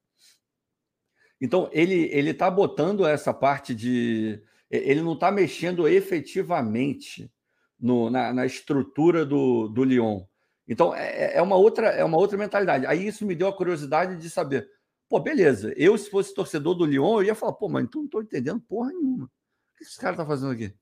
Então, 1.40 1.68
ele 1.72 2.08
ele 2.12 2.30
está 2.30 2.50
botando 2.50 3.06
essa 3.06 3.32
parte 3.34 3.74
de. 3.74 4.42
Ele 4.70 5.02
não 5.02 5.14
está 5.14 5.30
mexendo 5.30 5.88
efetivamente 5.88 7.32
no, 7.78 8.10
na, 8.10 8.32
na, 8.32 8.46
estrutura 8.46 9.24
do, 9.24 9.68
do 9.68 9.84
Lyon. 9.84 10.24
Então, 10.66 10.94
é, 10.94 11.36
é, 11.36 11.42
uma 11.42 11.56
outra, 11.56 11.88
é 11.88 12.04
uma 12.04 12.18
outra 12.18 12.36
mentalidade. 12.36 12.86
Aí 12.86 13.06
isso 13.06 13.24
me 13.24 13.34
deu 13.34 13.48
a 13.48 13.56
curiosidade 13.56 14.16
de 14.16 14.28
saber. 14.28 14.68
Pô, 15.08 15.18
beleza. 15.18 15.72
Eu, 15.76 15.96
se 15.96 16.10
fosse 16.10 16.34
torcedor 16.34 16.74
do 16.74 16.84
Lyon, 16.84 17.20
eu 17.20 17.24
ia 17.24 17.34
falar, 17.34 17.54
pô, 17.54 17.68
mas 17.68 17.84
então 17.84 18.02
não 18.02 18.06
estou 18.06 18.22
entendendo 18.22 18.60
porra 18.60 18.90
nenhuma. 18.92 19.24
O 19.24 19.30
que 19.78 19.84
esse 19.84 19.98
cara 19.98 20.12
está 20.12 20.26
fazendo 20.26 20.52
aqui? 20.52 20.74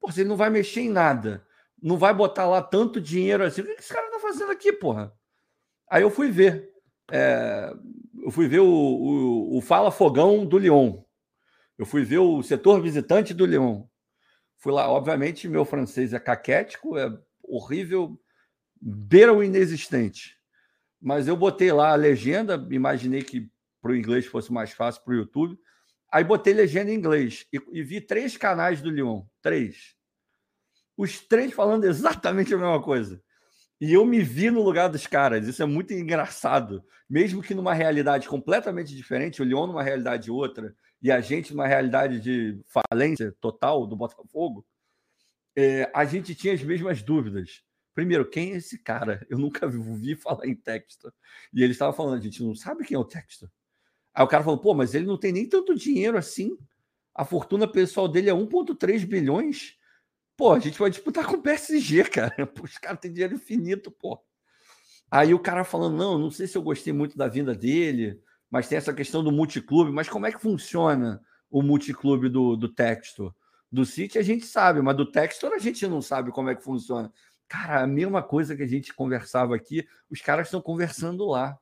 Pô, 0.00 0.08
ele 0.16 0.28
não 0.28 0.36
vai 0.36 0.50
mexer 0.50 0.80
em 0.80 0.90
nada, 0.90 1.46
não 1.82 1.96
vai 1.96 2.12
botar 2.14 2.46
lá 2.46 2.62
tanto 2.62 3.00
dinheiro 3.00 3.44
assim, 3.44 3.62
o 3.62 3.64
que 3.64 3.72
esse 3.72 3.92
cara 3.92 4.06
está 4.06 4.18
fazendo 4.18 4.50
aqui, 4.50 4.72
porra? 4.72 5.12
Aí 5.88 6.02
eu 6.02 6.10
fui 6.10 6.30
ver. 6.30 6.70
É, 7.10 7.72
eu 8.22 8.30
fui 8.30 8.46
ver 8.46 8.60
o, 8.60 8.68
o, 8.68 9.58
o, 9.58 9.60
Fala 9.60 9.90
Fogão 9.90 10.46
do 10.46 10.58
Lyon. 10.58 11.02
Eu 11.76 11.84
fui 11.84 12.04
ver 12.04 12.18
o 12.18 12.42
setor 12.42 12.80
visitante 12.80 13.34
do 13.34 13.46
Lyon. 13.46 13.84
Fui 14.58 14.72
lá, 14.72 14.88
obviamente, 14.88 15.48
meu 15.48 15.64
francês 15.64 16.12
é 16.12 16.20
caquético, 16.20 16.96
é 16.96 17.10
horrível, 17.42 18.20
beira 18.80 19.32
o 19.32 19.42
inexistente. 19.42 20.36
Mas 21.00 21.26
eu 21.26 21.36
botei 21.36 21.72
lá 21.72 21.92
a 21.92 21.96
legenda, 21.96 22.68
imaginei 22.70 23.22
que 23.22 23.50
para 23.80 23.92
o 23.92 23.96
inglês 23.96 24.26
fosse 24.26 24.52
mais 24.52 24.70
fácil 24.70 25.02
para 25.02 25.12
o 25.14 25.16
YouTube. 25.16 25.58
Aí 26.12 26.24
botei 26.24 26.52
legenda 26.52 26.90
em 26.90 26.94
inglês 26.94 27.46
e, 27.52 27.60
e, 27.72 27.82
vi 27.82 28.00
três 28.00 28.36
canais 28.36 28.80
do 28.82 28.90
Lyon. 28.90 29.22
Três. 29.40 29.94
Os 30.96 31.20
três 31.20 31.52
falando 31.52 31.84
exatamente 31.84 32.52
a 32.52 32.58
mesma 32.58 32.82
coisa. 32.82 33.22
E 33.80 33.94
eu 33.94 34.04
me 34.04 34.20
vi 34.20 34.50
no 34.50 34.62
lugar 34.62 34.88
dos 34.88 35.06
caras. 35.06 35.46
Isso 35.46 35.62
é 35.62 35.66
muito 35.66 35.94
engraçado. 35.94 36.84
Mesmo 37.08 37.42
que 37.42 37.54
numa 37.54 37.72
realidade 37.72 38.28
completamente 38.28 38.94
diferente, 38.94 39.40
o 39.40 39.44
Lyon 39.44 39.68
numa 39.68 39.82
realidade 39.82 40.30
outra, 40.30 40.74
e 41.00 41.10
a 41.10 41.20
gente 41.20 41.52
numa 41.52 41.66
realidade 41.66 42.20
de 42.20 42.60
falência 42.66 43.34
total 43.40 43.86
do 43.86 43.96
Botafogo, 43.96 44.66
é, 45.56 45.90
a 45.94 46.04
gente 46.04 46.34
tinha 46.34 46.54
as 46.54 46.62
mesmas 46.62 47.02
dúvidas. 47.02 47.62
Primeiro, 47.94 48.28
quem 48.28 48.52
é 48.52 48.56
esse 48.56 48.78
cara? 48.82 49.26
Eu 49.30 49.38
nunca 49.38 49.66
vi 49.68 50.14
falar 50.14 50.46
em 50.46 50.54
Textor. 50.54 51.12
E 51.52 51.62
ele 51.62 51.72
estava 51.72 51.92
falando, 51.92 52.18
a 52.18 52.22
gente 52.22 52.42
não 52.42 52.54
sabe 52.54 52.84
quem 52.84 52.96
é 52.96 52.98
o 52.98 53.04
Textor. 53.04 53.48
Aí 54.14 54.24
o 54.24 54.28
cara 54.28 54.42
falou, 54.42 54.58
pô, 54.58 54.74
mas 54.74 54.94
ele 54.94 55.06
não 55.06 55.18
tem 55.18 55.32
nem 55.32 55.48
tanto 55.48 55.74
dinheiro 55.74 56.18
assim. 56.18 56.56
A 57.14 57.24
fortuna 57.24 57.66
pessoal 57.66 58.08
dele 58.08 58.30
é 58.30 58.34
1,3 58.34 59.06
bilhões. 59.06 59.76
Pô, 60.36 60.52
a 60.52 60.58
gente 60.58 60.78
vai 60.78 60.90
disputar 60.90 61.26
com 61.26 61.36
o 61.36 61.42
PSG, 61.42 62.04
cara. 62.10 62.50
Os 62.62 62.78
caras 62.78 63.00
têm 63.00 63.12
dinheiro 63.12 63.34
infinito, 63.34 63.90
pô. 63.90 64.20
Aí 65.10 65.34
o 65.34 65.38
cara 65.38 65.64
falando, 65.64 65.96
não, 65.96 66.18
não 66.18 66.30
sei 66.30 66.46
se 66.46 66.56
eu 66.56 66.62
gostei 66.62 66.92
muito 66.92 67.18
da 67.18 67.26
vinda 67.26 67.54
dele, 67.54 68.20
mas 68.48 68.68
tem 68.68 68.78
essa 68.78 68.92
questão 68.92 69.22
do 69.24 69.32
multiclube. 69.32 69.90
Mas 69.90 70.08
como 70.08 70.26
é 70.26 70.32
que 70.32 70.40
funciona 70.40 71.20
o 71.50 71.62
multiclube 71.62 72.28
do, 72.28 72.56
do 72.56 72.68
Textor? 72.68 73.34
Do 73.70 73.84
City 73.84 74.18
a 74.18 74.22
gente 74.22 74.46
sabe, 74.46 74.82
mas 74.82 74.96
do 74.96 75.10
Textor 75.10 75.52
a 75.52 75.58
gente 75.58 75.86
não 75.86 76.02
sabe 76.02 76.32
como 76.32 76.48
é 76.48 76.54
que 76.54 76.62
funciona. 76.62 77.12
Cara, 77.48 77.82
a 77.82 77.86
mesma 77.86 78.22
coisa 78.22 78.56
que 78.56 78.62
a 78.62 78.66
gente 78.66 78.94
conversava 78.94 79.54
aqui, 79.54 79.86
os 80.08 80.20
caras 80.20 80.46
estão 80.46 80.60
conversando 80.60 81.26
lá. 81.26 81.58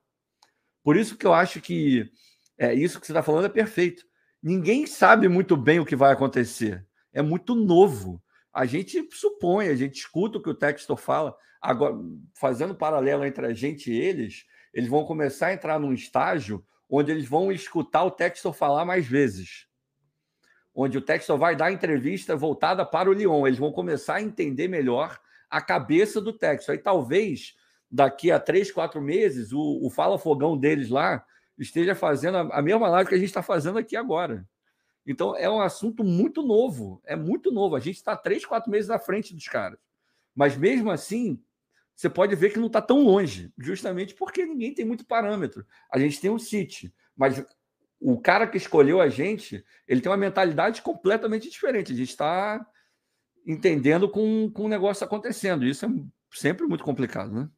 Por 0.83 0.97
isso 0.97 1.17
que 1.17 1.27
eu 1.27 1.35
acho 1.35 1.61
que 1.61 2.11
é, 2.59 2.75
isso 2.75 3.01
que 3.01 3.07
você 3.07 3.13
está 3.13 3.23
falando 3.23 3.47
é 3.47 3.49
perfeito. 3.51 4.05
Ninguém 4.43 4.87
sabe 4.87 5.29
muito 5.29 5.57
bem 5.57 5.79
o 5.79 5.87
que 5.87 5.97
vai 5.97 6.13
acontecer. 6.13 6.85
É 7.13 7.23
muito 7.23 7.55
novo. 7.55 8.23
A 8.53 8.67
gente 8.67 9.09
supõe, 9.13 9.69
a 9.69 9.77
gente 9.77 9.97
escuta 9.97 10.39
o 10.39 10.43
que 10.43 10.51
o 10.51 10.55
Textor 10.55 10.97
fala. 10.97 11.37
Agora, 11.61 11.95
fazendo 12.35 12.75
paralelo 12.75 13.25
entre 13.25 13.47
a 13.47 13.53
gente 13.53 13.93
e 13.93 14.01
eles, 14.01 14.45
eles 14.75 14.89
vão 14.89 15.05
começar 15.05 15.49
a 15.49 15.53
entrar 15.53 15.79
num 15.79 15.93
estágio 15.93 16.65
onde 16.91 17.13
eles 17.13 17.29
vão 17.29 17.53
escutar 17.53 18.05
o 18.05 18.11
Textor 18.11 18.53
falar 18.53 18.85
mais 18.85 19.07
vezes. 19.07 19.67
Onde 20.75 20.99
o 20.99 21.03
Textor 21.03 21.37
vai 21.37 21.55
dar 21.55 21.73
entrevista 21.73 22.37
voltada 22.37 22.85
para 22.85 23.11
o 23.11 23.13
Lyon. 23.13 23.47
Eles 23.47 23.59
vão 23.59 23.73
começar 23.73 24.17
a 24.17 24.23
entender 24.23 24.69
melhor 24.69 25.19
a 25.51 25.61
cabeça 25.61 26.21
do 26.21 26.33
Textor. 26.33 26.75
Aí 26.75 26.79
talvez 26.81 27.55
daqui 27.91 28.31
a 28.31 28.39
três, 28.39 28.71
quatro 28.71 29.01
meses, 29.01 29.53
o, 29.53 29.81
o 29.83 29.91
Fala 29.91 30.19
Fogão 30.19 30.57
deles 30.57 30.89
lá 30.89 31.25
esteja 31.59 31.95
fazendo 31.95 32.39
a, 32.39 32.63
mesma 32.63 32.89
live 32.89 33.09
que 33.09 33.15
a 33.15 33.19
gente 33.19 33.29
está 33.29 33.43
fazendo 33.43 33.79
aqui 33.79 33.97
agora. 33.97 34.47
Então, 35.07 35.35
é 35.37 35.49
um 35.49 35.61
assunto 35.61 36.05
muito 36.05 36.43
novo, 36.43 37.01
é 37.05 37.17
muito 37.17 37.51
novo. 37.51 37.75
A 37.75 37.81
gente 37.81 37.97
está 37.97 38.17
três, 38.17 38.45
quatro 38.45 38.71
meses 38.71 38.91
à 38.91 38.99
frente 38.99 39.35
dos 39.35 39.47
caras. 39.49 39.79
Mas 40.35 40.57
mesmo 40.57 40.91
assim, 40.91 41.43
você 41.95 42.09
pode 42.09 42.35
ver 42.37 42.51
que 42.51 42.59
não 42.59 42.67
está 42.67 42.81
tão 42.81 43.03
longe, 43.03 43.53
justamente 43.59 44.15
porque 44.15 44.45
ninguém 44.45 44.73
tem 44.73 44.85
muito 44.85 45.05
parâmetro. 45.05 45.67
A 45.93 45.99
gente 45.99 46.21
tem 46.21 46.31
um 46.31 46.39
City, 46.39 46.95
mas 47.17 47.45
o 48.01 48.21
cara 48.21 48.47
que 48.47 48.57
escolheu 48.57 49.01
a 49.01 49.09
gente, 49.09 49.65
ele 49.87 50.01
tem 50.01 50.11
uma 50.11 50.17
mentalidade 50.17 50.83
completamente 50.83 51.51
diferente. 51.51 51.93
A 51.93 51.97
gente 51.97 52.11
está 52.11 52.65
entendendo 53.47 54.09
com, 54.09 54.51
com 54.51 54.65
o 54.65 54.69
negócio 54.69 55.05
acontecendo. 55.05 55.67
Isso 55.67 55.87
é 55.87 55.89
sempre 56.33 56.67
muito 56.67 56.85
complicado, 56.85 57.33
né? 57.33 57.49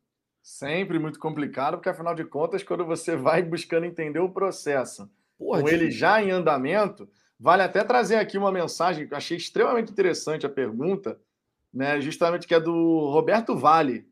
Sempre 0.42 0.98
muito 0.98 1.18
complicado, 1.18 1.76
porque 1.76 1.88
afinal 1.88 2.14
de 2.14 2.24
contas, 2.24 2.62
quando 2.62 2.84
você 2.84 3.16
vai 3.16 3.42
buscando 3.42 3.86
entender 3.86 4.20
o 4.20 4.30
processo, 4.30 5.10
Porra, 5.38 5.60
com 5.60 5.68
ele 5.68 5.90
já 5.90 6.22
em 6.22 6.30
andamento, 6.30 7.08
vale 7.38 7.62
até 7.62 7.84
trazer 7.84 8.16
aqui 8.16 8.38
uma 8.38 8.50
mensagem 8.50 9.06
que 9.06 9.12
eu 9.12 9.18
achei 9.18 9.36
extremamente 9.36 9.92
interessante 9.92 10.46
a 10.46 10.50
pergunta, 10.50 11.20
né? 11.72 12.00
Justamente 12.00 12.46
que 12.46 12.54
é 12.54 12.60
do 12.60 13.10
Roberto 13.10 13.56
Vale. 13.56 14.08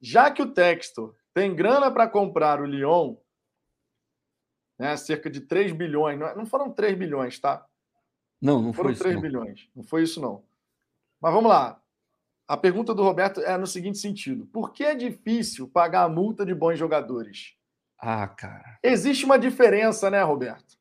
Já 0.00 0.30
que 0.30 0.42
o 0.42 0.52
Textor 0.52 1.14
tem 1.32 1.54
grana 1.54 1.90
para 1.90 2.08
comprar 2.08 2.60
o 2.60 2.66
Lyon, 2.66 3.16
né, 4.78 4.96
cerca 4.96 5.30
de 5.30 5.40
3 5.40 5.72
bilhões, 5.72 6.18
não 6.18 6.28
é, 6.28 6.46
foram 6.46 6.70
3 6.70 6.96
bilhões, 6.98 7.38
tá? 7.38 7.66
Não, 8.40 8.60
não 8.60 8.72
foram 8.72 8.90
foi 8.90 8.98
3 8.98 9.14
isso, 9.14 9.22
bilhões. 9.22 9.70
Não 9.74 9.82
foi 9.82 10.02
isso, 10.02 10.20
não. 10.20 10.44
Mas 11.20 11.32
vamos 11.32 11.48
lá. 11.48 11.80
A 12.46 12.56
pergunta 12.56 12.94
do 12.94 13.02
Roberto 13.02 13.40
é 13.40 13.56
no 13.56 13.66
seguinte 13.66 13.98
sentido: 13.98 14.46
por 14.46 14.72
que 14.72 14.84
é 14.84 14.94
difícil 14.94 15.68
pagar 15.68 16.02
a 16.02 16.08
multa 16.08 16.44
de 16.44 16.54
bons 16.54 16.78
jogadores? 16.78 17.54
Ah, 17.98 18.28
cara. 18.28 18.78
Existe 18.82 19.24
uma 19.24 19.38
diferença, 19.38 20.10
né, 20.10 20.22
Roberto? 20.22 20.76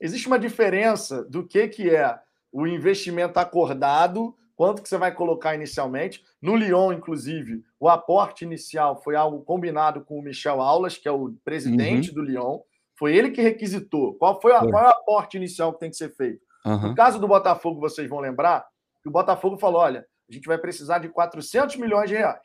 Existe 0.00 0.26
uma 0.26 0.38
diferença 0.38 1.24
do 1.24 1.46
que, 1.46 1.66
que 1.68 1.90
é 1.90 2.18
o 2.52 2.66
investimento 2.66 3.38
acordado, 3.38 4.36
quanto 4.54 4.82
que 4.82 4.88
você 4.88 4.98
vai 4.98 5.12
colocar 5.12 5.54
inicialmente. 5.54 6.22
No 6.40 6.54
Lyon, 6.54 6.92
inclusive, 6.92 7.64
o 7.80 7.88
aporte 7.88 8.44
inicial 8.44 9.02
foi 9.02 9.16
algo 9.16 9.42
combinado 9.42 10.04
com 10.04 10.18
o 10.18 10.22
Michel 10.22 10.60
Aulas, 10.60 10.96
que 10.96 11.08
é 11.08 11.12
o 11.12 11.34
presidente 11.44 12.10
uhum. 12.10 12.14
do 12.14 12.22
Lyon. 12.22 12.60
Foi 12.96 13.16
ele 13.16 13.30
que 13.30 13.40
requisitou. 13.40 14.14
Qual 14.14 14.40
foi, 14.40 14.52
a, 14.52 14.60
qual 14.60 14.84
é 14.84 14.86
o 14.86 14.90
aporte 14.90 15.36
inicial 15.36 15.72
que 15.72 15.80
tem 15.80 15.90
que 15.90 15.96
ser 15.96 16.14
feito? 16.14 16.42
Uhum. 16.64 16.90
No 16.90 16.94
caso 16.94 17.18
do 17.18 17.26
Botafogo, 17.26 17.80
vocês 17.80 18.08
vão 18.08 18.20
lembrar 18.20 18.64
que 19.02 19.08
o 19.08 19.12
Botafogo 19.12 19.58
falou: 19.58 19.80
olha, 19.80 20.06
a 20.28 20.32
gente 20.32 20.46
vai 20.46 20.58
precisar 20.58 20.98
de 20.98 21.08
400 21.08 21.76
milhões 21.76 22.08
de 22.08 22.16
reais. 22.16 22.40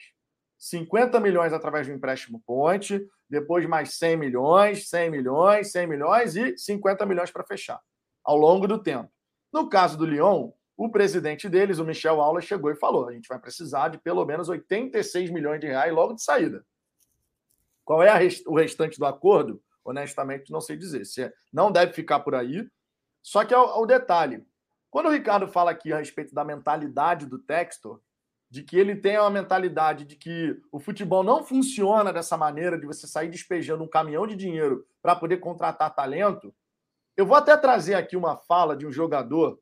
50 0.58 1.20
milhões 1.20 1.54
através 1.54 1.88
do 1.88 1.94
empréstimo 1.94 2.42
ponte, 2.46 3.06
depois 3.30 3.66
mais 3.66 3.94
100 3.96 4.18
milhões, 4.18 4.90
100 4.90 5.10
milhões, 5.10 5.72
100 5.72 5.88
milhões 5.88 6.36
e 6.36 6.58
50 6.58 7.06
milhões 7.06 7.32
para 7.32 7.44
fechar, 7.44 7.80
ao 8.24 8.38
longo 8.38 8.68
do 8.68 8.82
tempo. 8.82 9.12
No 9.54 9.70
caso 9.70 9.98
do 9.98 10.06
Lyon, 10.06 10.52
o 10.76 10.90
presidente 10.90 11.50
deles, 11.50 11.80
o 11.80 11.86
Michel 11.86 12.22
Aula, 12.22 12.42
chegou 12.42 12.70
e 12.72 12.76
falou: 12.76 13.08
a 13.08 13.14
gente 13.14 13.28
vai 13.28 13.40
precisar 13.40 13.90
de 13.90 13.98
pelo 13.98 14.26
menos 14.26 14.50
86 14.50 15.32
milhões 15.32 15.60
de 15.60 15.68
reais 15.68 15.94
logo 15.94 16.14
de 16.14 16.24
saída. 16.24 16.66
Qual 17.84 18.04
é 18.04 18.12
rest 18.18 18.46
o 18.46 18.56
restante 18.56 19.00
do 19.00 19.06
acordo? 19.06 19.62
Honestamente, 19.84 20.52
não 20.52 20.60
sei 20.62 20.76
dizer. 20.76 21.06
Se 21.06 21.24
é, 21.24 21.34
não 21.52 21.72
deve 21.72 21.94
ficar 21.94 22.20
por 22.20 22.36
aí. 22.36 22.68
Só 23.24 23.44
que 23.46 23.54
é 23.54 23.58
é 23.58 23.60
o 23.60 23.86
detalhe: 23.86 24.46
quando 24.98 25.10
o 25.10 25.12
Ricardo 25.12 25.48
fala 25.48 25.70
aqui 25.70 25.94
a 25.94 26.00
respeito 26.00 26.34
da 26.34 26.44
mentalidade 26.44 27.28
do 27.28 27.38
Textor, 27.38 28.02
de 28.50 28.64
que 28.64 28.76
ele 28.76 28.96
tem 28.96 29.16
uma 29.20 29.30
mentalidade 29.30 30.06
de 30.06 30.16
que 30.16 30.60
o 30.72 30.80
futebol 30.80 31.24
não 31.24 31.44
funciona 31.44 32.12
dessa 32.12 32.36
maneira, 32.36 32.80
de 32.80 32.88
você 32.88 33.06
sair 33.06 33.30
despejando 33.30 33.84
um 33.84 33.88
caminhão 33.88 34.26
de 34.26 34.36
dinheiro 34.36 34.88
para 35.00 35.16
poder 35.16 35.38
contratar 35.38 35.94
talento, 35.94 36.52
eu 37.16 37.28
vou 37.28 37.38
até 37.38 37.56
trazer 37.56 37.94
aqui 37.94 38.18
uma 38.18 38.38
fala 38.38 38.76
de 38.76 38.88
um 38.88 38.92
jogador 38.92 39.62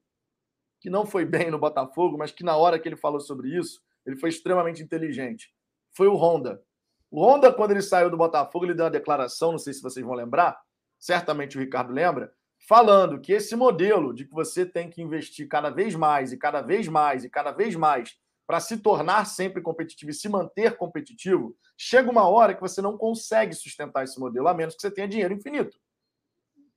que 0.80 0.90
não 0.90 1.06
foi 1.06 1.26
bem 1.26 1.52
no 1.52 1.60
Botafogo, 1.60 2.18
mas 2.18 2.32
que 2.32 2.46
na 2.46 2.56
hora 2.56 2.80
que 2.80 2.88
ele 2.88 2.96
falou 2.96 3.20
sobre 3.20 3.50
isso, 3.50 3.82
ele 4.06 4.16
foi 4.16 4.30
extremamente 4.30 4.82
inteligente. 4.82 5.54
Foi 5.92 6.08
o 6.08 6.16
Honda. 6.16 6.64
O 7.12 7.22
Honda, 7.22 7.52
quando 7.52 7.72
ele 7.72 7.82
saiu 7.82 8.10
do 8.10 8.16
Botafogo, 8.16 8.64
ele 8.64 8.74
deu 8.74 8.86
uma 8.86 8.90
declaração, 8.90 9.52
não 9.52 9.60
sei 9.60 9.74
se 9.74 9.82
vocês 9.82 10.06
vão 10.06 10.16
lembrar, 10.16 10.58
certamente 10.98 11.58
o 11.58 11.60
Ricardo 11.60 11.92
lembra, 11.92 12.34
falando 12.60 13.20
que 13.20 13.34
esse 13.34 13.56
modelo 13.56 14.14
de 14.14 14.26
que 14.26 14.34
você 14.34 14.66
tem 14.66 14.90
que 14.90 15.02
investir 15.02 15.48
cada 15.48 15.70
vez 15.70 15.96
mais 15.96 16.32
e 16.32 16.38
cada 16.38 16.62
vez 16.62 16.88
mais 16.88 17.24
e 17.24 17.30
cada 17.30 17.52
vez 17.52 17.76
mais 17.76 18.18
para 18.48 18.60
se 18.60 18.78
tornar 18.78 19.26
sempre 19.26 19.62
competitivo 19.62 20.12
e 20.12 20.14
se 20.14 20.30
manter 20.30 20.78
competitivo, 20.78 21.58
chega 21.78 22.12
uma 22.12 22.28
hora 22.28 22.54
que 22.54 22.62
você 22.62 22.82
não 22.82 22.98
consegue 22.98 23.54
sustentar 23.56 24.04
esse 24.04 24.20
modelo, 24.20 24.48
a 24.48 24.54
menos 24.54 24.76
que 24.76 24.82
você 24.82 24.92
tenha 24.92 25.08
dinheiro 25.08 25.34
infinito. 25.34 25.80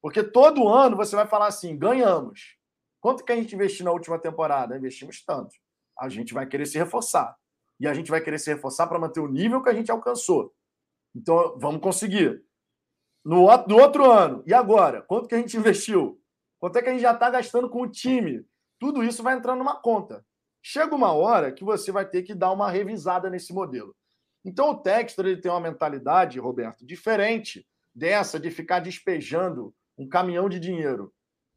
Porque 0.00 0.22
todo 0.22 0.68
ano 0.68 0.96
você 0.96 1.14
vai 1.14 1.26
falar 1.26 1.48
assim: 1.48 1.76
ganhamos. 1.76 2.56
Quanto 3.00 3.24
que 3.24 3.32
a 3.32 3.36
gente 3.36 3.54
investiu 3.54 3.84
na 3.84 3.92
última 3.92 4.18
temporada? 4.18 4.76
Investimos 4.76 5.22
tanto. 5.24 5.54
A 5.98 6.08
gente 6.08 6.34
vai 6.34 6.46
querer 6.46 6.66
se 6.66 6.78
reforçar. 6.78 7.36
e 7.80 7.86
a 7.86 7.94
gente 7.94 8.10
vai 8.10 8.20
querer 8.20 8.38
se 8.38 8.52
reforçar 8.52 8.88
para 8.88 8.98
manter 8.98 9.20
o 9.20 9.28
nível 9.28 9.62
que 9.62 9.68
a 9.68 9.74
gente 9.74 9.90
alcançou. 9.90 10.52
Então, 11.14 11.56
vamos 11.58 11.80
conseguir. 11.80 12.42
No 13.24 13.42
outro 13.42 14.10
ano, 14.10 14.42
e 14.46 14.54
agora? 14.54 15.02
Quanto 15.02 15.28
que 15.28 15.34
a 15.34 15.38
gente 15.38 15.56
investiu? 15.56 16.20
Quanto 16.58 16.76
é 16.76 16.82
que 16.82 16.88
a 16.88 16.92
gente 16.92 17.02
já 17.02 17.12
está 17.12 17.30
gastando 17.30 17.68
com 17.68 17.82
o 17.82 17.88
time? 17.88 18.44
Tudo 18.78 19.02
isso 19.02 19.22
vai 19.22 19.36
entrar 19.36 19.54
numa 19.54 19.76
conta. 19.80 20.24
Chega 20.62 20.94
uma 20.94 21.12
hora 21.12 21.52
que 21.52 21.64
você 21.64 21.92
vai 21.92 22.06
ter 22.06 22.22
que 22.22 22.34
dar 22.34 22.50
uma 22.50 22.70
revisada 22.70 23.30
nesse 23.30 23.52
modelo. 23.52 23.94
Então, 24.44 24.70
o 24.70 24.78
Textor 24.78 25.26
ele 25.26 25.40
tem 25.40 25.50
uma 25.50 25.60
mentalidade, 25.60 26.38
Roberto, 26.38 26.84
diferente 26.84 27.66
dessa 27.94 28.38
de 28.38 28.50
ficar 28.50 28.80
despejando 28.80 29.74
um 29.96 30.08
caminhão 30.08 30.48
de 30.48 30.60
dinheiro. 30.60 31.12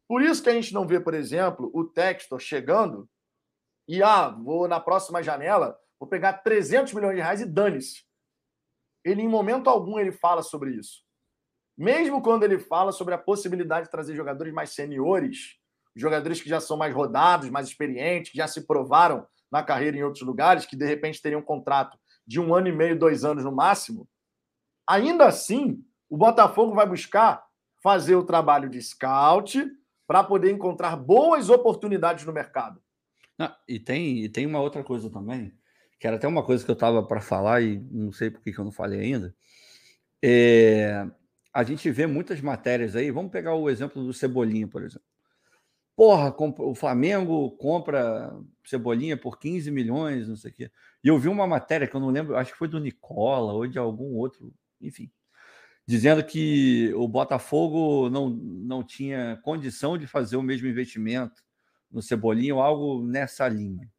Por 0.08 0.20
isso 0.20 0.42
que 0.42 0.50
a 0.50 0.52
gente 0.52 0.74
não 0.74 0.86
vê, 0.86 1.00
por 1.00 1.14
exemplo, 1.14 1.70
o 1.72 1.84
Textor 1.84 2.38
chegando 2.38 3.08
e, 3.88 4.02
ah, 4.02 4.28
vou 4.28 4.68
na 4.68 4.80
próxima 4.80 5.22
janela, 5.22 5.78
vou 5.98 6.08
pegar 6.08 6.34
300 6.34 6.92
milhões 6.92 7.16
de 7.16 7.22
reais 7.22 7.40
e 7.40 7.46
dane-se. 7.46 8.04
Ele, 9.04 9.22
em 9.22 9.28
momento 9.28 9.70
algum, 9.70 9.98
ele 9.98 10.12
fala 10.12 10.42
sobre 10.42 10.72
isso. 10.72 11.02
Mesmo 11.82 12.22
quando 12.22 12.44
ele 12.44 12.60
fala 12.60 12.92
sobre 12.92 13.12
a 13.12 13.18
possibilidade 13.18 13.86
de 13.86 13.90
trazer 13.90 14.14
jogadores 14.14 14.54
mais 14.54 14.70
seniores, 14.70 15.56
jogadores 15.96 16.40
que 16.40 16.48
já 16.48 16.60
são 16.60 16.76
mais 16.76 16.94
rodados, 16.94 17.50
mais 17.50 17.66
experientes, 17.66 18.30
que 18.30 18.38
já 18.38 18.46
se 18.46 18.64
provaram 18.68 19.26
na 19.50 19.64
carreira 19.64 19.96
em 19.96 20.04
outros 20.04 20.24
lugares, 20.24 20.64
que 20.64 20.76
de 20.76 20.86
repente 20.86 21.20
teriam 21.20 21.40
um 21.40 21.44
contrato 21.44 21.98
de 22.24 22.38
um 22.38 22.54
ano 22.54 22.68
e 22.68 22.72
meio, 22.72 22.96
dois 22.96 23.24
anos 23.24 23.42
no 23.42 23.50
máximo, 23.50 24.08
ainda 24.86 25.26
assim, 25.26 25.84
o 26.08 26.16
Botafogo 26.16 26.72
vai 26.72 26.86
buscar 26.86 27.44
fazer 27.82 28.14
o 28.14 28.24
trabalho 28.24 28.70
de 28.70 28.80
scout 28.80 29.68
para 30.06 30.22
poder 30.22 30.52
encontrar 30.52 30.94
boas 30.94 31.50
oportunidades 31.50 32.24
no 32.24 32.32
mercado. 32.32 32.80
Não, 33.36 33.52
e, 33.66 33.80
tem, 33.80 34.22
e 34.22 34.28
tem 34.28 34.46
uma 34.46 34.60
outra 34.60 34.84
coisa 34.84 35.10
também, 35.10 35.52
que 35.98 36.06
era 36.06 36.14
até 36.14 36.28
uma 36.28 36.44
coisa 36.44 36.64
que 36.64 36.70
eu 36.70 36.74
estava 36.74 37.02
para 37.02 37.20
falar 37.20 37.60
e 37.60 37.80
não 37.90 38.12
sei 38.12 38.30
por 38.30 38.40
que, 38.40 38.52
que 38.52 38.60
eu 38.60 38.64
não 38.64 38.70
falei 38.70 39.00
ainda. 39.00 39.34
É, 40.22 41.10
a 41.52 41.62
gente 41.62 41.90
vê 41.90 42.06
muitas 42.06 42.40
matérias 42.40 42.96
aí, 42.96 43.10
vamos 43.10 43.30
pegar 43.30 43.54
o 43.54 43.68
exemplo 43.68 44.02
do 44.02 44.12
Cebolinha, 44.12 44.66
por 44.66 44.82
exemplo. 44.82 45.06
Porra, 45.94 46.34
o 46.38 46.74
Flamengo 46.74 47.50
compra 47.52 48.34
Cebolinha 48.64 49.16
por 49.16 49.38
15 49.38 49.70
milhões, 49.70 50.26
não 50.26 50.36
sei 50.36 50.50
o 50.50 50.54
quê. 50.54 50.70
E 51.04 51.08
eu 51.08 51.18
vi 51.18 51.28
uma 51.28 51.46
matéria 51.46 51.86
que 51.86 51.94
eu 51.94 52.00
não 52.00 52.08
lembro, 52.08 52.36
acho 52.36 52.52
que 52.52 52.58
foi 52.58 52.68
do 52.68 52.80
Nicola 52.80 53.52
ou 53.52 53.66
de 53.66 53.78
algum 53.78 54.14
outro, 54.16 54.52
enfim, 54.80 55.10
dizendo 55.86 56.24
que 56.24 56.92
o 56.94 57.06
Botafogo 57.06 58.08
não, 58.08 58.30
não 58.30 58.82
tinha 58.82 59.38
condição 59.42 59.98
de 59.98 60.06
fazer 60.06 60.36
o 60.36 60.42
mesmo 60.42 60.66
investimento 60.66 61.42
no 61.90 62.00
Cebolinha 62.00 62.54
ou 62.54 62.62
algo 62.62 63.02
nessa 63.02 63.46
linha. 63.46 63.90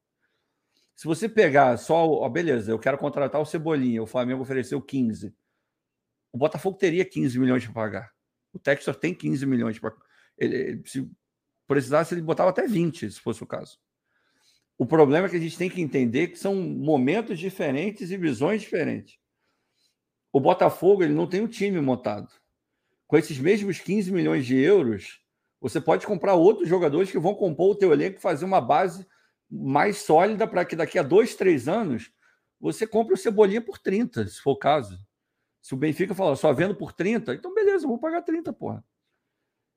Se 0.95 1.05
você 1.05 1.29
pegar 1.29 1.77
só, 1.77 2.07
ó, 2.07 2.27
beleza, 2.27 2.71
eu 2.71 2.79
quero 2.79 2.97
contratar 2.97 3.39
o 3.39 3.45
Cebolinha, 3.45 4.01
o 4.01 4.07
Flamengo 4.07 4.41
ofereceu 4.41 4.81
15. 4.81 5.33
O 6.33 6.37
Botafogo 6.37 6.77
teria 6.77 7.05
15 7.05 7.39
milhões 7.39 7.63
para 7.63 7.73
pagar. 7.73 8.11
O 8.51 8.57
Texas 8.57 8.97
tem 8.97 9.13
15 9.13 9.45
milhões 9.45 9.77
para. 9.77 9.93
Se 10.85 11.07
precisasse, 11.67 12.15
ele 12.15 12.23
botava 12.23 12.49
até 12.49 12.67
20, 12.67 13.11
se 13.11 13.19
fosse 13.19 13.43
o 13.43 13.47
caso. 13.47 13.77
O 14.77 14.85
problema 14.85 15.27
é 15.27 15.29
que 15.29 15.35
a 15.35 15.39
gente 15.39 15.57
tem 15.57 15.69
que 15.69 15.79
entender 15.79 16.29
que 16.29 16.39
são 16.39 16.55
momentos 16.55 17.37
diferentes 17.37 18.09
e 18.09 18.17
visões 18.17 18.61
diferentes. 18.61 19.17
O 20.31 20.39
Botafogo 20.39 21.03
ele 21.03 21.13
não 21.13 21.27
tem 21.27 21.41
um 21.41 21.47
time 21.47 21.79
montado. 21.79 22.27
Com 23.05 23.15
esses 23.15 23.37
mesmos 23.37 23.79
15 23.79 24.11
milhões 24.11 24.43
de 24.43 24.57
euros, 24.57 25.21
você 25.61 25.79
pode 25.79 26.07
comprar 26.07 26.33
outros 26.33 26.67
jogadores 26.67 27.11
que 27.11 27.19
vão 27.19 27.35
compor 27.35 27.71
o 27.71 27.75
teu 27.75 27.93
elenco 27.93 28.17
e 28.17 28.21
fazer 28.21 28.43
uma 28.43 28.59
base 28.59 29.05
mais 29.49 29.97
sólida 29.97 30.47
para 30.47 30.65
que 30.65 30.75
daqui 30.75 30.97
a 30.97 31.03
dois, 31.03 31.35
três 31.35 31.67
anos 31.67 32.11
você 32.59 32.87
compre 32.87 33.13
o 33.13 33.17
Cebolinha 33.17 33.61
por 33.61 33.77
30, 33.77 34.27
se 34.27 34.41
for 34.41 34.53
o 34.53 34.57
caso. 34.57 34.97
Se 35.63 35.73
o 35.73 35.77
Benfica 35.77 36.13
falar 36.13 36.35
só 36.35 36.51
vendo 36.51 36.75
por 36.75 36.91
30, 36.91 37.35
então 37.35 37.55
beleza, 37.55 37.85
eu 37.85 37.89
vou 37.89 37.97
pagar 37.97 38.21
30, 38.21 38.51
porra. 38.51 38.83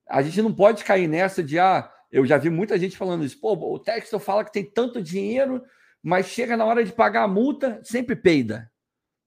A 0.09 0.21
gente 0.21 0.43
não 0.43 0.53
pode 0.53 0.83
cair 0.83 1.07
nessa 1.07 1.45
de, 1.45 1.61
ah, 1.61 1.89
eu 2.11 2.27
já 2.27 2.37
vi 2.37 2.51
muita 2.51 2.77
gente 2.77 2.97
falando 2.97 3.25
isso, 3.25 3.41
pô, 3.41 3.53
o 3.55 3.79
Texto 3.79 4.19
fala 4.19 4.45
que 4.45 4.53
tem 4.53 4.65
tanto 4.65 5.01
dinheiro, 5.01 5.63
mas 6.03 6.27
chega 6.27 6.57
na 6.57 6.65
hora 6.65 6.85
de 6.85 6.93
pagar 6.93 7.23
a 7.23 7.29
multa, 7.29 7.81
sempre 7.85 8.17
peida. 8.17 8.69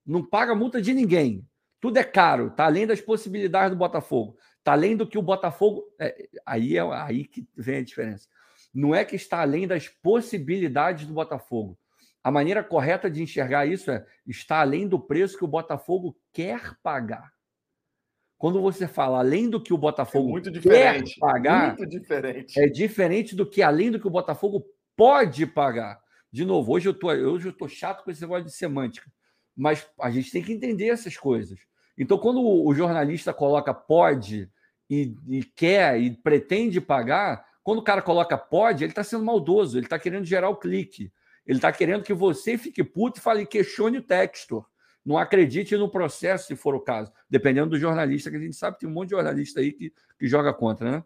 Não 0.05 0.21
paga 0.25 0.53
multa 0.53 0.81
de 0.81 0.93
ninguém. 0.93 1.47
Tudo 1.79 1.97
é 1.97 2.03
caro, 2.03 2.51
tá 2.51 2.65
além 2.65 2.85
das 2.85 2.99
possibilidades 2.99 3.71
do 3.71 3.79
Botafogo. 3.79 4.37
Tá 4.61 4.73
além 4.73 4.97
do 4.97 5.07
que 5.07 5.17
o 5.17 5.21
Botafogo. 5.21 5.85
É, 5.97 6.27
aí 6.45 6.75
é 6.75 6.81
aí 6.81 7.23
que 7.23 7.47
vem 7.55 7.77
a 7.77 7.83
diferença. 7.83 8.27
Não 8.73 8.93
é 8.93 9.05
que 9.05 9.15
está 9.15 9.39
além 9.39 9.65
das 9.65 9.87
possibilidades 9.87 11.07
do 11.07 11.13
Botafogo. 11.13 11.79
A 12.23 12.31
maneira 12.31 12.63
correta 12.63 13.09
de 13.09 13.23
enxergar 13.23 13.65
isso 13.65 13.89
é 13.91 14.05
está 14.27 14.59
além 14.59 14.87
do 14.87 14.99
preço 14.99 15.37
que 15.37 15.43
o 15.43 15.47
Botafogo 15.47 16.17
quer 16.33 16.75
pagar. 16.83 17.31
Quando 18.37 18.61
você 18.61 18.87
fala 18.87 19.19
além 19.19 19.49
do 19.49 19.61
que 19.61 19.73
o 19.73 19.77
Botafogo 19.77 20.37
é 20.37 20.41
quer 20.41 21.03
pagar, 21.19 21.75
diferente. 21.85 22.59
é 22.59 22.67
diferente 22.67 23.35
do 23.35 23.45
que 23.45 23.61
além 23.61 23.91
do 23.91 23.99
que 23.99 24.07
o 24.07 24.11
Botafogo 24.11 24.65
pode 24.95 25.45
pagar. 25.45 25.99
De 26.31 26.45
novo, 26.45 26.71
hoje 26.71 26.87
eu 26.87 26.93
tô, 26.93 27.07
hoje 27.07 27.49
eu 27.49 27.53
tô 27.53 27.67
chato 27.67 28.03
com 28.03 28.11
esse 28.11 28.21
negócio 28.21 28.45
de 28.45 28.53
semântica, 28.53 29.11
mas 29.55 29.85
a 29.99 30.09
gente 30.09 30.31
tem 30.31 30.43
que 30.43 30.53
entender 30.53 30.87
essas 30.87 31.17
coisas. 31.17 31.59
Então, 31.97 32.17
quando 32.17 32.41
o 32.41 32.73
jornalista 32.73 33.33
coloca 33.33 33.73
pode 33.73 34.49
e, 34.89 35.13
e 35.27 35.43
quer 35.43 35.99
e 35.99 36.11
pretende 36.11 36.79
pagar, 36.79 37.45
quando 37.61 37.79
o 37.79 37.83
cara 37.83 38.01
coloca 38.01 38.37
pode, 38.37 38.85
ele 38.85 38.91
está 38.91 39.03
sendo 39.03 39.25
maldoso, 39.25 39.77
ele 39.77 39.85
está 39.85 39.99
querendo 39.99 40.23
gerar 40.23 40.49
o 40.49 40.55
clique. 40.55 41.11
Ele 41.49 41.57
está 41.57 41.71
querendo 41.71 42.03
que 42.03 42.13
você 42.13 42.59
fique 42.59 42.83
puto 42.83 43.17
e 43.17 43.23
fale, 43.23 43.43
questione 43.43 43.97
o 43.97 44.03
texto 44.03 44.63
não 45.03 45.17
acredite 45.17 45.75
no 45.75 45.89
processo, 45.89 46.45
se 46.45 46.55
for 46.55 46.75
o 46.75 46.79
caso, 46.79 47.11
dependendo 47.27 47.71
do 47.71 47.79
jornalista, 47.79 48.29
que 48.29 48.37
a 48.37 48.39
gente 48.39 48.55
sabe 48.55 48.75
que 48.75 48.81
tem 48.81 48.89
um 48.89 48.93
monte 48.93 49.09
de 49.09 49.15
jornalista 49.15 49.59
aí 49.59 49.71
que, 49.71 49.91
que 50.19 50.27
joga 50.27 50.53
contra, 50.53 50.91
né? 50.91 51.03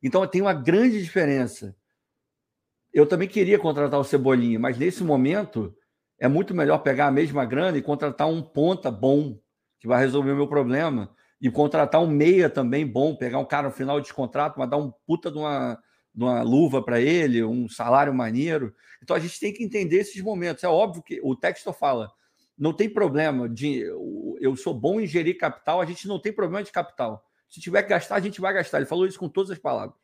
Então 0.00 0.24
tem 0.28 0.40
uma 0.40 0.54
grande 0.54 1.02
diferença. 1.02 1.74
Eu 2.94 3.04
também 3.04 3.26
queria 3.26 3.58
contratar 3.58 3.98
o 3.98 4.04
Cebolinha, 4.04 4.60
mas 4.60 4.78
nesse 4.78 5.02
momento 5.02 5.76
é 6.16 6.28
muito 6.28 6.54
melhor 6.54 6.78
pegar 6.78 7.08
a 7.08 7.10
mesma 7.10 7.44
grana 7.44 7.76
e 7.78 7.82
contratar 7.82 8.28
um 8.28 8.40
ponta 8.40 8.92
bom, 8.92 9.40
que 9.80 9.88
vai 9.88 9.98
resolver 9.98 10.30
o 10.30 10.36
meu 10.36 10.46
problema, 10.46 11.12
e 11.40 11.50
contratar 11.50 12.00
um 12.00 12.06
meia 12.06 12.48
também 12.48 12.86
bom, 12.86 13.16
pegar 13.16 13.38
um 13.38 13.44
cara 13.44 13.66
no 13.66 13.74
final 13.74 14.00
de 14.00 14.14
contrato, 14.14 14.56
mas 14.56 14.70
dar 14.70 14.76
um 14.76 14.92
puta 15.04 15.32
de 15.32 15.38
uma, 15.38 15.82
uma 16.14 16.42
luva 16.42 16.82
para 16.82 17.00
ele, 17.00 17.42
um 17.42 17.68
salário 17.68 18.14
maneiro. 18.14 18.74
Então 19.02 19.16
a 19.16 19.18
gente 19.20 19.38
tem 19.38 19.52
que 19.52 19.64
entender 19.64 19.98
esses 19.98 20.20
momentos. 20.22 20.64
É 20.64 20.68
óbvio 20.68 21.02
que 21.02 21.20
o 21.22 21.34
texto 21.34 21.72
fala, 21.72 22.12
não 22.58 22.72
tem 22.72 22.88
problema 22.88 23.48
de. 23.48 23.80
Eu 24.40 24.54
sou 24.56 24.74
bom 24.74 25.00
em 25.00 25.06
gerir 25.06 25.38
capital, 25.38 25.80
a 25.80 25.86
gente 25.86 26.06
não 26.06 26.18
tem 26.18 26.32
problema 26.32 26.62
de 26.62 26.70
capital. 26.70 27.26
Se 27.48 27.60
tiver 27.60 27.82
que 27.82 27.88
gastar, 27.88 28.16
a 28.16 28.20
gente 28.20 28.40
vai 28.40 28.52
gastar. 28.52 28.78
Ele 28.78 28.86
falou 28.86 29.06
isso 29.06 29.18
com 29.18 29.28
todas 29.28 29.50
as 29.50 29.58
palavras. 29.58 29.96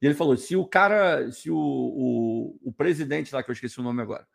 E 0.00 0.06
ele 0.06 0.14
falou: 0.14 0.36
se 0.36 0.56
o 0.56 0.66
cara, 0.66 1.30
se 1.30 1.50
o, 1.50 1.56
o, 1.56 2.58
o 2.64 2.72
presidente 2.72 3.34
lá, 3.34 3.42
que 3.42 3.50
eu 3.50 3.52
esqueci 3.52 3.78
o 3.78 3.84
nome 3.84 4.02
agora, 4.02 4.26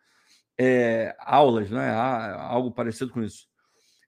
é, 0.57 1.15
aulas, 1.19 1.69
né? 1.69 1.91
Algo 1.91 2.71
parecido 2.71 3.11
com 3.11 3.21
isso. 3.21 3.47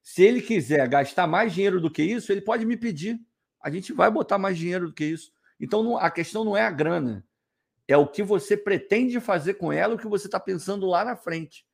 Se 0.01 0.23
ele 0.23 0.41
quiser 0.41 0.88
gastar 0.88 1.27
mais 1.27 1.53
dinheiro 1.53 1.81
do 1.81 1.91
que 1.91 2.01
isso, 2.01 2.31
ele 2.31 2.41
pode 2.41 2.65
me 2.65 2.77
pedir. 2.77 3.19
A 3.61 3.69
gente 3.69 3.91
vai 3.93 4.09
botar 4.09 4.38
mais 4.38 4.57
dinheiro 4.57 4.88
do 4.88 4.93
que 4.93 5.05
isso. 5.05 5.31
Então 5.60 5.98
a 5.98 6.10
questão 6.10 6.44
não 6.44 6.56
é 6.56 6.64
a 6.64 6.72
grana, 6.72 7.26
é 7.88 7.98
o 7.98 8.07
que 8.07 8.23
você 8.23 8.56
pretende 8.56 9.19
fazer 9.19 9.56
com 9.56 9.73
ela, 9.73 9.95
o 9.95 9.98
que 9.98 10.07
você 10.07 10.27
está 10.27 10.40
pensando 10.40 10.86
lá 10.86 11.03
na 11.03 11.15
frente. 11.15 11.65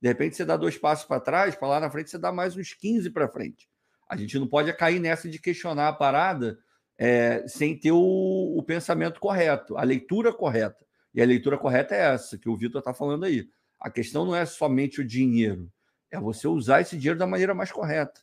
De 0.00 0.08
repente 0.08 0.36
você 0.36 0.44
dá 0.44 0.56
dois 0.56 0.78
passos 0.78 1.04
para 1.04 1.20
trás, 1.20 1.54
para 1.54 1.68
lá 1.68 1.80
na 1.80 1.90
frente 1.90 2.10
você 2.10 2.18
dá 2.18 2.30
mais 2.30 2.56
uns 2.56 2.72
15 2.72 3.10
para 3.10 3.28
frente. 3.28 3.68
A 4.08 4.16
gente 4.16 4.38
não 4.38 4.46
pode 4.46 4.72
cair 4.74 5.00
nessa 5.00 5.28
de 5.28 5.38
questionar 5.38 5.88
a 5.88 5.92
parada 5.92 6.58
é, 6.96 7.46
sem 7.48 7.78
ter 7.78 7.92
o, 7.92 8.54
o, 8.56 8.62
pensamento 8.62 9.18
correto, 9.18 9.76
a 9.76 9.82
leitura 9.82 10.32
correta. 10.32 10.86
E 11.12 11.20
a 11.20 11.26
leitura 11.26 11.58
correta 11.58 11.94
é 11.94 12.14
essa 12.14 12.38
que 12.38 12.48
o 12.48 12.56
Vitor 12.56 12.78
está 12.78 12.94
falando 12.94 13.24
aí. 13.24 13.48
A 13.80 13.90
questão 13.90 14.24
não 14.24 14.36
é 14.36 14.46
somente 14.46 15.00
o 15.00 15.04
dinheiro, 15.04 15.70
é 16.10 16.18
você 16.18 16.46
usar 16.46 16.80
esse 16.80 16.96
dinheiro 16.96 17.18
da 17.18 17.26
maneira 17.26 17.54
mais 17.54 17.72
correta. 17.72 18.20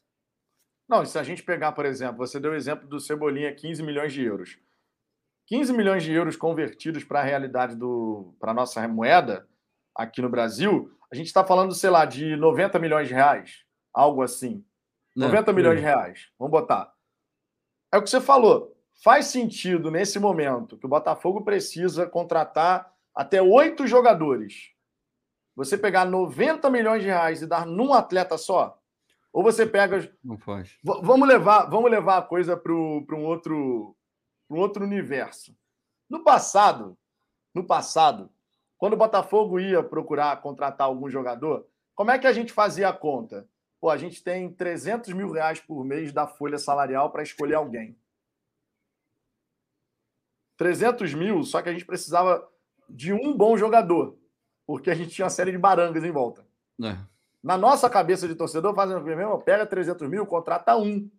Não, 0.88 1.06
se 1.06 1.18
a 1.18 1.24
gente 1.24 1.44
pegar, 1.44 1.72
por 1.72 1.86
exemplo, 1.86 2.18
você 2.18 2.40
deu 2.40 2.52
o 2.52 2.56
exemplo 2.56 2.88
do 2.88 3.00
Cebolinha, 3.00 3.54
15 3.54 3.84
milhões 3.84 4.14
de 4.14 4.24
euros. 4.24 4.58
15 5.48 5.74
milhões 5.74 6.04
de 6.04 6.12
euros 6.12 6.36
convertidos 6.36 7.04
para 7.04 7.20
a 7.20 7.24
realidade 7.24 7.76
do 7.76 8.34
para 8.40 8.52
a 8.52 8.54
nossa 8.54 8.88
moeda 8.88 9.48
aqui 9.96 10.22
no 10.22 10.30
Brasil, 10.30 10.92
a 11.12 11.16
gente 11.16 11.28
está 11.28 11.44
falando, 11.44 11.74
sei 11.74 11.90
lá, 11.90 12.06
de 12.06 12.36
90 12.36 12.80
milhões 12.80 13.08
de 13.08 13.14
reais, 13.14 13.64
algo 13.94 14.22
assim. 14.22 14.66
Não, 15.16 15.28
90 15.28 15.54
milhões 15.54 15.78
de 15.78 15.84
reais, 15.84 16.30
vamos 16.40 16.52
botar. 16.52 16.92
É 17.92 17.98
o 17.98 18.02
que 18.02 18.10
você 18.10 18.20
falou. 18.20 18.76
Faz 19.04 19.28
sentido 19.28 19.92
nesse 19.92 20.18
momento 20.20 20.78
que 20.78 20.86
o 20.86 20.90
Botafogo 20.90 21.44
precisa 21.44 22.08
contratar 22.08 22.92
até 23.14 23.42
oito 23.42 23.86
jogadores. 23.86 24.72
Você 25.56 25.78
pegar 25.78 26.06
90 26.06 26.70
milhões 26.70 27.04
de 27.04 27.08
reais 27.08 27.42
e 27.42 27.48
dar 27.48 27.66
num 27.66 27.94
atleta 27.94 28.38
só? 28.38 28.80
Ou 29.32 29.44
você 29.44 29.66
pega. 29.66 30.12
Não 30.24 30.38
faz. 30.38 30.70
V 30.84 31.02
vamos 31.04 31.28
levar, 31.28 31.66
vamos 31.70 31.90
levar 31.90 32.18
a 32.18 32.22
coisa 32.22 32.58
para 32.58 32.74
um 32.74 33.24
outro, 33.26 33.96
um 34.54 34.60
outro 34.60 34.84
universo. 34.84 35.56
No 36.10 36.24
passado, 36.24 36.98
no 37.54 37.64
passado, 37.64 38.30
quando 38.78 38.94
o 38.94 38.98
Botafogo 38.98 39.60
ia 39.60 39.82
procurar 39.84 40.42
contratar 40.42 40.88
algum 40.88 41.10
jogador, 41.10 41.68
como 41.96 42.12
é 42.12 42.20
que 42.20 42.28
a 42.28 42.34
gente 42.34 42.52
fazia 42.52 42.90
a 42.90 42.94
conta? 42.94 43.48
Pô, 43.80 43.90
a 43.90 43.98
gente 43.98 44.24
tem 44.24 44.52
300 44.52 45.14
mil 45.14 45.32
reais 45.32 45.60
por 45.60 45.84
mês 45.84 46.12
da 46.12 46.28
folha 46.28 46.58
salarial 46.58 47.12
para 47.12 47.24
escolher 47.24 47.56
alguém. 47.56 47.98
300 50.58 51.14
mil, 51.14 51.44
só 51.44 51.62
que 51.62 51.70
a 51.70 51.74
gente 51.74 51.86
precisava 51.86 52.48
de 52.88 53.12
um 53.12 53.36
bom 53.36 53.58
jogador, 53.58 54.18
porque 54.66 54.90
a 54.90 54.96
gente 54.96 55.10
tinha 55.10 55.26
uma 55.26 55.30
série 55.30 55.52
de 55.52 55.58
barangas 55.58 56.04
em 56.04 56.12
volta. 56.12 56.46
É. 56.82 56.98
Na 57.44 57.58
nossa 57.58 57.90
cabeça 57.90 58.28
de 58.28 58.36
torcedor, 58.36 58.74
fazendo 58.74 59.02
o 59.02 59.04
mesmo, 59.04 59.42
pega 59.42 59.66
300 59.66 60.10
mil, 60.10 60.26
contrata 60.26 60.78
um. 60.78 61.10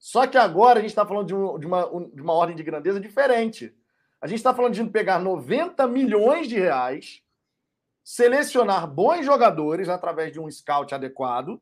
Só 0.00 0.26
que 0.26 0.38
agora 0.38 0.78
a 0.78 0.82
gente 0.82 0.92
está 0.92 1.06
falando 1.06 1.26
de, 1.26 1.34
um, 1.34 1.58
de, 1.58 1.66
uma, 1.66 1.82
de 1.82 2.22
uma 2.22 2.32
ordem 2.32 2.56
de 2.56 2.62
grandeza 2.62 2.98
diferente. 2.98 3.76
A 4.18 4.26
gente 4.26 4.38
está 4.38 4.54
falando 4.54 4.72
de 4.72 4.82
pegar 4.86 5.18
90 5.18 5.86
milhões 5.86 6.48
de 6.48 6.58
reais, 6.58 7.22
selecionar 8.02 8.86
bons 8.90 9.26
jogadores 9.26 9.90
através 9.90 10.32
de 10.32 10.40
um 10.40 10.50
scout 10.50 10.94
adequado, 10.94 11.60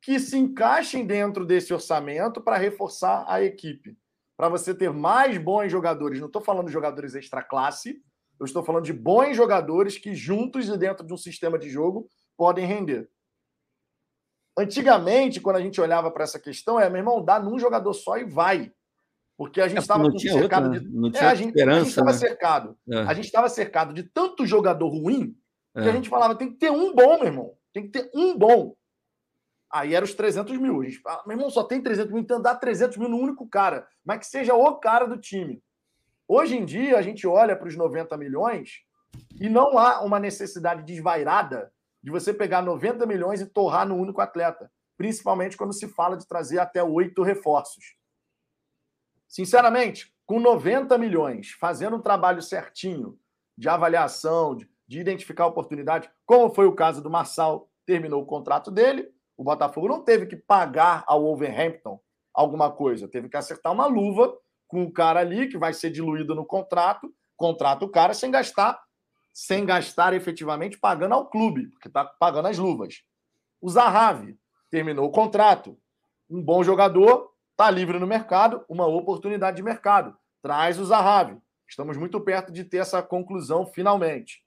que 0.00 0.20
se 0.20 0.38
encaixem 0.38 1.04
dentro 1.04 1.44
desse 1.44 1.74
orçamento 1.74 2.40
para 2.40 2.58
reforçar 2.58 3.24
a 3.26 3.42
equipe. 3.42 3.98
Para 4.36 4.48
você 4.48 4.72
ter 4.72 4.92
mais 4.92 5.36
bons 5.36 5.70
jogadores. 5.70 6.20
Não 6.20 6.28
estou 6.28 6.42
falando 6.42 6.66
de 6.66 6.72
jogadores 6.72 7.16
extra 7.16 7.42
classe, 7.42 8.00
eu 8.38 8.46
estou 8.46 8.62
falando 8.62 8.84
de 8.84 8.92
bons 8.92 9.34
jogadores 9.34 9.98
que, 9.98 10.14
juntos 10.14 10.68
e 10.68 10.78
dentro 10.78 11.04
de 11.04 11.12
um 11.12 11.16
sistema 11.16 11.58
de 11.58 11.68
jogo, 11.68 12.08
podem 12.36 12.66
render. 12.66 13.08
Antigamente, 14.56 15.40
quando 15.40 15.56
a 15.56 15.60
gente 15.60 15.80
olhava 15.80 16.10
para 16.10 16.24
essa 16.24 16.38
questão, 16.38 16.78
é, 16.78 16.88
meu 16.88 16.98
irmão, 16.98 17.24
dá 17.24 17.40
num 17.40 17.58
jogador 17.58 17.92
só 17.92 18.16
e 18.16 18.24
vai. 18.24 18.72
Porque 19.36 19.60
a 19.60 19.66
gente 19.66 19.80
estava 19.80 20.06
é, 20.06 20.18
cercado 20.18 20.64
outra, 20.66 20.80
de. 20.80 20.88
Não 20.88 21.10
tinha 21.10 21.24
é, 21.24 21.26
a 21.26 21.34
gente 21.34 21.58
estava 21.58 22.12
né? 22.12 22.18
cercado. 22.18 22.78
É. 22.88 22.98
A 22.98 23.14
gente 23.14 23.24
estava 23.24 23.48
cercado 23.48 23.92
de 23.92 24.04
tanto 24.04 24.46
jogador 24.46 24.88
ruim 24.88 25.36
que 25.72 25.80
a 25.80 25.86
é. 25.88 25.92
gente 25.92 26.08
falava: 26.08 26.36
tem 26.36 26.52
que 26.52 26.56
ter 26.56 26.70
um 26.70 26.94
bom, 26.94 27.18
meu 27.18 27.26
irmão. 27.26 27.52
Tem 27.72 27.82
que 27.82 27.88
ter 27.88 28.10
um 28.14 28.38
bom. 28.38 28.76
Aí 29.72 29.92
era 29.92 30.04
os 30.04 30.14
300 30.14 30.56
mil. 30.56 30.80
A 30.80 30.84
gente 30.84 30.98
fala, 30.98 31.24
meu 31.26 31.36
irmão, 31.36 31.50
só 31.50 31.64
tem 31.64 31.82
300 31.82 32.12
mil, 32.12 32.22
então 32.22 32.40
dá 32.40 32.54
300 32.54 32.96
mil 32.96 33.08
no 33.08 33.18
único 33.18 33.48
cara. 33.48 33.88
Mas 34.04 34.20
que 34.20 34.26
seja 34.26 34.54
o 34.54 34.76
cara 34.76 35.04
do 35.04 35.18
time. 35.18 35.60
Hoje 36.28 36.56
em 36.56 36.64
dia, 36.64 36.96
a 36.96 37.02
gente 37.02 37.26
olha 37.26 37.56
para 37.56 37.66
os 37.66 37.76
90 37.76 38.16
milhões 38.16 38.84
e 39.40 39.48
não 39.48 39.76
há 39.76 40.00
uma 40.02 40.20
necessidade 40.20 40.84
desvairada 40.84 41.72
de 42.04 42.10
você 42.10 42.34
pegar 42.34 42.60
90 42.60 43.06
milhões 43.06 43.40
e 43.40 43.46
torrar 43.46 43.88
no 43.88 43.96
único 43.96 44.20
atleta, 44.20 44.70
principalmente 44.94 45.56
quando 45.56 45.72
se 45.72 45.88
fala 45.88 46.18
de 46.18 46.28
trazer 46.28 46.58
até 46.58 46.84
oito 46.84 47.22
reforços. 47.22 47.96
Sinceramente, 49.26 50.14
com 50.26 50.38
90 50.38 50.98
milhões, 50.98 51.52
fazendo 51.52 51.96
um 51.96 52.02
trabalho 52.02 52.42
certinho 52.42 53.18
de 53.56 53.70
avaliação, 53.70 54.54
de, 54.54 54.68
de 54.86 55.00
identificar 55.00 55.46
oportunidade, 55.46 56.10
como 56.26 56.52
foi 56.52 56.66
o 56.66 56.74
caso 56.74 57.02
do 57.02 57.08
Marçal, 57.08 57.70
terminou 57.86 58.22
o 58.22 58.26
contrato 58.26 58.70
dele, 58.70 59.10
o 59.34 59.42
Botafogo 59.42 59.88
não 59.88 60.04
teve 60.04 60.26
que 60.26 60.36
pagar 60.36 61.04
ao 61.06 61.22
Wolverhampton 61.22 61.98
alguma 62.34 62.70
coisa, 62.70 63.08
teve 63.08 63.30
que 63.30 63.36
acertar 63.38 63.72
uma 63.72 63.86
luva 63.86 64.36
com 64.68 64.82
o 64.82 64.92
cara 64.92 65.20
ali 65.20 65.48
que 65.48 65.56
vai 65.56 65.72
ser 65.72 65.88
diluído 65.88 66.34
no 66.34 66.44
contrato, 66.44 67.10
contrata 67.34 67.82
o 67.82 67.90
cara 67.90 68.12
sem 68.12 68.30
gastar 68.30 68.83
sem 69.34 69.66
gastar 69.66 70.14
efetivamente 70.14 70.78
pagando 70.78 71.14
ao 71.14 71.28
clube, 71.28 71.66
porque 71.66 71.88
está 71.88 72.04
pagando 72.04 72.46
as 72.46 72.56
luvas. 72.56 73.02
O 73.60 73.68
Zahavi 73.68 74.38
terminou 74.70 75.06
o 75.06 75.10
contrato. 75.10 75.76
Um 76.30 76.40
bom 76.40 76.62
jogador, 76.62 77.34
está 77.50 77.68
livre 77.68 77.98
no 77.98 78.06
mercado, 78.06 78.64
uma 78.68 78.86
oportunidade 78.86 79.56
de 79.56 79.62
mercado. 79.62 80.16
Traz 80.40 80.78
o 80.78 80.84
Zahavi. 80.84 81.36
Estamos 81.68 81.96
muito 81.96 82.20
perto 82.20 82.52
de 82.52 82.62
ter 82.62 82.76
essa 82.76 83.02
conclusão 83.02 83.66
finalmente. 83.66 84.44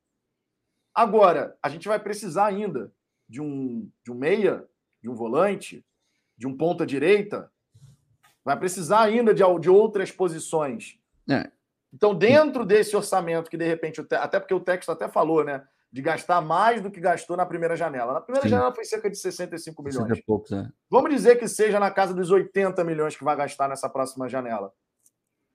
Agora, 0.95 1.57
a 1.61 1.68
gente 1.68 1.88
vai 1.88 1.99
precisar 1.99 2.45
ainda 2.45 2.91
de 3.27 3.41
um, 3.41 3.91
de 4.05 4.11
um 4.11 4.15
meia, 4.15 4.65
de 5.01 5.09
um 5.09 5.15
volante, 5.15 5.85
de 6.38 6.47
um 6.47 6.55
ponta-direita. 6.55 7.51
Vai 8.43 8.57
precisar 8.57 9.01
ainda 9.01 9.34
de, 9.34 9.43
de 9.59 9.69
outras 9.69 10.11
posições. 10.11 10.97
É. 11.30 11.51
Então, 11.93 12.14
dentro 12.14 12.65
desse 12.65 12.95
orçamento, 12.95 13.49
que 13.49 13.57
de 13.57 13.65
repente, 13.65 14.05
até 14.11 14.39
porque 14.39 14.53
o 14.53 14.59
texto 14.59 14.91
até 14.91 15.07
falou, 15.07 15.43
né? 15.43 15.64
De 15.91 16.01
gastar 16.01 16.41
mais 16.41 16.81
do 16.81 16.91
que 16.91 16.99
gastou 16.99 17.38
na 17.38 17.45
primeira 17.45 17.76
janela. 17.76 18.14
Na 18.14 18.22
primeira 18.22 18.45
Sim. 18.45 18.49
janela 18.49 18.76
foi 18.76 18.84
cerca 18.84 19.09
de 19.09 19.18
65 19.18 19.81
milhões. 19.81 20.22
Poucos, 20.26 20.51
né? 20.51 20.69
Vamos 20.89 21.09
dizer 21.09 21.38
que 21.38 21.47
seja 21.47 21.80
na 21.80 21.89
casa 21.89 22.14
dos 22.14 22.30
80 22.30 22.84
milhões 22.84 23.15
que 23.15 23.23
vai 23.23 23.35
gastar 23.35 23.69
nessa 23.69 23.89
próxima 23.89 24.27
janela. 24.27 24.72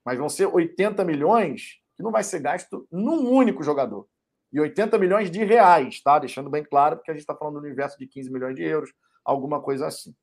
Mas 0.03 0.17
vão 0.17 0.27
ser 0.27 0.47
80 0.47 1.05
milhões 1.05 1.83
que 1.95 2.01
não 2.03 2.11
vai 2.11 2.23
ser 2.23 2.39
gasto 2.39 2.87
num 2.91 3.29
único 3.29 3.63
jogador. 3.63 4.07
E 4.51 4.59
80 4.59 4.97
milhões 4.97 5.31
de 5.31 5.43
reais, 5.43 6.01
tá? 6.01 6.19
Deixando 6.19 6.49
bem 6.49 6.63
claro, 6.63 6.97
porque 6.97 7.11
a 7.11 7.13
gente 7.13 7.21
está 7.21 7.35
falando 7.35 7.55
do 7.55 7.65
universo 7.65 7.97
de 7.97 8.07
15 8.07 8.31
milhões 8.31 8.55
de 8.55 8.63
euros, 8.63 8.91
alguma 9.23 9.61
coisa 9.61 9.87
assim. 9.87 10.13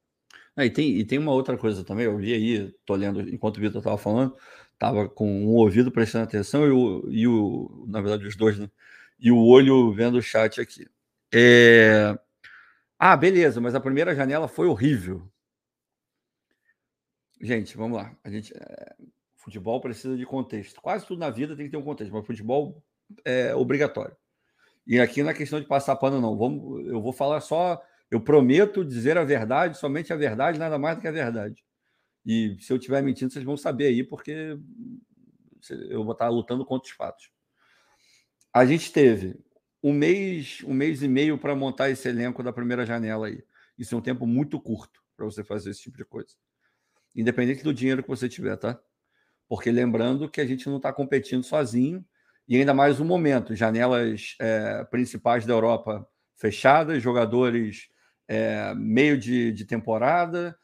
Ah, 0.57 0.65
e, 0.65 0.71
tem, 0.71 0.99
e 0.99 1.05
tem 1.05 1.19
uma 1.19 1.33
outra 1.33 1.57
coisa 1.57 1.85
também, 1.85 2.07
eu 2.07 2.17
vi 2.17 2.35
aí, 2.35 2.73
tô 2.85 2.95
lendo 2.95 3.21
enquanto 3.21 3.57
o 3.57 3.61
Vitor 3.61 3.79
estava 3.79 3.97
falando, 3.97 4.37
estava 4.81 5.07
com 5.07 5.31
um 5.31 5.49
ouvido 5.49 5.93
prestando 5.93 6.25
atenção 6.25 6.67
e 6.67 6.71
o, 6.71 7.11
e 7.11 7.29
o, 7.29 7.85
na 7.87 8.01
verdade, 8.01 8.27
os 8.27 8.35
dois, 8.35 8.59
né? 8.59 8.71
E 9.19 9.31
o 9.31 9.39
olho 9.39 9.93
vendo 9.93 10.17
o 10.17 10.23
chat 10.23 10.59
aqui. 10.59 10.89
É... 11.33 12.19
Ah, 12.99 13.15
beleza, 13.15 13.61
mas 13.61 13.75
a 13.75 13.81
primeira 13.81 14.15
janela 14.15 14.49
foi 14.49 14.67
horrível. 14.67 15.31
Gente, 17.39 17.77
vamos 17.77 17.99
lá. 17.99 18.17
A 18.25 18.31
gente, 18.31 18.55
é... 18.57 18.95
Futebol 19.37 19.81
precisa 19.81 20.17
de 20.17 20.25
contexto. 20.25 20.81
Quase 20.81 21.07
tudo 21.07 21.19
na 21.19 21.31
vida 21.31 21.55
tem 21.55 21.67
que 21.67 21.71
ter 21.71 21.77
um 21.77 21.83
contexto, 21.83 22.13
mas 22.13 22.27
futebol 22.27 22.83
é 23.25 23.55
obrigatório. 23.55 24.17
E 24.87 24.99
aqui 24.99 25.23
na 25.23 25.31
é 25.31 25.35
questão 25.35 25.61
de 25.61 25.67
passar 25.67 25.97
pano, 25.97 26.21
não. 26.21 26.37
Vamos, 26.37 26.87
eu 26.87 27.03
vou 27.03 27.13
falar 27.13 27.41
só. 27.41 27.83
Eu 28.11 28.21
prometo 28.21 28.85
dizer 28.85 29.17
a 29.19 29.25
verdade, 29.25 29.79
somente 29.79 30.13
a 30.13 30.17
verdade, 30.17 30.59
nada 30.59 30.79
mais 30.79 30.97
do 30.97 31.01
que 31.01 31.09
a 31.09 31.13
verdade. 31.13 31.63
E 32.25 32.57
se 32.61 32.73
eu 32.73 32.77
estiver 32.77 33.03
mentindo, 33.03 33.33
vocês 33.33 33.45
vão 33.45 33.57
saber 33.57 33.87
aí, 33.87 34.05
porque 34.05 34.59
eu 35.89 36.05
vou 36.05 36.13
estar 36.13 36.29
lutando 36.29 36.65
contra 36.65 36.89
os 36.89 36.95
fatos. 36.95 37.31
A 38.53 38.65
gente 38.67 38.93
teve 38.93 39.39
um 39.83 39.93
mês, 39.93 40.63
um 40.65 40.75
mês 40.75 41.03
e 41.03 41.09
meio 41.09 41.39
para 41.39 41.55
montar 41.55 41.91
esse 41.91 42.09
elenco 42.09 42.43
da 42.43 42.53
primeira 42.53 42.85
janela 42.85 43.29
aí. 43.29 43.43
Isso 43.79 43.95
é 43.95 43.99
um 43.99 44.03
tempo 44.03 44.27
muito 44.27 44.61
curto 44.61 45.03
para 45.17 45.25
você 45.25 45.43
fazer 45.43 45.71
esse 45.71 45.83
tipo 45.83 45.97
de 45.97 46.05
coisa. 46.05 46.35
Independente 47.17 47.63
do 47.63 47.75
dinheiro 47.75 48.03
que 48.03 48.09
você 48.09 48.29
tiver, 48.29 48.57
tá? 48.57 48.79
Porque 49.49 49.71
lembrando 49.71 50.29
que 50.29 50.41
a 50.41 50.47
gente 50.47 50.69
não 50.69 50.77
está 50.77 50.93
competindo 50.93 51.43
sozinho, 51.43 52.05
e 52.47 52.57
ainda 52.57 52.75
mais 52.75 53.01
um 53.01 53.05
momento, 53.05 53.55
janelas 53.55 54.37
é, 54.41 54.85
principais 54.85 55.47
da 55.47 55.53
Europa 55.53 56.07
fechadas, 56.37 57.03
jogadores 57.03 57.89
é, 58.27 58.75
meio 58.75 59.19
de, 59.19 59.53
de 59.53 59.65
temporada, 59.65 60.57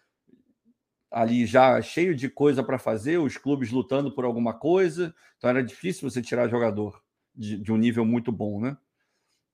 ali 1.17 1.47
já 1.47 1.81
cheio 1.81 2.15
de 2.15 2.29
coisa 2.29 2.63
para 2.63 2.79
fazer, 2.79 3.17
os 3.17 3.39
clubes 3.39 3.71
lutando 3.71 4.15
por 4.15 4.27
alguma 4.27 4.53
coisa, 4.53 5.15
então 5.39 5.49
era 5.49 5.65
difícil 5.65 6.11
você 6.11 6.21
tirar 6.21 6.47
jogador 6.47 7.03
de, 7.35 7.57
de 7.57 7.73
um 7.73 7.79
nível 7.79 8.05
muito 8.05 8.31
bom, 8.31 8.61
né? 8.61 8.77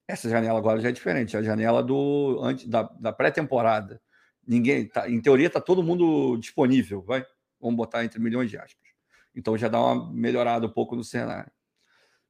Essa 0.09 0.29
janela 0.29 0.59
agora 0.59 0.81
já 0.81 0.89
é 0.89 0.93
diferente, 0.93 1.37
a 1.37 1.43
janela 1.43 1.81
do 1.81 2.41
antes 2.43 2.67
da, 2.67 2.83
da 2.99 3.13
pré-temporada. 3.13 4.03
Ninguém, 4.45 4.89
tá, 4.89 5.09
em 5.09 5.21
teoria, 5.23 5.47
está 5.47 5.61
todo 5.61 5.85
mundo 5.85 6.37
disponível, 6.37 7.01
vai? 7.01 7.25
Vamos 7.61 7.77
botar 7.77 8.05
entre 8.05 8.19
milhões 8.19 8.51
de 8.51 8.59
aspas. 8.59 8.89
Então 9.33 9.57
já 9.57 9.69
dá 9.69 9.81
uma 9.81 10.13
melhorada 10.13 10.67
um 10.67 10.73
pouco 10.73 10.97
no 10.97 11.05
cenário. 11.05 11.53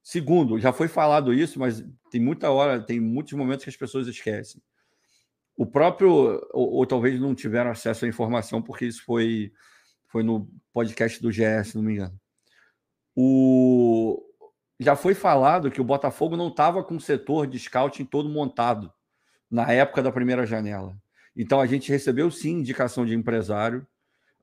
Segundo, 0.03 0.59
já 0.59 0.71
foi 0.71 0.87
falado 0.87 1.33
isso, 1.33 1.59
mas 1.59 1.83
tem 2.11 2.21
muita 2.21 2.51
hora, 2.51 2.79
tem 2.79 2.99
muitos 2.99 3.33
momentos 3.33 3.63
que 3.63 3.69
as 3.71 3.77
pessoas 3.77 4.05
esquecem 4.05 4.61
o 5.55 5.65
próprio, 5.65 6.09
ou, 6.51 6.73
ou, 6.73 6.85
talvez 6.85 7.19
não 7.19 7.35
tiveram 7.35 7.71
acesso 7.71 8.05
à 8.05 8.07
informação, 8.07 8.61
porque 8.61 8.85
isso 8.85 9.03
foi, 9.03 9.51
foi 10.07 10.23
no 10.23 10.49
podcast 10.73 11.21
do 11.21 11.29
GS, 11.29 11.69
se 11.69 11.75
não 11.75 11.83
me 11.83 11.93
engano. 11.93 12.19
O, 13.15 14.21
já 14.79 14.95
foi 14.95 15.13
falado 15.13 15.69
que 15.69 15.81
o 15.81 15.83
Botafogo 15.83 16.35
não 16.35 16.47
estava 16.47 16.83
com 16.83 16.95
o 16.95 17.01
setor 17.01 17.45
de 17.45 17.59
scouting 17.59 18.05
todo 18.05 18.29
montado 18.29 18.91
na 19.49 19.71
época 19.71 20.01
da 20.01 20.11
primeira 20.11 20.45
janela. 20.45 20.97
Então 21.35 21.61
a 21.61 21.65
gente 21.67 21.91
recebeu 21.91 22.31
sim 22.31 22.59
indicação 22.59 23.05
de 23.05 23.13
empresário, 23.13 23.85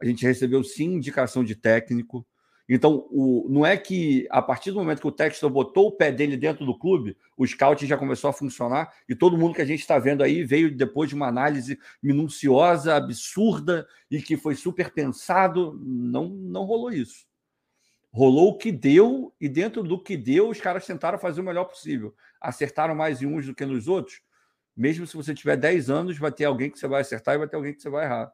a 0.00 0.06
gente 0.06 0.24
recebeu 0.24 0.62
sim 0.62 0.94
indicação 0.94 1.44
de 1.44 1.54
técnico, 1.54 2.26
então, 2.72 3.08
o, 3.10 3.48
não 3.50 3.66
é 3.66 3.76
que 3.76 4.28
a 4.30 4.40
partir 4.40 4.70
do 4.70 4.78
momento 4.78 5.00
que 5.00 5.06
o 5.08 5.10
Textor 5.10 5.50
botou 5.50 5.88
o 5.88 5.92
pé 5.92 6.12
dele 6.12 6.36
dentro 6.36 6.64
do 6.64 6.78
clube, 6.78 7.16
o 7.36 7.44
scout 7.44 7.84
já 7.84 7.96
começou 7.96 8.30
a 8.30 8.32
funcionar 8.32 8.94
e 9.08 9.14
todo 9.16 9.36
mundo 9.36 9.56
que 9.56 9.60
a 9.60 9.66
gente 9.66 9.80
está 9.80 9.98
vendo 9.98 10.22
aí 10.22 10.44
veio 10.44 10.72
depois 10.72 11.08
de 11.08 11.16
uma 11.16 11.26
análise 11.26 11.80
minuciosa, 12.00 12.94
absurda 12.94 13.88
e 14.08 14.22
que 14.22 14.36
foi 14.36 14.54
super 14.54 14.92
pensado. 14.92 15.76
Não, 15.82 16.28
não 16.28 16.62
rolou 16.62 16.92
isso. 16.92 17.26
Rolou 18.12 18.50
o 18.50 18.56
que 18.56 18.70
deu 18.70 19.34
e 19.40 19.48
dentro 19.48 19.82
do 19.82 20.00
que 20.00 20.16
deu, 20.16 20.48
os 20.48 20.60
caras 20.60 20.86
tentaram 20.86 21.18
fazer 21.18 21.40
o 21.40 21.44
melhor 21.44 21.64
possível. 21.64 22.14
Acertaram 22.40 22.94
mais 22.94 23.20
em 23.20 23.26
uns 23.26 23.46
do 23.46 23.54
que 23.54 23.66
nos 23.66 23.88
outros. 23.88 24.22
Mesmo 24.76 25.08
se 25.08 25.16
você 25.16 25.34
tiver 25.34 25.56
10 25.56 25.90
anos, 25.90 26.18
vai 26.18 26.30
ter 26.30 26.44
alguém 26.44 26.70
que 26.70 26.78
você 26.78 26.86
vai 26.86 27.00
acertar 27.00 27.34
e 27.34 27.38
vai 27.38 27.48
ter 27.48 27.56
alguém 27.56 27.74
que 27.74 27.82
você 27.82 27.90
vai 27.90 28.04
errar. 28.04 28.32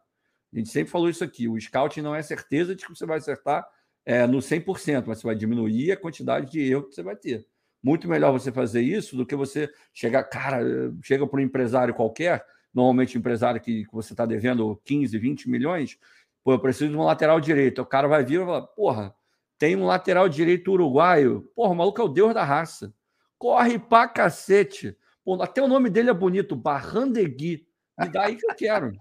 A 0.53 0.59
gente 0.59 0.69
sempre 0.69 0.93
falou 0.93 1.09
isso 1.09 1.25
aqui. 1.25 1.49
O 1.49 1.59
scouting 1.59 2.03
não 2.03 2.15
é 2.15 2.21
certeza 2.21 2.77
de 2.77 2.85
que 2.85 2.95
você 2.95 3.07
vai 3.07 3.17
acertar 3.17 3.67
é, 4.07 4.25
no 4.25 4.39
100%, 4.39 5.05
mas 5.07 5.19
você 5.19 5.27
vai 5.27 5.35
diminuir 5.35 5.91
a 5.91 5.97
quantidade 5.97 6.51
de 6.51 6.61
erro 6.61 6.85
que 6.85 6.95
você 6.95 7.03
vai 7.03 7.17
ter. 7.17 7.45
Muito 7.83 8.09
melhor 8.09 8.31
você 8.31 8.53
fazer 8.53 8.81
isso 8.81 9.17
do 9.17 9.27
que 9.27 9.35
você 9.35 9.69
chegar, 9.93 10.23
cara, 10.25 10.61
chega 11.03 11.27
para 11.27 11.41
um 11.41 11.43
empresário 11.43 11.93
qualquer, 11.93 12.47
normalmente 12.73 13.19
empresário 13.19 13.61
que, 13.61 13.85
que 13.85 13.93
você 13.93 14.13
está 14.13 14.25
devendo 14.25 14.81
15, 14.85 15.19
20 15.19 15.51
milhões, 15.51 15.99
pô, 16.45 16.53
eu 16.53 16.59
preciso 16.61 16.91
de 16.91 16.97
um 16.97 17.03
lateral 17.03 17.41
direito. 17.41 17.83
O 17.83 17.87
cara 17.87 18.07
vai 18.07 18.25
vir 18.25 18.35
e 18.35 18.39
vai 18.39 18.47
falar, 18.47 18.63
porra, 18.69 19.15
tem 19.59 19.75
um 19.75 19.87
lateral 19.87 20.29
direito 20.29 20.71
uruguaio. 20.71 21.51
Porra, 21.55 21.73
o 21.73 21.75
maluco 21.75 22.01
é 22.01 22.05
o 22.05 22.09
deus 22.09 22.33
da 22.33 22.45
raça. 22.45 22.95
Corre 23.39 23.79
pra 23.79 24.07
cacete. 24.07 24.97
Pô, 25.25 25.43
até 25.43 25.61
o 25.61 25.69
nome 25.69 25.91
dele 25.91 26.11
é 26.11 26.15
bonito, 26.15 26.55
Barrandegui. 26.55 27.67
Me 27.99 28.09
dá 28.09 28.27
aí 28.27 28.37
que 28.37 28.47
eu 28.49 28.55
quero. 28.55 28.93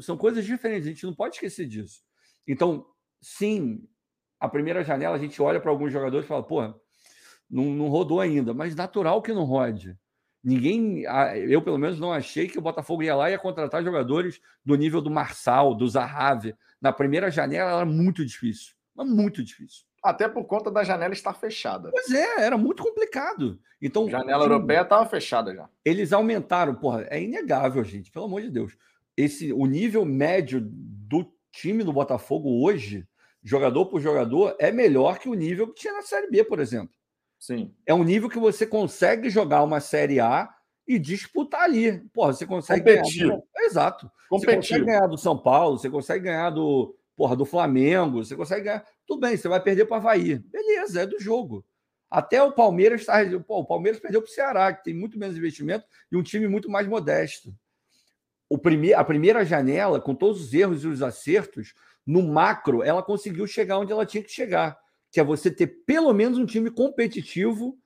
São 0.00 0.16
coisas 0.16 0.44
diferentes, 0.44 0.86
a 0.86 0.90
gente 0.90 1.04
não 1.04 1.14
pode 1.14 1.34
esquecer 1.34 1.66
disso. 1.66 2.02
Então, 2.46 2.86
sim, 3.22 3.82
a 4.38 4.48
primeira 4.48 4.84
janela 4.84 5.16
a 5.16 5.18
gente 5.18 5.40
olha 5.40 5.60
para 5.60 5.70
alguns 5.70 5.92
jogadores 5.92 6.26
e 6.26 6.28
fala, 6.28 6.42
porra, 6.42 6.74
não, 7.48 7.66
não 7.66 7.88
rodou 7.88 8.20
ainda, 8.20 8.52
mas 8.52 8.74
natural 8.74 9.22
que 9.22 9.32
não 9.32 9.44
rode. 9.44 9.96
Ninguém, 10.44 11.04
eu 11.48 11.62
pelo 11.62 11.78
menos 11.78 12.00
não 12.00 12.12
achei 12.12 12.48
que 12.48 12.58
o 12.58 12.62
Botafogo 12.62 13.04
ia 13.04 13.14
lá 13.14 13.30
e 13.30 13.34
ia 13.34 13.38
contratar 13.38 13.84
jogadores 13.84 14.40
do 14.64 14.74
nível 14.74 15.00
do 15.00 15.10
Marçal, 15.10 15.72
do 15.72 15.88
Zahavi. 15.88 16.56
Na 16.80 16.92
primeira 16.92 17.30
janela 17.30 17.70
era 17.70 17.86
muito 17.86 18.26
difícil, 18.26 18.74
mas 18.92 19.08
muito 19.08 19.44
difícil. 19.44 19.84
Até 20.02 20.28
por 20.28 20.44
conta 20.44 20.68
da 20.68 20.82
janela 20.82 21.12
estar 21.12 21.32
fechada. 21.32 21.90
Pois 21.92 22.10
é, 22.10 22.40
era 22.40 22.58
muito 22.58 22.82
complicado. 22.82 23.60
Então, 23.80 24.08
a 24.08 24.10
janela 24.10 24.44
europeia 24.44 24.80
estava 24.80 25.06
fechada 25.06 25.54
já. 25.54 25.68
Eles 25.84 26.12
aumentaram, 26.12 26.74
porra, 26.74 27.06
é 27.08 27.22
inegável, 27.22 27.84
gente, 27.84 28.10
pelo 28.10 28.24
amor 28.24 28.42
de 28.42 28.50
Deus. 28.50 28.76
Esse 29.16 29.52
o 29.52 29.64
nível 29.66 30.04
médio 30.04 30.60
do 30.60 31.32
time 31.52 31.84
do 31.84 31.92
Botafogo 31.92 32.64
hoje, 32.64 33.06
jogador 33.42 33.86
por 33.86 34.00
jogador, 34.00 34.56
é 34.58 34.70
melhor 34.70 35.18
que 35.18 35.28
o 35.28 35.34
nível 35.34 35.68
que 35.68 35.80
tinha 35.80 35.94
na 35.94 36.02
Série 36.02 36.30
B, 36.30 36.44
por 36.44 36.60
exemplo. 36.60 36.94
Sim. 37.38 37.74
É 37.84 37.92
um 37.92 38.04
nível 38.04 38.28
que 38.28 38.38
você 38.38 38.66
consegue 38.66 39.28
jogar 39.28 39.64
uma 39.64 39.80
Série 39.80 40.20
A 40.20 40.48
e 40.86 40.98
disputar 40.98 41.62
ali. 41.62 41.98
Porra, 42.12 42.32
você 42.32 42.46
consegue 42.46 42.80
Competir. 42.80 43.26
ganhar. 43.26 43.36
Do... 43.36 43.44
Exato. 43.58 44.10
Competir. 44.28 44.50
Você 44.50 44.56
consegue 44.56 44.84
ganhar 44.84 45.06
do 45.06 45.18
São 45.18 45.36
Paulo, 45.36 45.78
você 45.78 45.90
consegue 45.90 46.24
ganhar 46.24 46.50
do, 46.50 46.94
porra, 47.16 47.34
do 47.34 47.44
Flamengo, 47.44 48.24
você 48.24 48.36
consegue 48.36 48.66
ganhar. 48.66 48.86
Tudo 49.06 49.20
bem, 49.20 49.36
você 49.36 49.48
vai 49.48 49.60
perder 49.60 49.86
para 49.86 49.94
o 49.94 49.96
Havaí. 49.98 50.38
Beleza, 50.38 51.02
é 51.02 51.06
do 51.06 51.18
jogo. 51.18 51.64
Até 52.08 52.42
o 52.42 52.52
Palmeiras 52.52 53.00
está. 53.00 53.18
Pô, 53.40 53.60
o 53.60 53.66
Palmeiras 53.66 54.00
perdeu 54.00 54.22
para 54.22 54.28
o 54.28 54.32
Ceará, 54.32 54.72
que 54.72 54.84
tem 54.84 54.94
muito 54.94 55.18
menos 55.18 55.36
investimento 55.36 55.84
e 56.10 56.16
um 56.16 56.22
time 56.22 56.46
muito 56.46 56.70
mais 56.70 56.86
modesto. 56.86 57.52
O 58.48 58.58
prime... 58.58 58.92
A 58.92 59.02
primeira 59.02 59.44
janela, 59.44 60.00
com 60.00 60.14
todos 60.14 60.42
os 60.42 60.52
erros 60.52 60.84
e 60.84 60.86
os 60.86 61.02
acertos, 61.02 61.74
no 62.06 62.22
macro, 62.22 62.82
ela 62.82 63.02
conseguiu 63.02 63.46
chegar 63.46 63.78
onde 63.78 63.92
ela 63.92 64.06
tinha 64.06 64.22
que 64.22 64.30
chegar, 64.30 64.78
que 65.10 65.20
é 65.20 65.24
você 65.24 65.50
ter 65.50 65.66
pelo 65.86 66.12
menos 66.12 66.38
um 66.38 66.46
time 66.46 66.70
competitivo 66.70 67.78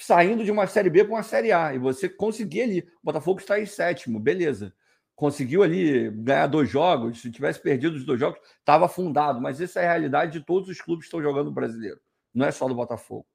saindo 0.00 0.44
de 0.44 0.50
uma 0.50 0.66
Série 0.66 0.90
B 0.90 1.04
para 1.04 1.14
uma 1.14 1.22
Série 1.22 1.52
A. 1.52 1.74
E 1.74 1.78
você 1.78 2.08
conseguir 2.08 2.62
ali. 2.62 2.80
O 2.80 3.04
Botafogo 3.04 3.40
está 3.40 3.60
em 3.60 3.66
sétimo, 3.66 4.20
beleza 4.20 4.72
conseguiu 5.18 5.64
ali 5.64 6.08
ganhar 6.12 6.46
dois 6.46 6.70
jogos. 6.70 7.20
Se 7.20 7.30
tivesse 7.30 7.60
perdido 7.60 7.96
os 7.96 8.04
dois 8.06 8.20
jogos, 8.20 8.38
estava 8.60 8.86
afundado. 8.86 9.40
Mas 9.40 9.60
essa 9.60 9.80
é 9.80 9.84
a 9.84 9.90
realidade 9.90 10.38
de 10.38 10.46
todos 10.46 10.68
os 10.68 10.80
clubes 10.80 11.04
que 11.04 11.08
estão 11.08 11.20
jogando 11.20 11.46
no 11.46 11.52
brasileiro. 11.52 11.98
Não 12.32 12.46
é 12.46 12.52
só 12.52 12.68
do 12.68 12.74
Botafogo. 12.74 13.26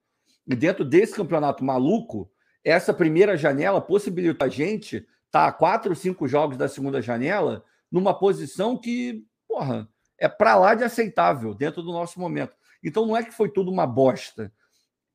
E 0.47 0.55
dentro 0.55 0.85
desse 0.85 1.13
campeonato 1.13 1.61
maluco, 1.61 2.31
essa 2.63 2.93
primeira 2.93 3.35
janela 3.35 3.81
possibilitou 3.81 4.47
a 4.47 4.49
gente 4.49 4.95
estar 4.95 5.07
tá 5.29 5.47
a 5.47 5.51
quatro, 5.51 5.93
cinco 5.93 6.25
jogos 6.25 6.55
da 6.55 6.69
segunda 6.69 7.01
janela 7.01 7.65
numa 7.91 8.17
posição 8.17 8.77
que, 8.77 9.25
porra, 9.53 9.87
é 10.17 10.27
para 10.27 10.55
lá 10.55 10.75
de 10.75 10.83
aceitável 10.83 11.53
dentro 11.53 11.81
do 11.81 11.91
nosso 11.91 12.19
momento. 12.19 12.55
Então 12.83 13.05
não 13.05 13.15
é 13.15 13.23
que 13.23 13.31
foi 13.31 13.49
tudo 13.49 13.71
uma 13.71 13.85
bosta. 13.85 14.51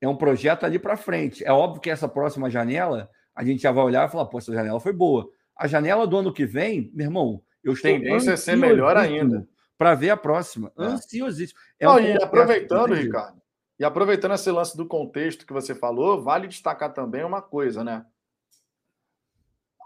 É 0.00 0.08
um 0.08 0.16
projeto 0.16 0.64
ali 0.64 0.78
para 0.78 0.96
frente. 0.96 1.44
É 1.44 1.52
óbvio 1.52 1.80
que 1.80 1.90
essa 1.90 2.08
próxima 2.08 2.50
janela 2.50 3.10
a 3.34 3.44
gente 3.44 3.62
já 3.62 3.72
vai 3.72 3.84
olhar 3.84 4.06
e 4.06 4.10
falar, 4.10 4.26
pô, 4.26 4.38
essa 4.38 4.52
janela 4.52 4.80
foi 4.80 4.92
boa 4.92 5.30
a 5.58 5.66
janela 5.66 6.06
do 6.06 6.16
ano 6.16 6.32
que 6.32 6.46
vem, 6.46 6.90
meu 6.94 7.06
irmão, 7.06 7.42
eu 7.64 7.72
estou 7.72 7.90
tendência 7.90 8.34
a 8.34 8.36
ser 8.36 8.56
melhor 8.56 8.96
ainda 8.96 9.46
para 9.76 9.94
ver 9.94 10.10
a 10.10 10.16
próxima. 10.16 10.72
É. 10.78 10.84
Ansiosíssimo. 10.84 11.58
É 11.80 11.86
Não, 11.86 11.96
um 11.96 12.00
e 12.00 12.22
aproveitando, 12.22 12.94
Ricardo, 12.94 13.42
e 13.78 13.84
aproveitando 13.84 14.34
esse 14.34 14.50
lance 14.50 14.76
do 14.76 14.86
contexto 14.86 15.44
que 15.44 15.52
você 15.52 15.74
falou, 15.74 16.22
vale 16.22 16.46
destacar 16.46 16.92
também 16.92 17.24
uma 17.24 17.42
coisa, 17.42 17.82
né? 17.82 18.06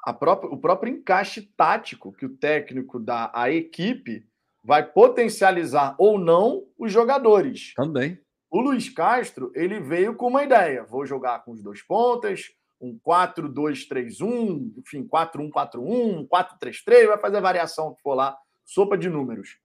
A 0.05 0.12
própria, 0.12 0.51
o 0.51 0.59
próprio 0.59 0.93
encaixe 0.93 1.43
tático 1.57 2.12
que 2.12 2.27
o 2.27 2.37
técnico 2.37 2.99
dá 2.99 3.31
à 3.35 3.51
equipe 3.51 4.27
vai 4.62 4.84
potencializar 4.84 5.94
ou 5.98 6.18
não 6.18 6.64
os 6.78 6.93
jogadores. 6.93 7.72
Também. 7.74 8.18
O 8.51 8.60
Luiz 8.60 8.89
Castro, 8.89 9.51
ele 9.55 9.80
veio 9.80 10.14
com 10.14 10.28
uma 10.28 10.44
ideia: 10.44 10.84
vou 10.84 11.06
jogar 11.06 11.44
com 11.44 11.52
os 11.52 11.62
dois 11.62 11.82
pontas, 11.82 12.51
um 12.80 12.98
4-2-3-1, 12.98 14.72
enfim, 14.78 15.06
4-1-4-1, 15.06 16.28
4-3-3, 16.28 17.06
vai 17.06 17.18
fazer 17.18 17.36
a 17.36 17.40
variação 17.40 17.94
que 17.94 18.02
for 18.02 18.14
lá, 18.14 18.36
sopa 18.64 18.98
de 18.98 19.09
números. 19.09 19.59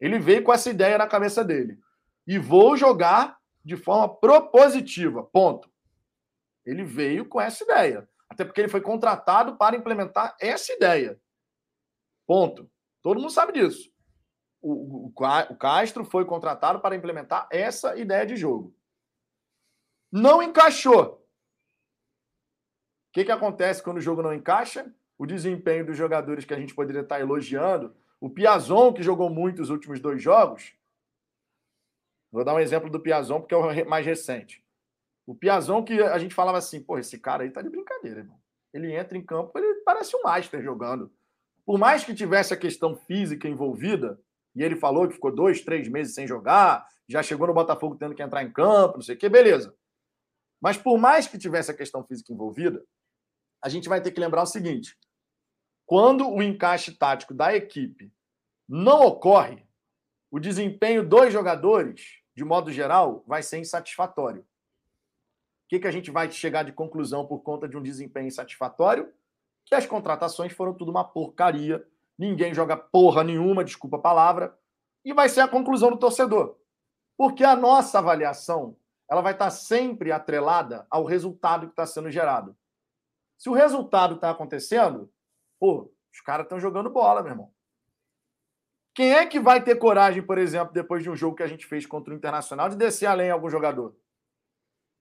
Ele 0.00 0.18
veio 0.18 0.44
com 0.44 0.52
essa 0.52 0.70
ideia 0.70 0.98
na 0.98 1.06
cabeça 1.06 1.44
dele. 1.44 1.78
E 2.26 2.38
vou 2.38 2.76
jogar 2.76 3.38
de 3.64 3.76
forma 3.76 4.08
propositiva, 4.08 5.24
ponto. 5.24 5.68
Ele 6.64 6.84
veio 6.84 7.26
com 7.26 7.40
essa 7.40 7.64
ideia. 7.64 8.08
Até 8.28 8.44
porque 8.44 8.60
ele 8.60 8.68
foi 8.68 8.82
contratado 8.82 9.56
para 9.56 9.76
implementar 9.76 10.36
essa 10.38 10.72
ideia. 10.72 11.18
Ponto. 12.26 12.70
Todo 13.02 13.18
mundo 13.18 13.30
sabe 13.30 13.52
disso. 13.54 13.90
O, 14.60 15.06
o, 15.06 15.56
Castro 15.56 16.04
foi 16.04 16.24
contratado 16.24 16.80
para 16.80 16.96
implementar 16.96 17.48
essa 17.50 17.96
ideia 17.96 18.26
de 18.26 18.36
jogo. 18.36 18.74
Não 20.10 20.42
encaixou. 20.42 21.14
O 23.08 23.12
que, 23.12 23.24
que 23.24 23.32
acontece 23.32 23.82
quando 23.82 23.98
o 23.98 24.02
jogo 24.02 24.22
não 24.22 24.34
encaixa? 24.34 24.92
O 25.16 25.26
desempenho 25.26 25.86
dos 25.86 25.96
jogadores 25.96 26.44
que 26.44 26.54
a 26.54 26.58
gente 26.58 26.74
poderia 26.74 27.02
estar 27.02 27.20
elogiando. 27.20 27.94
O 28.20 28.28
Piazon, 28.28 28.92
que 28.92 29.02
jogou 29.02 29.30
muito 29.30 29.62
os 29.62 29.70
últimos 29.70 30.00
dois 30.00 30.22
jogos. 30.22 30.74
Vou 32.30 32.44
dar 32.44 32.54
um 32.54 32.60
exemplo 32.60 32.90
do 32.90 33.00
Piazon, 33.00 33.40
porque 33.40 33.54
é 33.54 33.56
o 33.56 33.88
mais 33.88 34.04
recente. 34.04 34.62
O 35.26 35.34
Piazon, 35.34 35.82
que 35.82 36.00
a 36.00 36.18
gente 36.18 36.34
falava 36.34 36.58
assim, 36.58 36.82
pô, 36.82 36.98
esse 36.98 37.18
cara 37.18 37.42
aí 37.42 37.50
tá 37.50 37.62
de 37.62 37.70
brincadeira, 37.70 38.20
irmão. 38.20 38.38
Ele 38.72 38.94
entra 38.94 39.16
em 39.16 39.22
campo, 39.22 39.58
ele 39.58 39.82
parece 39.82 40.16
um 40.16 40.22
master 40.22 40.62
jogando. 40.62 41.12
Por 41.64 41.78
mais 41.78 42.04
que 42.04 42.14
tivesse 42.14 42.52
a 42.52 42.56
questão 42.56 42.96
física 42.96 43.48
envolvida, 43.48 44.20
e 44.54 44.62
ele 44.62 44.76
falou 44.76 45.06
que 45.06 45.14
ficou 45.14 45.34
dois, 45.34 45.62
três 45.62 45.88
meses 45.88 46.14
sem 46.14 46.26
jogar, 46.26 46.86
já 47.08 47.22
chegou 47.22 47.46
no 47.46 47.54
Botafogo 47.54 47.96
tendo 47.96 48.14
que 48.14 48.22
entrar 48.22 48.42
em 48.42 48.52
campo, 48.52 48.96
não 48.96 49.02
sei 49.02 49.14
o 49.14 49.18
quê, 49.18 49.28
beleza. 49.28 49.74
Mas 50.60 50.76
por 50.76 50.98
mais 50.98 51.26
que 51.26 51.38
tivesse 51.38 51.70
a 51.70 51.76
questão 51.76 52.04
física 52.04 52.32
envolvida, 52.32 52.84
a 53.62 53.68
gente 53.68 53.88
vai 53.88 54.00
ter 54.00 54.10
que 54.10 54.20
lembrar 54.20 54.42
o 54.42 54.46
seguinte: 54.46 54.98
quando 55.86 56.28
o 56.28 56.42
encaixe 56.42 56.92
tático 56.92 57.32
da 57.32 57.54
equipe 57.54 58.12
não 58.68 59.06
ocorre, 59.06 59.66
o 60.30 60.38
desempenho 60.38 61.06
dos 61.06 61.32
jogadores, 61.32 62.18
de 62.36 62.44
modo 62.44 62.70
geral, 62.70 63.24
vai 63.26 63.42
ser 63.42 63.58
insatisfatório. 63.58 64.42
O 64.42 64.46
que, 65.68 65.80
que 65.80 65.86
a 65.86 65.90
gente 65.90 66.10
vai 66.10 66.30
chegar 66.30 66.62
de 66.62 66.72
conclusão 66.72 67.26
por 67.26 67.40
conta 67.40 67.68
de 67.68 67.76
um 67.76 67.82
desempenho 67.82 68.28
insatisfatório? 68.28 69.12
Que 69.64 69.74
as 69.74 69.86
contratações 69.86 70.52
foram 70.52 70.74
tudo 70.74 70.90
uma 70.90 71.04
porcaria, 71.04 71.86
ninguém 72.18 72.52
joga 72.52 72.76
porra 72.76 73.22
nenhuma, 73.22 73.64
desculpa 73.64 73.96
a 73.96 74.00
palavra, 74.00 74.58
e 75.04 75.12
vai 75.12 75.28
ser 75.28 75.40
a 75.40 75.48
conclusão 75.48 75.90
do 75.90 75.98
torcedor. 75.98 76.56
Porque 77.16 77.44
a 77.44 77.56
nossa 77.56 77.98
avaliação 77.98 78.76
ela 79.08 79.22
vai 79.22 79.32
estar 79.32 79.50
sempre 79.50 80.12
atrelada 80.12 80.86
ao 80.90 81.04
resultado 81.04 81.66
que 81.66 81.72
está 81.72 81.86
sendo 81.86 82.10
gerado. 82.10 82.56
Se 83.38 83.48
o 83.48 83.54
resultado 83.54 84.16
está 84.16 84.30
acontecendo, 84.30 85.10
pô, 85.58 85.90
os 86.12 86.20
caras 86.20 86.44
estão 86.44 86.60
jogando 86.60 86.90
bola, 86.90 87.22
meu 87.22 87.32
irmão. 87.32 87.52
Quem 88.94 89.14
é 89.14 89.24
que 89.24 89.38
vai 89.38 89.62
ter 89.62 89.76
coragem, 89.76 90.22
por 90.22 90.38
exemplo, 90.38 90.74
depois 90.74 91.04
de 91.04 91.08
um 91.08 91.14
jogo 91.14 91.36
que 91.36 91.42
a 91.42 91.46
gente 91.46 91.64
fez 91.64 91.86
contra 91.86 92.12
o 92.12 92.16
Internacional, 92.16 92.68
de 92.68 92.76
descer 92.76 93.06
além 93.06 93.30
algum 93.30 93.48
jogador? 93.48 93.96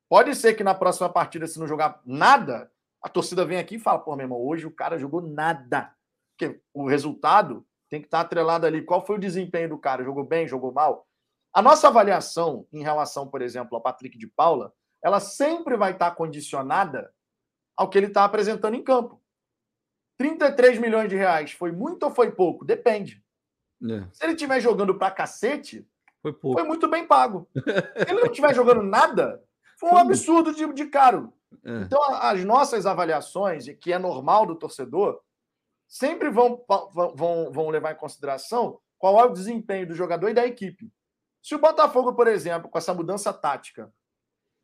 Pode 0.07 0.35
ser 0.35 0.53
que 0.53 0.63
na 0.63 0.75
próxima 0.75 1.09
partida, 1.09 1.47
se 1.47 1.59
não 1.59 1.67
jogar 1.67 1.99
nada, 2.05 2.71
a 3.01 3.09
torcida 3.09 3.43
vem 3.43 3.57
aqui 3.57 3.75
e 3.75 3.79
fala: 3.79 3.99
pô, 3.99 4.15
meu 4.15 4.25
irmão, 4.25 4.39
hoje 4.39 4.67
o 4.67 4.71
cara 4.71 4.99
jogou 4.99 5.21
nada. 5.21 5.93
Porque 6.37 6.61
o 6.73 6.87
resultado 6.87 7.65
tem 7.89 7.99
que 7.99 8.07
estar 8.07 8.21
atrelado 8.21 8.65
ali. 8.65 8.83
Qual 8.83 9.05
foi 9.05 9.15
o 9.15 9.19
desempenho 9.19 9.69
do 9.69 9.77
cara? 9.77 10.03
Jogou 10.03 10.23
bem, 10.23 10.47
jogou 10.47 10.71
mal? 10.71 11.07
A 11.53 11.61
nossa 11.61 11.87
avaliação 11.87 12.67
em 12.71 12.83
relação, 12.83 13.27
por 13.27 13.41
exemplo, 13.41 13.75
ao 13.75 13.81
Patrick 13.81 14.17
de 14.17 14.27
Paula, 14.27 14.71
ela 15.03 15.19
sempre 15.19 15.75
vai 15.75 15.93
estar 15.93 16.11
condicionada 16.11 17.11
ao 17.75 17.89
que 17.89 17.97
ele 17.97 18.07
está 18.07 18.23
apresentando 18.23 18.75
em 18.75 18.83
campo. 18.83 19.21
33 20.19 20.79
milhões 20.79 21.09
de 21.09 21.15
reais 21.15 21.51
foi 21.51 21.71
muito 21.71 22.03
ou 22.03 22.11
foi 22.11 22.31
pouco? 22.31 22.65
Depende. 22.65 23.23
É. 23.83 24.07
Se 24.11 24.23
ele 24.23 24.33
estiver 24.33 24.59
jogando 24.59 24.95
pra 24.95 25.11
cacete, 25.11 25.87
foi, 26.21 26.33
pouco. 26.33 26.59
foi 26.59 26.67
muito 26.67 26.87
bem 26.87 27.07
pago. 27.07 27.47
Se 27.55 28.11
ele 28.11 28.21
não 28.21 28.25
estiver 28.25 28.53
jogando 28.53 28.81
nada, 28.81 29.43
foi 29.79 29.91
um 29.91 29.97
absurdo 29.97 30.53
de, 30.53 30.71
de 30.73 30.85
caro. 30.87 31.31
É. 31.63 31.81
Então, 31.81 32.01
as 32.15 32.43
nossas 32.43 32.85
avaliações, 32.85 33.67
que 33.79 33.93
é 33.93 33.99
normal 33.99 34.45
do 34.45 34.55
torcedor, 34.55 35.21
sempre 35.87 36.29
vão, 36.29 36.63
vão, 37.15 37.51
vão 37.51 37.69
levar 37.69 37.93
em 37.93 37.97
consideração 37.97 38.79
qual 38.97 39.19
é 39.19 39.25
o 39.25 39.33
desempenho 39.33 39.87
do 39.87 39.95
jogador 39.95 40.29
e 40.29 40.33
da 40.33 40.45
equipe. 40.45 40.91
Se 41.41 41.55
o 41.55 41.59
Botafogo, 41.59 42.13
por 42.13 42.27
exemplo, 42.27 42.69
com 42.69 42.77
essa 42.77 42.93
mudança 42.93 43.31
tática, 43.31 43.93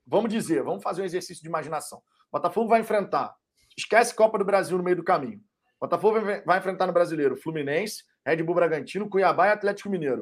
vamos 0.06 0.32
dizer, 0.32 0.64
vamos 0.64 0.84
fazer 0.84 1.02
um 1.02 1.06
exercício 1.06 1.41
de 1.41 1.48
imaginação. 1.48 2.02
Botafogo 2.32 2.68
vai 2.68 2.82
enfrentar, 2.82 3.36
esquece 3.78 4.14
Copa 4.14 4.38
do 4.38 4.45
Brasil 4.45 4.78
no 4.78 4.84
meio 4.84 4.98
do 4.98 5.04
caminho. 5.04 5.40
Botafogo 5.80 6.20
vai 6.45 6.58
enfrentar 6.58 6.88
no 6.88 6.94
Brasileiro 6.94 7.38
Fluminense, 7.38 8.04
Red 8.26 8.41
Bull 8.41 8.56
Bragantino, 8.56 9.10
Cuiabá 9.10 9.48
e 9.48 9.52
Atlético 9.52 9.90
Mineiro. 9.90 10.22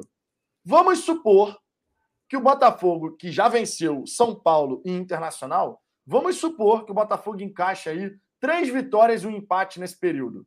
Vamos 0.64 1.00
supor 1.00 1.58
que 2.28 2.36
o 2.36 2.40
Botafogo, 2.40 3.16
que 3.16 3.30
já 3.30 3.48
venceu 3.48 4.04
São 4.06 4.34
Paulo 4.34 4.82
e 4.84 4.90
Internacional, 4.90 5.82
vamos 6.06 6.36
supor 6.36 6.84
que 6.84 6.90
o 6.90 6.94
Botafogo 6.94 7.42
encaixa 7.42 7.90
aí 7.90 8.12
três 8.40 8.68
vitórias 8.68 9.22
e 9.22 9.26
um 9.26 9.30
empate 9.30 9.78
nesse 9.78 9.98
período. 9.98 10.46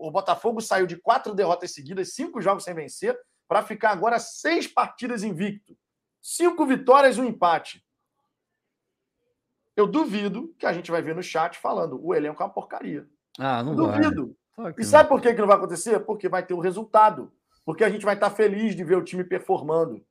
O 0.00 0.10
Botafogo 0.10 0.62
saiu 0.62 0.86
de 0.86 0.96
quatro 0.96 1.34
derrotas 1.34 1.74
seguidas, 1.74 2.14
cinco 2.14 2.40
jogos 2.40 2.64
sem 2.64 2.72
vencer, 2.72 3.18
para 3.46 3.62
ficar 3.62 3.90
agora 3.90 4.18
seis 4.18 4.66
partidas 4.66 5.22
invicto. 5.22 5.76
Cinco 6.22 6.64
vitórias 6.64 7.18
e 7.18 7.20
um 7.20 7.24
empate. 7.26 7.84
Eu 9.76 9.86
duvido 9.86 10.54
que 10.58 10.64
a 10.64 10.72
gente 10.72 10.90
vai 10.90 11.02
ver 11.02 11.14
no 11.14 11.22
chat 11.22 11.58
falando 11.58 12.02
o 12.02 12.14
elenco 12.14 12.42
é 12.42 12.46
uma 12.46 12.52
porcaria. 12.52 13.06
Ah, 13.38 13.62
não 13.62 13.74
Duvido. 13.74 14.34
Vai. 14.56 14.74
E 14.78 14.84
sabe 14.84 15.08
por 15.08 15.20
que, 15.20 15.34
que 15.34 15.40
não 15.40 15.46
vai 15.46 15.56
acontecer? 15.56 16.00
Porque 16.00 16.28
vai 16.28 16.44
ter 16.44 16.54
o 16.54 16.60
resultado. 16.60 17.30
Porque 17.64 17.84
a 17.84 17.90
gente 17.90 18.04
vai 18.04 18.14
estar 18.14 18.30
feliz 18.30 18.74
de 18.74 18.82
ver 18.82 18.96
o 18.96 19.04
time 19.04 19.22
performando. 19.22 20.04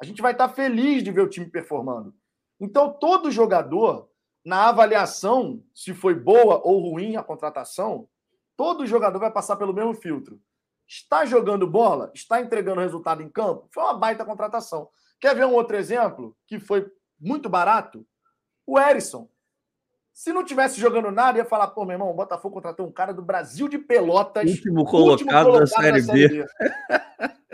A 0.00 0.04
gente 0.04 0.22
vai 0.22 0.32
estar 0.32 0.48
feliz 0.48 1.02
de 1.02 1.10
ver 1.10 1.22
o 1.22 1.28
time 1.28 1.46
performando. 1.46 2.14
Então, 2.60 2.92
todo 2.92 3.30
jogador, 3.30 4.08
na 4.44 4.68
avaliação, 4.68 5.62
se 5.74 5.92
foi 5.94 6.14
boa 6.14 6.60
ou 6.64 6.90
ruim 6.90 7.16
a 7.16 7.22
contratação, 7.22 8.08
todo 8.60 8.86
jogador 8.86 9.18
vai 9.18 9.30
passar 9.30 9.56
pelo 9.56 9.72
mesmo 9.72 9.94
filtro. 9.94 10.38
Está 10.86 11.24
jogando 11.24 11.66
bola? 11.66 12.10
Está 12.14 12.42
entregando 12.42 12.82
resultado 12.82 13.22
em 13.22 13.28
campo? 13.30 13.66
Foi 13.72 13.82
uma 13.82 13.94
baita 13.94 14.22
contratação. 14.22 14.90
Quer 15.18 15.34
ver 15.34 15.46
um 15.46 15.54
outro 15.54 15.78
exemplo 15.78 16.36
que 16.46 16.60
foi 16.60 16.86
muito 17.18 17.48
barato? 17.48 18.06
O 18.66 18.78
Erisson. 18.78 19.30
Se 20.20 20.34
não 20.34 20.44
tivesse 20.44 20.78
jogando 20.78 21.10
nada, 21.10 21.38
ia 21.38 21.46
falar, 21.46 21.68
pô, 21.68 21.82
meu 21.82 21.94
irmão, 21.94 22.10
o 22.10 22.14
Botafogo 22.14 22.56
contratou 22.56 22.86
um 22.86 22.92
cara 22.92 23.10
do 23.10 23.22
Brasil 23.22 23.66
de 23.68 23.78
Pelotas. 23.78 24.50
Último 24.50 24.84
colocado, 24.84 25.12
último 25.12 25.30
colocado 25.30 25.60
da, 25.60 25.66
Série, 25.66 26.02
da 26.02 26.12
série 26.12 26.28
B. 26.28 26.46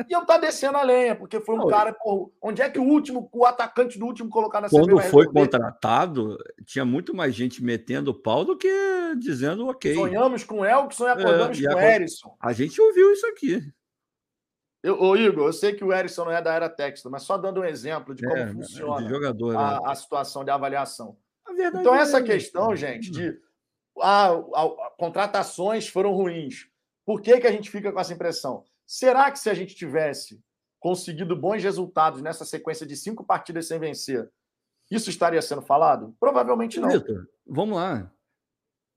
E 0.09 0.13
eu 0.13 0.27
tá 0.27 0.37
descendo 0.37 0.77
a 0.77 0.83
lenha, 0.83 1.15
porque 1.15 1.39
foi 1.39 1.55
um 1.55 1.59
não, 1.59 1.69
cara, 1.69 1.93
pô, 1.93 2.33
onde 2.43 2.61
é 2.61 2.69
que 2.69 2.81
o 2.81 2.83
último, 2.83 3.31
o 3.33 3.47
atacante 3.47 4.01
do 4.01 4.05
último 4.05 4.29
colocado 4.29 4.63
na 4.63 4.69
Série 4.69 4.85
B 4.85 4.93
Quando 4.95 5.01
foi 5.09 5.27
contratado, 5.27 6.37
tinha 6.65 6.85
muito 6.85 7.15
mais 7.15 7.37
gente 7.37 7.63
metendo 7.63 8.13
pau 8.13 8.45
do 8.45 8.57
que 8.57 8.69
dizendo 9.17 9.69
ok. 9.69 9.95
Sonhamos 9.95 10.43
com 10.43 10.63
o 10.63 10.65
Elkson 10.65 11.07
e 11.07 11.11
acordamos 11.11 11.63
é, 11.63 11.69
com 11.69 11.75
o 11.77 11.81
Erisson. 11.81 12.37
A 12.41 12.53
gente 12.53 12.83
ouviu 12.83 13.13
isso 13.13 13.27
aqui. 13.29 13.63
Eu, 14.83 15.01
ô 15.01 15.17
Igor, 15.17 15.47
eu 15.47 15.53
sei 15.53 15.73
que 15.73 15.85
o 15.85 15.93
Erisson 15.93 16.25
não 16.25 16.33
é 16.33 16.43
da 16.43 16.53
era 16.53 16.69
texto, 16.69 17.09
mas 17.09 17.23
só 17.23 17.39
dando 17.39 17.61
um 17.61 17.65
exemplo 17.65 18.13
de 18.13 18.27
como 18.27 18.37
é, 18.37 18.49
funciona 18.49 19.09
jogador, 19.09 19.57
a, 19.57 19.71
né? 19.71 19.81
a, 19.85 19.95
situação 19.95 20.45
de 20.45 20.51
avaliação. 20.51 21.17
Então, 21.59 21.95
essa 21.95 22.23
questão, 22.23 22.75
gente, 22.77 23.11
de 23.11 23.39
ah, 24.01 24.35
contratações 24.99 25.89
foram 25.89 26.13
ruins. 26.13 26.69
Por 27.05 27.21
que, 27.23 27.41
que 27.41 27.47
a 27.47 27.53
gente 27.53 27.71
fica 27.71 27.93
com 27.93 28.01
essa 28.01 28.13
impressão? 28.13 28.65
Será 28.87 29.31
que 29.31 29.39
se 29.39 29.49
a 29.49 29.55
gente 29.55 29.75
tivesse 29.75 30.41
conseguido 30.79 31.35
bons 31.35 31.63
resultados 31.63 32.21
nessa 32.21 32.45
sequência 32.45 32.87
de 32.87 32.97
cinco 32.97 33.25
partidas 33.25 33.67
sem 33.67 33.79
vencer, 33.79 34.31
isso 34.91 35.11
estaria 35.11 35.43
sendo 35.43 35.63
falado? 35.63 36.15
Provavelmente 36.21 36.79
não. 36.79 36.89
Victor, 36.89 37.29
vamos 37.47 37.77
lá. 37.77 38.13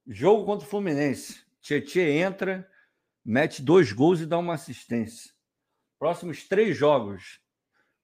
Jogo 0.08 0.46
contra 0.46 0.66
o 0.66 0.70
Fluminense. 0.70 1.44
Tietchan 1.62 2.02
entra, 2.02 2.70
mete 3.24 3.62
dois 3.62 3.92
gols 3.92 4.22
e 4.22 4.26
dá 4.26 4.38
uma 4.38 4.56
assistência. 4.56 5.32
Próximos 5.98 6.48
três 6.48 6.76
jogos. 6.78 7.40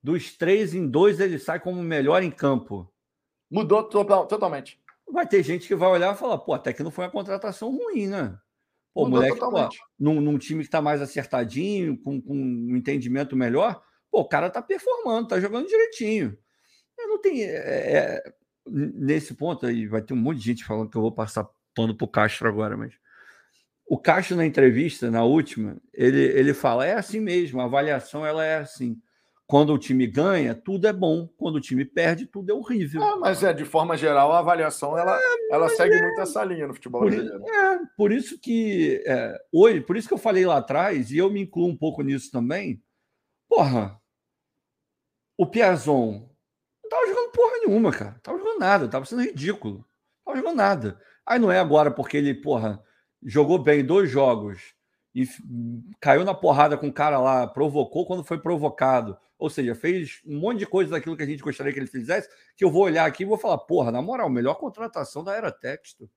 Dos 0.03 0.35
três 0.37 0.75
em 0.75 0.87
dois, 0.87 1.19
ele 1.19 1.39
sai 1.39 1.59
como 1.59 1.81
melhor 1.81 2.21
em 2.21 2.29
campo. 2.29 2.91
Mudou 3.49 3.83
totalmente. 3.83 4.79
Vai 5.11 5.27
ter 5.27 5.43
gente 5.43 5.67
que 5.67 5.75
vai 5.75 5.89
olhar 5.89 6.13
e 6.13 6.17
falar, 6.17 6.37
pô, 6.39 6.53
até 6.53 6.73
que 6.73 6.83
não 6.83 6.91
foi 6.91 7.05
uma 7.05 7.11
contratação 7.11 7.69
ruim, 7.69 8.07
né? 8.07 8.37
Pô, 8.93 9.05
Mudou 9.05 9.21
moleque, 9.21 9.39
pô, 9.39 9.69
num, 9.99 10.21
num, 10.21 10.37
time 10.37 10.61
que 10.61 10.67
está 10.67 10.81
mais 10.81 11.01
acertadinho, 11.01 11.97
com, 12.01 12.21
com, 12.21 12.33
um 12.33 12.75
entendimento 12.75 13.35
melhor, 13.35 13.83
pô, 14.09 14.21
o 14.21 14.27
cara 14.27 14.49
tá 14.49 14.61
performando, 14.61 15.27
tá 15.27 15.39
jogando 15.39 15.67
direitinho. 15.67 16.37
Eu 16.97 17.07
não 17.09 17.21
tenho. 17.21 17.43
É, 17.43 17.93
é, 17.93 18.33
nesse 18.67 19.33
ponto 19.33 19.65
aí, 19.65 19.85
vai 19.85 20.01
ter 20.01 20.13
um 20.13 20.17
monte 20.17 20.39
de 20.39 20.45
gente 20.45 20.65
falando 20.65 20.89
que 20.89 20.97
eu 20.97 21.01
vou 21.01 21.11
passar 21.11 21.47
pano 21.75 21.95
pro 21.95 22.07
Castro 22.07 22.47
agora, 22.47 22.77
mas 22.77 22.93
o 23.87 23.97
Castro, 23.97 24.35
na 24.35 24.45
entrevista, 24.45 25.11
na 25.11 25.23
última, 25.23 25.77
ele, 25.93 26.21
ele 26.21 26.53
fala: 26.53 26.85
é 26.85 26.93
assim 26.93 27.19
mesmo, 27.19 27.61
a 27.61 27.65
avaliação 27.65 28.25
ela 28.25 28.43
é 28.43 28.57
assim. 28.57 28.99
Quando 29.47 29.73
o 29.73 29.77
time 29.77 30.07
ganha, 30.07 30.55
tudo 30.55 30.87
é 30.87 30.93
bom. 30.93 31.27
Quando 31.37 31.57
o 31.57 31.61
time 31.61 31.85
perde, 31.85 32.25
tudo 32.25 32.51
é 32.51 32.53
horrível. 32.53 33.03
Ah, 33.03 33.17
mas 33.17 33.43
é, 33.43 33.53
de 33.53 33.63
forma 33.63 33.95
geral, 33.95 34.31
a 34.31 34.39
avaliação 34.39 34.97
ela, 34.97 35.15
é, 35.15 35.53
ela 35.53 35.69
segue 35.69 35.95
é, 35.95 36.01
muito 36.01 36.21
essa 36.21 36.43
linha 36.43 36.67
no 36.67 36.73
futebol 36.73 37.01
por, 37.01 37.11
brasileiro. 37.11 37.47
É, 37.47 37.79
por 37.95 38.11
isso 38.11 38.39
que 38.39 39.03
é, 39.05 39.37
hoje, 39.51 39.81
por 39.81 39.95
isso 39.95 40.07
que 40.07 40.13
eu 40.13 40.19
falei 40.19 40.45
lá 40.45 40.57
atrás, 40.57 41.11
e 41.11 41.17
eu 41.17 41.29
me 41.29 41.41
incluo 41.41 41.67
um 41.67 41.77
pouco 41.77 42.01
nisso 42.01 42.31
também. 42.31 42.81
Porra, 43.47 44.01
o 45.37 45.45
Piazon 45.45 46.27
não 46.83 46.89
tava 46.89 47.07
jogando 47.07 47.31
porra 47.31 47.57
nenhuma, 47.65 47.91
cara. 47.91 48.11
Não 48.11 48.19
tava 48.19 48.37
jogando 48.39 48.59
nada, 48.59 48.87
tava 48.87 49.05
sendo 49.05 49.21
ridículo. 49.21 49.77
Não 49.77 49.85
tava 50.25 50.37
jogando 50.37 50.57
nada. 50.57 51.01
Aí 51.25 51.37
não 51.37 51.51
é 51.51 51.59
agora 51.59 51.91
porque 51.91 52.17
ele, 52.17 52.33
porra, 52.33 52.83
jogou 53.23 53.59
bem 53.59 53.85
dois 53.85 54.09
jogos 54.09 54.73
e 55.13 55.27
caiu 55.99 56.23
na 56.25 56.33
porrada 56.33 56.77
com 56.77 56.87
o 56.87 56.93
cara 56.93 57.19
lá, 57.19 57.47
provocou 57.47 58.05
quando 58.05 58.23
foi 58.23 58.39
provocado. 58.39 59.17
Ou 59.37 59.49
seja, 59.49 59.75
fez 59.75 60.21
um 60.25 60.39
monte 60.39 60.59
de 60.59 60.65
coisa 60.65 60.91
daquilo 60.91 61.17
que 61.17 61.23
a 61.23 61.25
gente 61.25 61.43
gostaria 61.43 61.73
que 61.73 61.79
ele 61.79 61.87
fizesse, 61.87 62.29
que 62.55 62.63
eu 62.63 62.71
vou 62.71 62.83
olhar 62.83 63.05
aqui 63.05 63.23
e 63.23 63.25
vou 63.25 63.37
falar, 63.37 63.57
porra, 63.57 63.91
na 63.91 64.01
moral, 64.01 64.29
melhor 64.29 64.55
contratação 64.55 65.23
da 65.23 65.35
Era 65.35 65.51
Texto. 65.51 66.09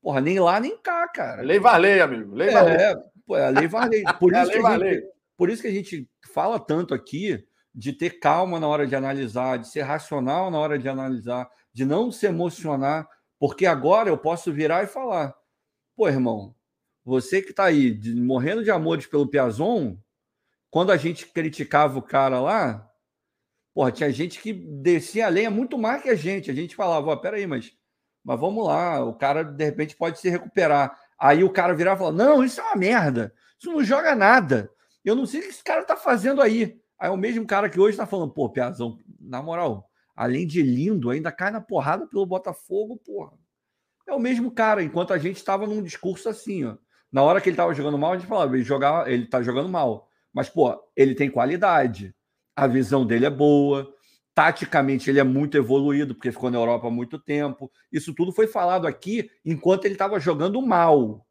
Porra, 0.00 0.20
nem 0.20 0.38
lá 0.38 0.58
nem 0.60 0.76
cá, 0.78 1.06
cara. 1.08 1.42
Lei 1.42 1.58
Varley, 1.58 2.00
amigo. 2.00 2.34
Lei 2.34 2.50
Varley. 2.50 2.76
É, 2.76 2.94
é 3.32 3.44
a 3.44 3.48
Lei 3.50 3.68
Varley. 3.68 4.02
Por, 4.18 4.32
é 4.32 4.42
isso 4.42 4.52
lei 4.52 4.62
Varley. 4.62 4.94
Gente, 4.94 5.06
por 5.36 5.50
isso 5.50 5.62
que 5.62 5.68
a 5.68 5.72
gente 5.72 6.08
fala 6.32 6.58
tanto 6.58 6.94
aqui 6.94 7.44
de 7.74 7.92
ter 7.92 8.18
calma 8.18 8.58
na 8.58 8.66
hora 8.66 8.86
de 8.86 8.94
analisar, 8.94 9.58
de 9.58 9.68
ser 9.68 9.82
racional 9.82 10.50
na 10.50 10.58
hora 10.58 10.78
de 10.78 10.88
analisar, 10.88 11.48
de 11.72 11.84
não 11.84 12.10
se 12.10 12.26
emocionar, 12.26 13.08
porque 13.38 13.66
agora 13.66 14.08
eu 14.08 14.18
posso 14.18 14.52
virar 14.52 14.82
e 14.84 14.86
falar: 14.86 15.34
pô, 15.96 16.08
irmão, 16.08 16.54
você 17.04 17.40
que 17.40 17.50
está 17.50 17.64
aí 17.64 17.90
de, 17.90 18.14
morrendo 18.14 18.62
de 18.62 18.70
amores 18.70 19.06
pelo 19.06 19.28
Piazon, 19.28 19.96
quando 20.70 20.92
a 20.92 20.96
gente 20.96 21.26
criticava 21.26 21.98
o 21.98 22.02
cara 22.02 22.40
lá, 22.40 22.88
porra, 23.74 23.90
tinha 23.90 24.12
gente 24.12 24.40
que 24.40 24.52
descia 24.52 25.26
a 25.26 25.28
lenha 25.28 25.50
muito 25.50 25.76
mais 25.76 26.02
que 26.02 26.08
a 26.08 26.14
gente. 26.14 26.50
A 26.50 26.54
gente 26.54 26.76
falava, 26.76 27.10
ó, 27.10 27.16
peraí, 27.16 27.46
mas, 27.46 27.72
mas 28.24 28.38
vamos 28.38 28.64
lá, 28.66 29.04
o 29.04 29.14
cara 29.14 29.42
de 29.42 29.64
repente 29.64 29.96
pode 29.96 30.18
se 30.18 30.28
recuperar. 30.28 30.96
Aí 31.18 31.42
o 31.42 31.50
cara 31.50 31.74
virava 31.74 31.96
e 31.96 31.98
falava, 31.98 32.16
não, 32.16 32.44
isso 32.44 32.60
é 32.60 32.64
uma 32.64 32.76
merda, 32.76 33.34
isso 33.58 33.70
não 33.70 33.82
joga 33.82 34.14
nada. 34.14 34.70
Eu 35.04 35.16
não 35.16 35.26
sei 35.26 35.40
o 35.40 35.42
que 35.42 35.48
esse 35.48 35.64
cara 35.64 35.84
tá 35.84 35.96
fazendo 35.96 36.40
aí. 36.40 36.80
Aí 36.98 37.10
o 37.10 37.16
mesmo 37.16 37.46
cara 37.46 37.68
que 37.68 37.80
hoje 37.80 37.96
tá 37.96 38.06
falando, 38.06 38.32
pô, 38.32 38.48
Piazão, 38.48 38.98
na 39.18 39.42
moral, 39.42 39.90
além 40.14 40.46
de 40.46 40.62
lindo, 40.62 41.10
ainda 41.10 41.32
cai 41.32 41.50
na 41.50 41.60
porrada 41.60 42.06
pelo 42.06 42.26
Botafogo, 42.26 42.96
porra. 42.98 43.32
É 44.06 44.12
o 44.12 44.18
mesmo 44.18 44.50
cara, 44.50 44.82
enquanto 44.82 45.12
a 45.12 45.18
gente 45.18 45.36
estava 45.36 45.66
num 45.66 45.82
discurso 45.82 46.28
assim, 46.28 46.64
ó. 46.64 46.76
Na 47.10 47.22
hora 47.22 47.40
que 47.40 47.48
ele 47.48 47.54
estava 47.54 47.74
jogando 47.74 47.98
mal, 47.98 48.12
a 48.12 48.18
gente 48.18 48.28
falava, 48.28 48.54
ele, 48.54 48.62
jogar, 48.62 49.10
ele 49.10 49.26
tá 49.26 49.42
jogando 49.42 49.68
mal. 49.68 50.09
Mas, 50.32 50.48
pô, 50.48 50.78
ele 50.96 51.14
tem 51.14 51.30
qualidade. 51.30 52.14
A 52.54 52.66
visão 52.66 53.06
dele 53.06 53.26
é 53.26 53.30
boa. 53.30 53.92
Taticamente, 54.34 55.10
ele 55.10 55.20
é 55.20 55.24
muito 55.24 55.56
evoluído, 55.56 56.14
porque 56.14 56.32
ficou 56.32 56.50
na 56.50 56.58
Europa 56.58 56.86
há 56.86 56.90
muito 56.90 57.18
tempo. 57.18 57.70
Isso 57.90 58.14
tudo 58.14 58.32
foi 58.32 58.46
falado 58.46 58.86
aqui 58.86 59.30
enquanto 59.44 59.84
ele 59.84 59.94
estava 59.94 60.20
jogando 60.20 60.60
mal. 60.62 61.26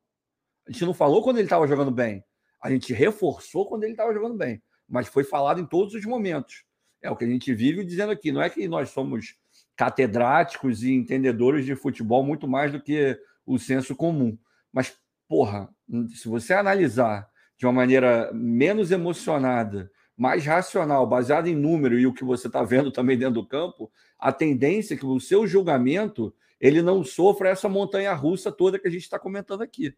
A 0.67 0.71
gente 0.71 0.85
não 0.85 0.93
falou 0.93 1.23
quando 1.23 1.38
ele 1.38 1.45
estava 1.45 1.67
jogando 1.67 1.91
bem. 1.91 2.23
A 2.61 2.69
gente 2.69 2.93
reforçou 2.93 3.65
quando 3.65 3.84
ele 3.84 3.93
estava 3.93 4.13
jogando 4.13 4.35
bem. 4.35 4.61
Mas 4.88 5.07
foi 5.07 5.23
falado 5.23 5.59
em 5.59 5.65
todos 5.65 5.93
os 5.93 6.05
momentos. 6.05 6.63
É 7.01 7.09
o 7.09 7.15
que 7.15 7.23
a 7.23 7.27
gente 7.27 7.53
vive 7.53 7.85
dizendo 7.85 8.11
aqui. 8.11 8.31
Não 8.31 8.41
é 8.41 8.49
que 8.49 8.67
nós 8.67 8.89
somos 8.89 9.35
catedráticos 9.76 10.84
e 10.84 10.91
entendedores 10.91 11.65
de 11.65 11.76
futebol 11.76 12.23
muito 12.23 12.47
mais 12.47 12.71
do 12.71 12.81
que 12.81 13.17
o 13.45 13.57
senso 13.57 13.95
comum. 13.95 14.38
Mas 14.73 14.93
porra, 15.27 15.69
se 16.13 16.27
você 16.27 16.53
analisar 16.53 17.30
de 17.60 17.65
uma 17.65 17.73
maneira 17.73 18.31
menos 18.34 18.90
emocionada, 18.90 19.91
mais 20.15 20.45
racional, 20.45 21.06
baseada 21.06 21.49
em 21.49 21.56
número 21.56 21.99
e 21.99 22.07
o 22.07 22.14
que 22.14 22.23
você 22.23 22.48
está 22.48 22.64
vendo 22.64 22.90
também 22.90 23.18
dentro 23.18 23.36
do 23.36 23.45
campo, 23.45 23.91
a 24.18 24.31
tendência 24.31 24.94
é 24.94 24.98
que 24.98 25.06
o 25.06 25.19
seu 25.19 25.45
julgamento 25.45 26.34
ele 26.60 26.81
não 26.81 27.03
sofra 27.03 27.49
essa 27.49 27.68
montanha 27.68 28.14
russa 28.14 28.49
toda 28.49 28.80
que 28.80 28.88
a 28.88 28.91
gente 28.91 29.03
está 29.03 29.19
comentando 29.19 29.61
aqui. 29.61 29.94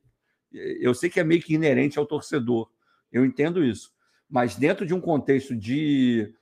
Eu 0.51 0.95
sei 0.95 1.07
que 1.07 1.19
é 1.19 1.23
meio 1.23 1.41
que 1.41 1.53
inerente 1.53 1.99
ao 1.99 2.05
torcedor, 2.05 2.67
eu 3.11 3.23
entendo 3.23 3.63
isso, 3.63 3.91
mas 4.27 4.55
dentro 4.55 4.83
de 4.83 4.93
um 4.93 4.99
contexto 4.99 5.55
de, 5.55 6.33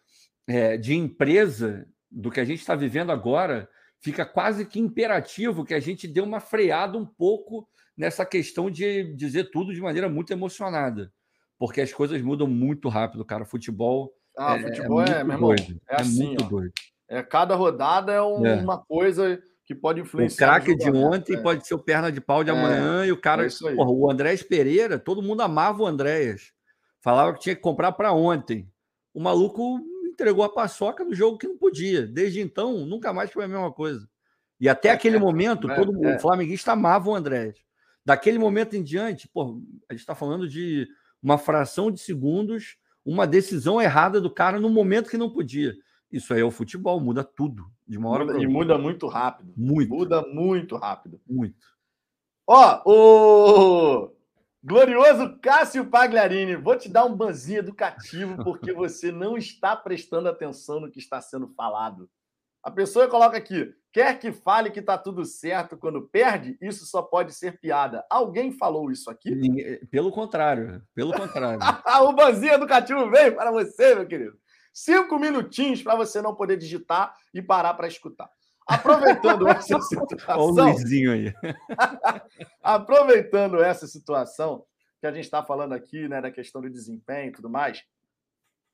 é, 0.47 0.77
de 0.77 0.95
empresa, 0.95 1.85
do 2.09 2.31
que 2.31 2.39
a 2.39 2.45
gente 2.45 2.59
está 2.59 2.75
vivendo 2.75 3.11
agora, 3.11 3.69
fica 4.01 4.25
quase 4.25 4.65
que 4.65 4.79
imperativo 4.79 5.65
que 5.65 5.73
a 5.73 5.79
gente 5.79 6.07
dê 6.07 6.21
uma 6.21 6.39
freada 6.39 6.97
um 6.97 7.05
pouco 7.05 7.67
nessa 7.97 8.25
questão 8.25 8.71
de 8.71 9.13
dizer 9.15 9.51
tudo 9.51 9.73
de 9.73 9.81
maneira 9.81 10.07
muito 10.07 10.31
emocionada, 10.31 11.11
porque 11.57 11.81
as 11.81 11.91
coisas 11.91 12.21
mudam 12.21 12.47
muito 12.47 12.87
rápido, 12.87 13.25
cara. 13.25 13.45
Futebol. 13.45 14.13
Ah, 14.37 14.55
é, 14.55 14.61
futebol 14.61 15.01
é, 15.01 15.09
é, 15.09 15.19
é, 15.19 15.37
doido. 15.37 15.81
é, 15.89 15.95
assim, 16.01 16.27
muito 16.27 16.45
ó. 16.45 16.47
doido. 16.47 16.73
É, 17.09 17.23
cada 17.23 17.55
rodada 17.55 18.13
é, 18.13 18.21
um, 18.21 18.45
é. 18.45 18.55
uma 18.55 18.77
coisa 18.77 19.41
que 19.65 19.75
pode 19.75 19.99
influenciar. 19.99 20.47
O 20.47 20.51
craque 20.51 20.75
de 20.75 20.89
ontem 20.89 21.35
é. 21.35 21.41
pode 21.41 21.67
ser 21.67 21.73
o 21.73 21.79
perna 21.79 22.11
de 22.11 22.21
pau 22.21 22.43
de 22.43 22.49
é, 22.51 22.53
amanhã 22.53 23.05
e 23.05 23.11
o 23.11 23.19
cara. 23.19 23.45
É 23.45 23.75
porra, 23.75 23.91
o 23.91 24.09
Andrés 24.09 24.41
Pereira, 24.41 24.97
todo 24.97 25.21
mundo 25.21 25.41
amava 25.41 25.83
o 25.83 25.87
Andrés. 25.87 26.53
Falava 27.01 27.33
que 27.33 27.41
tinha 27.41 27.55
que 27.55 27.61
comprar 27.61 27.91
para 27.91 28.13
ontem. 28.13 28.69
O 29.13 29.21
maluco 29.21 29.79
entregou 30.19 30.43
a 30.43 30.49
paçoca 30.49 31.03
no 31.03 31.15
jogo 31.15 31.37
que 31.37 31.47
não 31.47 31.57
podia. 31.57 32.05
Desde 32.05 32.41
então, 32.41 32.85
nunca 32.85 33.13
mais 33.13 33.31
foi 33.31 33.45
a 33.45 33.47
mesma 33.47 33.71
coisa. 33.71 34.07
E 34.59 34.67
até 34.67 34.91
aquele 34.91 35.15
é, 35.15 35.19
momento, 35.19 35.67
todo 35.73 35.97
o 35.97 36.19
flamenguista 36.19 36.73
amava 36.73 37.09
o 37.09 37.15
Andrés. 37.15 37.55
Daquele 38.05 38.37
momento 38.37 38.75
em 38.75 38.83
diante, 38.83 39.27
pô, 39.27 39.61
a 39.87 39.93
gente 39.93 40.01
está 40.01 40.13
falando 40.13 40.47
de 40.47 40.87
uma 41.23 41.37
fração 41.37 41.89
de 41.89 41.99
segundos, 41.99 42.75
uma 43.05 43.25
decisão 43.25 43.81
errada 43.81 44.19
do 44.19 44.29
cara 44.29 44.59
no 44.59 44.69
momento 44.69 45.09
que 45.09 45.17
não 45.17 45.29
podia. 45.29 45.73
Isso 46.11 46.33
aí 46.33 46.41
é 46.41 46.43
o 46.43 46.51
futebol, 46.51 46.99
muda 46.99 47.23
tudo. 47.23 47.71
De 47.87 47.97
uma 47.97 48.09
hora 48.09 48.25
muda, 48.25 48.39
e 48.41 48.47
muda 48.47 48.77
muito 48.77 49.07
rápido. 49.07 49.53
Muito. 49.55 49.89
Muda 49.89 50.21
muito 50.23 50.75
rápido. 50.75 51.21
Muito. 51.27 51.67
Ó, 52.47 52.81
o 52.85 54.18
glorioso 54.63 55.39
Cássio 55.39 55.89
Pagliarini, 55.89 56.55
vou 56.55 56.77
te 56.77 56.89
dar 56.89 57.05
um 57.05 57.15
banzinho 57.15 57.59
educativo 57.59 58.43
porque 58.43 58.73
você 58.73 59.11
não 59.11 59.37
está 59.37 59.75
prestando 59.75 60.29
atenção 60.29 60.79
no 60.79 60.91
que 60.91 60.99
está 60.99 61.21
sendo 61.21 61.47
falado. 61.49 62.09
A 62.63 62.69
pessoa 62.69 63.07
coloca 63.07 63.37
aqui: 63.37 63.73
quer 63.91 64.19
que 64.19 64.31
fale 64.31 64.71
que 64.71 64.79
está 64.79 64.97
tudo 64.97 65.23
certo 65.25 65.77
quando 65.77 66.07
perde, 66.07 66.57
isso 66.61 66.85
só 66.85 67.01
pode 67.01 67.33
ser 67.33 67.59
piada. 67.59 68.05
Alguém 68.09 68.51
falou 68.51 68.91
isso 68.91 69.09
aqui? 69.09 69.31
Pelo 69.89 70.11
contrário, 70.11 70.81
pelo 70.93 71.13
contrário. 71.13 71.59
o 72.03 72.13
banzinho 72.13 72.53
educativo 72.53 73.09
veio 73.09 73.35
para 73.35 73.51
você, 73.51 73.95
meu 73.95 74.07
querido. 74.07 74.37
Cinco 74.73 75.17
minutinhos 75.17 75.81
para 75.81 75.95
você 75.95 76.21
não 76.21 76.35
poder 76.35 76.57
digitar 76.57 77.13
e 77.33 77.41
parar 77.41 77.73
para 77.73 77.87
escutar. 77.87 78.29
Aproveitando 78.69 79.47
essa 79.49 79.81
situação. 79.81 80.39
Olha 80.39 80.63
o 80.63 80.73
Luizinho 80.73 81.11
aí. 81.11 81.33
aproveitando 82.61 83.63
essa 83.63 83.87
situação 83.87 84.63
que 85.01 85.07
a 85.07 85.11
gente 85.11 85.23
está 85.23 85.43
falando 85.43 85.73
aqui, 85.73 86.07
né, 86.07 86.21
da 86.21 86.29
questão 86.29 86.61
do 86.61 86.69
desempenho 86.69 87.29
e 87.29 87.31
tudo 87.31 87.49
mais, 87.49 87.83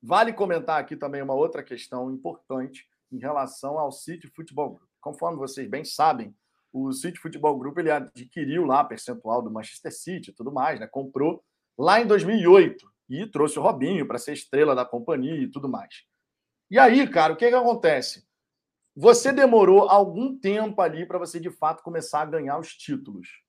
vale 0.03 0.33
comentar 0.33 0.79
aqui 0.79 0.97
também 0.97 1.21
uma 1.21 1.33
outra 1.33 1.63
questão 1.63 2.11
importante 2.11 2.85
em 3.11 3.19
relação 3.19 3.79
ao 3.79 3.91
City 3.91 4.27
Futebol 4.27 4.71
Group. 4.71 4.89
Conforme 4.99 5.37
vocês 5.37 5.69
bem 5.69 5.85
sabem, 5.85 6.35
o 6.73 6.91
City 6.91 7.17
Futebol 7.19 7.57
Group 7.57 7.77
ele 7.77 7.91
adquiriu 7.91 8.65
lá 8.65 8.83
percentual 8.83 9.41
do 9.41 9.51
Manchester 9.51 9.93
City 9.93 10.31
e 10.31 10.33
tudo 10.33 10.51
mais, 10.51 10.77
né? 10.77 10.87
Comprou 10.87 11.41
lá 11.77 12.01
em 12.01 12.07
2008 12.07 12.85
e 13.09 13.25
trouxe 13.27 13.57
o 13.57 13.61
Robinho 13.61 14.05
para 14.05 14.17
ser 14.17 14.33
estrela 14.33 14.75
da 14.75 14.83
companhia 14.83 15.41
e 15.43 15.47
tudo 15.47 15.69
mais. 15.69 16.03
E 16.69 16.77
aí, 16.77 17.07
cara, 17.07 17.33
o 17.33 17.35
que, 17.37 17.47
que 17.47 17.55
acontece? 17.55 18.24
Você 18.95 19.33
demorou 19.33 19.89
algum 19.89 20.37
tempo 20.37 20.81
ali 20.81 21.05
para 21.05 21.19
você 21.19 21.39
de 21.39 21.49
fato 21.49 21.83
começar 21.83 22.21
a 22.21 22.25
ganhar 22.25 22.57
os 22.57 22.73
títulos. 22.73 23.43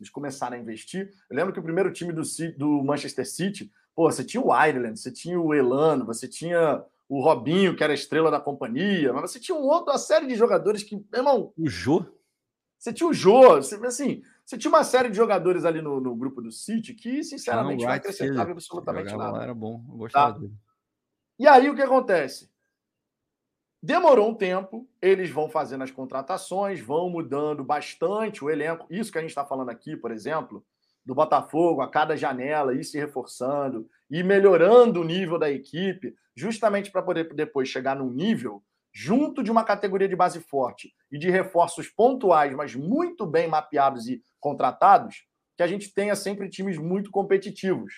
Eles 0.00 0.10
começaram 0.10 0.56
a 0.56 0.60
investir. 0.60 1.10
Eu 1.30 1.36
lembro 1.36 1.52
que 1.52 1.60
o 1.60 1.62
primeiro 1.62 1.92
time 1.92 2.12
do, 2.12 2.22
do 2.56 2.82
Manchester 2.82 3.28
City, 3.28 3.70
pô, 3.94 4.10
você 4.10 4.24
tinha 4.24 4.42
o 4.42 4.54
Ireland, 4.54 4.98
você 4.98 5.12
tinha 5.12 5.40
o 5.40 5.54
Elano, 5.54 6.04
você 6.04 6.26
tinha 6.26 6.84
o 7.08 7.20
Robinho, 7.22 7.74
que 7.74 7.82
era 7.82 7.92
a 7.92 7.94
estrela 7.94 8.30
da 8.30 8.40
companhia, 8.40 9.12
mas 9.12 9.30
você 9.30 9.40
tinha 9.40 9.56
um 9.56 9.62
outro, 9.62 9.92
uma 9.92 9.98
série 9.98 10.26
de 10.26 10.34
jogadores 10.34 10.82
que, 10.82 11.02
irmão. 11.14 11.52
O 11.56 11.68
Jô? 11.68 12.04
Você 12.78 12.92
tinha 12.92 13.08
o 13.08 13.14
Jô, 13.14 13.56
você, 13.56 13.74
assim, 13.86 14.22
você 14.44 14.56
tinha 14.56 14.70
uma 14.70 14.84
série 14.84 15.08
de 15.08 15.16
jogadores 15.16 15.64
ali 15.64 15.82
no, 15.82 16.00
no 16.00 16.14
grupo 16.14 16.40
do 16.40 16.52
City 16.52 16.94
que, 16.94 17.24
sinceramente, 17.24 17.82
não, 17.82 17.88
não 17.88 17.96
acrescentava 17.96 18.52
absolutamente 18.52 19.16
nada. 19.16 19.42
Era 19.42 19.54
bom, 19.54 19.84
eu 19.88 19.96
gostava 19.96 20.34
tá? 20.34 20.38
dele. 20.38 20.54
E 21.38 21.46
aí 21.46 21.70
o 21.70 21.74
que 21.74 21.82
acontece? 21.82 22.50
Demorou 23.80 24.30
um 24.30 24.34
tempo, 24.34 24.88
eles 25.00 25.30
vão 25.30 25.48
fazendo 25.48 25.84
as 25.84 25.90
contratações, 25.90 26.80
vão 26.80 27.08
mudando 27.08 27.62
bastante 27.62 28.44
o 28.44 28.50
elenco. 28.50 28.86
Isso 28.90 29.12
que 29.12 29.18
a 29.18 29.20
gente 29.20 29.30
está 29.30 29.44
falando 29.44 29.70
aqui, 29.70 29.96
por 29.96 30.10
exemplo, 30.10 30.64
do 31.06 31.14
Botafogo 31.14 31.80
a 31.80 31.88
cada 31.88 32.16
janela, 32.16 32.74
ir 32.74 32.82
se 32.82 32.98
reforçando, 32.98 33.88
e 34.10 34.22
melhorando 34.22 35.00
o 35.00 35.04
nível 35.04 35.38
da 35.38 35.50
equipe, 35.50 36.14
justamente 36.34 36.90
para 36.90 37.02
poder 37.02 37.32
depois 37.34 37.68
chegar 37.68 37.96
num 37.96 38.10
nível 38.10 38.62
junto 38.92 39.42
de 39.42 39.50
uma 39.50 39.62
categoria 39.62 40.08
de 40.08 40.16
base 40.16 40.40
forte 40.40 40.92
e 41.10 41.18
de 41.18 41.30
reforços 41.30 41.88
pontuais, 41.88 42.54
mas 42.54 42.74
muito 42.74 43.26
bem 43.26 43.46
mapeados 43.46 44.08
e 44.08 44.22
contratados, 44.40 45.24
que 45.56 45.62
a 45.62 45.66
gente 45.66 45.92
tenha 45.92 46.16
sempre 46.16 46.48
times 46.48 46.78
muito 46.78 47.10
competitivos. 47.10 47.92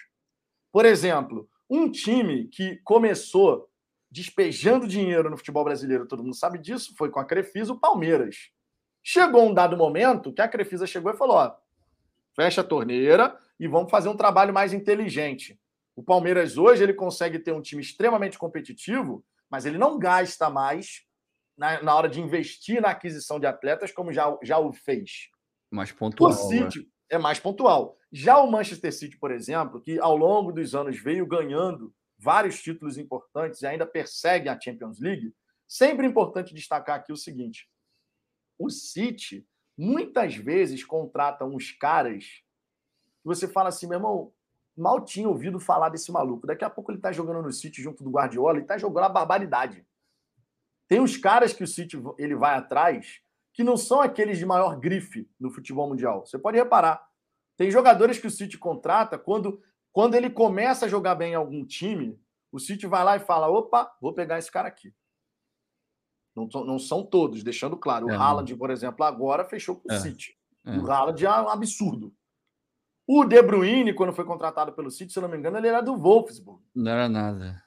Por 0.73 0.85
exemplo, 0.85 1.48
um 1.69 1.90
time 1.90 2.48
que 2.48 2.81
começou 2.85 3.69
despejando 4.11 4.89
dinheiro 4.89 5.31
no 5.31 5.37
futebol 5.37 5.65
brasileiro, 5.65 6.07
todo 6.07 6.23
mundo 6.23 6.35
sabe 6.35 6.59
disso, 6.59 6.95
foi 6.97 7.11
com 7.11 7.20
a 7.20 7.24
Crefisa, 7.24 7.73
o 7.73 7.78
Palmeiras. 7.78 8.51
Chegou 9.03 9.49
um 9.49 9.55
dado 9.55 9.77
momento 9.77 10.32
que 10.32 10.43
a 10.43 10.49
Crefisa 10.49 10.87
chegou 10.87 11.12
e 11.12 11.16
falou: 11.16 11.37
ó, 11.37 11.55
fecha 12.35 12.61
a 12.61 12.65
torneira 12.65 13.39
e 13.59 13.69
vamos 13.69 13.91
fazer 13.91 14.09
um 14.09 14.16
trabalho 14.16 14.53
mais 14.53 14.73
inteligente. 14.73 15.59
O 15.95 16.03
Palmeiras 16.03 16.57
hoje 16.57 16.82
ele 16.82 16.95
consegue 16.95 17.39
ter 17.39 17.53
um 17.53 17.62
time 17.62 17.82
extremamente 17.82 18.39
competitivo, 18.39 19.24
mas 19.49 19.66
ele 19.66 19.78
não 19.78 19.99
gasta 19.99 20.49
mais 20.49 21.03
na, 21.57 21.82
na 21.82 21.95
hora 21.95 22.09
de 22.09 22.20
investir 22.20 22.81
na 22.81 22.91
aquisição 22.91 23.39
de 23.39 23.47
atletas 23.47 23.93
como 23.93 24.12
já, 24.12 24.37
já 24.43 24.59
o 24.59 24.73
fez. 24.73 25.28
Mais 25.70 25.93
pontual. 25.93 26.31
O 26.31 26.32
City 26.32 26.89
é. 27.11 27.16
é 27.16 27.19
mais 27.19 27.39
pontual. 27.39 27.97
Já 28.11 28.39
o 28.39 28.51
Manchester 28.51 28.93
City, 28.93 29.19
por 29.19 29.31
exemplo, 29.31 29.81
que 29.81 29.99
ao 30.01 30.16
longo 30.16 30.53
dos 30.53 30.74
anos 30.74 30.99
veio 30.99 31.27
ganhando 31.27 31.95
vários 32.20 32.60
títulos 32.60 32.98
importantes 32.98 33.62
e 33.62 33.66
ainda 33.66 33.86
persegue 33.86 34.48
a 34.48 34.60
Champions 34.60 35.01
League, 35.01 35.34
sempre 35.66 36.06
importante 36.06 36.55
destacar 36.55 36.97
aqui 36.97 37.12
o 37.12 37.16
seguinte: 37.16 37.68
o 38.59 38.68
City 38.68 39.47
muitas 39.76 40.36
vezes 40.36 40.84
contrata 40.84 41.44
uns 41.44 41.72
caras 41.72 42.24
que 42.24 43.26
você 43.26 43.48
fala 43.48 43.70
assim, 43.70 43.86
meu 43.86 43.98
irmão, 43.98 44.32
mal 44.76 45.02
tinha 45.05 45.28
ouvido 45.28 45.59
falar 45.59 45.88
desse 45.88 46.12
maluco. 46.12 46.47
Daqui 46.47 46.64
a 46.64 46.70
pouco 46.70 46.92
ele 46.92 47.01
tá 47.01 47.12
jogando 47.12 47.42
no 47.42 47.52
City 47.52 47.82
junto 47.82 48.05
do 48.05 48.10
Guardiola 48.10 48.59
e 48.59 48.64
tá 48.64 48.76
jogando 48.76 49.05
a 49.05 49.09
barbaridade. 49.09 49.86
Tem 50.86 51.01
uns 51.01 51.16
caras 51.16 51.52
que 51.52 51.64
o 51.64 51.66
City 51.66 51.97
ele 52.18 52.34
vai 52.34 52.56
atrás 52.56 53.20
que 53.52 53.64
não 53.64 53.76
são 53.76 54.01
aqueles 54.01 54.38
de 54.38 54.47
maior 54.47 54.78
grife 54.78 55.28
no 55.38 55.51
futebol 55.51 55.88
mundial. 55.88 56.24
Você 56.24 56.38
pode 56.38 56.56
reparar. 56.56 57.05
Tem 57.56 57.70
jogadores 57.70 58.18
que 58.18 58.26
o 58.26 58.30
City 58.30 58.56
contrata 58.56 59.18
quando 59.18 59.62
quando 59.92 60.14
ele 60.14 60.30
começa 60.30 60.86
a 60.86 60.88
jogar 60.88 61.14
bem 61.14 61.32
em 61.32 61.36
algum 61.36 61.64
time, 61.64 62.18
o 62.52 62.58
City 62.58 62.86
vai 62.86 63.04
lá 63.04 63.16
e 63.16 63.20
fala: 63.20 63.48
opa, 63.48 63.90
vou 64.00 64.12
pegar 64.12 64.38
esse 64.38 64.50
cara 64.50 64.68
aqui. 64.68 64.94
Não, 66.34 66.46
não 66.64 66.78
são 66.78 67.04
todos, 67.04 67.42
deixando 67.42 67.76
claro. 67.76 68.06
O 68.06 68.10
é, 68.10 68.16
Haaland, 68.16 68.54
por 68.56 68.70
exemplo, 68.70 69.04
agora 69.04 69.44
fechou 69.44 69.76
com 69.76 69.88
o 69.88 69.92
é, 69.92 69.98
City. 69.98 70.36
É. 70.64 70.76
O 70.78 70.90
Haaland 70.90 71.24
é 71.24 71.28
um 71.28 71.48
absurdo. 71.48 72.14
O 73.06 73.24
De 73.24 73.42
Bruyne, 73.42 73.92
quando 73.92 74.12
foi 74.12 74.24
contratado 74.24 74.72
pelo 74.72 74.90
City, 74.90 75.12
se 75.12 75.20
não 75.20 75.28
me 75.28 75.36
engano, 75.36 75.58
ele 75.58 75.66
era 75.66 75.80
do 75.80 75.96
Wolfsburg. 75.96 76.62
Não 76.74 76.92
era 76.92 77.08
nada. 77.08 77.62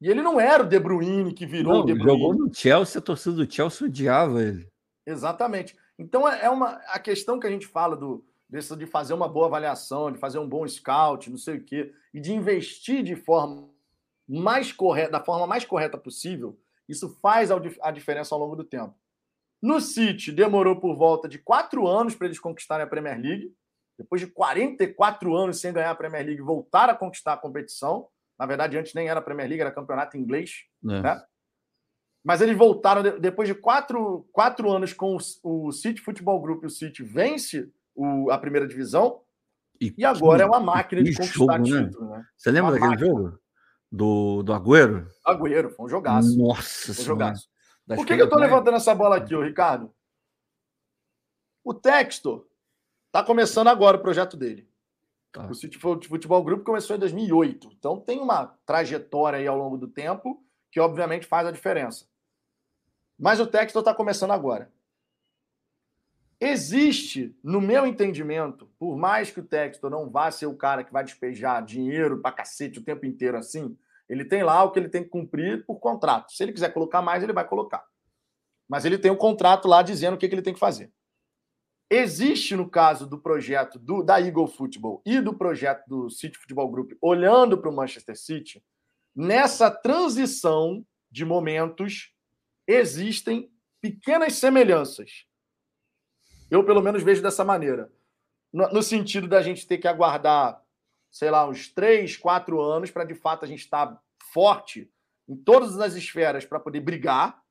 E 0.00 0.08
ele 0.08 0.22
não 0.22 0.40
era 0.40 0.62
o 0.62 0.66
De 0.66 0.78
Bruyne 0.78 1.34
que 1.34 1.44
virou 1.44 1.74
não, 1.74 1.80
o 1.80 1.84
De 1.84 1.94
Bruyne. 1.94 2.12
Jogou 2.12 2.34
no 2.34 2.54
Chelsea, 2.54 3.00
a 3.00 3.02
torcida 3.02 3.34
do 3.44 3.52
Chelsea 3.52 3.88
odiava 3.88 4.40
ele. 4.40 4.68
Exatamente. 5.04 5.76
Então 5.98 6.28
é, 6.28 6.44
é 6.44 6.50
uma 6.50 6.74
a 6.86 6.98
questão 7.00 7.40
que 7.40 7.46
a 7.46 7.50
gente 7.50 7.66
fala 7.66 7.96
do 7.96 8.24
desse, 8.48 8.74
de 8.76 8.86
fazer 8.86 9.14
uma 9.14 9.28
boa 9.28 9.46
avaliação, 9.46 10.10
de 10.10 10.18
fazer 10.18 10.38
um 10.38 10.48
bom 10.48 10.66
scout, 10.66 11.30
não 11.30 11.36
sei 11.36 11.56
o 11.56 11.64
quê, 11.64 11.92
e 12.12 12.20
de 12.20 12.32
investir 12.32 13.02
de 13.02 13.14
forma 13.14 13.68
mais 14.26 14.72
correta, 14.72 15.12
da 15.12 15.24
forma 15.24 15.46
mais 15.46 15.64
correta 15.64 15.98
possível. 15.98 16.58
Isso 16.88 17.10
faz 17.20 17.50
a 17.50 17.90
diferença 17.90 18.34
ao 18.34 18.40
longo 18.40 18.56
do 18.56 18.64
tempo. 18.64 18.94
No 19.60 19.80
City 19.80 20.32
demorou 20.32 20.76
por 20.76 20.96
volta 20.96 21.28
de 21.28 21.38
quatro 21.38 21.86
anos 21.86 22.14
para 22.14 22.26
eles 22.26 22.38
conquistarem 22.38 22.84
a 22.84 22.88
Premier 22.88 23.20
League 23.20 23.54
depois 23.98 24.20
de 24.20 24.28
44 24.28 25.34
anos 25.34 25.60
sem 25.60 25.72
ganhar 25.72 25.90
a 25.90 25.94
Premier 25.94 26.24
League, 26.24 26.40
voltar 26.40 26.88
a 26.88 26.94
conquistar 26.94 27.32
a 27.32 27.36
competição. 27.36 28.08
Na 28.38 28.46
verdade, 28.46 28.78
antes 28.78 28.94
nem 28.94 29.08
era 29.08 29.20
Premier 29.20 29.48
League, 29.48 29.60
era 29.60 29.72
campeonato 29.72 30.16
inglês. 30.16 30.64
É. 30.84 31.02
Né? 31.02 31.22
Mas 32.24 32.40
eles 32.40 32.56
voltaram, 32.56 33.02
depois 33.18 33.48
de 33.48 33.54
quatro, 33.54 34.28
quatro 34.32 34.70
anos 34.70 34.92
com 34.92 35.16
o, 35.16 35.66
o 35.66 35.72
City 35.72 36.00
Football 36.00 36.40
Group, 36.40 36.64
o 36.64 36.70
City 36.70 37.02
vence 37.02 37.72
o, 37.98 38.30
a 38.30 38.38
primeira 38.38 38.66
divisão. 38.66 39.20
E, 39.80 39.94
e 39.96 40.04
agora 40.04 40.38
que, 40.38 40.42
é 40.42 40.46
uma 40.46 40.60
máquina 40.60 41.02
de 41.02 41.14
conquistar 41.14 41.34
jogo, 41.34 41.58
né? 41.58 41.86
título. 41.86 42.10
Né? 42.10 42.24
Você 42.36 42.50
lembra 42.50 42.70
uma 42.70 42.72
daquele 42.72 42.90
máquina. 42.90 43.08
jogo? 43.08 43.38
Do, 43.90 44.42
do 44.42 44.52
Agüero? 44.52 45.06
Agüero, 45.24 45.70
foi 45.70 45.86
um 45.86 45.88
jogaço. 45.88 46.36
Nossa 46.36 46.94
foi 46.94 47.02
um 47.02 47.06
jogaço. 47.06 47.48
Por 47.86 48.04
que, 48.04 48.16
que 48.16 48.20
eu 48.20 48.26
estou 48.26 48.38
levantando 48.38 48.76
essa 48.76 48.94
bola 48.94 49.16
aqui, 49.16 49.34
ô, 49.34 49.42
Ricardo? 49.42 49.90
O 51.64 51.72
Textor 51.72 52.48
Está 53.08 53.22
começando 53.22 53.68
agora 53.68 53.96
o 53.96 54.00
projeto 54.00 54.36
dele. 54.36 54.68
Tá. 55.32 55.46
O 55.46 55.54
City 55.54 55.78
Futebol 55.78 56.44
Grupo 56.44 56.62
começou 56.62 56.94
em 56.94 56.98
2008. 56.98 57.70
Então 57.72 57.98
tem 57.98 58.20
uma 58.20 58.46
trajetória 58.66 59.38
aí 59.38 59.46
ao 59.46 59.56
longo 59.56 59.78
do 59.78 59.88
tempo 59.88 60.44
que 60.70 60.78
obviamente 60.78 61.26
faz 61.26 61.46
a 61.46 61.50
diferença. 61.50 62.06
Mas 63.18 63.40
o 63.40 63.46
Textor 63.46 63.80
está 63.80 63.94
começando 63.94 64.32
agora. 64.32 64.70
Existe, 66.40 67.36
no 67.42 67.60
meu 67.60 67.84
entendimento, 67.84 68.70
por 68.78 68.96
mais 68.96 69.30
que 69.30 69.40
o 69.40 69.44
Textor 69.44 69.90
não 69.90 70.08
vá 70.08 70.30
ser 70.30 70.46
o 70.46 70.56
cara 70.56 70.84
que 70.84 70.92
vai 70.92 71.02
despejar 71.02 71.64
dinheiro 71.64 72.20
para 72.20 72.30
cacete 72.30 72.78
o 72.78 72.84
tempo 72.84 73.04
inteiro 73.06 73.36
assim, 73.36 73.76
Ele 74.08 74.24
tem 74.24 74.42
lá 74.42 74.62
o 74.62 74.70
que 74.70 74.78
ele 74.78 74.88
tem 74.88 75.02
que 75.02 75.10
cumprir 75.10 75.66
por 75.66 75.80
contrato. 75.80 76.32
Se 76.32 76.42
ele 76.42 76.52
quiser 76.52 76.72
colocar 76.72 77.02
mais, 77.02 77.22
ele 77.22 77.32
vai 77.32 77.46
colocar. 77.46 77.84
Mas 78.68 78.84
ele 78.84 78.98
tem 78.98 79.10
um 79.10 79.16
contrato 79.16 79.68
lá 79.68 79.82
dizendo 79.82 80.14
o 80.14 80.18
que, 80.18 80.28
que 80.28 80.34
ele 80.34 80.42
tem 80.42 80.54
que 80.54 80.60
fazer. 80.60 80.90
Existe, 81.90 82.54
no 82.54 82.68
caso 82.68 83.06
do 83.06 83.18
projeto 83.18 83.78
do, 83.78 84.02
da 84.02 84.20
Eagle 84.20 84.46
Football 84.46 85.02
e 85.04 85.20
do 85.20 85.34
projeto 85.34 85.86
do 85.86 86.10
City 86.10 86.38
Football 86.38 86.70
Group, 86.70 86.92
olhando 87.00 87.58
para 87.58 87.70
o 87.70 87.74
Manchester 87.74 88.16
City, 88.16 88.62
nessa 89.16 89.70
transição 89.70 90.86
de 91.10 91.24
momentos, 91.24 92.14
existem 92.66 93.50
pequenas 93.80 94.34
semelhanças. 94.34 95.26
Eu, 96.50 96.64
pelo 96.64 96.82
menos, 96.82 97.02
vejo 97.02 97.22
dessa 97.22 97.44
maneira. 97.44 97.92
No, 98.52 98.68
no 98.68 98.82
sentido 98.82 99.28
da 99.28 99.42
gente 99.42 99.66
ter 99.66 99.78
que 99.78 99.88
aguardar, 99.88 100.62
sei 101.10 101.30
lá, 101.30 101.46
uns 101.46 101.68
três, 101.68 102.16
quatro 102.16 102.60
anos 102.60 102.90
para, 102.90 103.04
de 103.04 103.14
fato, 103.14 103.44
a 103.44 103.48
gente 103.48 103.60
estar 103.60 103.86
tá 103.86 104.00
forte 104.32 104.90
em 105.28 105.36
todas 105.36 105.78
as 105.78 105.94
esferas 105.94 106.46
para 106.46 106.58
poder 106.58 106.80
brigar 106.80 107.42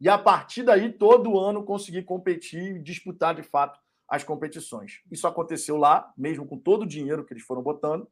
e 0.00 0.08
a 0.08 0.18
partir 0.18 0.64
daí 0.64 0.92
todo 0.92 1.38
ano 1.38 1.64
conseguir 1.64 2.02
competir 2.02 2.76
e 2.76 2.82
disputar 2.82 3.34
de 3.34 3.42
fato 3.42 3.78
as 4.08 4.24
competições. 4.24 5.00
Isso 5.10 5.28
aconteceu 5.28 5.76
lá, 5.76 6.12
mesmo 6.16 6.46
com 6.46 6.58
todo 6.58 6.82
o 6.82 6.86
dinheiro 6.86 7.24
que 7.24 7.32
eles 7.32 7.44
foram 7.44 7.62
botando, 7.62 8.08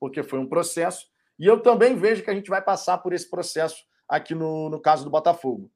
porque 0.00 0.22
foi 0.22 0.38
um 0.38 0.48
processo. 0.48 1.06
E 1.38 1.46
eu 1.46 1.60
também 1.60 1.96
vejo 1.96 2.22
que 2.22 2.30
a 2.30 2.34
gente 2.34 2.48
vai 2.48 2.62
passar 2.62 2.98
por 2.98 3.12
esse 3.12 3.28
processo 3.28 3.84
aqui 4.08 4.34
no, 4.34 4.70
no 4.70 4.80
caso 4.80 5.04
do 5.04 5.10
Botafogo. 5.10 5.70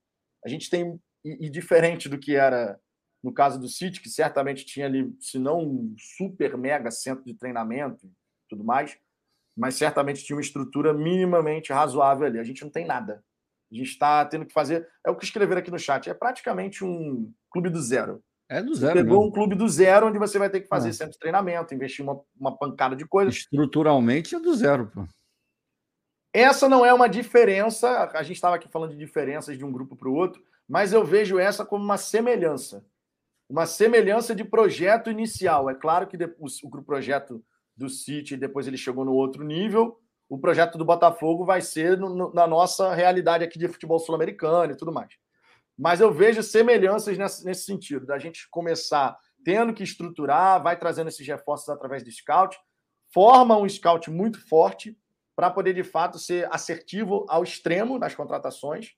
A 0.44 0.48
gente 0.48 0.70
tem, 0.70 0.98
e, 1.24 1.46
e 1.46 1.50
diferente 1.50 2.08
do 2.08 2.18
que 2.18 2.34
era 2.34 2.80
no 3.22 3.32
caso 3.32 3.58
do 3.58 3.68
City, 3.68 4.00
que 4.00 4.08
certamente 4.08 4.64
tinha 4.64 4.86
ali, 4.86 5.14
se 5.20 5.38
não 5.38 5.60
um 5.60 5.94
super 5.96 6.56
mega 6.56 6.90
centro 6.90 7.24
de 7.24 7.34
treinamento 7.34 8.06
e 8.06 8.10
tudo 8.48 8.64
mais, 8.64 8.98
mas 9.56 9.76
certamente 9.76 10.24
tinha 10.24 10.36
uma 10.36 10.42
estrutura 10.42 10.92
minimamente 10.92 11.72
razoável 11.72 12.26
ali. 12.26 12.38
A 12.38 12.44
gente 12.44 12.62
não 12.62 12.70
tem 12.70 12.86
nada. 12.86 13.22
A 13.70 13.74
gente 13.74 13.88
está 13.88 14.24
tendo 14.24 14.44
que 14.44 14.52
fazer. 14.52 14.88
É 15.04 15.10
o 15.10 15.16
que 15.16 15.24
escreveram 15.24 15.60
aqui 15.60 15.70
no 15.70 15.78
chat. 15.78 16.10
É 16.10 16.14
praticamente 16.14 16.84
um 16.84 17.32
clube 17.50 17.70
do 17.70 17.80
zero. 17.80 18.22
É 18.48 18.62
do 18.62 18.74
zero. 18.74 18.92
Você 18.92 19.02
pegou 19.02 19.18
mesmo. 19.18 19.30
um 19.30 19.32
clube 19.32 19.54
do 19.54 19.68
zero, 19.68 20.08
onde 20.08 20.18
você 20.18 20.38
vai 20.38 20.50
ter 20.50 20.60
que 20.60 20.68
fazer 20.68 20.90
é. 20.90 20.92
centro 20.92 21.12
de 21.12 21.18
treinamento, 21.18 21.74
investir 21.74 22.04
uma, 22.04 22.20
uma 22.38 22.56
pancada 22.56 22.96
de 22.96 23.06
coisas. 23.06 23.36
Estruturalmente 23.36 24.34
é 24.34 24.40
do 24.40 24.54
zero, 24.54 24.90
pô. 24.92 25.06
Essa 26.34 26.68
não 26.68 26.84
é 26.84 26.92
uma 26.92 27.08
diferença. 27.08 28.10
A 28.14 28.22
gente 28.22 28.36
estava 28.36 28.56
aqui 28.56 28.68
falando 28.68 28.92
de 28.92 28.98
diferenças 28.98 29.56
de 29.56 29.64
um 29.64 29.72
grupo 29.72 29.94
para 29.94 30.08
o 30.08 30.14
outro, 30.14 30.42
mas 30.68 30.92
eu 30.92 31.04
vejo 31.04 31.38
essa 31.38 31.64
como 31.64 31.84
uma 31.84 31.98
semelhança. 31.98 32.84
Uma 33.52 33.66
semelhança 33.66 34.34
de 34.34 34.44
projeto 34.44 35.10
inicial. 35.10 35.68
É 35.68 35.74
claro 35.74 36.06
que 36.06 36.16
o 36.16 36.82
projeto 36.82 37.44
do 37.76 37.86
City, 37.86 38.34
depois 38.34 38.66
ele 38.66 38.78
chegou 38.78 39.04
no 39.04 39.12
outro 39.12 39.44
nível, 39.44 40.00
o 40.26 40.38
projeto 40.38 40.78
do 40.78 40.86
Botafogo 40.86 41.44
vai 41.44 41.60
ser 41.60 41.98
no, 41.98 42.32
na 42.32 42.46
nossa 42.46 42.94
realidade 42.94 43.44
aqui 43.44 43.58
de 43.58 43.68
futebol 43.68 43.98
sul-americano 43.98 44.72
e 44.72 44.76
tudo 44.76 44.90
mais. 44.90 45.12
Mas 45.78 46.00
eu 46.00 46.10
vejo 46.10 46.42
semelhanças 46.42 47.18
nesse, 47.18 47.44
nesse 47.44 47.64
sentido, 47.66 48.06
da 48.06 48.18
gente 48.18 48.48
começar 48.48 49.18
tendo 49.44 49.74
que 49.74 49.82
estruturar, 49.82 50.62
vai 50.62 50.78
trazendo 50.78 51.08
esses 51.08 51.26
reforços 51.26 51.68
através 51.68 52.02
do 52.02 52.10
scout, 52.10 52.56
forma 53.12 53.58
um 53.58 53.68
scout 53.68 54.10
muito 54.10 54.40
forte 54.48 54.96
para 55.36 55.50
poder, 55.50 55.74
de 55.74 55.84
fato, 55.84 56.18
ser 56.18 56.48
assertivo 56.50 57.26
ao 57.28 57.42
extremo 57.42 57.98
nas 57.98 58.14
contratações 58.14 58.94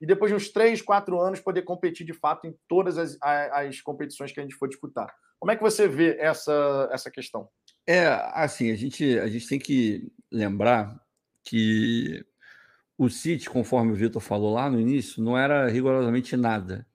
e 0.00 0.06
depois 0.06 0.30
de 0.30 0.36
uns 0.36 0.50
três, 0.50 0.82
quatro 0.82 1.20
anos 1.20 1.40
poder 1.40 1.62
competir 1.62 2.06
de 2.06 2.12
fato 2.12 2.46
em 2.46 2.54
todas 2.68 2.98
as, 2.98 3.16
as 3.20 3.80
competições 3.80 4.32
que 4.32 4.40
a 4.40 4.42
gente 4.42 4.54
for 4.54 4.68
disputar. 4.68 5.14
Como 5.38 5.50
é 5.50 5.56
que 5.56 5.62
você 5.62 5.88
vê 5.88 6.16
essa, 6.18 6.88
essa 6.92 7.10
questão? 7.10 7.48
É, 7.86 8.06
assim, 8.32 8.70
a 8.70 8.76
gente, 8.76 9.18
a 9.18 9.28
gente 9.28 9.48
tem 9.48 9.58
que 9.58 10.12
lembrar 10.30 11.00
que 11.44 12.24
o 12.98 13.08
City, 13.08 13.48
conforme 13.48 13.92
o 13.92 13.94
Vitor 13.94 14.20
falou 14.20 14.52
lá 14.52 14.68
no 14.68 14.80
início, 14.80 15.22
não 15.22 15.36
era 15.36 15.68
rigorosamente 15.68 16.36
nada. 16.36 16.86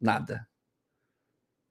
Nada. 0.00 0.46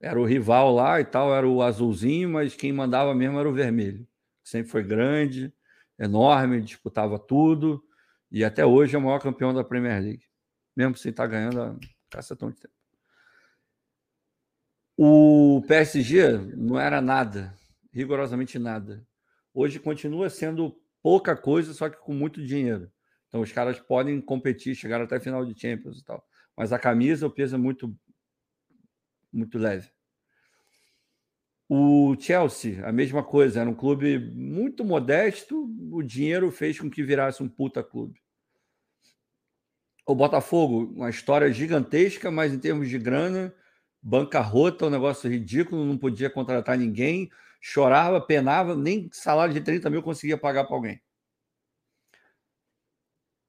Era 0.00 0.18
o 0.18 0.24
rival 0.24 0.74
lá 0.74 1.00
e 1.00 1.04
tal, 1.04 1.34
era 1.34 1.46
o 1.46 1.62
azulzinho, 1.62 2.30
mas 2.30 2.54
quem 2.54 2.72
mandava 2.72 3.14
mesmo 3.14 3.38
era 3.38 3.48
o 3.48 3.52
vermelho. 3.52 4.06
Sempre 4.42 4.70
foi 4.70 4.82
grande, 4.82 5.52
enorme, 5.98 6.62
disputava 6.62 7.18
tudo 7.18 7.84
e 8.30 8.44
até 8.44 8.64
hoje 8.64 8.94
é 8.94 8.98
o 8.98 9.02
maior 9.02 9.18
campeão 9.18 9.52
da 9.52 9.64
Premier 9.64 10.00
League, 10.00 10.22
mesmo 10.80 10.96
sem 10.96 11.10
estar 11.10 11.26
ganhando 11.26 11.60
a 11.60 11.76
cacetão 12.08 12.50
de 12.50 12.56
tempo. 12.56 12.74
O 14.96 15.62
PSG 15.68 16.38
não 16.56 16.78
era 16.78 17.00
nada, 17.02 17.54
rigorosamente 17.92 18.58
nada. 18.58 19.06
Hoje 19.52 19.78
continua 19.78 20.30
sendo 20.30 20.74
pouca 21.02 21.36
coisa, 21.36 21.74
só 21.74 21.88
que 21.88 21.98
com 21.98 22.14
muito 22.14 22.44
dinheiro. 22.44 22.90
Então 23.28 23.42
os 23.42 23.52
caras 23.52 23.78
podem 23.78 24.20
competir, 24.20 24.74
chegar 24.74 25.00
até 25.00 25.20
final 25.20 25.44
de 25.44 25.58
Champions 25.58 25.98
e 25.98 26.04
tal. 26.04 26.26
Mas 26.56 26.72
a 26.72 26.78
camisa, 26.78 27.26
o 27.26 27.30
peso 27.30 27.56
é 27.56 27.58
muito, 27.58 27.94
muito 29.32 29.58
leve. 29.58 29.90
O 31.68 32.16
Chelsea, 32.18 32.84
a 32.86 32.90
mesma 32.90 33.22
coisa, 33.22 33.60
era 33.60 33.70
um 33.70 33.74
clube 33.74 34.18
muito 34.18 34.84
modesto, 34.84 35.70
o 35.92 36.02
dinheiro 36.02 36.50
fez 36.50 36.80
com 36.80 36.90
que 36.90 37.02
virasse 37.02 37.42
um 37.42 37.48
puta 37.48 37.82
clube. 37.84 38.20
O 40.10 40.14
Botafogo, 40.14 40.92
uma 40.96 41.08
história 41.08 41.52
gigantesca, 41.52 42.32
mas 42.32 42.52
em 42.52 42.58
termos 42.58 42.88
de 42.88 42.98
grana, 42.98 43.54
bancarrota, 44.02 44.86
um 44.86 44.90
negócio 44.90 45.30
ridículo, 45.30 45.84
não 45.84 45.96
podia 45.96 46.28
contratar 46.28 46.76
ninguém, 46.76 47.30
chorava, 47.60 48.20
penava, 48.20 48.74
nem 48.74 49.08
salário 49.12 49.54
de 49.54 49.60
30 49.60 49.88
mil 49.88 50.02
conseguia 50.02 50.36
pagar 50.36 50.64
para 50.64 50.74
alguém. 50.74 51.00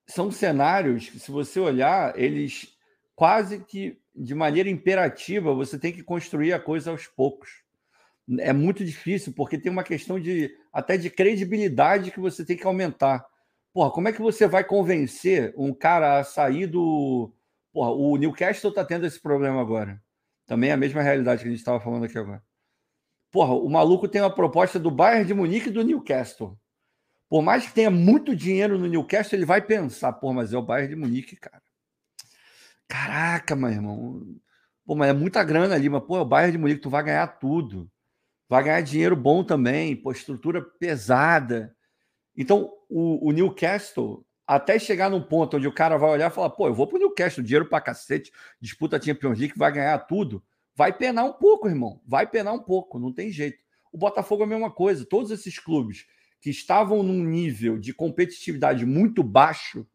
São 0.05 0.29
cenários 0.29 1.09
que, 1.09 1.19
se 1.19 1.31
você 1.31 1.59
olhar, 1.59 2.15
eles 2.15 2.77
quase 3.15 3.63
que 3.63 3.99
de 4.15 4.35
maneira 4.35 4.69
imperativa 4.69 5.55
você 5.55 5.79
tem 5.79 5.91
que 5.91 6.03
construir 6.03 6.53
a 6.53 6.59
coisa 6.59 6.91
aos 6.91 7.07
poucos. 7.07 7.63
É 8.38 8.53
muito 8.53 8.85
difícil, 8.85 9.33
porque 9.33 9.57
tem 9.57 9.71
uma 9.71 9.83
questão 9.83 10.19
de 10.19 10.55
até 10.71 10.95
de 10.95 11.09
credibilidade 11.09 12.11
que 12.11 12.19
você 12.19 12.45
tem 12.45 12.55
que 12.55 12.67
aumentar. 12.67 13.31
Porra, 13.73 13.91
como 13.91 14.07
é 14.10 14.14
que 14.14 14.22
você 14.22 14.48
vai 14.48 14.64
convencer 14.64 15.53
um 15.57 15.73
cara 15.73 16.19
a 16.19 16.23
sair 16.23 16.68
do. 16.68 17.34
Porra, 17.72 17.91
o 17.91 18.18
Newcastle 18.18 18.69
está 18.69 18.84
tendo 18.84 19.06
esse 19.06 19.19
problema 19.19 19.61
agora. 19.61 20.02
Também 20.45 20.69
é 20.72 20.73
a 20.73 20.77
mesma 20.77 21.02
realidade 21.02 21.41
que 21.41 21.48
a 21.48 21.52
gente 21.52 21.60
estava 21.60 21.80
falando 21.80 22.03
aqui 22.03 22.18
agora. 22.18 22.43
Porra, 23.31 23.53
o 23.53 23.69
maluco 23.69 24.10
tem 24.10 24.22
uma 24.22 24.34
proposta 24.34 24.77
do 24.77 24.91
Bayern 24.91 25.26
de 25.26 25.34
Munique 25.34 25.69
e 25.69 25.72
do 25.72 25.84
Newcastle. 25.84 26.60
Por 27.30 27.41
mais 27.41 27.65
que 27.65 27.73
tenha 27.73 27.89
muito 27.89 28.35
dinheiro 28.35 28.77
no 28.77 28.88
Newcastle, 28.88 29.38
ele 29.38 29.45
vai 29.45 29.61
pensar, 29.61 30.11
pô, 30.11 30.34
mas 30.34 30.52
é 30.52 30.57
o 30.57 30.61
Bayern 30.61 30.93
de 30.93 30.99
Munique, 30.99 31.38
cara. 31.38 31.64
Caraca, 32.89 33.56
meu 33.56 33.69
irmão. 33.69 34.22
Pô, 34.85 34.95
mas 34.95 35.10
é 35.10 35.14
muita 35.14 35.41
grana 35.41 35.76
ali, 35.76 35.88
mas 35.88 36.03
pô, 36.03 36.18
é 36.18 36.22
o 36.22 36.26
Bayern 36.26 36.52
de 36.52 36.57
Munique, 36.57 36.81
tu 36.81 36.89
vai 36.89 37.02
ganhar 37.02 37.27
tudo. 37.39 37.89
Vai 38.49 38.65
ganhar 38.65 38.81
dinheiro 38.81 39.15
bom 39.15 39.45
também, 39.45 39.95
pô, 39.95 40.11
estrutura 40.11 40.61
pesada. 40.61 41.73
Então, 42.35 42.69
o, 42.91 43.30
o 43.30 43.31
Newcastle, 43.31 44.26
até 44.45 44.77
chegar 44.77 45.09
num 45.09 45.22
ponto 45.22 45.55
onde 45.55 45.68
o 45.68 45.73
cara 45.73 45.97
vai 45.97 46.09
olhar 46.09 46.30
e 46.30 46.34
falar, 46.34 46.49
pô, 46.49 46.68
eu 46.68 46.73
vou 46.73 46.85
pro 46.85 46.99
Newcastle, 46.99 47.41
dinheiro 47.41 47.69
pra 47.69 47.80
cacete, 47.80 48.31
disputa 48.59 48.97
a 48.97 49.01
Champions 49.01 49.39
League, 49.39 49.53
vai 49.57 49.72
ganhar 49.72 49.97
tudo. 49.99 50.43
Vai 50.76 50.91
penar 50.91 51.26
um 51.26 51.34
pouco, 51.34 51.69
irmão. 51.69 52.01
Vai 52.05 52.27
penar 52.27 52.53
um 52.53 52.59
pouco, 52.59 52.99
não 52.99 53.13
tem 53.13 53.31
jeito. 53.31 53.59
O 53.93 53.97
Botafogo 53.97 54.43
é 54.43 54.45
a 54.45 54.49
mesma 54.49 54.69
coisa. 54.69 55.05
Todos 55.05 55.31
esses 55.31 55.57
clubes 55.57 56.05
que 56.41 56.49
estavam 56.49 57.01
num 57.01 57.23
nível 57.23 57.77
de 57.77 57.93
competitividade 57.93 58.85
muito 58.85 59.23
baixo, 59.23 59.88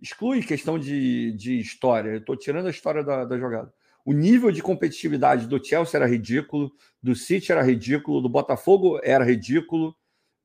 exclui 0.00 0.42
questão 0.42 0.78
de, 0.78 1.32
de 1.32 1.58
história. 1.58 2.10
Eu 2.10 2.18
estou 2.18 2.36
tirando 2.36 2.66
a 2.66 2.70
história 2.70 3.02
da, 3.02 3.24
da 3.24 3.38
jogada. 3.38 3.72
O 4.04 4.12
nível 4.12 4.52
de 4.52 4.62
competitividade 4.62 5.46
do 5.48 5.64
Chelsea 5.64 5.98
era 5.98 6.06
ridículo, 6.06 6.70
do 7.02 7.16
City 7.16 7.50
era 7.50 7.62
ridículo, 7.62 8.20
do 8.20 8.28
Botafogo 8.28 9.00
era 9.02 9.24
ridículo, 9.24 9.94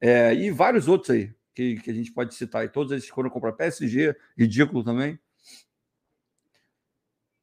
é, 0.01 0.33
e 0.33 0.49
vários 0.49 0.87
outros 0.87 1.11
aí 1.11 1.33
que, 1.53 1.75
que 1.77 1.91
a 1.91 1.93
gente 1.93 2.11
pode 2.11 2.33
citar. 2.35 2.65
E 2.65 2.69
todos 2.69 2.91
eles 2.91 3.07
foram 3.07 3.29
comprar 3.29 3.53
PSG, 3.53 4.15
ridículo 4.37 4.83
também 4.83 5.19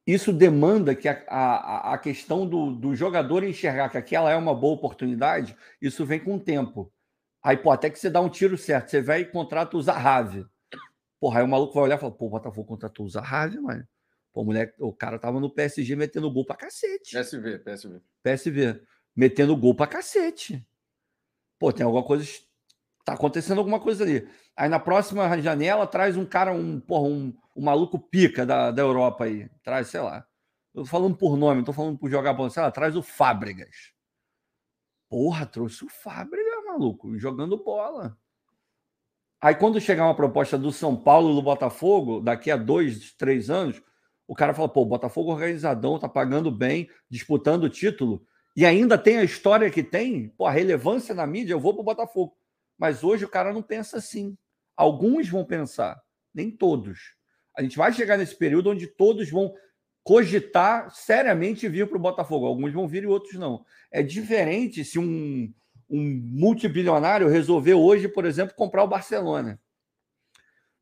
isso 0.05 0.33
demanda 0.33 0.95
que 0.95 1.07
a, 1.07 1.23
a, 1.27 1.93
a 1.93 1.97
questão 1.97 2.47
do, 2.47 2.71
do, 2.71 2.95
jogador 2.95 3.43
enxergar 3.43 3.89
que 3.89 3.97
aquela 3.97 4.31
é 4.31 4.35
uma 4.35 4.53
boa 4.53 4.73
oportunidade, 4.73 5.55
isso 5.81 6.05
vem 6.05 6.19
com 6.19 6.35
o 6.35 6.39
tempo. 6.39 6.91
Aí, 7.43 7.57
pô, 7.57 7.71
até 7.71 7.89
que 7.89 7.99
você 7.99 8.09
dá 8.09 8.21
um 8.21 8.29
tiro 8.29 8.57
certo, 8.57 8.89
você 8.89 9.01
vai 9.01 9.21
e 9.21 9.25
contrata 9.25 9.77
o 9.77 9.81
Zahavi. 9.81 10.45
Porra, 11.19 11.39
aí 11.39 11.45
o 11.45 11.47
maluco 11.47 11.73
vai 11.73 11.83
olhar 11.83 11.97
e 11.97 11.99
fala, 11.99 12.11
pô, 12.11 12.27
o 12.27 12.29
Botafogo 12.29 12.67
contratou 12.67 13.05
o 13.05 13.09
Zahavi, 13.09 13.59
mano. 13.59 13.87
Pô, 14.33 14.41
o, 14.41 14.45
moleque, 14.45 14.73
o 14.79 14.93
cara 14.93 15.19
tava 15.19 15.39
no 15.39 15.49
PSG 15.49 15.95
metendo 15.95 16.31
gol 16.31 16.45
pra 16.45 16.55
cacete. 16.55 17.15
PSV, 17.15 17.59
PSV. 17.59 18.01
PSV. 18.23 18.81
Metendo 19.15 19.57
gol 19.57 19.75
pra 19.75 19.87
cacete. 19.87 20.65
Pô, 21.59 21.71
tem 21.71 21.85
alguma 21.85 22.03
coisa. 22.03 22.25
Tá 23.05 23.13
acontecendo 23.13 23.57
alguma 23.57 23.79
coisa 23.79 24.03
ali. 24.03 24.27
Aí 24.55 24.69
na 24.69 24.79
próxima 24.79 25.39
janela 25.41 25.87
traz 25.87 26.17
um 26.17 26.25
cara, 26.25 26.51
um, 26.51 26.79
porra, 26.79 27.07
um, 27.07 27.33
um 27.55 27.63
maluco 27.63 27.97
pica 27.97 28.45
da, 28.45 28.71
da 28.71 28.81
Europa 28.81 29.25
aí. 29.25 29.49
Traz, 29.63 29.87
sei 29.87 30.01
lá. 30.01 30.25
Eu 30.73 30.83
tô 30.83 30.89
falando 30.89 31.15
por 31.15 31.35
nome, 31.35 31.63
tô 31.63 31.73
falando 31.73 31.97
por 31.97 32.09
jogar 32.09 32.33
bola, 32.33 32.49
sei 32.49 32.63
lá, 32.63 32.71
traz 32.71 32.95
o 32.95 33.01
Fábricas. 33.01 33.91
Porra, 35.09 35.45
trouxe 35.45 35.83
o 35.83 35.89
Fábricas, 35.89 36.65
maluco, 36.65 37.17
jogando 37.17 37.61
bola. 37.61 38.17
Aí, 39.41 39.55
quando 39.55 39.81
chegar 39.81 40.05
uma 40.05 40.15
proposta 40.15 40.57
do 40.57 40.71
São 40.71 40.95
Paulo 40.95 41.33
do 41.33 41.41
Botafogo, 41.41 42.21
daqui 42.21 42.51
a 42.51 42.55
dois, 42.55 43.11
três 43.13 43.49
anos, 43.49 43.81
o 44.27 44.35
cara 44.35 44.53
fala: 44.53 44.69
pô, 44.69 44.85
Botafogo 44.85 45.31
organizadão, 45.31 45.99
tá 45.99 46.07
pagando 46.07 46.51
bem, 46.51 46.89
disputando 47.09 47.63
o 47.63 47.69
título, 47.69 48.25
e 48.55 48.65
ainda 48.65 48.97
tem 48.97 49.17
a 49.17 49.23
história 49.23 49.69
que 49.69 49.83
tem, 49.83 50.29
pô, 50.29 50.45
a 50.45 50.51
relevância 50.51 51.15
na 51.15 51.25
mídia, 51.25 51.53
eu 51.53 51.59
vou 51.59 51.73
pro 51.73 51.83
Botafogo. 51.83 52.37
Mas 52.81 53.03
hoje 53.03 53.23
o 53.23 53.29
cara 53.29 53.53
não 53.53 53.61
pensa 53.61 53.97
assim. 53.97 54.35
Alguns 54.75 55.29
vão 55.29 55.45
pensar, 55.45 56.01
nem 56.33 56.49
todos. 56.49 57.13
A 57.55 57.61
gente 57.61 57.77
vai 57.77 57.93
chegar 57.93 58.17
nesse 58.17 58.35
período 58.35 58.71
onde 58.71 58.87
todos 58.87 59.29
vão 59.29 59.53
cogitar 60.03 60.89
seriamente 60.89 61.69
vir 61.69 61.87
para 61.87 61.97
o 61.97 62.01
Botafogo. 62.01 62.47
Alguns 62.47 62.73
vão 62.73 62.87
vir 62.87 63.03
e 63.03 63.05
outros 63.05 63.35
não. 63.35 63.63
É 63.91 64.01
diferente 64.01 64.83
se 64.83 64.97
um, 64.97 65.53
um 65.87 66.21
multibilionário 66.23 67.27
resolver 67.27 67.75
hoje, 67.75 68.07
por 68.07 68.25
exemplo, 68.25 68.55
comprar 68.55 68.83
o 68.83 68.87
Barcelona. 68.87 69.61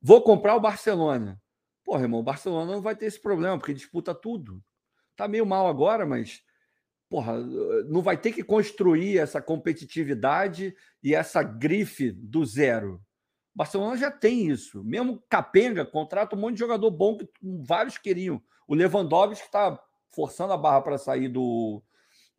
Vou 0.01 0.21
comprar 0.21 0.55
o 0.55 0.61
Barcelona. 0.61 1.37
Porra, 1.83 2.03
irmão, 2.03 2.21
o 2.21 2.23
Barcelona 2.23 2.71
não 2.71 2.81
vai 2.81 2.95
ter 2.95 3.07
esse 3.07 3.21
problema, 3.21 3.57
porque 3.57 3.73
disputa 3.73 4.15
tudo. 4.15 4.63
Tá 5.17 5.27
meio 5.27 5.45
mal 5.45 5.67
agora, 5.67 6.05
mas 6.05 6.41
porra, 7.09 7.37
não 7.87 8.01
vai 8.01 8.15
ter 8.15 8.31
que 8.31 8.43
construir 8.43 9.17
essa 9.17 9.41
competitividade 9.41 10.75
e 11.03 11.15
essa 11.15 11.41
grife 11.41 12.11
do 12.11 12.45
zero. 12.45 13.01
O 13.53 13.57
Barcelona 13.57 13.97
já 13.97 14.11
tem 14.11 14.47
isso. 14.47 14.83
Mesmo 14.83 15.21
Capenga 15.27 15.85
contrata 15.85 16.35
um 16.35 16.39
monte 16.39 16.53
de 16.53 16.59
jogador 16.59 16.91
bom 16.91 17.17
que 17.17 17.27
vários 17.65 17.97
queriam. 17.97 18.41
O 18.67 18.75
Lewandowski 18.75 19.43
está 19.43 19.77
forçando 20.13 20.53
a 20.53 20.57
barra 20.57 20.81
para 20.81 20.97
sair 20.97 21.27
do, 21.27 21.81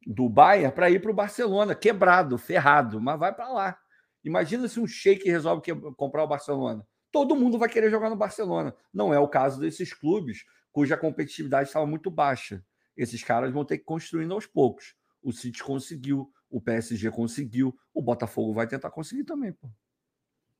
do 0.06 0.28
Bayern 0.28 0.74
para 0.74 0.88
ir 0.88 1.02
para 1.02 1.10
o 1.10 1.14
Barcelona, 1.14 1.74
quebrado, 1.74 2.38
ferrado, 2.38 3.00
mas 3.00 3.18
vai 3.18 3.34
para 3.34 3.48
lá. 3.48 3.78
Imagina 4.24 4.68
se 4.68 4.78
um 4.78 4.86
shake 4.86 5.28
resolve 5.28 5.62
que, 5.62 5.74
comprar 5.96 6.22
o 6.22 6.28
Barcelona. 6.28 6.86
Todo 7.10 7.34
mundo 7.34 7.58
vai 7.58 7.68
querer 7.68 7.90
jogar 7.90 8.08
no 8.08 8.16
Barcelona. 8.16 8.74
Não 8.94 9.12
é 9.12 9.18
o 9.18 9.28
caso 9.28 9.60
desses 9.60 9.92
clubes 9.92 10.44
cuja 10.70 10.96
competitividade 10.96 11.68
estava 11.68 11.86
muito 11.86 12.10
baixa. 12.10 12.64
Esses 13.02 13.24
caras 13.24 13.50
vão 13.50 13.64
ter 13.64 13.78
que 13.78 13.84
construindo 13.84 14.34
aos 14.34 14.46
poucos. 14.46 14.94
O 15.22 15.32
City 15.32 15.62
conseguiu, 15.62 16.30
o 16.50 16.60
PSG 16.60 17.10
conseguiu, 17.10 17.74
o 17.94 18.02
Botafogo 18.02 18.52
vai 18.52 18.66
tentar 18.66 18.90
conseguir 18.90 19.24
também. 19.24 19.52
Pô. 19.52 19.68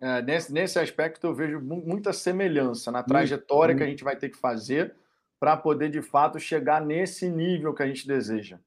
É, 0.00 0.22
nesse, 0.22 0.50
nesse 0.50 0.78
aspecto, 0.78 1.26
eu 1.26 1.34
vejo 1.34 1.60
muita 1.60 2.14
semelhança 2.14 2.90
na 2.90 3.02
trajetória 3.02 3.76
que 3.76 3.82
a 3.82 3.86
gente 3.86 4.02
vai 4.02 4.16
ter 4.16 4.30
que 4.30 4.38
fazer 4.38 4.94
para 5.38 5.54
poder, 5.54 5.90
de 5.90 6.00
fato, 6.00 6.40
chegar 6.40 6.80
nesse 6.80 7.28
nível 7.28 7.74
que 7.74 7.82
a 7.82 7.86
gente 7.86 8.06
deseja. 8.06 8.58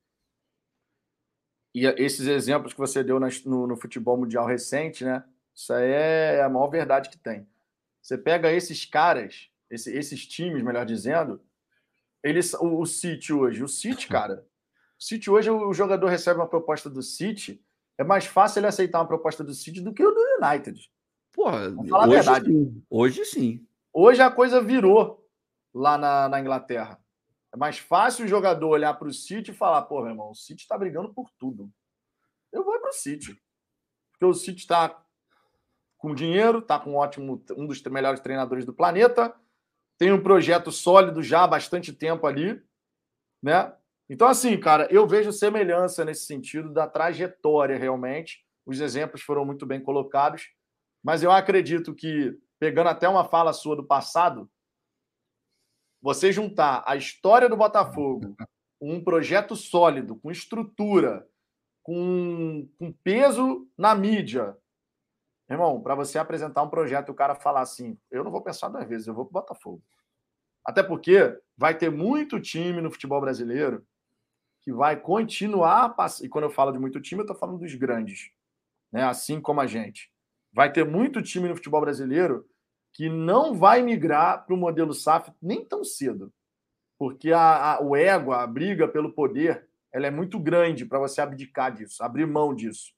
E 1.73 1.87
esses 1.97 2.27
exemplos 2.27 2.73
que 2.73 2.79
você 2.79 3.03
deu 3.03 3.19
no, 3.19 3.67
no 3.67 3.75
futebol 3.75 4.15
mundial 4.15 4.45
recente, 4.45 5.03
né? 5.03 5.23
Isso 5.55 5.73
aí 5.73 5.89
é 5.89 6.41
a 6.43 6.49
maior 6.49 6.67
verdade 6.67 7.09
que 7.09 7.17
tem. 7.17 7.47
Você 7.99 8.19
pega 8.19 8.51
esses 8.51 8.85
caras, 8.85 9.49
esse, 9.67 9.91
esses 9.91 10.27
times, 10.27 10.61
melhor 10.61 10.85
dizendo, 10.85 11.41
eles, 12.23 12.53
o, 12.53 12.79
o 12.79 12.85
City 12.85 13.33
hoje, 13.33 13.63
o 13.63 13.67
City, 13.67 14.07
cara, 14.09 14.45
o 14.99 15.03
City 15.03 15.29
hoje, 15.29 15.49
o 15.49 15.73
jogador 15.73 16.07
recebe 16.07 16.39
uma 16.39 16.47
proposta 16.47 16.89
do 16.89 17.01
City, 17.01 17.63
é 17.97 18.03
mais 18.03 18.25
fácil 18.25 18.59
ele 18.59 18.67
aceitar 18.67 18.99
uma 18.99 19.07
proposta 19.07 19.43
do 19.43 19.53
City 19.53 19.81
do 19.81 19.93
que 19.93 20.03
o 20.03 20.11
do 20.11 20.19
United. 20.41 20.89
Porra, 21.31 21.73
falar 21.89 22.07
hoje, 22.07 22.15
a 22.15 22.21
verdade. 22.21 22.45
Sim. 22.45 22.83
hoje 22.89 23.25
sim. 23.25 23.67
Hoje 23.91 24.21
a 24.21 24.31
coisa 24.31 24.61
virou 24.61 25.27
lá 25.73 25.97
na, 25.97 26.29
na 26.29 26.39
Inglaterra. 26.39 26.99
É 27.51 27.57
mais 27.57 27.77
fácil 27.77 28.25
o 28.25 28.27
jogador 28.27 28.69
olhar 28.69 28.93
para 28.95 29.07
o 29.07 29.13
City 29.13 29.51
e 29.51 29.53
falar: 29.53 29.83
pô, 29.83 30.01
meu 30.01 30.11
irmão, 30.11 30.31
o 30.31 30.35
City 30.35 30.61
está 30.61 30.77
brigando 30.77 31.13
por 31.13 31.29
tudo. 31.37 31.71
Eu 32.51 32.63
vou 32.63 32.79
para 32.79 32.89
o 32.89 32.93
City. 32.93 33.39
Porque 34.11 34.25
o 34.25 34.33
City 34.33 34.61
está 34.61 35.03
com 35.97 36.13
dinheiro, 36.13 36.59
está 36.59 36.79
com 36.79 36.91
um 36.91 36.95
ótimo, 36.95 37.43
um 37.55 37.65
dos 37.65 37.81
melhores 37.83 38.19
treinadores 38.19 38.65
do 38.65 38.73
planeta, 38.73 39.35
tem 39.97 40.11
um 40.11 40.21
projeto 40.21 40.71
sólido 40.71 41.21
já 41.21 41.43
há 41.43 41.47
bastante 41.47 41.93
tempo 41.93 42.25
ali, 42.27 42.61
né? 43.41 43.73
Então, 44.09 44.27
assim, 44.27 44.59
cara, 44.59 44.87
eu 44.91 45.07
vejo 45.07 45.31
semelhança 45.31 46.03
nesse 46.03 46.25
sentido 46.25 46.71
da 46.71 46.87
trajetória 46.87 47.77
realmente. 47.77 48.45
Os 48.65 48.79
exemplos 48.79 49.21
foram 49.21 49.45
muito 49.45 49.65
bem 49.65 49.81
colocados, 49.81 50.49
mas 51.03 51.23
eu 51.23 51.31
acredito 51.31 51.93
que, 51.93 52.37
pegando 52.59 52.89
até 52.89 53.07
uma 53.07 53.25
fala 53.25 53.53
sua 53.53 53.75
do 53.75 53.85
passado, 53.85 54.49
você 56.01 56.31
juntar 56.31 56.83
a 56.85 56.95
história 56.95 57.47
do 57.47 57.57
Botafogo, 57.57 58.35
um 58.81 59.01
projeto 59.03 59.55
sólido, 59.55 60.17
com 60.17 60.29
estrutura, 60.29 61.25
com, 61.81 62.67
com 62.77 62.91
peso 62.91 63.67
na 63.77 63.95
mídia. 63.95 64.57
Irmão, 65.49 65.81
para 65.81 65.95
você 65.95 66.17
apresentar 66.17 66.63
um 66.63 66.69
projeto 66.69 67.09
e 67.09 67.11
o 67.11 67.15
cara 67.15 67.35
falar 67.35 67.61
assim, 67.61 67.97
eu 68.09 68.23
não 68.23 68.31
vou 68.31 68.41
pensar 68.41 68.69
duas 68.69 68.87
vezes, 68.87 69.07
eu 69.07 69.13
vou 69.13 69.25
para 69.25 69.39
o 69.39 69.41
Botafogo. 69.41 69.83
Até 70.65 70.81
porque 70.81 71.37
vai 71.57 71.77
ter 71.77 71.91
muito 71.91 72.39
time 72.39 72.81
no 72.81 72.91
futebol 72.91 73.19
brasileiro 73.19 73.85
que 74.61 74.71
vai 74.71 74.95
continuar 74.95 75.93
E 76.21 76.29
quando 76.29 76.45
eu 76.45 76.49
falo 76.49 76.71
de 76.71 76.79
muito 76.79 77.01
time, 77.01 77.19
eu 77.19 77.23
estou 77.23 77.35
falando 77.35 77.59
dos 77.59 77.75
grandes, 77.75 78.31
né? 78.91 79.03
assim 79.03 79.41
como 79.41 79.59
a 79.59 79.67
gente. 79.67 80.09
Vai 80.53 80.71
ter 80.71 80.85
muito 80.85 81.21
time 81.21 81.49
no 81.49 81.55
futebol 81.55 81.81
brasileiro 81.81 82.47
que 82.93 83.09
não 83.09 83.53
vai 83.55 83.81
migrar 83.81 84.45
para 84.45 84.53
o 84.53 84.57
modelo 84.57 84.93
SAF 84.93 85.31
nem 85.41 85.65
tão 85.65 85.83
cedo, 85.83 86.31
porque 86.97 87.31
a, 87.31 87.73
a, 87.73 87.81
o 87.81 87.95
ego, 87.95 88.31
a 88.31 88.45
briga 88.45 88.87
pelo 88.87 89.11
poder, 89.11 89.67
ela 89.91 90.07
é 90.07 90.11
muito 90.11 90.39
grande 90.39 90.85
para 90.85 90.99
você 90.99 91.19
abdicar 91.19 91.73
disso, 91.73 92.03
abrir 92.03 92.25
mão 92.25 92.53
disso. 92.53 92.93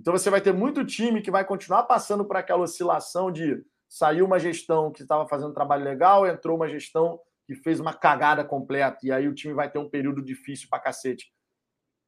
Então 0.00 0.16
você 0.16 0.30
vai 0.30 0.40
ter 0.40 0.54
muito 0.54 0.84
time 0.84 1.20
que 1.20 1.30
vai 1.30 1.44
continuar 1.44 1.82
passando 1.82 2.24
por 2.24 2.34
aquela 2.34 2.62
oscilação 2.62 3.30
de 3.30 3.62
saiu 3.86 4.24
uma 4.24 4.38
gestão 4.38 4.90
que 4.90 5.02
estava 5.02 5.28
fazendo 5.28 5.50
um 5.50 5.54
trabalho 5.54 5.84
legal, 5.84 6.26
entrou 6.26 6.56
uma 6.56 6.68
gestão 6.68 7.20
que 7.46 7.54
fez 7.54 7.78
uma 7.80 7.92
cagada 7.92 8.42
completa, 8.42 8.98
e 9.02 9.12
aí 9.12 9.28
o 9.28 9.34
time 9.34 9.52
vai 9.52 9.70
ter 9.70 9.78
um 9.78 9.90
período 9.90 10.22
difícil 10.22 10.68
para 10.70 10.80
cacete. 10.80 11.30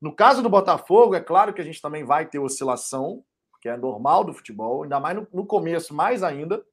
No 0.00 0.14
caso 0.14 0.42
do 0.42 0.48
Botafogo, 0.48 1.14
é 1.14 1.20
claro 1.20 1.52
que 1.52 1.60
a 1.60 1.64
gente 1.64 1.82
também 1.82 2.02
vai 2.02 2.26
ter 2.26 2.38
oscilação, 2.38 3.22
que 3.60 3.68
é 3.68 3.76
normal 3.76 4.24
do 4.24 4.32
futebol, 4.32 4.84
ainda 4.84 4.98
mais 4.98 5.16
no, 5.16 5.28
no 5.32 5.46
começo, 5.46 5.94
mais 5.94 6.22
ainda. 6.22 6.64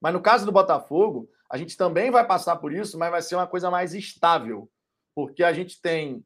Mas 0.00 0.12
no 0.12 0.20
caso 0.20 0.44
do 0.44 0.52
Botafogo, 0.52 1.28
a 1.50 1.56
gente 1.56 1.76
também 1.76 2.10
vai 2.10 2.26
passar 2.26 2.56
por 2.56 2.72
isso, 2.72 2.98
mas 2.98 3.10
vai 3.10 3.22
ser 3.22 3.36
uma 3.36 3.46
coisa 3.46 3.70
mais 3.70 3.94
estável. 3.94 4.70
Porque 5.14 5.42
a 5.42 5.52
gente 5.52 5.80
tem. 5.80 6.24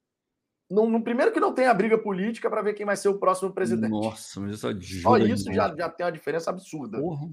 No, 0.69 0.89
no 0.89 1.03
primeiro 1.03 1.33
que 1.33 1.41
não 1.41 1.55
tem 1.55 1.67
a 1.67 1.75
briga 1.75 1.97
política 1.97 2.51
para 2.51 2.63
ver 2.63 2.75
quem 2.75 2.85
vai 2.85 2.97
ser 2.97 3.09
o 3.09 3.19
próximo 3.19 3.53
presidente. 3.53 3.91
Nossa, 3.91 4.41
mas 4.41 4.57
isso 4.57 5.03
Só 5.03 5.17
isso 5.19 5.53
já, 5.53 5.75
já 5.75 5.89
tem 5.89 6.05
uma 6.05 6.13
diferença 6.13 6.51
absurda. 6.51 6.99
Porra. 6.99 7.29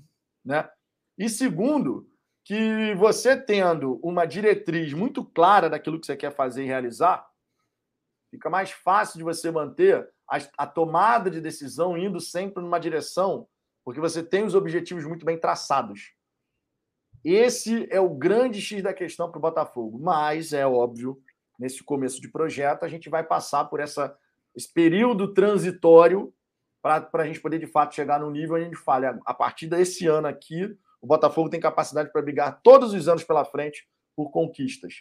Né? 0.45 0.69
E 1.17 1.27
segundo, 1.29 2.07
que 2.43 2.93
você 2.95 3.35
tendo 3.35 3.99
uma 4.03 4.25
diretriz 4.25 4.93
muito 4.93 5.23
clara 5.23 5.69
daquilo 5.69 5.99
que 5.99 6.05
você 6.05 6.15
quer 6.15 6.31
fazer 6.31 6.63
e 6.63 6.67
realizar, 6.67 7.27
fica 8.29 8.49
mais 8.49 8.71
fácil 8.71 9.17
de 9.17 9.23
você 9.23 9.49
manter 9.49 10.07
a, 10.29 10.37
a 10.57 10.67
tomada 10.67 11.29
de 11.29 11.39
decisão 11.39 11.97
indo 11.97 12.19
sempre 12.19 12.61
numa 12.61 12.79
direção, 12.79 13.47
porque 13.83 13.99
você 13.99 14.21
tem 14.21 14.43
os 14.43 14.55
objetivos 14.55 15.05
muito 15.05 15.25
bem 15.25 15.39
traçados. 15.39 16.13
Esse 17.23 17.87
é 17.89 18.01
o 18.01 18.09
grande 18.09 18.61
X 18.61 18.83
da 18.83 18.93
questão 18.93 19.29
para 19.29 19.37
o 19.37 19.41
Botafogo. 19.41 19.97
Mas, 19.97 20.51
é 20.51 20.67
óbvio, 20.67 21.21
nesse 21.59 21.83
começo 21.83 22.21
de 22.21 22.29
projeto, 22.29 22.83
a 22.83 22.87
gente 22.87 23.09
vai 23.09 23.23
passar 23.23 23.65
por 23.65 23.79
essa, 23.79 24.15
esse 24.55 24.71
período 24.71 25.33
transitório 25.33 26.33
para 26.81 27.07
a 27.13 27.25
gente 27.25 27.39
poder, 27.39 27.59
de 27.59 27.67
fato, 27.67 27.95
chegar 27.95 28.19
no 28.19 28.29
nível 28.29 28.55
onde 28.55 28.65
a 28.65 28.67
gente 28.67 28.77
fala, 28.77 29.17
a 29.25 29.33
partir 29.33 29.67
desse 29.67 30.05
ano 30.05 30.27
aqui, 30.27 30.65
o 31.01 31.07
Botafogo 31.07 31.49
tem 31.49 31.59
capacidade 31.59 32.11
para 32.11 32.21
brigar 32.21 32.59
todos 32.61 32.93
os 32.93 33.07
anos 33.07 33.23
pela 33.23 33.45
frente 33.45 33.87
por 34.15 34.31
conquistas. 34.31 34.95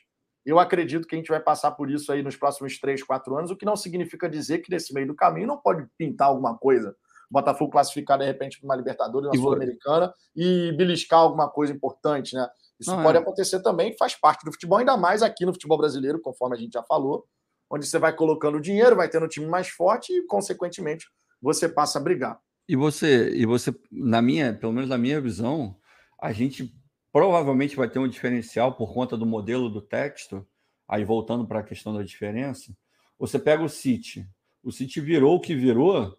Eu 0.44 0.58
acredito 0.58 1.06
que 1.06 1.14
a 1.14 1.18
gente 1.18 1.28
vai 1.28 1.40
passar 1.40 1.72
por 1.72 1.90
isso 1.90 2.12
aí 2.12 2.22
nos 2.22 2.36
próximos 2.36 2.78
três, 2.78 3.02
quatro 3.02 3.36
anos, 3.36 3.50
o 3.50 3.56
que 3.56 3.64
não 3.64 3.76
significa 3.76 4.28
dizer 4.28 4.58
que 4.58 4.70
nesse 4.70 4.94
meio 4.94 5.06
do 5.06 5.14
caminho 5.14 5.46
não 5.46 5.58
pode 5.58 5.86
pintar 5.96 6.28
alguma 6.28 6.56
coisa 6.56 6.96
Botafogo 7.32 7.72
classificar 7.72 8.18
de 8.18 8.26
repente 8.26 8.58
para 8.58 8.66
uma 8.66 8.76
Libertadores, 8.76 9.26
uma 9.28 9.34
Sul-Americana 9.34 10.12
e 10.36 10.70
beliscar 10.72 11.20
alguma 11.20 11.48
coisa 11.48 11.72
importante, 11.72 12.34
né? 12.34 12.46
Isso 12.82 12.94
Não, 12.94 13.02
pode 13.02 13.16
é. 13.16 13.20
acontecer 13.20 13.62
também, 13.62 13.96
faz 13.96 14.14
parte 14.14 14.44
do 14.44 14.52
futebol, 14.52 14.78
ainda 14.78 14.96
mais 14.96 15.22
aqui 15.22 15.46
no 15.46 15.52
futebol 15.52 15.78
brasileiro, 15.78 16.20
conforme 16.20 16.56
a 16.56 16.58
gente 16.58 16.72
já 16.72 16.82
falou, 16.82 17.24
onde 17.70 17.86
você 17.86 17.98
vai 17.98 18.14
colocando 18.14 18.60
dinheiro, 18.60 18.96
vai 18.96 19.08
tendo 19.08 19.24
um 19.24 19.28
time 19.28 19.46
mais 19.46 19.68
forte 19.68 20.12
e, 20.12 20.26
consequentemente, 20.26 21.06
você 21.40 21.68
passa 21.68 21.98
a 21.98 22.02
brigar. 22.02 22.38
E 22.68 22.76
você, 22.76 23.30
e 23.30 23.46
você, 23.46 23.74
na 23.90 24.20
minha, 24.20 24.52
pelo 24.52 24.72
menos 24.72 24.90
na 24.90 24.98
minha 24.98 25.20
visão, 25.20 25.76
a 26.20 26.32
gente 26.32 26.74
provavelmente 27.12 27.76
vai 27.76 27.88
ter 27.88 27.98
um 27.98 28.08
diferencial 28.08 28.74
por 28.74 28.92
conta 28.92 29.16
do 29.16 29.26
modelo 29.26 29.68
do 29.68 29.80
texto. 29.80 30.46
Aí 30.88 31.04
voltando 31.04 31.46
para 31.46 31.60
a 31.60 31.64
questão 31.64 31.94
da 31.94 32.02
diferença, 32.02 32.72
você 33.18 33.38
pega 33.38 33.62
o 33.62 33.68
City. 33.68 34.28
O 34.62 34.70
City 34.70 35.00
virou 35.00 35.36
o 35.36 35.40
que 35.40 35.54
virou 35.54 36.16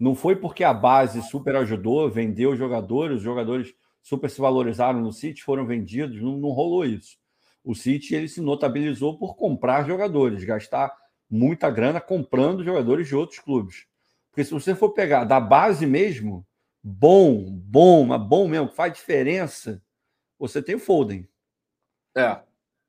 não 0.00 0.14
foi 0.14 0.34
porque 0.34 0.64
a 0.64 0.72
base 0.72 1.20
super 1.28 1.54
ajudou, 1.56 2.10
vendeu 2.10 2.56
jogadores, 2.56 3.18
os 3.18 3.22
jogadores 3.22 3.74
super 4.02 4.30
se 4.30 4.40
valorizaram 4.40 5.00
no 5.00 5.12
City, 5.12 5.42
foram 5.42 5.66
vendidos, 5.66 6.20
não, 6.20 6.36
não 6.36 6.50
rolou 6.50 6.84
isso. 6.84 7.18
O 7.62 7.74
City 7.74 8.14
ele 8.14 8.28
se 8.28 8.40
notabilizou 8.40 9.18
por 9.18 9.36
comprar 9.36 9.86
jogadores, 9.86 10.44
gastar 10.44 10.94
muita 11.28 11.70
grana 11.70 12.00
comprando 12.00 12.64
jogadores 12.64 13.06
de 13.06 13.14
outros 13.14 13.38
clubes. 13.38 13.86
Porque 14.30 14.44
se 14.44 14.52
você 14.52 14.74
for 14.74 14.90
pegar 14.90 15.24
da 15.24 15.38
base 15.38 15.86
mesmo, 15.86 16.46
bom, 16.82 17.50
bom, 17.50 18.06
mas 18.06 18.22
bom 18.26 18.48
mesmo, 18.48 18.68
que 18.68 18.76
faz 18.76 18.92
diferença, 18.92 19.82
você 20.38 20.62
tem 20.62 20.76
o 20.76 20.80
Foden. 20.80 21.28
É. 22.16 22.40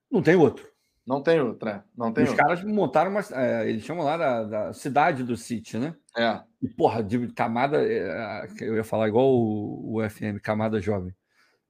Não 0.09 0.21
tem 0.21 0.35
outro. 0.35 0.70
Não 1.11 1.21
tem 1.21 1.41
outro, 1.41 1.67
é. 1.67 1.83
Não 1.97 2.13
tem 2.13 2.23
Os 2.23 2.29
outro. 2.29 2.45
caras 2.45 2.63
montaram 2.63 3.11
uma. 3.11 3.19
é, 3.33 3.69
eles 3.69 3.83
chamam 3.83 4.05
lá 4.05 4.15
da, 4.15 4.43
da 4.43 4.73
cidade 4.73 5.25
do 5.25 5.35
City, 5.35 5.77
né? 5.77 5.93
É. 6.17 6.39
E, 6.61 6.69
porra, 6.69 7.03
de 7.03 7.27
camada. 7.33 7.83
é, 7.85 8.47
eu 8.61 8.77
ia 8.77 8.83
falar 8.85 9.09
igual 9.09 9.27
o, 9.27 9.97
o 9.97 10.09
FM, 10.09 10.39
camada 10.41 10.79
jovem. 10.79 11.13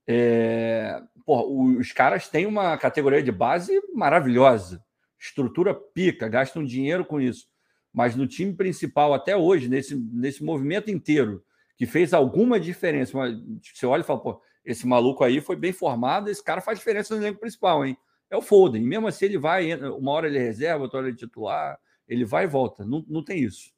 É, 0.06 1.02
porra, 1.26 1.44
os 1.80 1.92
caras 1.92 2.30
têm 2.30 2.46
uma 2.46 2.78
categoria 2.78 3.24
de 3.24 3.32
base 3.32 3.82
maravilhosa. 3.96 4.84
Estrutura 5.20 5.74
pica, 5.74 6.30
gastam 6.30 6.64
dinheiro 6.64 7.04
com 7.04 7.20
isso. 7.20 7.48
Mas 7.92 8.16
no 8.16 8.28
time 8.28 8.54
principal, 8.54 9.12
até 9.12 9.36
hoje, 9.36 9.68
nesse, 9.68 9.96
nesse 9.96 10.44
movimento 10.44 10.92
inteiro, 10.92 11.44
que 11.76 11.88
fez 11.88 12.14
alguma 12.14 12.60
diferença, 12.60 13.18
mas 13.18 13.36
você 13.74 13.88
olha 13.88 14.02
e 14.02 14.06
fala, 14.06 14.22
pô, 14.22 14.42
esse 14.64 14.86
maluco 14.86 15.24
aí 15.24 15.42
foi 15.42 15.56
bem 15.56 15.74
formado, 15.74 16.30
esse 16.30 16.44
cara 16.44 16.62
faz 16.62 16.78
diferença 16.78 17.16
no 17.16 17.24
elenco 17.24 17.40
principal, 17.40 17.84
hein? 17.84 17.98
É 18.32 18.38
o 18.38 18.42
Foden. 18.42 18.82
Mesmo 18.82 19.08
assim, 19.08 19.26
ele 19.26 19.38
vai, 19.38 19.76
uma 19.76 20.12
hora 20.12 20.28
ele 20.28 20.38
é 20.38 20.42
reserva, 20.42 20.84
outra 20.84 21.00
hora 21.00 21.08
ele 21.10 21.16
é 21.16 21.20
titular, 21.20 21.78
ele 22.08 22.24
vai 22.24 22.46
e 22.46 22.48
volta. 22.48 22.86
Não, 22.86 23.06
não 23.08 23.24
tem 23.24 23.44
isso. 23.44 23.72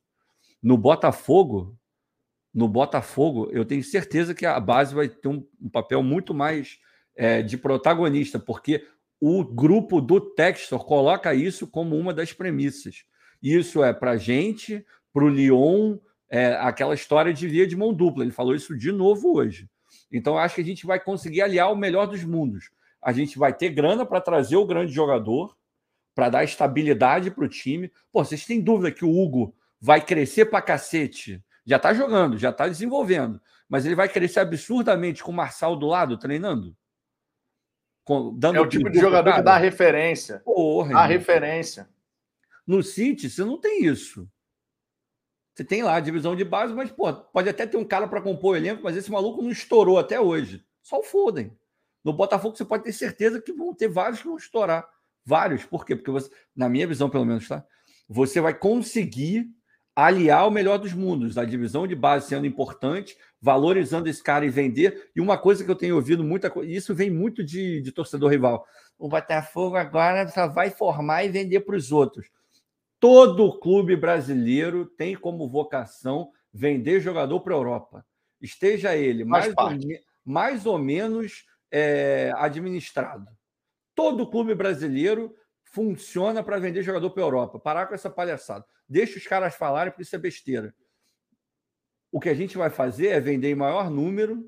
No 0.62 0.78
Botafogo, 0.78 1.76
no 2.54 2.68
Botafogo, 2.68 3.50
eu 3.52 3.66
tenho 3.66 3.84
certeza 3.84 4.36
que 4.36 4.46
a 4.46 4.60
base 4.60 4.94
vai 4.94 5.10
ter 5.10 5.28
um, 5.28 5.46
um 5.60 5.70
papel 5.70 6.04
muito 6.04 6.36
mais 6.36 6.78
é, 7.16 7.42
de 7.42 7.58
protagonista, 7.58 8.40
porque 8.40 8.88
o 9.20 9.44
grupo 9.44 10.00
do 10.00 10.22
Textor 10.22 10.86
coloca 10.86 11.34
isso 11.34 11.66
como 11.66 11.98
uma 11.98 12.14
das 12.14 12.32
premissas. 12.32 13.06
Isso 13.42 13.84
é 13.84 13.92
para 13.92 14.12
a 14.12 14.18
gente, 14.18 14.86
para 15.12 15.24
o 15.24 15.30
Lyon, 15.30 15.98
é, 16.30 16.54
aquela 16.56 16.94
história 16.94 17.34
de 17.34 17.48
via 17.48 17.66
de 17.66 17.76
mão 17.76 17.94
dupla. 17.94 18.24
Ele 18.24 18.32
falou 18.32 18.54
isso 18.54 18.78
de 18.78 18.92
novo 18.92 19.36
hoje. 19.36 19.68
Então, 20.12 20.38
acho 20.38 20.56
que 20.56 20.62
a 20.62 20.66
gente 20.66 20.86
vai 20.86 21.00
conseguir 21.00 21.42
aliar 21.42 21.72
o 21.72 21.76
melhor 21.76 22.06
dos 22.06 22.24
mundos. 22.24 22.70
A 23.04 23.12
gente 23.12 23.38
vai 23.38 23.54
ter 23.54 23.70
grana 23.70 24.06
para 24.06 24.22
trazer 24.22 24.56
o 24.56 24.66
grande 24.66 24.92
jogador, 24.94 25.58
para 26.16 26.30
dar 26.30 26.44
estabilidade 26.44 27.32
para 27.32 27.44
o 27.44 27.50
time. 27.50 27.92
Pô, 28.12 28.24
vocês 28.24 28.46
têm 28.46 28.62
dúvida 28.62 28.92
que 28.92 29.04
o 29.04 29.10
Hugo 29.10 29.56
vai 29.80 30.00
crescer 30.00 30.46
para 30.46 30.62
cacete? 30.62 31.44
Já 31.66 31.78
está 31.78 31.94
jogando, 31.94 32.38
já 32.38 32.50
está 32.50 32.68
desenvolvendo. 32.68 33.42
Mas 33.68 33.86
ele 33.86 33.96
vai 33.96 34.08
crescer 34.08 34.40
absurdamente 34.42 35.24
com 35.24 35.32
o 35.32 35.36
Marçal 35.36 35.76
do 35.76 35.88
lado, 35.88 36.18
treinando? 36.18 36.76
Com- 38.04 38.34
dando 38.38 38.58
É 38.58 38.62
o 38.62 38.68
tipo 38.68 38.90
de 38.90 39.00
jogador 39.00 39.34
que 39.36 39.42
dá 39.42 39.58
referência. 39.58 40.40
Porra, 40.40 40.90
irmão. 40.90 41.08
referência. 41.08 41.90
No 42.68 42.84
City, 42.84 43.30
você 43.30 43.44
não 43.44 43.58
tem 43.58 43.86
isso. 43.86 44.30
Você 45.54 45.64
tem 45.64 45.84
lá 45.84 45.96
a 45.96 46.00
divisão 46.00 46.36
de 46.36 46.44
base, 46.44 46.74
mas 46.74 46.92
pô, 46.92 47.12
pode 47.14 47.48
até 47.48 47.66
ter 47.66 47.78
um 47.78 47.86
cara 47.86 48.08
para 48.08 48.22
compor 48.22 48.54
o 48.54 48.58
elenco, 48.58 48.82
mas 48.84 48.98
esse 48.98 49.12
maluco 49.12 49.42
não 49.42 49.52
estourou 49.52 49.98
até 50.00 50.20
hoje. 50.20 50.66
Só 50.82 51.00
o 51.00 51.04
Foden. 51.04 51.56
No 52.04 52.14
Botafogo, 52.14 52.56
você 52.56 52.66
pode 52.66 52.84
ter 52.84 52.94
certeza 52.94 53.42
que 53.42 53.54
vão 53.54 53.74
ter 53.74 53.88
vários 53.88 54.22
que 54.22 54.28
vão 54.28 54.38
estourar. 54.38 54.88
Vários. 55.26 55.64
Por 55.66 55.86
quê? 55.86 55.96
Porque 55.96 56.12
você, 56.12 56.30
na 56.56 56.68
minha 56.68 56.86
visão, 56.86 57.10
pelo 57.10 57.26
menos, 57.26 57.48
tá? 57.48 57.66
Você 58.10 58.42
vai 58.42 58.54
conseguir 58.54 59.48
aliar 59.96 60.48
o 60.48 60.52
melhor 60.52 60.78
dos 60.80 60.94
mundos, 60.94 61.38
a 61.38 61.46
divisão 61.46 61.88
de 61.88 61.96
base 61.96 62.28
sendo 62.28 62.48
importante, 62.48 63.16
valorizando 63.40 64.10
esse 64.10 64.22
cara 64.22 64.46
e 64.46 64.50
vender. 64.50 65.12
E 65.16 65.22
uma 65.22 65.38
coisa 65.38 65.64
que 65.64 65.70
eu 65.70 65.76
tenho 65.76 65.96
ouvido 65.96 66.24
muita 66.24 66.50
coisa, 66.50 66.70
e 66.70 66.76
isso 66.76 66.96
vem 66.96 67.10
muito 67.10 67.44
de, 67.44 67.82
de 67.82 67.92
torcedor 67.92 68.32
rival. 68.32 68.66
O 68.98 69.08
Botafogo 69.08 69.76
agora 69.76 70.28
só 70.28 70.48
vai 70.48 70.70
formar 70.70 71.24
e 71.24 71.30
vender 71.30 71.62
para 71.62 71.76
os 71.76 71.92
outros. 71.92 72.28
Todo 73.00 73.60
clube 73.60 73.96
brasileiro 73.96 74.86
tem 74.86 75.16
como 75.16 75.48
vocação 75.48 76.32
vender 76.54 77.00
jogador 77.00 77.42
para 77.42 77.54
a 77.54 77.58
Europa. 77.58 78.06
Esteja 78.42 78.96
ele 78.96 79.24
mais, 79.24 79.54
ou, 79.58 79.70
mais 80.26 80.66
ou 80.66 80.78
menos 80.78 81.46
é, 81.74 82.32
administrado. 82.36 83.28
Todo 83.96 84.30
clube 84.30 84.54
brasileiro 84.54 85.36
funciona 85.66 86.44
para 86.44 86.60
vender 86.60 86.84
jogador 86.84 87.10
para 87.10 87.24
a 87.24 87.26
Europa. 87.26 87.60
Parar 87.60 87.88
com 87.88 87.96
essa 87.96 88.12
palhaçada. 88.12 88.64
Deixa 88.88 89.18
os 89.18 89.26
caras 89.26 89.56
falarem, 89.56 89.92
porque 89.92 90.04
isso 90.04 90.16
é 90.16 90.20
besteira. 90.20 90.76
O 92.12 92.20
que 92.20 92.30
a 92.30 92.34
gente 92.36 92.56
vai 92.56 92.70
fazer 92.70 93.08
é 93.08 93.20
vender 93.20 93.50
em 93.50 93.56
maior 93.56 93.90
número, 93.90 94.48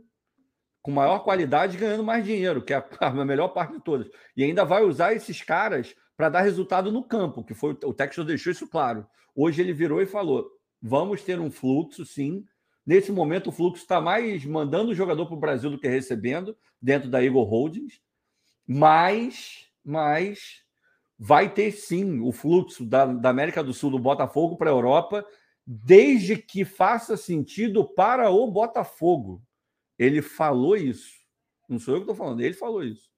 com 0.83 0.91
maior 0.91 1.19
qualidade, 1.19 1.77
ganhando 1.77 2.03
mais 2.03 2.23
dinheiro, 2.23 2.63
que 2.63 2.75
é 2.75 2.87
a, 2.99 3.09
melhor 3.25 3.47
parte 3.47 3.73
de 3.73 3.83
todas. 3.83 4.07
E 4.37 4.43
ainda 4.43 4.63
vai 4.63 4.83
usar 4.83 5.13
esses 5.13 5.41
caras 5.41 5.95
para 6.15 6.29
dar 6.29 6.41
resultado 6.41 6.91
no 6.91 7.03
campo, 7.03 7.43
que 7.43 7.55
foi 7.55 7.75
o 7.83 7.93
Texas 7.93 8.23
deixou 8.23 8.51
isso 8.51 8.69
claro. 8.69 9.07
Hoje 9.35 9.63
ele 9.63 9.73
virou 9.73 9.99
e 9.99 10.05
falou: 10.05 10.47
vamos 10.79 11.23
ter 11.23 11.39
um 11.39 11.49
fluxo, 11.49 12.05
sim. 12.05 12.45
Nesse 12.85 13.11
momento, 13.11 13.47
o 13.47 13.51
fluxo 13.51 13.81
está 13.81 13.99
mais 13.99 14.45
mandando 14.45 14.91
o 14.91 14.95
jogador 14.95 15.25
para 15.25 15.35
o 15.35 15.39
Brasil 15.39 15.71
do 15.71 15.79
que 15.79 15.87
recebendo, 15.87 16.55
dentro 16.79 17.09
da 17.09 17.23
Eagle 17.23 17.43
Holdings, 17.43 17.99
mas, 18.67 19.67
mas 19.83 20.63
vai 21.17 21.51
ter 21.51 21.71
sim 21.71 22.19
o 22.21 22.31
fluxo 22.31 22.85
da, 22.85 23.05
da 23.05 23.29
América 23.29 23.63
do 23.63 23.73
Sul 23.73 23.89
do 23.89 23.99
Botafogo 23.99 24.55
para 24.55 24.69
a 24.69 24.73
Europa, 24.73 25.25
desde 25.65 26.37
que 26.37 26.63
faça 26.63 27.17
sentido 27.17 27.83
para 27.83 28.29
o 28.29 28.51
Botafogo. 28.51 29.41
Ele 29.97 30.21
falou 30.21 30.75
isso. 30.75 31.13
Não 31.67 31.79
sou 31.79 31.95
eu 31.95 32.01
que 32.01 32.11
estou 32.11 32.15
falando, 32.15 32.41
ele 32.41 32.53
falou 32.53 32.83
isso. 32.83 33.09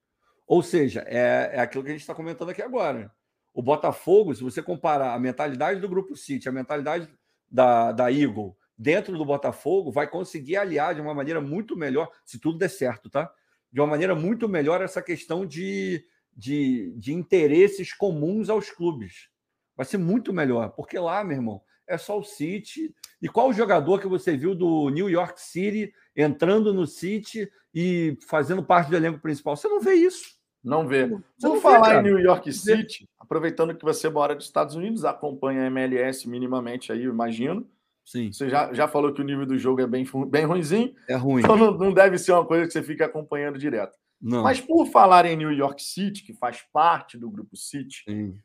Ou 0.46 0.64
seja, 0.64 1.04
é, 1.08 1.52
é 1.54 1.60
aquilo 1.60 1.84
que 1.84 1.90
a 1.90 1.94
gente 1.94 2.02
está 2.02 2.16
comentando 2.16 2.50
aqui 2.50 2.62
agora. 2.62 3.12
O 3.54 3.62
Botafogo, 3.62 4.34
se 4.34 4.42
você 4.42 4.62
comparar 4.62 5.14
a 5.14 5.20
mentalidade 5.20 5.82
do 5.82 5.90
Grupo 5.90 6.16
City, 6.16 6.48
a 6.48 6.54
mentalidade 6.54 7.10
da, 7.52 7.92
da 7.92 8.12
Eagle 8.12 8.56
dentro 8.78 9.18
do 9.18 9.26
Botafogo, 9.26 9.92
vai 9.92 10.08
conseguir 10.08 10.58
aliar 10.58 10.94
de 10.94 11.02
uma 11.02 11.14
maneira 11.14 11.42
muito 11.42 11.76
melhor, 11.76 12.10
se 12.24 12.40
tudo 12.40 12.58
der 12.58 12.70
certo, 12.70 13.10
tá? 13.10 13.32
De 13.72 13.80
uma 13.80 13.88
maneira 13.88 14.14
muito 14.14 14.48
melhor 14.48 14.82
essa 14.82 15.02
questão 15.02 15.46
de, 15.46 16.06
de, 16.36 16.94
de 16.98 17.14
interesses 17.14 17.94
comuns 17.94 18.50
aos 18.50 18.70
clubes. 18.70 19.30
Vai 19.76 19.86
ser 19.86 19.98
muito 19.98 20.32
melhor, 20.32 20.70
porque 20.70 20.98
lá, 21.00 21.24
meu 21.24 21.38
irmão, 21.38 21.62
é 21.88 21.98
só 21.98 22.20
o 22.20 22.24
City. 22.24 22.94
E 23.22 23.28
qual 23.28 23.50
o 23.50 23.54
jogador 23.54 24.00
que 24.00 24.08
você 24.08 24.36
viu 24.36 24.54
do 24.54 24.90
New 24.90 25.10
York 25.10 25.42
City 25.42 25.94
entrando 26.16 26.74
no 26.74 26.86
City 26.86 27.50
e 27.74 28.18
fazendo 28.28 28.64
parte 28.64 28.90
do 28.90 28.96
elenco 28.96 29.20
principal? 29.20 29.56
Você 29.56 29.68
não 29.68 29.80
vê 29.80 29.94
isso. 29.94 30.38
Não 30.64 30.88
vê. 30.88 31.08
Não 31.42 31.56
vê, 31.56 31.62
falar 31.62 32.00
em 32.00 32.04
New 32.04 32.20
York. 32.20 32.52
City, 32.52 33.08
aproveitando 33.18 33.76
que 33.76 33.86
você 33.86 34.10
mora 34.10 34.36
dos 34.36 34.46
Estados 34.46 34.76
Unidos, 34.76 35.06
acompanha 35.06 35.64
a 35.64 35.68
MLS 35.68 36.28
minimamente 36.28 36.92
aí, 36.92 37.06
eu 37.06 37.12
imagino. 37.12 37.68
Sim, 38.10 38.32
Você 38.32 38.48
já, 38.50 38.74
já 38.74 38.88
falou 38.88 39.14
que 39.14 39.20
o 39.20 39.26
nível 39.26 39.46
do 39.46 39.58
jogo 39.58 39.82
é 39.82 39.86
bem, 39.88 40.06
bem 40.30 40.46
ruimzinho, 40.46 40.96
é 41.10 41.16
ruim. 41.16 41.42
então 41.42 41.58
não, 41.58 41.78
não 41.78 41.94
deve 41.94 42.18
ser 42.18 42.32
uma 42.32 42.46
coisa 42.46 42.66
que 42.66 42.72
você 42.72 42.82
fica 42.82 43.06
acompanhando 43.06 43.60
direto. 43.60 43.98
Não. 44.22 44.44
Mas 44.44 44.62
por 44.62 44.86
falar 44.88 45.26
em 45.26 45.36
New 45.36 45.52
York 45.52 45.84
City, 45.84 46.24
que 46.24 46.34
faz 46.34 46.62
parte 46.72 47.18
do 47.18 47.30
Grupo 47.30 47.58
City, 47.58 48.04
Sim. 48.08 48.40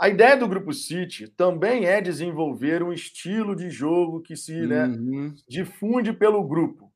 a 0.00 0.08
ideia 0.08 0.36
do 0.36 0.46
Grupo 0.46 0.72
City 0.72 1.26
também 1.28 1.84
é 1.84 2.00
desenvolver 2.00 2.80
um 2.80 2.92
estilo 2.92 3.56
de 3.56 3.68
jogo 3.70 4.22
que 4.22 4.36
se 4.36 4.52
né, 4.66 4.84
Uhum, 4.86 5.34
difunde 5.48 6.12
pelo 6.12 6.46
grupo. 6.46 6.92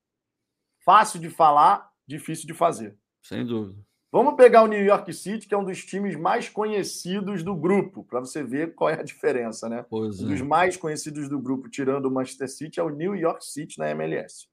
Fácil 0.85 1.19
de 1.19 1.29
falar, 1.29 1.91
difícil 2.07 2.47
de 2.47 2.55
fazer. 2.55 2.97
sem 3.21 3.45
dúvida. 3.45 3.79
Vamos 4.13 4.35
pegar 4.35 4.63
o 4.63 4.67
New 4.67 4.85
York 4.85 5.11
City, 5.15 5.49
que 5.49 5.55
é 5.55 5.57
um 5.59 5.65
dos 5.65 5.83
times 5.85 6.15
mais 6.17 6.47
conhecidos 6.47 7.43
do 7.43 7.57
grupo, 7.57 8.05
para 8.05 8.21
você 8.21 8.43
ver 8.45 8.75
qual 8.75 8.91
é 8.91 9.01
a 9.01 9.03
diferença, 9.03 9.71
né? 9.71 9.87
Pois 9.89 10.21
Um 10.21 10.29
dos 10.29 10.41
é. 10.41 10.45
mais 10.45 10.77
conhecidos 10.77 11.31
do 11.31 11.39
grupo, 11.41 11.71
tirando 11.71 12.05
o 12.07 12.11
Manchester 12.11 12.49
City, 12.51 12.79
é 12.79 12.83
o 12.83 12.91
New 12.91 13.15
York 13.17 13.43
City 13.43 13.79
na 13.79 13.89
MLS. 13.93 14.47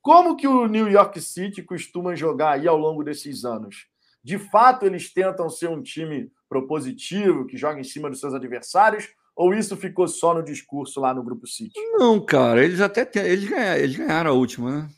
Como 0.00 0.34
que 0.34 0.48
o 0.48 0.66
New 0.66 0.88
York 0.88 1.20
City 1.20 1.62
costuma 1.62 2.14
jogar 2.16 2.52
aí 2.52 2.66
ao 2.66 2.78
longo 2.78 3.04
desses 3.04 3.44
anos? 3.44 3.86
De 4.24 4.38
fato, 4.38 4.86
eles 4.86 5.12
tentam 5.12 5.50
ser 5.50 5.68
um 5.68 5.82
time 5.82 6.32
propositivo, 6.48 7.44
que 7.46 7.58
joga 7.58 7.78
em 7.80 7.84
cima 7.84 8.08
dos 8.08 8.18
seus 8.18 8.32
adversários, 8.32 9.08
ou 9.36 9.52
isso 9.52 9.76
ficou 9.76 10.08
só 10.08 10.32
no 10.32 10.42
discurso 10.42 11.00
lá 11.00 11.12
no 11.12 11.22
Grupo 11.22 11.46
City? 11.46 11.78
Não, 11.98 12.18
cara, 12.24 12.64
eles 12.64 12.80
até 12.80 13.04
têm- 13.04 13.24
eles 13.26 13.48
ganharam, 13.48 13.80
eles 13.80 13.96
ganharam 13.96 14.30
a 14.30 14.34
última, 14.34 14.70
né? 14.82 14.88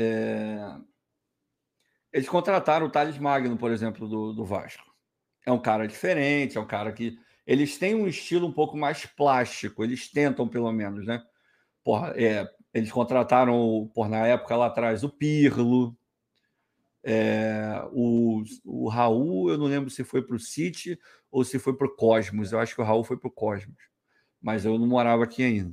É, 0.00 0.58
Eles 2.18 2.28
contrataram 2.28 2.86
o 2.86 2.90
Thales 2.90 3.16
Magno, 3.16 3.56
por 3.56 3.70
exemplo, 3.70 4.08
do, 4.08 4.32
do 4.32 4.44
Vasco. 4.44 4.82
É 5.46 5.52
um 5.52 5.58
cara 5.60 5.86
diferente, 5.86 6.58
é 6.58 6.60
um 6.60 6.66
cara 6.66 6.92
que. 6.92 7.16
Eles 7.46 7.78
têm 7.78 7.94
um 7.94 8.08
estilo 8.08 8.48
um 8.48 8.52
pouco 8.52 8.76
mais 8.76 9.06
plástico, 9.06 9.84
eles 9.84 10.10
tentam, 10.10 10.48
pelo 10.48 10.72
menos, 10.72 11.06
né? 11.06 11.22
Porra, 11.84 12.12
é, 12.16 12.44
eles 12.74 12.90
contrataram, 12.90 13.88
por 13.94 14.08
na 14.08 14.26
época 14.26 14.56
lá 14.56 14.66
atrás, 14.66 15.04
o 15.04 15.08
Pirlo. 15.08 15.96
é, 17.04 17.80
o, 17.92 18.42
o 18.64 18.88
Raul, 18.88 19.50
eu 19.50 19.56
não 19.56 19.66
lembro 19.66 19.88
se 19.88 20.02
foi 20.02 20.20
para 20.20 20.34
o 20.34 20.40
City 20.40 20.98
ou 21.30 21.44
se 21.44 21.56
foi 21.60 21.72
para 21.76 21.86
o 21.86 21.94
Cosmos. 21.94 22.50
Eu 22.50 22.58
acho 22.58 22.74
que 22.74 22.80
o 22.80 22.84
Raul 22.84 23.04
foi 23.04 23.16
para 23.16 23.28
o 23.28 23.32
Cosmos, 23.32 23.78
mas 24.42 24.64
eu 24.64 24.76
não 24.76 24.88
morava 24.88 25.22
aqui 25.22 25.44
ainda. 25.44 25.72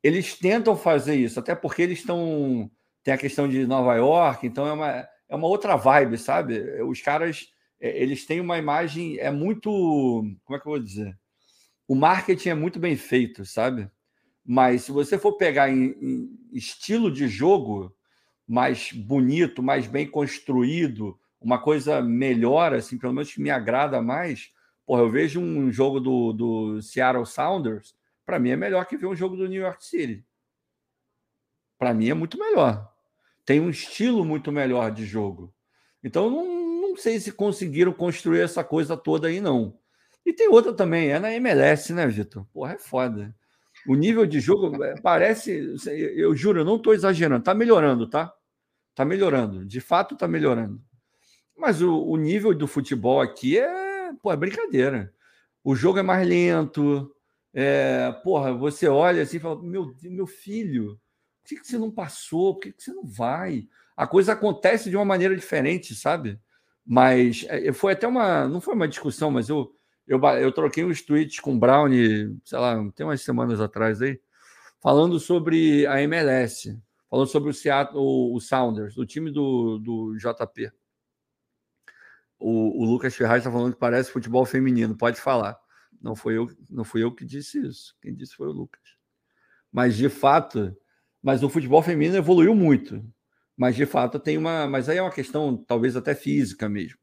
Eles 0.00 0.38
tentam 0.38 0.76
fazer 0.76 1.16
isso, 1.16 1.40
até 1.40 1.52
porque 1.56 1.82
eles 1.82 1.98
estão. 1.98 2.70
Tem 3.02 3.12
a 3.12 3.18
questão 3.18 3.48
de 3.48 3.66
Nova 3.66 3.96
York, 3.96 4.46
então 4.46 4.68
é 4.68 4.72
uma, 4.72 5.08
é 5.34 5.36
uma 5.36 5.48
outra 5.48 5.76
vibe, 5.76 6.16
sabe? 6.16 6.82
Os 6.82 7.00
caras 7.00 7.52
é, 7.80 8.00
eles 8.02 8.24
têm 8.24 8.40
uma 8.40 8.56
imagem, 8.56 9.18
é 9.18 9.30
muito. 9.30 9.70
Como 10.44 10.56
é 10.56 10.60
que 10.60 10.66
eu 10.66 10.72
vou 10.72 10.78
dizer? 10.78 11.18
O 11.86 11.94
marketing 11.94 12.50
é 12.50 12.54
muito 12.54 12.78
bem 12.78 12.96
feito, 12.96 13.44
sabe? 13.44 13.90
Mas 14.44 14.82
se 14.82 14.92
você 14.92 15.18
for 15.18 15.34
pegar 15.34 15.70
em, 15.70 15.94
em 16.00 16.38
estilo 16.52 17.10
de 17.10 17.28
jogo 17.28 17.94
mais 18.46 18.92
bonito, 18.92 19.62
mais 19.62 19.86
bem 19.86 20.06
construído, 20.06 21.18
uma 21.40 21.58
coisa 21.58 22.00
melhor, 22.00 22.72
assim, 22.74 22.98
pelo 22.98 23.12
menos 23.12 23.32
que 23.32 23.40
me 23.40 23.50
agrada 23.50 24.00
mais, 24.00 24.50
porra, 24.86 25.02
eu 25.02 25.10
vejo 25.10 25.40
um 25.40 25.70
jogo 25.70 26.00
do, 26.00 26.32
do 26.32 26.82
Seattle 26.82 27.26
Sounders, 27.26 27.94
para 28.24 28.38
mim 28.38 28.50
é 28.50 28.56
melhor 28.56 28.86
que 28.86 28.96
ver 28.96 29.06
um 29.06 29.16
jogo 29.16 29.36
do 29.36 29.48
New 29.48 29.60
York 29.60 29.84
City. 29.84 30.24
Para 31.78 31.92
mim 31.92 32.08
é 32.08 32.14
muito 32.14 32.38
melhor. 32.38 32.93
Tem 33.44 33.60
um 33.60 33.70
estilo 33.70 34.24
muito 34.24 34.50
melhor 34.50 34.90
de 34.90 35.04
jogo. 35.04 35.52
Então, 36.02 36.30
não, 36.30 36.80
não 36.80 36.96
sei 36.96 37.20
se 37.20 37.32
conseguiram 37.32 37.92
construir 37.92 38.40
essa 38.40 38.62
coisa 38.62 38.96
toda 38.96 39.28
aí, 39.28 39.40
não. 39.40 39.78
E 40.24 40.32
tem 40.32 40.48
outra 40.48 40.72
também, 40.72 41.10
é 41.10 41.18
na 41.18 41.32
MLS, 41.34 41.92
né, 41.92 42.06
Vitor? 42.06 42.46
Porra, 42.52 42.74
é 42.74 42.78
foda. 42.78 43.34
O 43.86 43.94
nível 43.94 44.24
de 44.24 44.40
jogo 44.40 44.82
é, 44.82 44.94
parece, 45.00 45.74
eu 46.16 46.34
juro, 46.34 46.60
eu 46.60 46.64
não 46.64 46.76
estou 46.76 46.94
exagerando, 46.94 47.44
tá 47.44 47.54
melhorando, 47.54 48.08
tá? 48.08 48.32
Tá 48.94 49.04
melhorando, 49.04 49.64
de 49.66 49.80
fato 49.80 50.16
tá 50.16 50.26
melhorando. 50.26 50.80
Mas 51.56 51.82
o, 51.82 52.02
o, 52.02 52.16
nível 52.16 52.54
do 52.54 52.66
futebol 52.66 53.20
aqui 53.20 53.58
é, 53.58 54.12
pô, 54.22 54.32
é 54.32 54.36
brincadeira. 54.36 55.12
O 55.62 55.74
jogo 55.74 55.98
é 55.98 56.02
mais 56.02 56.26
lento. 56.26 57.10
É, 57.52 58.12
porra, 58.24 58.52
você 58.52 58.88
olha 58.88 59.22
assim 59.22 59.36
e 59.36 59.40
fala: 59.40 59.62
meu, 59.62 59.94
meu 60.02 60.26
filho, 60.26 60.98
por 61.44 61.48
que, 61.50 61.60
que 61.60 61.66
você 61.66 61.78
não 61.78 61.90
passou? 61.90 62.54
Por 62.54 62.62
que, 62.62 62.72
que 62.72 62.82
você 62.82 62.92
não 62.92 63.04
vai? 63.04 63.68
A 63.94 64.06
coisa 64.06 64.32
acontece 64.32 64.90
de 64.90 64.96
uma 64.96 65.04
maneira 65.04 65.36
diferente, 65.36 65.94
sabe? 65.94 66.40
Mas 66.84 67.44
é, 67.48 67.72
foi 67.72 67.92
até 67.92 68.08
uma. 68.08 68.48
Não 68.48 68.60
foi 68.60 68.74
uma 68.74 68.88
discussão, 68.88 69.30
mas 69.30 69.48
eu 69.48 69.72
eu, 70.06 70.20
eu 70.22 70.52
troquei 70.52 70.84
uns 70.84 71.02
tweets 71.02 71.40
com 71.40 71.54
o 71.54 71.58
Brownie, 71.58 72.36
sei 72.44 72.58
lá, 72.58 72.76
tem 72.92 73.06
umas 73.06 73.22
semanas 73.22 73.60
atrás 73.60 74.02
aí, 74.02 74.20
falando 74.80 75.18
sobre 75.18 75.86
a 75.86 76.00
MLS, 76.02 76.78
falando 77.08 77.26
sobre 77.28 77.50
o 77.50 77.54
Seattle, 77.54 77.98
o, 77.98 78.34
o 78.34 78.40
Sounders, 78.40 78.98
o 78.98 79.06
time 79.06 79.30
do, 79.30 79.78
do 79.78 80.16
JP. 80.16 80.70
O, 82.38 82.82
o 82.82 82.84
Lucas 82.84 83.14
Ferraz 83.14 83.38
está 83.38 83.50
falando 83.50 83.72
que 83.72 83.78
parece 83.78 84.10
futebol 84.10 84.44
feminino, 84.44 84.96
pode 84.96 85.18
falar. 85.18 85.58
Não 86.02 86.14
foi 86.14 86.36
eu, 86.36 86.50
não 86.68 86.84
fui 86.84 87.02
eu 87.02 87.14
que 87.14 87.24
disse 87.24 87.66
isso. 87.66 87.96
Quem 88.02 88.14
disse 88.14 88.34
foi 88.34 88.48
o 88.48 88.52
Lucas. 88.52 88.82
Mas 89.72 89.96
de 89.96 90.10
fato, 90.10 90.76
mas 91.24 91.42
o 91.42 91.48
futebol 91.48 91.82
feminino 91.82 92.16
evoluiu 92.16 92.54
muito. 92.54 93.04
Mas 93.56 93.74
de 93.74 93.86
fato 93.86 94.20
tem 94.20 94.38
uma, 94.38 94.68
mas 94.68 94.88
aí 94.88 94.98
é 94.98 95.02
uma 95.02 95.10
questão 95.10 95.56
talvez 95.56 95.96
até 95.96 96.14
física 96.14 96.68
mesmo 96.68 96.98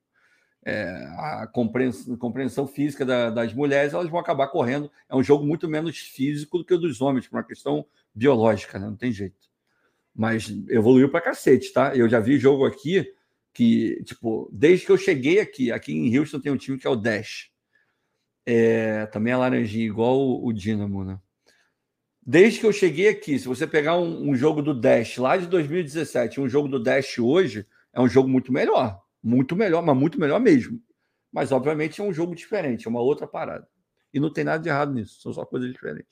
é, 0.63 0.83
a 1.17 1.47
compreensão, 1.47 2.15
compreensão 2.17 2.67
física 2.67 3.05
da, 3.05 3.29
das 3.29 3.53
mulheres, 3.53 3.93
elas 3.93 4.09
vão 4.09 4.19
acabar 4.19 4.47
correndo. 4.47 4.91
É 5.09 5.15
um 5.15 5.23
jogo 5.23 5.45
muito 5.45 5.67
menos 5.67 5.97
físico 5.97 6.59
do 6.59 6.65
que 6.65 6.73
o 6.73 6.77
dos 6.77 7.01
homens, 7.01 7.27
por 7.27 7.37
uma 7.37 7.43
questão 7.43 7.85
biológica, 8.13 8.77
né? 8.77 8.85
não 8.85 8.95
tem 8.95 9.11
jeito. 9.11 9.49
Mas 10.13 10.49
evoluiu 10.69 11.09
para 11.09 11.21
cacete, 11.21 11.71
tá? 11.71 11.95
Eu 11.95 12.07
já 12.07 12.19
vi 12.19 12.37
jogo 12.37 12.65
aqui 12.65 13.11
que, 13.53 14.01
tipo, 14.03 14.49
desde 14.51 14.85
que 14.85 14.91
eu 14.91 14.97
cheguei 14.97 15.39
aqui, 15.39 15.71
aqui 15.71 15.93
em 15.93 16.17
Houston 16.17 16.39
tem 16.39 16.51
um 16.51 16.57
time 16.57 16.77
que 16.77 16.85
é 16.85 16.89
o 16.89 16.95
Dash. 16.95 17.49
É, 18.45 19.05
também 19.07 19.33
é 19.33 19.37
laranjinha, 19.37 19.85
igual 19.85 20.19
o, 20.19 20.47
o 20.47 20.53
Dynamo, 20.53 21.03
né? 21.03 21.19
Desde 22.23 22.59
que 22.59 22.65
eu 22.65 22.73
cheguei 22.73 23.09
aqui, 23.09 23.39
se 23.39 23.47
você 23.47 23.65
pegar 23.65 23.97
um, 23.97 24.29
um 24.29 24.35
jogo 24.35 24.61
do 24.61 24.73
Dash 24.73 25.17
lá 25.17 25.37
de 25.37 25.47
2017 25.47 26.39
um 26.39 26.47
jogo 26.47 26.67
do 26.67 26.81
Dash 26.81 27.17
hoje, 27.17 27.65
é 27.91 27.99
um 27.99 28.07
jogo 28.07 28.29
muito 28.29 28.51
melhor 28.51 29.01
muito 29.21 29.55
melhor, 29.55 29.83
mas 29.83 29.95
muito 29.95 30.19
melhor 30.19 30.39
mesmo. 30.39 30.81
Mas, 31.31 31.51
obviamente, 31.51 32.01
é 32.01 32.03
um 32.03 32.13
jogo 32.13 32.35
diferente, 32.35 32.87
é 32.87 32.89
uma 32.89 33.01
outra 33.01 33.27
parada. 33.27 33.67
E 34.13 34.19
não 34.19 34.31
tem 34.31 34.43
nada 34.43 34.61
de 34.61 34.69
errado 34.69 34.93
nisso, 34.93 35.21
são 35.21 35.31
só 35.31 35.45
coisas 35.45 35.71
diferentes. 35.71 36.11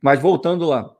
Mas 0.00 0.20
voltando 0.20 0.66
lá, 0.66 0.94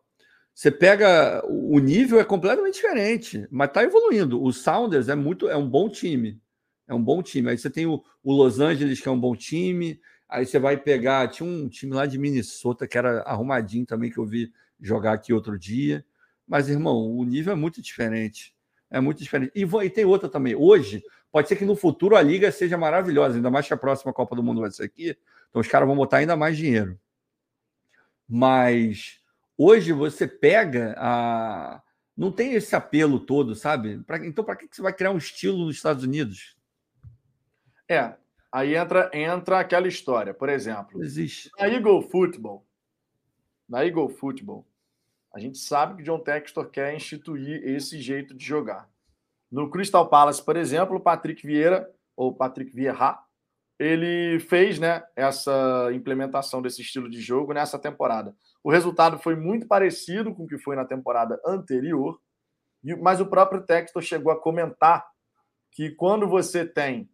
você 0.55 0.71
pega 0.71 1.43
o 1.47 1.79
nível 1.79 2.19
é 2.19 2.25
completamente 2.25 2.75
diferente, 2.75 3.47
mas 3.51 3.69
está 3.69 3.83
evoluindo. 3.83 4.43
O 4.43 4.53
Sounders 4.53 5.09
é 5.09 5.15
muito 5.15 5.49
é 5.49 5.57
um 5.57 5.69
bom 5.69 5.89
time, 5.89 6.41
é 6.87 6.95
um 6.95 7.03
bom 7.03 7.23
time. 7.23 7.51
Aí 7.51 7.59
você 7.59 7.69
tem 7.69 7.87
o, 7.87 8.03
o, 8.23 8.33
Los 8.33 8.59
Angeles 8.59 9.01
que 9.01 9.09
é 9.09 9.13
um 9.13 9.21
bom 9.21 9.37
time. 9.37 10.01
Aí 10.29 10.45
você 10.45 10.59
vai 10.59 10.77
pegar 10.77 11.29
tinha 11.29 11.49
um 11.49 11.69
time 11.69 11.95
lá 11.95 12.05
de 12.05 12.19
Minnesota 12.19 12.87
que 12.87 12.99
era 12.99 13.23
arrumadinho 13.23 13.87
também 13.87 14.11
que 14.11 14.19
eu 14.19 14.27
vi 14.27 14.53
jogar 14.81 15.13
aqui 15.15 15.33
outro 15.33 15.59
dia. 15.59 16.05
Mas 16.47 16.69
irmão, 16.69 17.17
o 17.17 17.25
nível 17.25 17.53
é 17.53 17.57
muito 17.57 17.81
diferente. 17.81 18.55
É 18.91 19.01
muito 19.01 19.23
diferente. 19.23 19.53
E, 19.55 19.63
e 19.63 19.91
tem 19.91 20.05
outra 20.05 20.29
também. 20.29 20.55
Hoje, 20.55 21.03
pode 21.31 21.49
ser 21.49 21.57
que 21.57 21.65
no 21.65 21.77
futuro 21.77 22.17
a 22.17 22.23
liga 22.23 22.51
seja 22.51 22.77
maravilhosa, 22.77 23.37
ainda 23.37 23.51
mais 23.51 23.67
que 23.67 23.75
a 23.75 23.77
próxima 23.77 24.13
Copa 24.13 24.35
do 24.35 24.43
Mundo 24.43 24.61
vai 24.61 24.71
ser 24.71 24.85
aqui. 24.85 25.17
Então 25.49 25.61
os 25.61 25.69
caras 25.69 25.87
vão 25.87 25.97
botar 25.97 26.19
ainda 26.19 26.37
mais 26.37 26.57
dinheiro. 26.57 26.99
Mas 28.29 29.21
hoje 29.57 29.93
você 29.93 30.27
pega 30.27 30.95
a. 30.99 31.83
Não 32.17 32.33
tem 32.33 32.55
esse 32.55 32.75
apelo 32.75 33.21
todo, 33.21 33.55
sabe? 33.55 33.99
Pra... 34.05 34.25
Então, 34.27 34.45
para 34.45 34.57
que 34.57 34.69
você 34.71 34.83
vai 34.83 34.93
criar 34.93 35.13
um 35.13 35.19
estilo 35.19 35.65
nos 35.65 35.77
Estados 35.77 36.03
Unidos? 36.03 36.57
É, 37.89 38.15
aí 38.53 38.75
entra, 38.75 39.11
entra 39.13 39.61
aquela 39.61 39.89
história. 39.89 40.35
Por 40.35 40.49
exemplo, 40.49 41.03
existe. 41.03 41.51
Na 41.59 41.69
Eagle 41.69 42.03
Football, 42.03 42.67
na 43.69 43.85
Eagle 43.85 44.09
Football, 44.09 44.67
a 45.33 45.39
gente 45.39 45.59
sabe 45.59 45.97
que 45.97 46.03
John 46.03 46.21
Textor 46.21 46.71
quer 46.71 46.95
instituir 46.95 47.63
esse 47.65 48.01
jeito 48.01 48.35
de 48.35 48.45
jogar. 48.45 48.89
No 49.51 49.71
Crystal 49.71 50.09
Palace, 50.09 50.45
por 50.45 50.57
exemplo, 50.57 50.97
o 50.97 51.01
Patrick 51.01 51.47
Vieira, 51.47 51.91
ou 52.17 52.35
Patrick 52.35 52.75
Vieira, 52.75 53.19
ele 53.79 54.41
fez 54.41 54.79
né, 54.79 55.05
essa 55.15 55.91
implementação 55.93 56.61
desse 56.61 56.83
estilo 56.83 57.09
de 57.09 57.21
jogo 57.21 57.53
nessa 57.53 57.79
temporada. 57.79 58.35
O 58.63 58.71
resultado 58.71 59.19
foi 59.19 59.37
muito 59.37 59.67
parecido 59.67 60.35
com 60.35 60.45
o 60.45 60.49
que 60.49 60.59
foi 60.59 60.75
na 60.75 60.85
temporada 60.85 61.41
anterior, 61.47 62.21
mas 63.01 63.21
o 63.21 63.27
próprio 63.27 63.63
Textor 63.63 64.03
chegou 64.03 64.33
a 64.33 64.41
comentar 64.41 65.07
que 65.71 65.91
quando 65.91 66.27
você 66.27 66.67
tem, 66.67 67.09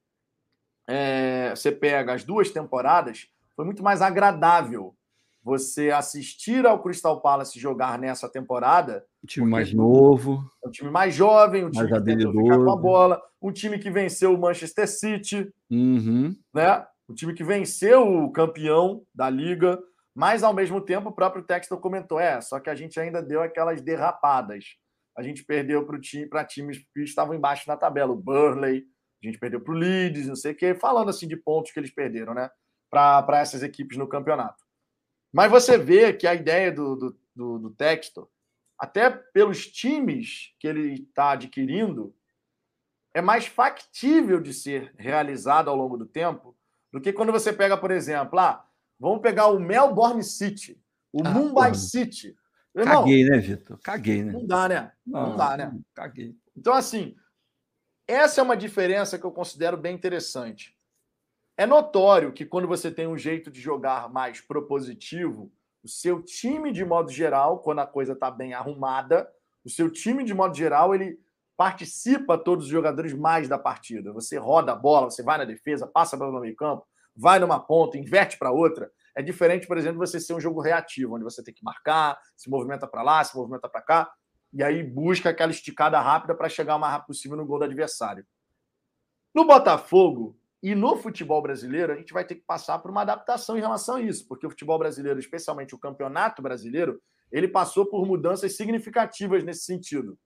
é, 0.89 1.51
você 1.51 1.73
pega 1.73 2.15
as 2.15 2.25
duas 2.25 2.51
temporadas, 2.51 3.27
foi 3.57 3.65
muito 3.65 3.83
mais 3.83 4.03
agradável 4.03 4.95
você 5.45 5.91
assistir 5.91 6.65
ao 6.65 6.83
Crystal 6.83 7.21
Palace 7.21 7.61
jogar 7.61 7.99
nessa 7.99 8.29
temporada. 8.29 9.05
Um 9.23 9.27
time 9.27 9.47
mais 9.47 9.75
novo. 9.75 10.43
Um 10.65 10.71
time 10.71 10.91
mais 10.91 11.15
jovem, 11.15 11.67
um 11.67 11.71
time 11.71 11.87
que 11.87 12.03
tentou 12.03 12.33
ficar 12.33 12.57
com 12.57 12.73
a 12.73 12.77
bola, 12.77 13.23
um 13.43 13.53
time 13.53 13.79
que 13.79 13.91
venceu 13.91 14.35
o 14.35 14.39
Manchester 14.39 14.89
City, 14.89 15.53
uhum. 15.71 16.35
né? 16.55 16.87
Um 17.07 17.15
time 17.15 17.35
que 17.35 17.45
venceu 17.45 18.25
o 18.25 18.33
campeão 18.33 19.03
da 19.15 19.29
liga, 19.29 19.79
mas 20.15 20.43
ao 20.43 20.55
mesmo 20.55 20.81
tempo 20.81 21.11
o 21.11 21.15
próprio 21.15 21.45
Textor 21.45 21.79
comentou: 21.79 22.19
é, 22.19 22.41
só 22.41 22.59
que 22.59 22.71
a 22.71 22.75
gente 22.75 22.99
ainda 22.99 23.23
deu 23.23 23.43
aquelas 23.43 23.83
derrapadas. 23.83 24.65
A 25.17 25.23
gente 25.23 25.45
perdeu 25.45 25.85
para 25.87 26.01
time, 26.01 26.29
times 26.49 26.79
que 26.93 27.03
estavam 27.03 27.35
embaixo 27.35 27.69
na 27.69 27.77
tabela, 27.77 28.13
o 28.13 28.17
Burley, 28.17 28.85
a 29.27 29.31
gente 29.31 29.41
perdeu 29.41 29.61
para 29.61 29.73
o 29.73 29.77
Leeds, 29.77 30.27
não 30.27 30.37
sei 30.37 30.53
o 30.53 30.55
quê, 30.55 30.75
falando 30.75 31.11
assim 31.11 31.27
de 31.27 31.37
pontos 31.37 31.73
que 31.73 31.81
eles 31.81 31.91
perderam, 31.91 32.35
né? 32.35 32.51
Para 32.91 33.41
essas 33.41 33.63
equipes 33.63 33.97
no 33.97 34.07
campeonato. 34.07 34.65
Mas 35.33 35.51
você 35.51 35.77
vê 35.77 36.13
que 36.13 36.27
a 36.27 36.35
ideia 36.35 36.71
do, 36.71 36.95
do, 36.95 37.19
do, 37.35 37.59
do 37.59 37.71
texto, 37.71 38.31
até 38.79 39.11
pelos 39.11 39.67
times 39.67 40.55
que 40.61 40.69
ele 40.69 40.95
está 40.95 41.33
adquirindo, 41.33 42.15
é 43.13 43.21
mais 43.21 43.47
factível 43.47 44.41
de 44.41 44.53
ser 44.53 44.93
realizado 44.97 45.69
ao 45.69 45.77
longo 45.77 45.97
do 45.97 46.07
tempo 46.07 46.57
do 46.93 47.01
que 47.01 47.13
quando 47.13 47.33
você 47.33 47.53
pega, 47.53 47.77
por 47.77 47.91
exemplo, 47.91 48.39
ah, 48.39 48.65
vamos 48.99 49.21
pegar 49.21 49.49
o 49.49 49.59
Melbourne 49.59 50.23
City, 50.23 50.81
o 51.13 51.21
ah, 51.25 51.31
Mumbai 51.31 51.71
porra. 51.71 51.75
City. 51.75 52.37
Irmão, 52.77 53.03
Caguei, 53.03 53.25
né, 53.25 53.39
Vitor? 53.39 53.79
Caguei, 53.83 54.23
né? 54.23 54.33
Não 54.33 54.47
dá, 54.47 54.69
né? 54.69 54.93
Não, 55.07 55.31
não 55.31 55.37
dá, 55.37 55.57
né? 55.57 55.81
Caguei. 55.95 56.37
Então, 56.57 56.75
assim, 56.75 57.17
essa 58.07 58.41
é 58.41 58.45
uma 58.45 58.57
diferença 58.57 59.19
que 59.19 59.25
eu 59.25 59.33
considero 59.33 59.77
bem 59.77 59.95
interessante. 59.95 60.77
É 61.57 61.67
notório 61.67 62.33
que 62.33 62.45
quando 62.45 62.67
você 62.67 62.91
tem 62.91 63.07
um 63.07 63.17
jeito 63.17 63.51
de 63.51 63.61
jogar 63.61 64.09
mais 64.11 64.41
propositivo, 64.41 65.53
o 65.83 65.89
seu 65.89 66.23
time, 66.23 66.73
de 66.73 66.85
modo 66.85 67.11
geral, 67.11 67.61
quando 67.61 67.81
a 67.81 67.87
coisa 67.87 68.13
está 68.13 68.31
bem 68.31 68.55
arrumada, 68.55 69.31
o 69.65 69.71
seu 69.71 69.91
time, 69.91 70.25
de 70.25 70.35
modo 70.35 70.57
geral, 70.57 70.95
ele 70.95 71.19
participa 71.57 72.37
todos 72.37 72.65
os 72.65 72.71
jogadores 72.71 73.13
mais 73.13 73.49
da 73.49 73.59
partida. 73.59 74.13
Você 74.13 74.37
roda 74.37 74.73
a 74.73 74.77
bola, 74.77 75.11
você 75.11 75.23
vai 75.23 75.39
na 75.39 75.45
defesa, 75.45 75.87
passa 75.87 76.19
pelo 76.19 76.41
meio 76.41 76.57
campo, 76.57 76.87
vai 77.15 77.39
numa 77.39 77.61
ponta, 77.61 77.97
inverte 77.97 78.37
para 78.37 78.51
outra. 78.51 78.91
É 79.15 79.23
diferente, 79.23 79.67
por 79.67 79.79
exemplo, 79.79 79.99
você 79.99 80.19
ser 80.19 80.35
um 80.35 80.41
jogo 80.41 80.61
reativo, 80.61 81.15
onde 81.15 81.23
você 81.23 81.43
tem 81.43 81.55
que 81.55 81.63
marcar, 81.63 82.19
se 82.37 82.51
movimenta 82.51 82.87
para 82.87 83.03
lá, 83.03 83.23
se 83.23 83.37
movimenta 83.37 83.69
para 83.69 83.81
cá, 83.81 84.13
e 84.55 84.63
aí 84.63 84.83
busca 84.83 85.31
aquela 85.31 85.51
esticada 85.51 86.01
rápida 86.01 86.35
para 86.35 86.49
chegar 86.49 86.77
o 86.77 86.79
mais 86.79 86.93
rápido 86.93 87.09
possível 87.09 87.37
no 87.37 87.45
gol 87.45 87.59
do 87.59 87.65
adversário. 87.65 88.25
No 89.35 89.45
Botafogo, 89.45 90.39
e 90.63 90.75
no 90.75 90.97
futebol 90.97 91.43
brasileiro, 91.43 91.93
a 91.93 91.97
gente 91.97 92.15
vai 92.15 92.25
ter 92.25 92.37
que 92.37 92.41
passar 92.41 92.79
por 92.79 92.91
uma 92.91 93.03
adaptação 93.03 93.59
em 93.59 93.61
relação 93.61 93.97
a 93.97 94.01
isso, 94.01 94.27
porque 94.27 94.47
o 94.47 94.51
futebol 94.51 94.79
brasileiro, 94.79 95.19
especialmente 95.19 95.75
o 95.75 95.79
campeonato 95.79 96.41
brasileiro, 96.41 97.03
ele 97.31 97.49
passou 97.49 97.85
por 97.85 98.07
mudanças 98.07 98.57
significativas 98.57 99.45
nesse 99.45 99.65
sentido. 99.65 100.19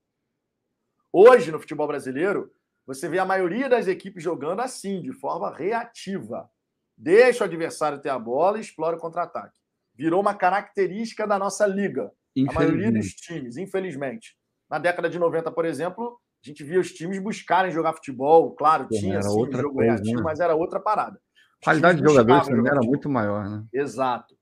Hoje, 1.12 1.50
no 1.50 1.59
futebol 1.59 1.88
brasileiro, 1.88 2.52
você 2.86 3.09
vê 3.09 3.18
a 3.18 3.24
maioria 3.24 3.68
das 3.68 3.88
equipes 3.88 4.22
jogando 4.22 4.60
assim, 4.60 5.02
de 5.02 5.12
forma 5.12 5.52
reativa. 5.52 6.48
Deixa 6.96 7.42
o 7.42 7.46
adversário 7.46 8.00
ter 8.00 8.10
a 8.10 8.18
bola 8.18 8.59
e 8.59 8.60
explora 8.60 8.96
o 8.96 9.00
contra-ataque. 9.00 9.59
virou 9.92 10.20
uma 10.20 10.34
característica 10.34 11.26
da 11.26 11.36
nossa 11.36 11.66
liga. 11.66 12.12
A 12.47 12.52
maioria 12.52 12.93
dos 12.93 13.09
times, 13.15 13.56
infelizmente. 13.56 14.36
Na 14.69 14.78
década 14.78 15.09
de 15.09 15.19
90, 15.19 15.51
por 15.51 15.65
exemplo, 15.65 16.20
a 16.44 16.48
gente 16.48 16.62
via 16.62 16.78
os 16.78 16.93
times 16.93 17.19
buscarem 17.19 17.70
jogar 17.70 17.94
futebol. 17.94 18.55
Claro, 18.55 18.86
tinha 18.89 19.23
sim, 19.23 19.28
outra 19.31 19.62
jogo 19.62 19.77
coisa, 19.77 19.93
reativo, 19.93 20.19
né? 20.19 20.23
mas 20.23 20.40
era 20.40 20.55
outra 20.55 20.78
parada. 20.78 21.20
A 21.60 21.65
qualidade 21.65 22.01
de 22.01 22.05
jogadores 22.05 22.44
também 22.44 22.59
jogar 22.59 22.70
era 22.70 22.77
futebol. 22.77 22.93
muito 22.93 23.09
maior, 23.09 23.48
né? 23.48 23.65
Exato. 23.73 24.36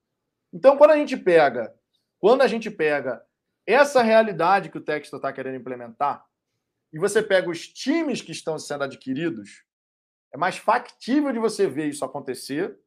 Então, 0.53 0.77
quando 0.77 0.91
a 0.91 0.97
gente 0.97 1.17
pega, 1.17 1.73
quando 2.19 2.43
a 2.43 2.47
gente 2.47 2.71
pega 2.71 3.23
essa 3.67 4.03
realidade 4.03 4.69
que 4.71 4.79
o 4.79 4.85
texto 4.85 5.17
está 5.17 5.33
querendo 5.33 5.57
implementar, 5.57 6.25
e 6.93 6.99
você 6.99 7.23
pega 7.23 7.51
os 7.51 7.69
times 7.69 8.23
que 8.23 8.33
estão 8.33 8.59
sendo 8.59 8.85
adquiridos, 8.85 9.65
é 10.33 10.37
mais 10.37 10.57
factível 10.57 11.33
de 11.33 11.39
você 11.39 11.67
ver 11.67 11.89
isso 11.89 12.05
acontecer 12.05 12.79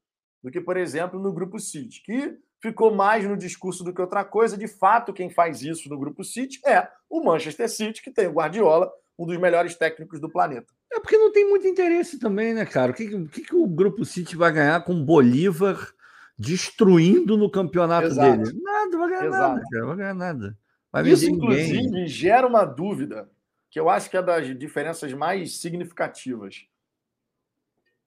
do 0.41 0.49
que, 0.49 0.61
por 0.61 0.77
exemplo, 0.77 1.19
no 1.19 1.34
Grupo 1.34 1.60
City, 1.60 2.02
que 2.02 2.40
ficou 2.61 2.94
mais 2.94 3.26
no 3.26 3.38
discurso 3.38 3.84
do 3.84 3.94
que 3.94 4.02
outra 4.02 4.23
coisa. 4.23 4.57
De 4.57 4.68
fato, 4.68 5.14
quem 5.14 5.30
faz 5.30 5.61
isso 5.61 5.90
no 5.90 5.98
Grupo 5.98 6.23
City 6.23 6.60
é 6.65 6.88
o 7.10 7.23
Manchester 7.23 7.69
City, 7.69 8.02
que 8.02 8.11
tem 8.11 8.27
o 8.27 8.34
Guardiola, 8.34 8.91
um 9.18 9.26
dos 9.26 9.38
melhores 9.38 9.76
técnicos 9.76 10.19
do 10.19 10.30
planeta. 10.30 10.73
É 10.91 10.99
porque 10.99 11.18
não 11.18 11.31
tem 11.31 11.48
muito 11.48 11.68
interesse 11.68 12.19
também, 12.19 12.53
né, 12.53 12.65
cara? 12.65 12.91
O 12.91 12.95
que, 12.95 13.14
o 13.14 13.27
que, 13.27 13.56
o 13.56 13.68
Grupo 13.68 14.03
City 14.06 14.36
vai 14.36 14.52
ganhar 14.52 14.84
com 14.84 14.94
o 14.94 15.03
Bolívar 15.03 15.94
destruindo 16.38 17.38
no 17.38 17.49
campeonato 17.49 18.07
Exato. 18.07 18.38
dele? 18.38 18.61
Nada, 18.61 18.98
vai 18.98 19.10
ganhar 19.10 19.26
Exato. 19.26 19.56
nada, 19.56 19.65
cara. 19.72 19.86
Vai 19.86 19.95
ganhar 19.98 20.14
nada. 20.14 20.57
Vai 20.91 21.07
Isso, 21.07 21.30
ninguém. 21.30 21.38
inclusive, 21.38 22.07
gera 22.07 22.48
uma 22.48 22.65
dúvida 22.65 23.30
que 23.69 23.80
eu 23.80 23.90
acho 23.90 24.10
que 24.10 24.18
é 24.18 24.22
das 24.22 24.57
diferenças 24.57 25.14
mais 25.14 25.57
significativas. 25.57 26.65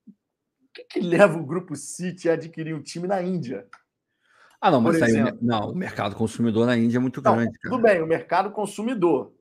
O 0.07 0.73
que, 0.73 0.83
que 0.85 0.99
leva 0.99 1.37
o 1.37 1.45
Grupo 1.45 1.75
City 1.75 2.29
a 2.29 2.33
adquirir 2.33 2.75
um 2.75 2.81
time 2.81 3.07
na 3.07 3.21
Índia? 3.21 3.67
Ah, 4.63 4.71
não, 4.71 4.79
mas 4.79 5.01
aí, 5.01 5.11
não, 5.41 5.71
o 5.71 5.75
mercado 5.75 6.15
consumidor 6.15 6.65
na 6.65 6.77
Índia 6.77 6.95
é 6.95 6.99
muito 7.01 7.21
Não, 7.21 7.35
grande, 7.35 7.59
cara. 7.59 7.75
tudo 7.75 7.83
bem, 7.83 8.01
o 8.01 8.07
mercado 8.07 8.49
consumidor. 8.49 9.33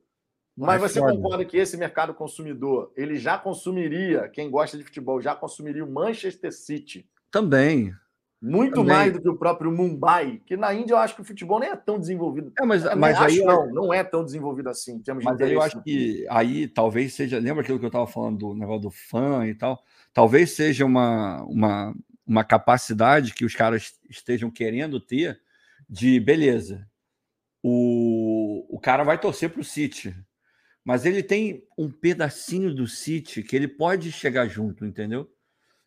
Mas 0.56 0.82
Mas 0.82 0.90
você 0.90 0.98
foda. 0.98 1.12
concorda 1.12 1.44
que 1.44 1.56
esse 1.56 1.76
mercado 1.76 2.12
consumidor, 2.12 2.92
ele 2.96 3.16
já 3.16 3.38
consumiria, 3.38 4.28
quem 4.28 4.50
gosta 4.50 4.76
de 4.76 4.82
futebol, 4.82 5.20
já 5.22 5.32
consumiria 5.32 5.84
o 5.84 5.88
Manchester 5.88 6.52
City 6.52 7.08
Também. 7.30 7.94
muito 8.42 8.74
Também. 8.74 8.96
mais 8.96 9.12
do 9.12 9.22
que 9.22 9.28
o 9.28 9.36
próprio 9.36 9.70
Mumbai, 9.70 10.42
que 10.44 10.56
na 10.56 10.74
Índia 10.74 10.94
eu 10.94 10.98
acho 10.98 11.14
que 11.14 11.20
o 11.22 11.24
futebol 11.24 11.60
nem 11.60 11.70
é 11.70 11.76
tão 11.76 12.00
desenvolvido. 12.00 12.52
É, 12.60 12.66
mas, 12.66 12.82
mas 12.96 13.16
aí, 13.16 13.38
acho, 13.38 13.44
não, 13.44 13.66
não 13.68 13.94
é 13.94 14.02
tão 14.02 14.24
desenvolvido 14.24 14.70
assim, 14.70 14.96
em 14.96 15.02
termos 15.02 15.22
mas 15.22 15.40
aí 15.40 15.54
eu 15.54 15.62
acho 15.62 15.80
que 15.84 16.26
aí 16.28 16.66
talvez 16.66 17.14
seja. 17.14 17.38
Lembra 17.38 17.62
aquilo 17.62 17.78
que 17.78 17.84
eu 17.84 17.90
estava 17.90 18.08
falando 18.08 18.38
do 18.38 18.54
negócio 18.56 18.82
do 18.82 18.90
fã 18.90 19.46
e 19.46 19.54
tal? 19.54 19.80
Talvez 20.12 20.50
seja 20.50 20.84
uma, 20.84 21.44
uma, 21.44 21.94
uma 22.26 22.44
capacidade 22.44 23.34
que 23.34 23.44
os 23.44 23.54
caras 23.54 23.94
estejam 24.08 24.50
querendo 24.50 25.00
ter 25.00 25.40
de 25.88 26.18
beleza. 26.20 26.88
O, 27.62 28.66
o 28.74 28.80
cara 28.80 29.04
vai 29.04 29.18
torcer 29.18 29.50
para 29.50 29.60
o 29.60 29.64
City, 29.64 30.14
mas 30.84 31.06
ele 31.06 31.22
tem 31.22 31.64
um 31.78 31.90
pedacinho 31.90 32.74
do 32.74 32.86
City 32.86 33.42
que 33.42 33.54
ele 33.54 33.68
pode 33.68 34.10
chegar 34.10 34.48
junto, 34.48 34.84
entendeu? 34.84 35.30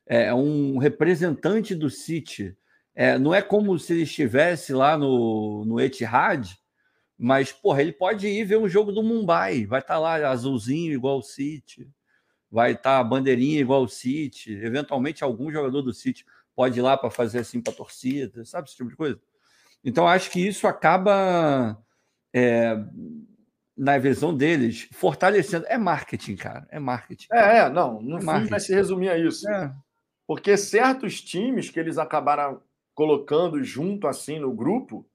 É 0.05 0.33
um 0.33 0.77
representante 0.77 1.73
do 1.75 1.89
City. 1.89 2.55
É, 2.93 3.17
não 3.17 3.33
é 3.33 3.41
como 3.41 3.77
se 3.77 3.93
ele 3.93 4.03
estivesse 4.03 4.71
lá 4.71 4.97
no, 4.97 5.65
no 5.65 5.81
Etihad, 5.81 6.55
mas, 7.17 7.51
porra, 7.51 7.81
ele 7.81 7.93
pode 7.93 8.27
ir 8.27 8.43
ver 8.43 8.57
um 8.57 8.67
jogo 8.67 8.91
do 8.91 9.03
Mumbai. 9.03 9.65
Vai 9.65 9.79
estar 9.79 9.97
lá 9.97 10.29
azulzinho 10.29 10.93
igual 10.93 11.19
o 11.19 11.23
City. 11.23 11.89
Vai 12.51 12.73
estar 12.73 13.03
bandeirinha 13.03 13.59
igual 13.59 13.83
o 13.83 13.87
City. 13.87 14.53
Eventualmente, 14.53 15.23
algum 15.23 15.51
jogador 15.51 15.81
do 15.81 15.93
City 15.93 16.25
pode 16.55 16.79
ir 16.79 16.81
lá 16.81 16.97
para 16.97 17.11
fazer 17.11 17.39
assim 17.39 17.61
para 17.61 17.73
a 17.73 17.75
torcida, 17.75 18.45
sabe? 18.45 18.67
Esse 18.67 18.77
tipo 18.77 18.89
de 18.89 18.95
coisa. 18.95 19.19
Então, 19.83 20.07
acho 20.07 20.31
que 20.31 20.39
isso 20.39 20.67
acaba, 20.67 21.77
é, 22.33 22.75
na 23.77 23.97
visão 23.97 24.35
deles, 24.35 24.87
fortalecendo. 24.93 25.65
É 25.67 25.77
marketing, 25.77 26.35
cara. 26.35 26.67
É 26.71 26.79
marketing. 26.79 27.27
É, 27.31 27.57
é, 27.59 27.69
não, 27.69 28.01
no 28.01 28.17
É 28.17 28.45
vai 28.45 28.59
se 28.59 28.73
resumir 28.73 29.09
a 29.09 29.17
isso. 29.17 29.47
É. 29.49 29.73
Porque 30.25 30.57
certos 30.57 31.21
times 31.21 31.69
que 31.69 31.79
eles 31.79 31.97
acabaram 31.97 32.61
colocando 32.95 33.61
junto 33.63 34.07
assim 34.07 34.39
no 34.39 34.53
grupo, 34.53 35.05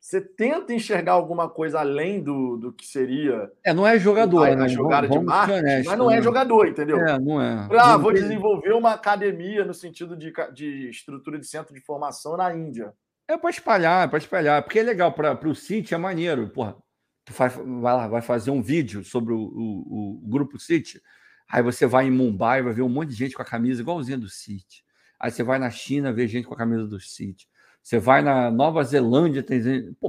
você 0.00 0.20
tenta 0.20 0.72
enxergar 0.72 1.12
alguma 1.12 1.48
coisa 1.50 1.80
além 1.80 2.22
do, 2.22 2.56
do 2.56 2.72
que 2.72 2.86
seria 2.86 3.50
É, 3.64 3.74
não 3.74 3.86
é 3.86 3.98
jogador, 3.98 4.44
a, 4.48 4.52
a 4.52 4.56
né? 4.56 4.68
jogada 4.68 5.06
Vamos- 5.08 5.22
de 5.22 5.26
marketing, 5.28 5.58
honestos, 5.58 5.86
mas 5.86 5.98
não 5.98 6.10
é 6.10 6.16
né? 6.16 6.22
jogador, 6.22 6.68
entendeu? 6.68 6.98
É, 7.00 7.18
não 7.18 7.42
é. 7.42 7.68
Ah, 7.72 7.92
Não 7.94 8.00
vou 8.02 8.12
desenvolver 8.12 8.72
uma 8.72 8.92
academia 8.92 9.64
no 9.64 9.74
sentido 9.74 10.16
de, 10.16 10.32
de 10.54 10.88
estrutura 10.88 11.38
de 11.38 11.46
centro 11.46 11.74
de 11.74 11.80
formação 11.80 12.36
na 12.36 12.54
Índia. 12.54 12.92
É 13.26 13.36
para 13.36 13.50
espalhar, 13.50 14.06
é 14.06 14.08
para 14.08 14.18
espalhar, 14.18 14.62
porque 14.62 14.78
é 14.78 14.82
legal 14.82 15.12
para 15.12 15.48
o 15.48 15.54
City, 15.54 15.94
é 15.94 15.98
maneiro. 15.98 16.48
Porra, 16.48 16.76
tu 17.24 17.32
faz, 17.34 17.54
vai 17.54 17.94
lá, 17.94 18.08
vai 18.08 18.22
fazer 18.22 18.50
um 18.50 18.62
vídeo 18.62 19.04
sobre 19.04 19.34
o, 19.34 19.38
o- 19.38 20.20
o 20.24 20.28
grupo 20.28 20.58
City. 20.58 21.00
Aí 21.50 21.62
você 21.62 21.86
vai 21.86 22.06
em 22.06 22.10
Mumbai, 22.10 22.62
vai 22.62 22.72
ver 22.72 22.82
um 22.82 22.88
monte 22.88 23.10
de 23.10 23.16
gente 23.16 23.34
com 23.34 23.42
a 23.42 23.44
camisa 23.44 23.82
igualzinha 23.82 24.16
do 24.16 24.28
City. 24.28 24.82
Aí 25.20 25.30
você 25.30 25.42
vai 25.42 25.58
na 25.58 25.70
China, 25.70 26.12
ver 26.12 26.28
gente 26.28 26.46
com 26.46 26.54
a 26.54 26.56
camisa 26.56 26.86
do 26.86 27.00
City. 27.00 27.46
Você 27.88 27.98
vai 27.98 28.20
na 28.20 28.50
Nova 28.50 28.82
Zelândia, 28.84 29.42
tem 29.42 29.62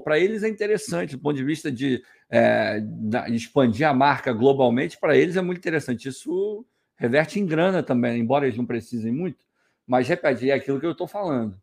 para 0.04 0.20
eles 0.20 0.44
é 0.44 0.50
interessante, 0.50 1.16
do 1.16 1.22
ponto 1.22 1.38
de 1.38 1.44
vista 1.44 1.72
de, 1.72 2.04
é, 2.30 2.84
expandir 3.30 3.88
a 3.88 3.94
marca 3.94 4.34
globalmente, 4.34 4.98
para 5.00 5.16
eles 5.16 5.38
é 5.38 5.42
muito 5.42 5.60
interessante. 5.60 6.10
Isso 6.10 6.66
reverte 6.98 7.40
em 7.40 7.46
grana 7.46 7.82
também, 7.82 8.20
embora 8.20 8.46
eles 8.46 8.58
não 8.58 8.66
precisem 8.66 9.14
muito, 9.14 9.46
mas 9.88 10.08
repete, 10.08 10.50
é 10.50 10.54
aquilo 10.54 10.80
que 10.80 10.86
eu 10.86 10.92
estou 10.92 11.08
falando 11.08 11.58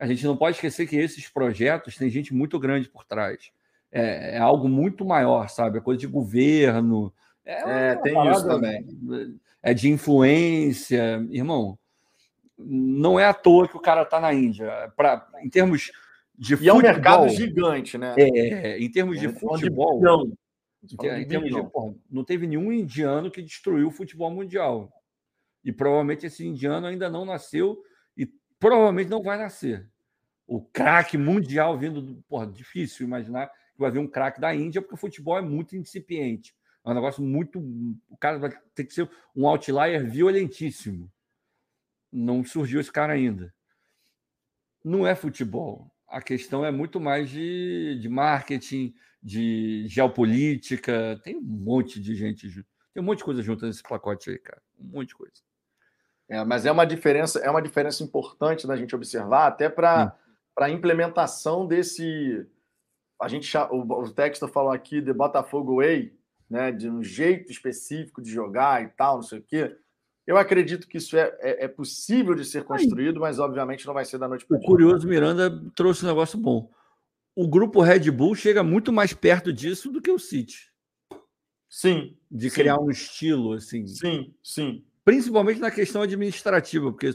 a 0.00 0.06
gente 0.06 0.24
não 0.24 0.34
pode 0.34 0.56
esquecer 0.56 0.86
que 0.86 0.96
esses 0.96 1.28
projetos 1.28 1.94
têm 1.94 2.08
gente 2.08 2.32
muito 2.32 2.58
grande 2.58 2.88
por 2.88 3.04
trás. 3.04 3.50
É, 3.92 4.36
é 4.36 4.38
algo 4.38 4.66
muito 4.66 5.04
maior, 5.04 5.50
sabe? 5.50 5.76
É 5.76 5.80
coisa 5.82 6.00
de 6.00 6.06
governo. 6.06 7.12
É, 7.44 7.92
uma 7.92 8.02
tem 8.02 8.30
isso 8.30 8.46
também. 8.46 9.38
É 9.62 9.74
de 9.74 9.90
influência. 9.90 11.22
Irmão, 11.28 11.78
não 12.64 13.18
é 13.18 13.24
à 13.24 13.34
toa 13.34 13.68
que 13.68 13.76
o 13.76 13.80
cara 13.80 14.02
está 14.02 14.20
na 14.20 14.32
Índia. 14.32 14.92
Pra, 14.96 15.26
em 15.42 15.48
termos 15.48 15.90
de 16.36 16.54
E 16.54 16.68
é 16.68 16.72
um 16.72 16.76
futebol, 16.76 16.82
mercado 16.82 17.28
gigante, 17.28 17.98
né? 17.98 18.14
é, 18.16 18.78
em 18.78 18.90
termos 18.90 19.18
de 19.18 19.26
Estamos 19.26 19.40
falando 19.40 19.60
futebol, 19.60 19.98
bilhão. 19.98 20.32
em 20.82 21.22
de 21.22 21.26
termos 21.26 21.50
de, 21.50 21.70
porra, 21.70 21.94
não 22.10 22.24
teve 22.24 22.46
nenhum 22.46 22.72
indiano 22.72 23.30
que 23.30 23.42
destruiu 23.42 23.88
o 23.88 23.92
futebol 23.92 24.30
mundial. 24.30 24.90
E 25.64 25.70
provavelmente 25.72 26.26
esse 26.26 26.46
indiano 26.46 26.86
ainda 26.86 27.10
não 27.10 27.24
nasceu 27.24 27.82
e 28.16 28.26
provavelmente 28.58 29.10
não 29.10 29.22
vai 29.22 29.36
nascer. 29.36 29.88
O 30.46 30.62
craque 30.62 31.18
mundial 31.18 31.78
vindo 31.78 32.00
do. 32.00 32.22
Porra, 32.22 32.46
difícil 32.46 33.06
imaginar 33.06 33.48
que 33.48 33.78
vai 33.78 33.90
vir 33.90 33.98
um 33.98 34.08
craque 34.08 34.40
da 34.40 34.54
Índia, 34.54 34.80
porque 34.80 34.94
o 34.94 34.98
futebol 34.98 35.36
é 35.38 35.42
muito 35.42 35.76
incipiente. 35.76 36.54
É 36.84 36.90
um 36.90 36.94
negócio 36.94 37.22
muito. 37.22 37.60
O 38.08 38.16
cara 38.16 38.38
vai 38.38 38.50
ter 38.74 38.84
que 38.84 38.94
ser 38.94 39.08
um 39.36 39.46
outlier 39.46 40.04
violentíssimo. 40.08 41.10
Não 42.12 42.44
surgiu 42.44 42.80
esse 42.80 42.90
cara 42.92 43.12
ainda. 43.12 43.52
Não 44.84 45.06
é 45.06 45.14
futebol. 45.14 45.90
A 46.08 46.20
questão 46.20 46.64
é 46.64 46.70
muito 46.72 46.98
mais 46.98 47.30
de, 47.30 47.98
de 48.00 48.08
marketing, 48.08 48.94
de 49.22 49.86
geopolítica. 49.86 51.20
Tem 51.22 51.36
um 51.36 51.42
monte 51.42 52.00
de 52.00 52.14
gente. 52.14 52.48
ju- 52.48 52.64
Tem 52.92 53.02
um 53.02 53.06
monte 53.06 53.18
de 53.18 53.24
coisa 53.24 53.42
junto 53.42 53.64
nesse 53.66 53.82
pacote 53.82 54.30
aí, 54.30 54.38
cara. 54.38 54.60
Um 54.78 54.86
monte 54.86 55.08
de 55.08 55.14
coisa. 55.14 55.34
É, 56.28 56.44
mas 56.44 56.64
é 56.64 56.72
uma 56.72 56.84
diferença, 56.86 57.38
é 57.40 57.50
uma 57.50 57.62
diferença 57.62 58.02
importante 58.02 58.66
da 58.66 58.76
gente 58.76 58.94
observar, 58.94 59.46
até 59.48 59.68
para 59.68 60.16
a 60.58 60.70
implementação 60.70 61.66
desse. 61.66 62.46
A 63.20 63.28
gente 63.28 63.54
o, 63.56 63.82
o 63.82 64.10
texto 64.12 64.48
falou 64.48 64.72
aqui 64.72 65.00
de 65.00 65.12
Botafogo 65.12 65.76
Way, 65.76 66.16
né? 66.48 66.72
De 66.72 66.88
um 66.88 67.02
jeito 67.02 67.52
específico 67.52 68.22
de 68.22 68.30
jogar 68.30 68.82
e 68.82 68.88
tal, 68.88 69.16
não 69.16 69.22
sei 69.22 69.38
o 69.40 69.42
quê. 69.42 69.76
Eu 70.30 70.38
acredito 70.38 70.86
que 70.86 70.98
isso 70.98 71.16
é, 71.16 71.36
é, 71.40 71.64
é 71.64 71.68
possível 71.68 72.36
de 72.36 72.44
ser 72.44 72.62
construído, 72.62 73.18
mas 73.18 73.40
obviamente 73.40 73.84
não 73.84 73.92
vai 73.92 74.04
ser 74.04 74.16
da 74.16 74.28
noite 74.28 74.46
para 74.46 74.58
O 74.58 74.60
curioso 74.60 75.08
Miranda 75.08 75.50
trouxe 75.74 76.04
um 76.04 76.08
negócio 76.08 76.38
bom. 76.38 76.70
O 77.34 77.48
grupo 77.48 77.82
Red 77.82 78.08
Bull 78.12 78.36
chega 78.36 78.62
muito 78.62 78.92
mais 78.92 79.12
perto 79.12 79.52
disso 79.52 79.90
do 79.90 80.00
que 80.00 80.08
o 80.08 80.20
City, 80.20 80.70
Sim, 81.68 82.16
de 82.30 82.48
Sim. 82.48 82.54
criar 82.54 82.78
um 82.78 82.88
estilo 82.88 83.54
assim, 83.54 83.88
sim, 83.88 84.32
sim. 84.40 84.84
principalmente 85.04 85.58
na 85.58 85.68
questão 85.68 86.02
administrativa, 86.02 86.92
porque 86.92 87.10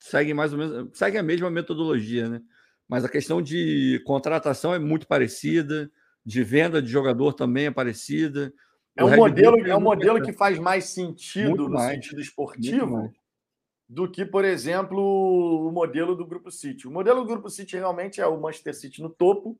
segue 0.00 0.34
mais 0.34 0.52
ou 0.52 0.58
menos, 0.58 0.98
segue 0.98 1.18
a 1.18 1.22
mesma 1.22 1.52
metodologia, 1.52 2.28
né? 2.28 2.42
Mas 2.88 3.04
a 3.04 3.08
questão 3.08 3.40
de 3.40 4.02
contratação 4.04 4.74
é 4.74 4.78
muito 4.80 5.06
parecida, 5.06 5.88
de 6.26 6.42
venda 6.42 6.82
de 6.82 6.90
jogador 6.90 7.32
também 7.32 7.66
é 7.66 7.70
parecida. 7.70 8.52
É 9.00 9.04
O 9.04 9.06
um 9.08 9.16
modelo, 9.16 9.66
é 9.66 9.76
um 9.76 9.80
modelo 9.80 10.22
que 10.22 10.32
faz 10.32 10.58
mais 10.58 10.84
sentido 10.86 11.48
Muito 11.50 11.64
no 11.64 11.70
mais, 11.74 11.92
sentido 11.94 12.20
esportivo 12.20 13.10
do 13.88 14.08
que, 14.10 14.24
por 14.24 14.44
exemplo, 14.44 15.00
o 15.66 15.72
modelo 15.72 16.14
do 16.14 16.26
Grupo 16.26 16.50
City. 16.50 16.86
O 16.86 16.90
modelo 16.90 17.22
do 17.22 17.26
Grupo 17.26 17.48
City 17.50 17.76
realmente 17.76 18.20
é 18.20 18.26
o 18.26 18.40
Manchester 18.40 18.74
City 18.74 19.02
no 19.02 19.08
topo 19.10 19.58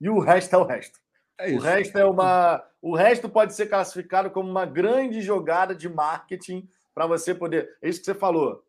e 0.00 0.08
o 0.08 0.18
resto 0.18 0.54
é 0.54 0.58
o 0.58 0.64
resto. 0.64 1.00
É 1.38 1.46
O 1.46 1.56
isso. 1.56 1.60
resto 1.64 1.98
é 1.98 2.04
uma, 2.04 2.62
o 2.80 2.94
resto 2.94 3.28
pode 3.28 3.54
ser 3.54 3.66
classificado 3.66 4.30
como 4.30 4.48
uma 4.50 4.66
grande 4.66 5.20
jogada 5.22 5.74
de 5.74 5.88
marketing 5.88 6.68
para 6.94 7.06
você 7.06 7.34
poder. 7.34 7.76
É 7.80 7.88
isso 7.88 8.00
que 8.00 8.04
você 8.04 8.14
falou. 8.14 8.62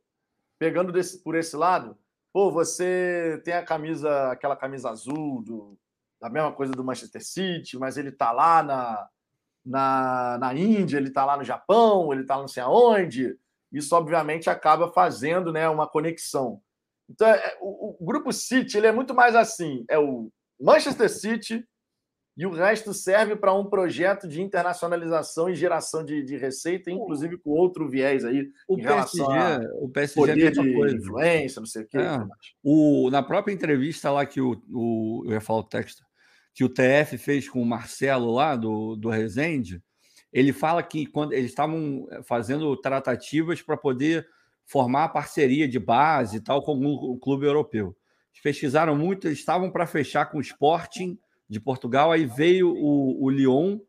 Pegando 0.57 0.91
desse- 0.91 1.21
por 1.21 1.35
esse 1.35 1.55
lado, 1.57 1.97
pô, 2.31 2.49
você 2.51 3.41
tem 3.43 3.53
a 3.53 3.63
camisa, 3.65 4.31
aquela 4.31 4.55
camisa 4.55 4.89
azul 4.89 5.41
do, 5.43 5.77
da 6.21 6.29
mesma 6.29 6.51
coisa 6.53 6.71
do 6.71 6.83
Manchester 6.83 7.23
City, 7.23 7.77
mas 7.77 7.97
ele 7.97 8.11
tá 8.11 8.31
lá 8.31 8.63
na, 8.63 9.09
na, 9.65 10.37
na 10.39 10.53
Índia, 10.53 10.97
ele 10.97 11.09
tá 11.09 11.25
lá 11.25 11.37
no 11.37 11.43
Japão, 11.43 12.11
ele 12.13 12.25
tá 12.25 12.37
não 12.37 12.47
sei 12.47 12.63
aonde. 12.63 13.37
Isso, 13.71 13.95
obviamente, 13.95 14.49
acaba 14.49 14.91
fazendo 14.91 15.51
né, 15.51 15.67
uma 15.67 15.87
conexão. 15.87 16.61
Então, 17.09 17.27
é, 17.27 17.57
o, 17.61 17.97
o 17.99 18.05
grupo 18.05 18.31
City 18.31 18.77
ele 18.77 18.87
é 18.87 18.91
muito 18.91 19.13
mais 19.13 19.35
assim: 19.35 19.83
é 19.89 19.97
o 19.97 20.29
Manchester 20.59 21.09
City, 21.09 21.65
e 22.35 22.47
o 22.47 22.51
resto 22.51 22.93
serve 22.93 23.35
para 23.35 23.53
um 23.53 23.65
projeto 23.65 24.27
de 24.27 24.41
internacionalização 24.41 25.49
e 25.49 25.55
geração 25.55 26.03
de, 26.03 26.23
de 26.23 26.35
receita, 26.35 26.89
inclusive 26.89 27.37
com 27.37 27.51
outro 27.51 27.87
viés 27.87 28.25
aí, 28.25 28.49
o 28.67 28.75
PSG, 28.75 29.21
o 29.79 29.89
PSG 29.89 30.19
é 30.19 30.21
poder 30.21 30.47
é 30.47 30.51
de 30.51 30.73
coisa. 30.73 30.95
influência, 30.95 31.59
não 31.59 31.67
sei 31.67 31.83
o 31.83 31.87
quê. 31.87 31.97
É. 31.99 32.25
O, 32.63 33.09
na 33.11 33.21
própria 33.21 33.53
entrevista 33.53 34.09
lá 34.09 34.25
que 34.25 34.41
o, 34.41 34.59
o, 34.71 35.23
eu 35.27 35.33
ia 35.33 35.41
falar 35.41 35.59
o 35.59 35.63
texto, 35.63 36.03
que 36.53 36.63
o 36.63 36.69
TF 36.69 37.17
fez 37.17 37.49
com 37.49 37.61
o 37.61 37.65
Marcelo 37.65 38.31
lá 38.31 38.55
do, 38.55 38.95
do 38.95 39.09
Resende, 39.09 39.81
ele 40.31 40.53
fala 40.53 40.81
que 40.81 41.05
quando 41.05 41.33
eles 41.33 41.51
estavam 41.51 42.07
fazendo 42.25 42.75
tratativas 42.77 43.61
para 43.61 43.77
poder 43.77 44.27
formar 44.65 45.09
parceria 45.09 45.67
de 45.67 45.79
base 45.79 46.37
e 46.37 46.41
tal 46.41 46.61
com 46.63 46.73
o 46.85 47.17
clube 47.19 47.45
europeu. 47.45 47.95
Pesquisaram 48.41 48.95
muito, 48.95 49.27
eles 49.27 49.39
estavam 49.39 49.71
para 49.71 49.87
fechar 49.87 50.25
com 50.25 50.37
o 50.37 50.41
Sporting 50.41 51.17
de 51.47 51.59
Portugal, 51.59 52.11
aí 52.11 52.25
veio 52.25 52.73
o, 52.73 53.23
o 53.23 53.29
Lyon, 53.29 53.79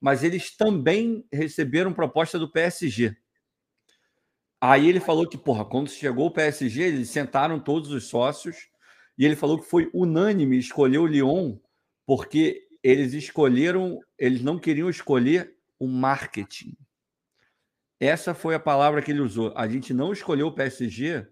mas 0.00 0.22
eles 0.22 0.56
também 0.56 1.26
receberam 1.32 1.92
proposta 1.92 2.38
do 2.38 2.50
PSG. 2.50 3.16
Aí 4.60 4.88
ele 4.88 5.00
falou 5.00 5.28
que, 5.28 5.36
porra, 5.36 5.64
quando 5.64 5.90
chegou 5.90 6.26
o 6.26 6.32
PSG, 6.32 6.82
eles 6.82 7.10
sentaram 7.10 7.60
todos 7.60 7.90
os 7.90 8.08
sócios 8.08 8.68
e 9.18 9.24
ele 9.24 9.36
falou 9.36 9.58
que 9.58 9.68
foi 9.68 9.90
unânime 9.92 10.58
escolher 10.58 10.98
o 10.98 11.06
Lyon 11.06 11.58
porque 12.08 12.66
eles 12.82 13.12
escolheram, 13.12 14.00
eles 14.16 14.40
não 14.40 14.58
queriam 14.58 14.88
escolher 14.88 15.54
o 15.78 15.86
marketing. 15.86 16.74
Essa 18.00 18.32
foi 18.32 18.54
a 18.54 18.60
palavra 18.60 19.02
que 19.02 19.10
ele 19.10 19.20
usou. 19.20 19.52
A 19.54 19.68
gente 19.68 19.92
não 19.92 20.10
escolheu 20.10 20.46
o 20.46 20.54
PSG 20.54 21.28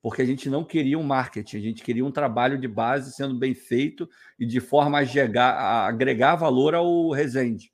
porque 0.00 0.22
a 0.22 0.24
gente 0.24 0.48
não 0.48 0.64
queria 0.64 0.98
um 0.98 1.02
marketing, 1.02 1.58
a 1.58 1.60
gente 1.60 1.82
queria 1.82 2.02
um 2.02 2.10
trabalho 2.10 2.58
de 2.58 2.66
base 2.66 3.12
sendo 3.12 3.38
bem 3.38 3.52
feito 3.52 4.08
e 4.38 4.46
de 4.46 4.58
forma 4.58 4.96
a, 4.96 5.02
agregar, 5.02 5.50
a 5.50 5.86
agregar 5.86 6.34
valor 6.36 6.74
ao 6.74 7.10
Resende. 7.10 7.70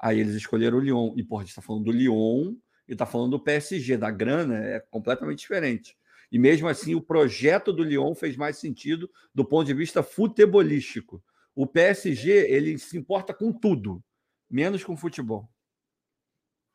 Aí 0.00 0.18
eles 0.18 0.34
escolheram 0.34 0.78
o 0.78 0.80
Lyon. 0.80 1.14
E, 1.16 1.22
porra, 1.22 1.42
a 1.42 1.44
gente 1.44 1.50
está 1.50 1.62
falando 1.62 1.84
do 1.84 1.92
Lyon 1.92 2.56
e 2.88 2.92
está 2.94 3.06
falando 3.06 3.30
do 3.30 3.44
PSG, 3.44 3.96
da 3.96 4.10
grana, 4.10 4.56
é 4.64 4.80
completamente 4.80 5.38
diferente. 5.38 5.96
E 6.30 6.38
mesmo 6.38 6.68
assim, 6.68 6.94
o 6.94 7.00
projeto 7.00 7.72
do 7.72 7.82
Lyon 7.82 8.14
fez 8.14 8.36
mais 8.36 8.58
sentido 8.58 9.10
do 9.34 9.44
ponto 9.44 9.66
de 9.66 9.74
vista 9.74 10.02
futebolístico. 10.02 11.22
O 11.54 11.66
PSG, 11.66 12.30
ele 12.50 12.78
se 12.78 12.96
importa 12.96 13.34
com 13.34 13.52
tudo, 13.52 14.02
menos 14.48 14.84
com 14.84 14.96
futebol. 14.96 15.48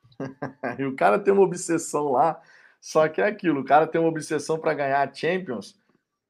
e 0.80 0.84
o 0.84 0.95
cara 0.95 1.18
tem 1.18 1.34
uma 1.34 1.44
obsessão 1.44 2.11
lá 2.11 2.41
só 2.86 3.10
que 3.10 3.19
é 3.19 3.26
aquilo, 3.26 3.61
o 3.61 3.65
cara 3.65 3.88
tem 3.88 3.99
uma 3.99 4.11
obsessão 4.11 4.60
para 4.60 4.76
ganhar 4.76 5.02
a 5.02 5.11
Champions, 5.11 5.76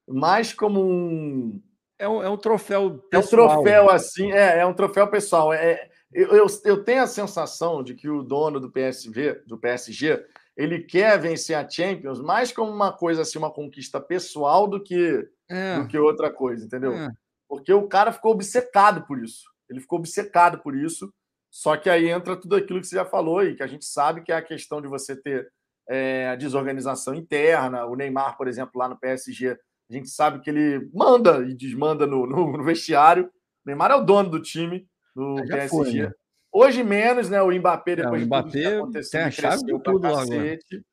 mais 0.08 0.54
como 0.54 0.82
um. 0.82 1.62
É 1.98 2.08
um, 2.08 2.22
é 2.22 2.30
um 2.30 2.36
troféu 2.38 2.98
pessoal. 3.10 3.50
É 3.50 3.52
um 3.52 3.58
troféu 3.58 3.90
assim, 3.90 4.32
é, 4.32 4.60
é 4.60 4.66
um 4.66 4.72
troféu 4.72 5.06
pessoal. 5.06 5.52
É, 5.52 5.90
eu, 6.10 6.28
eu, 6.28 6.46
eu 6.64 6.82
tenho 6.82 7.02
a 7.02 7.06
sensação 7.06 7.82
de 7.82 7.94
que 7.94 8.08
o 8.08 8.22
dono 8.22 8.58
do 8.58 8.72
PSV, 8.72 9.42
do 9.46 9.58
PSG, 9.58 10.24
ele 10.56 10.80
quer 10.80 11.20
vencer 11.20 11.56
a 11.56 11.68
Champions 11.68 12.20
mais 12.20 12.50
como 12.50 12.72
uma 12.72 12.92
coisa 12.92 13.22
assim, 13.22 13.38
uma 13.38 13.52
conquista 13.52 14.00
pessoal 14.00 14.66
do 14.66 14.82
que, 14.82 15.28
é. 15.50 15.78
do 15.78 15.86
que 15.86 15.98
outra 15.98 16.32
coisa, 16.32 16.64
entendeu? 16.64 16.92
É. 16.94 17.10
Porque 17.48 17.72
o 17.72 17.86
cara 17.86 18.10
ficou 18.10 18.32
obcecado 18.32 19.06
por 19.06 19.22
isso. 19.22 19.44
Ele 19.68 19.80
ficou 19.80 19.98
obcecado 19.98 20.58
por 20.58 20.74
isso. 20.74 21.12
Só 21.50 21.76
que 21.76 21.88
aí 21.88 22.08
entra 22.08 22.36
tudo 22.36 22.56
aquilo 22.56 22.80
que 22.80 22.86
você 22.86 22.96
já 22.96 23.04
falou 23.04 23.42
e 23.42 23.54
que 23.54 23.62
a 23.62 23.66
gente 23.66 23.84
sabe 23.84 24.22
que 24.22 24.32
é 24.32 24.36
a 24.36 24.42
questão 24.42 24.80
de 24.80 24.88
você 24.88 25.14
ter 25.14 25.48
é, 25.88 26.28
a 26.28 26.36
desorganização 26.36 27.14
interna. 27.14 27.86
O 27.86 27.94
Neymar, 27.94 28.36
por 28.36 28.48
exemplo, 28.48 28.72
lá 28.78 28.88
no 28.88 28.98
PSG, 28.98 29.50
a 29.90 29.92
gente 29.92 30.08
sabe 30.08 30.40
que 30.40 30.50
ele 30.50 30.90
manda 30.92 31.44
e 31.46 31.54
desmanda 31.54 32.06
no, 32.06 32.26
no, 32.26 32.56
no 32.56 32.64
vestiário. 32.64 33.26
O 33.26 33.30
Neymar 33.66 33.90
é 33.90 33.94
o 33.94 34.04
dono 34.04 34.30
do 34.30 34.42
time 34.42 34.86
do 35.14 35.36
PSG. 35.46 35.68
Foi, 35.68 35.92
né? 35.92 36.12
Hoje 36.56 36.82
menos, 36.82 37.28
né? 37.28 37.42
O 37.42 37.50
Mbappé, 37.50 37.96
depois 37.96 38.20
é, 38.20 38.24
o 38.24 38.26
Mbappé 38.26 38.48
de 38.50 38.78
tudo 38.78 39.10
tem 39.10 39.20
a 39.20 39.30
chave 39.30 39.64
de 39.64 39.82
tudo 39.82 40.00
cacete, 40.00 40.86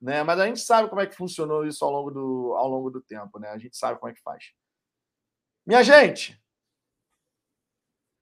né? 0.00 0.22
Mas 0.22 0.38
a 0.38 0.46
gente 0.46 0.60
sabe 0.60 0.88
como 0.88 1.00
é 1.00 1.06
que 1.06 1.16
funcionou 1.16 1.66
isso 1.66 1.84
ao 1.84 1.90
longo, 1.90 2.10
do, 2.10 2.54
ao 2.56 2.68
longo 2.68 2.90
do 2.90 3.02
tempo, 3.02 3.38
né? 3.38 3.48
A 3.48 3.58
gente 3.58 3.76
sabe 3.76 3.98
como 3.98 4.10
é 4.10 4.14
que 4.14 4.22
faz. 4.22 4.52
Minha 5.66 5.82
gente, 5.82 6.40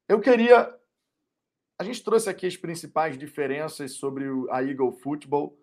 eu 0.08 0.20
queria. 0.20 0.76
A 1.78 1.84
gente 1.84 2.02
trouxe 2.02 2.28
aqui 2.28 2.46
as 2.46 2.56
principais 2.56 3.16
diferenças 3.16 3.92
sobre 3.92 4.26
a 4.50 4.62
Eagle 4.62 4.92
Football 4.92 5.56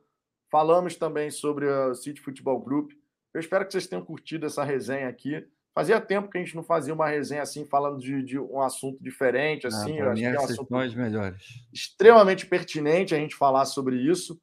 Falamos 0.50 0.96
também 0.96 1.30
sobre 1.30 1.70
a 1.70 1.94
City 1.94 2.22
Futebol 2.22 2.60
Group. 2.60 2.92
Eu 3.34 3.40
espero 3.40 3.66
que 3.66 3.72
vocês 3.72 3.88
tenham 3.88 4.04
curtido 4.04 4.46
essa 4.46 4.64
resenha 4.64 5.10
aqui. 5.10 5.46
Fazia 5.78 6.02
tempo 6.02 6.28
que 6.28 6.40
a 6.40 6.42
gente 6.44 6.56
não 6.56 6.64
fazia 6.64 6.92
uma 6.92 7.08
resenha 7.08 7.44
assim, 7.44 7.64
falando 7.64 8.00
de, 8.00 8.24
de 8.24 8.40
um 8.40 8.64
assunto 8.64 8.98
diferente. 9.00 9.68
Ah, 9.68 9.70
assim, 9.70 10.00
ah, 10.00 10.06
eu 10.06 10.10
acho 10.10 10.22
que 10.24 10.28
é 10.28 10.40
um 10.40 10.44
assunto 10.44 10.74
melhores. 10.96 11.44
extremamente 11.72 12.48
pertinente 12.48 13.14
a 13.14 13.20
gente 13.20 13.36
falar 13.36 13.64
sobre 13.66 13.96
isso. 13.96 14.42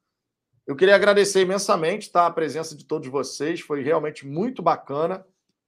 Eu 0.65 0.77
queria 0.77 0.95
agradecer 0.95 1.41
imensamente 1.41 2.09
tá, 2.09 2.25
a 2.25 2.31
presença 2.31 2.73
de 2.73 2.85
todos 2.85 3.09
vocês, 3.09 3.59
foi 3.59 3.83
realmente 3.83 4.25
muito 4.25 4.63
bacana. 4.63 5.25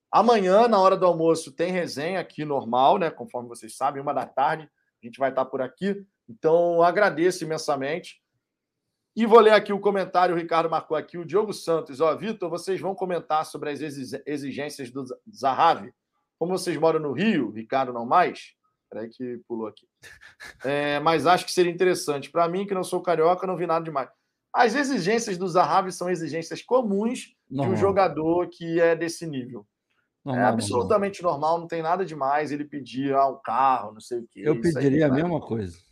Amanhã, 0.10 0.70
na 0.70 0.80
hora 0.80 0.96
do 0.96 1.06
almoço, 1.06 1.52
tem 1.52 1.70
resenha 1.70 2.22
aqui 2.22 2.46
normal, 2.46 2.98
né? 2.98 3.12
Conforme 3.12 3.50
vocês 3.50 3.76
sabem, 3.76 4.02
uma 4.02 4.14
da 4.14 4.26
tarde, 4.26 4.70
a 5.04 5.06
gente 5.06 5.20
vai 5.20 5.32
estar 5.32 5.44
por 5.44 5.62
aqui. 5.62 6.02
Então, 6.30 6.82
agradeço 6.82 7.44
imensamente. 7.44 8.22
E 9.18 9.26
vou 9.26 9.40
ler 9.40 9.54
aqui 9.54 9.74
o 9.74 9.80
comentário, 9.80 10.36
o 10.36 10.38
Ricardo 10.38 10.70
marcou 10.70 10.96
aqui, 10.96 11.18
o 11.18 11.26
Diogo 11.26 11.52
Santos. 11.52 12.00
Ó, 12.00 12.16
Vitor, 12.16 12.52
vocês 12.52 12.80
vão 12.80 12.94
comentar 12.94 13.44
sobre 13.48 13.72
as 13.72 13.82
exigências 13.82 14.92
do 14.92 15.04
Zahavi? 15.36 15.92
Como 16.38 16.56
vocês 16.56 16.78
moram 16.78 17.00
no 17.00 17.14
Rio, 17.14 17.50
Ricardo 17.50 17.92
não 17.92 18.06
mais? 18.06 18.54
Peraí 18.88 19.10
que 19.10 19.42
pulou 19.48 19.66
aqui. 19.66 19.88
É, 20.64 21.00
mas 21.00 21.26
acho 21.26 21.46
que 21.46 21.52
seria 21.52 21.72
interessante. 21.72 22.30
Para 22.30 22.48
mim, 22.48 22.68
que 22.68 22.76
não 22.76 22.84
sou 22.84 23.02
carioca, 23.02 23.48
não 23.48 23.58
vi 23.58 23.66
nada 23.66 23.84
demais. 23.84 24.08
As 24.54 24.76
exigências 24.76 25.36
do 25.36 25.48
Zahavi 25.48 25.92
são 25.92 26.12
exigências 26.12 26.62
comuns 26.62 27.34
normal. 27.50 27.74
de 27.74 27.76
um 27.76 27.82
jogador 27.82 28.48
que 28.50 28.80
é 28.80 28.96
desse 28.96 29.26
nível. 29.26 29.66
Normal, 30.24 30.46
é 30.46 30.48
absolutamente 30.48 31.24
normal. 31.24 31.40
normal. 31.40 31.62
não 31.62 31.68
tem 31.68 31.82
nada 31.82 32.06
demais 32.06 32.52
ele 32.52 32.66
pedir 32.66 33.16
ah, 33.16 33.28
um 33.28 33.42
carro, 33.44 33.94
não 33.94 34.00
sei 34.00 34.20
o 34.20 34.28
quê. 34.30 34.42
Eu 34.46 34.62
pediria 34.62 35.08
a 35.08 35.12
mesma 35.12 35.42
coisa. 35.42 35.87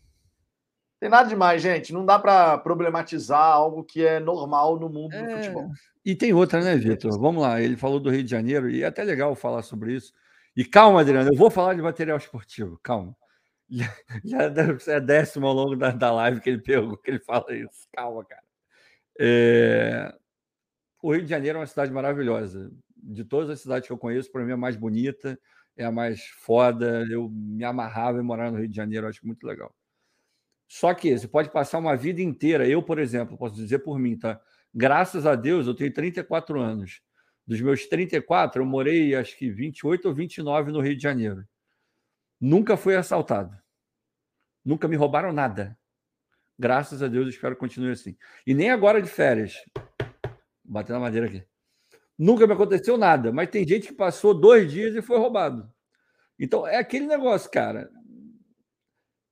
Tem 1.06 1.10
nada 1.11 1.30
demais, 1.30 1.61
gente. 1.61 1.94
Não 1.94 2.03
dá 2.03 2.18
para 2.18 2.57
problematizar 2.57 3.40
algo 3.40 3.84
que 3.84 4.03
é 4.03 4.19
normal 4.19 4.80
no 4.80 4.90
mundo 4.90 5.14
é... 5.14 5.22
do 5.22 5.36
futebol. 5.36 5.69
E 6.03 6.15
tem 6.15 6.34
outra, 6.34 6.60
né, 6.64 6.76
Vitor? 6.77 7.11
Vamos 7.19 7.44
lá. 7.44 7.61
Ele 7.61 7.77
falou 7.77 7.99
do 7.99 8.10
Rio 8.10 8.23
de 8.23 8.32
Janeiro 8.32 8.68
e 8.68 8.82
é 8.82 8.88
até 8.88 9.03
legal 9.03 9.36
falar 9.36 9.61
sobre 9.61 9.94
isso. 9.94 10.11
E 10.57 10.65
calma, 10.65 11.02
Adriano, 11.02 11.30
eu 11.30 11.38
vou 11.38 11.52
falar 11.52 11.76
de 11.76 11.82
material 11.84 12.18
esportivo. 12.18 12.80
Calma. 12.82 13.15
Já, 13.69 13.88
já 14.23 14.94
é 14.94 14.99
décimo 14.99 15.45
ao 15.45 15.53
longo 15.53 15.76
da, 15.76 15.91
da 15.91 16.11
live 16.11 16.40
que 16.40 16.49
ele 16.49 16.61
pegou, 16.61 16.98
que 16.98 17.11
ele 17.11 17.19
fala 17.19 17.53
isso. 17.53 17.88
Calma, 17.94 18.26
cara. 18.26 18.44
É... 19.19 20.11
O 21.03 21.14
Rio 21.14 21.23
de 21.23 21.30
Janeiro 21.30 21.57
é 21.57 21.61
uma 21.61 21.68
cidade 21.68 21.91
maravilhosa. 21.91 22.72
De 22.95 23.23
todas 23.23 23.49
as 23.52 23.60
cidades 23.60 23.86
que 23.86 23.94
eu 23.94 23.98
conheço, 23.98 24.32
para 24.32 24.44
mim 24.44 24.52
é 24.52 24.53
a 24.53 24.57
mais 24.57 24.76
bonita, 24.76 25.40
é 25.77 25.86
a 25.86 25.91
mais 25.91 26.26
foda. 26.40 27.06
Eu 27.11 27.30
me 27.30 27.64
amarrava 27.64 28.19
em 28.19 28.23
morar 28.23 28.52
no 28.52 28.57
Rio 28.57 28.68
de 28.68 28.76
Janeiro, 28.76 29.07
acho 29.07 29.26
muito 29.26 29.45
legal. 29.45 29.72
Só 30.68 30.94
que 30.94 31.18
você 31.18 31.28
pode 31.28 31.52
passar 31.52 31.78
uma 31.78 31.96
vida 31.96 32.22
inteira. 32.22 32.68
Eu, 32.68 32.82
por 32.82 33.00
exemplo, 33.00 33.38
posso 33.38 33.56
dizer 33.56 33.80
por 33.80 34.00
mim, 34.00 34.18
tá? 34.18 34.40
Graças 34.74 35.26
a 35.26 35.36
Deus, 35.36 35.68
eu 35.68 35.76
tenho 35.76 35.94
34 35.94 36.60
anos. 36.60 37.02
Dos 37.48 37.62
meus 37.62 37.86
34, 37.86 38.62
eu 38.62 38.66
morei 38.66 39.16
acho 39.16 39.38
que 39.38 39.50
28 39.50 40.08
ou 40.08 40.14
29 40.14 40.72
no 40.72 40.82
Rio 40.82 40.96
de 40.96 41.04
Janeiro. 41.04 41.46
Nunca 42.42 42.76
fui 42.76 42.96
assaltado. 42.96 43.56
Nunca 44.64 44.88
me 44.88 44.96
roubaram 44.96 45.32
nada. 45.32 45.78
Graças 46.58 47.04
a 47.04 47.08
Deus, 47.08 47.30
espero 47.30 47.56
que 47.56 47.60
continue 47.60 47.92
assim. 47.92 48.18
E 48.48 48.54
nem 48.54 48.72
agora 48.72 49.02
de 49.02 49.10
férias. 49.10 49.64
Bater 50.64 50.94
na 50.94 51.00
madeira 51.00 51.28
aqui. 51.28 51.44
Nunca 52.18 52.48
me 52.48 52.54
aconteceu 52.54 52.98
nada, 52.98 53.32
mas 53.32 53.50
tem 53.50 53.68
gente 53.68 53.90
que 53.90 53.94
passou 53.94 54.34
dois 54.34 54.72
dias 54.72 54.96
e 54.96 55.02
foi 55.02 55.18
roubado. 55.18 55.70
Então, 56.40 56.66
é 56.66 56.78
aquele 56.78 57.06
negócio, 57.06 57.52
cara. 57.52 57.90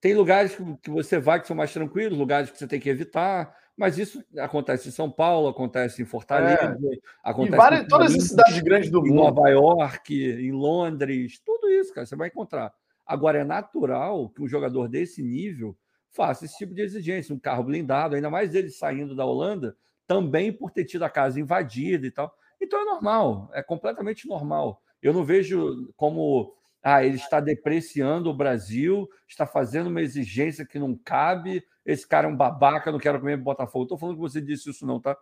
Tem 0.04 0.12
lugares 0.12 0.54
que 0.82 0.90
você 0.90 1.18
vai 1.18 1.40
que 1.40 1.46
são 1.46 1.56
mais 1.56 1.72
tranquilos, 1.72 2.18
lugares 2.18 2.50
que 2.50 2.58
você 2.58 2.66
tem 2.66 2.78
que 2.78 2.90
evitar, 2.90 3.56
mas 3.74 3.96
isso 3.96 4.22
acontece 4.36 4.86
em 4.86 4.92
São 4.92 5.10
Paulo, 5.10 5.48
acontece 5.48 6.02
em 6.02 6.04
Fortaleza, 6.04 6.78
é. 6.92 6.98
acontece 7.22 7.54
em, 7.54 7.56
várias, 7.56 7.84
em 7.84 7.88
todas 7.88 8.14
as 8.14 8.24
cidades 8.24 8.60
grandes 8.60 8.90
do 8.90 8.98
em 8.98 9.08
mundo. 9.08 9.14
Nova 9.14 9.48
York, 9.48 10.14
em 10.14 10.52
Londres, 10.52 11.40
tudo 11.42 11.70
isso, 11.70 11.94
cara, 11.94 12.06
você 12.06 12.14
vai 12.16 12.28
encontrar. 12.28 12.70
Agora, 13.06 13.38
é 13.38 13.44
natural 13.44 14.28
que 14.28 14.42
um 14.42 14.46
jogador 14.46 14.88
desse 14.88 15.22
nível 15.22 15.74
faça 16.10 16.44
esse 16.44 16.58
tipo 16.58 16.74
de 16.74 16.82
exigência, 16.82 17.34
um 17.34 17.38
carro 17.38 17.64
blindado, 17.64 18.14
ainda 18.14 18.28
mais 18.28 18.54
ele 18.54 18.68
saindo 18.68 19.16
da 19.16 19.24
Holanda, 19.24 19.74
também 20.06 20.52
por 20.52 20.70
ter 20.70 20.84
tido 20.84 21.04
a 21.04 21.08
casa 21.08 21.40
invadida 21.40 22.06
e 22.06 22.10
tal. 22.10 22.30
Então 22.60 22.78
é 22.78 22.84
normal, 22.84 23.48
é 23.54 23.62
completamente 23.62 24.28
normal. 24.28 24.82
Eu 25.00 25.14
não 25.14 25.24
vejo 25.24 25.90
como 25.96 26.54
ah, 26.84 27.02
ele 27.02 27.16
está 27.16 27.40
depreciando 27.40 28.28
o 28.28 28.36
Brasil, 28.36 29.08
está 29.26 29.46
fazendo 29.46 29.86
uma 29.86 30.02
exigência 30.02 30.66
que 30.66 30.78
não 30.78 30.94
cabe, 30.94 31.64
esse 31.84 32.06
cara 32.06 32.28
é 32.28 32.30
um 32.30 32.36
babaca, 32.36 32.92
não 32.92 32.98
quero 32.98 33.18
comer 33.18 33.38
Botafogo. 33.38 33.84
Estou 33.84 33.98
falando 33.98 34.16
que 34.16 34.20
você 34.20 34.40
disse 34.40 34.68
isso, 34.68 34.86
não, 34.86 35.00
tá? 35.00 35.16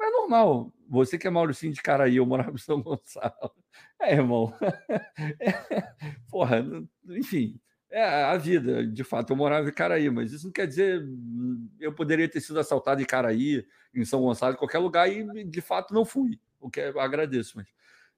É 0.00 0.10
normal. 0.10 0.72
Você 0.88 1.16
que 1.16 1.26
é 1.26 1.30
Mauricinho 1.30 1.72
de 1.72 1.80
Caraí, 1.80 2.16
eu 2.16 2.26
morava 2.26 2.50
em 2.50 2.58
São 2.58 2.82
Gonçalo. 2.82 3.32
É, 4.00 4.12
irmão. 4.12 4.52
É, 5.40 5.94
porra, 6.30 6.64
enfim, 7.08 7.58
é 7.90 8.02
a 8.24 8.36
vida. 8.36 8.86
De 8.86 9.02
fato, 9.02 9.32
eu 9.32 9.36
morava 9.36 9.68
em 9.68 9.72
Caraí, 9.72 10.10
mas 10.10 10.32
isso 10.32 10.46
não 10.46 10.52
quer 10.52 10.66
dizer. 10.66 11.02
Eu 11.80 11.94
poderia 11.94 12.28
ter 12.28 12.40
sido 12.40 12.60
assaltado 12.60 13.00
em 13.00 13.06
Caraí, 13.06 13.66
em 13.94 14.04
São 14.04 14.20
Gonçalo, 14.20 14.54
em 14.54 14.58
qualquer 14.58 14.78
lugar, 14.78 15.10
e 15.10 15.44
de 15.44 15.60
fato 15.62 15.94
não 15.94 16.04
fui. 16.04 16.38
O 16.60 16.70
que 16.70 16.80
eu 16.80 17.00
agradeço. 17.00 17.56
Mas, 17.56 17.66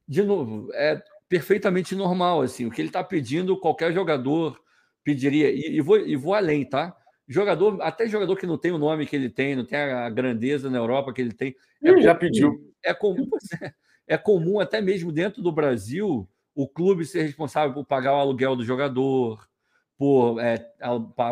de 0.06 0.22
novo, 0.22 0.68
é 0.74 1.00
perfeitamente 1.28 1.94
normal. 1.94 2.42
assim 2.42 2.66
O 2.66 2.70
que 2.70 2.80
ele 2.80 2.88
está 2.88 3.04
pedindo, 3.04 3.58
qualquer 3.58 3.92
jogador 3.92 4.58
pediria. 5.04 5.50
E, 5.50 5.76
e, 5.76 5.80
vou, 5.80 5.98
e 5.98 6.16
vou 6.16 6.34
além, 6.34 6.64
tá? 6.64 6.96
Jogador, 7.26 7.80
até 7.82 8.08
jogador 8.08 8.36
que 8.36 8.46
não 8.46 8.56
tem 8.56 8.72
o 8.72 8.78
nome 8.78 9.06
que 9.06 9.14
ele 9.14 9.28
tem, 9.28 9.54
não 9.54 9.64
tem 9.64 9.78
a 9.78 10.08
grandeza 10.08 10.70
na 10.70 10.78
Europa 10.78 11.12
que 11.12 11.20
ele 11.20 11.32
tem. 11.32 11.54
É 11.82 11.90
comum, 11.90 12.02
já 12.02 12.14
pediu. 12.14 12.74
É 12.82 12.94
comum, 12.94 13.28
é, 14.08 14.16
comum, 14.16 14.60
até 14.60 14.80
mesmo 14.80 15.12
dentro 15.12 15.42
do 15.42 15.52
Brasil, 15.52 16.26
o 16.54 16.66
clube 16.66 17.04
ser 17.04 17.22
responsável 17.22 17.74
por 17.74 17.84
pagar 17.84 18.14
o 18.14 18.20
aluguel 18.20 18.56
do 18.56 18.64
jogador, 18.64 19.46
por 19.98 20.40
é, 20.40 20.56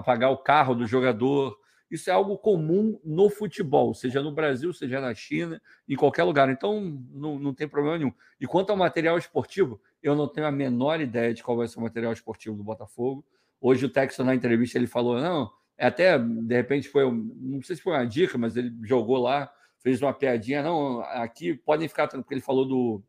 pagar 0.05 0.31
o 0.31 0.37
carro 0.37 0.75
do 0.75 0.87
jogador. 0.87 1.57
Isso 1.91 2.11
é 2.11 2.13
algo 2.13 2.37
comum 2.37 3.01
no 3.05 3.31
futebol, 3.31 3.95
seja 3.95 4.21
no 4.21 4.33
Brasil, 4.33 4.73
seja 4.73 5.01
na 5.01 5.15
China, 5.15 5.63
em 5.89 5.95
qualquer 5.95 6.25
lugar. 6.25 6.49
Então, 6.51 7.01
não, 7.13 7.39
não 7.39 7.55
tem 7.55 7.69
problema 7.69 7.99
nenhum. 7.99 8.13
E 8.41 8.47
quanto 8.47 8.71
ao 8.71 8.77
material 8.77 9.17
esportivo, 9.17 9.81
eu 10.03 10.17
não 10.17 10.27
tenho 10.27 10.47
a 10.47 10.53
menor 10.53 11.01
ideia 11.01 11.33
de 11.33 11.43
qual 11.43 11.57
vai 11.57 11.69
ser 11.69 11.79
o 11.79 11.83
material 11.83 12.13
esportivo 12.13 12.57
do 12.57 12.65
Botafogo. 12.65 13.25
Hoje 13.61 13.87
o 13.87 13.89
Texas, 13.89 14.27
na 14.27 14.35
entrevista, 14.35 14.77
ele 14.77 14.87
falou, 14.87 15.21
não, 15.21 15.51
é 15.79 15.87
até, 15.87 16.19
de 16.19 16.55
repente, 16.55 16.89
foi, 16.89 17.05
não 17.05 17.63
sei 17.63 17.77
se 17.77 17.83
foi 17.83 17.93
uma 17.93 18.07
dica, 18.07 18.37
mas 18.37 18.57
ele 18.57 18.75
jogou 18.83 19.19
lá, 19.19 19.51
fez 19.79 20.03
uma 20.03 20.13
piadinha. 20.13 20.63
Não, 20.63 21.01
aqui 21.01 21.55
podem 21.55 21.89
ficar 21.89 22.09
porque 22.09 22.35
ele 22.35 22.41
falou 22.41 22.67
do, 22.67 23.03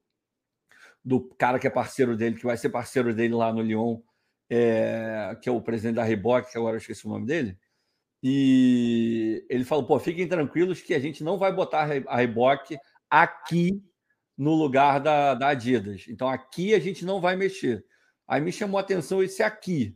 do 1.04 1.22
cara 1.38 1.58
que 1.58 1.66
é 1.66 1.70
parceiro 1.70 2.16
dele, 2.16 2.36
que 2.36 2.46
vai 2.46 2.58
ser 2.58 2.70
parceiro 2.70 3.14
dele 3.14 3.34
lá 3.34 3.52
no 3.52 3.62
Lyon, 3.62 4.00
é, 4.50 5.38
que 5.42 5.50
é 5.50 5.52
o 5.52 5.62
presidente 5.62 5.96
da 5.96 6.04
Reebok, 6.04 6.52
que 6.52 6.58
agora 6.58 6.76
eu 6.76 6.80
esqueci 6.80 7.06
o 7.08 7.10
nome 7.10 7.26
dele. 7.26 7.58
E 8.30 9.46
ele 9.50 9.64
falou: 9.64 9.86
pô, 9.86 9.98
fiquem 9.98 10.28
tranquilos 10.28 10.82
que 10.82 10.94
a 10.94 11.00
gente 11.00 11.24
não 11.24 11.38
vai 11.38 11.50
botar 11.54 11.90
a 12.08 12.18
Reebok 12.18 12.78
aqui 13.10 13.82
no 14.38 14.54
lugar 14.54 15.00
da, 15.00 15.34
da 15.34 15.48
Adidas. 15.48 16.04
Então 16.10 16.28
aqui 16.28 16.74
a 16.74 16.80
gente 16.80 17.06
não 17.06 17.22
vai 17.22 17.38
mexer. 17.38 17.86
Aí 18.28 18.42
me 18.42 18.52
chamou 18.52 18.78
a 18.78 18.82
atenção 18.82 19.24
esse 19.24 19.42
aqui. 19.42 19.96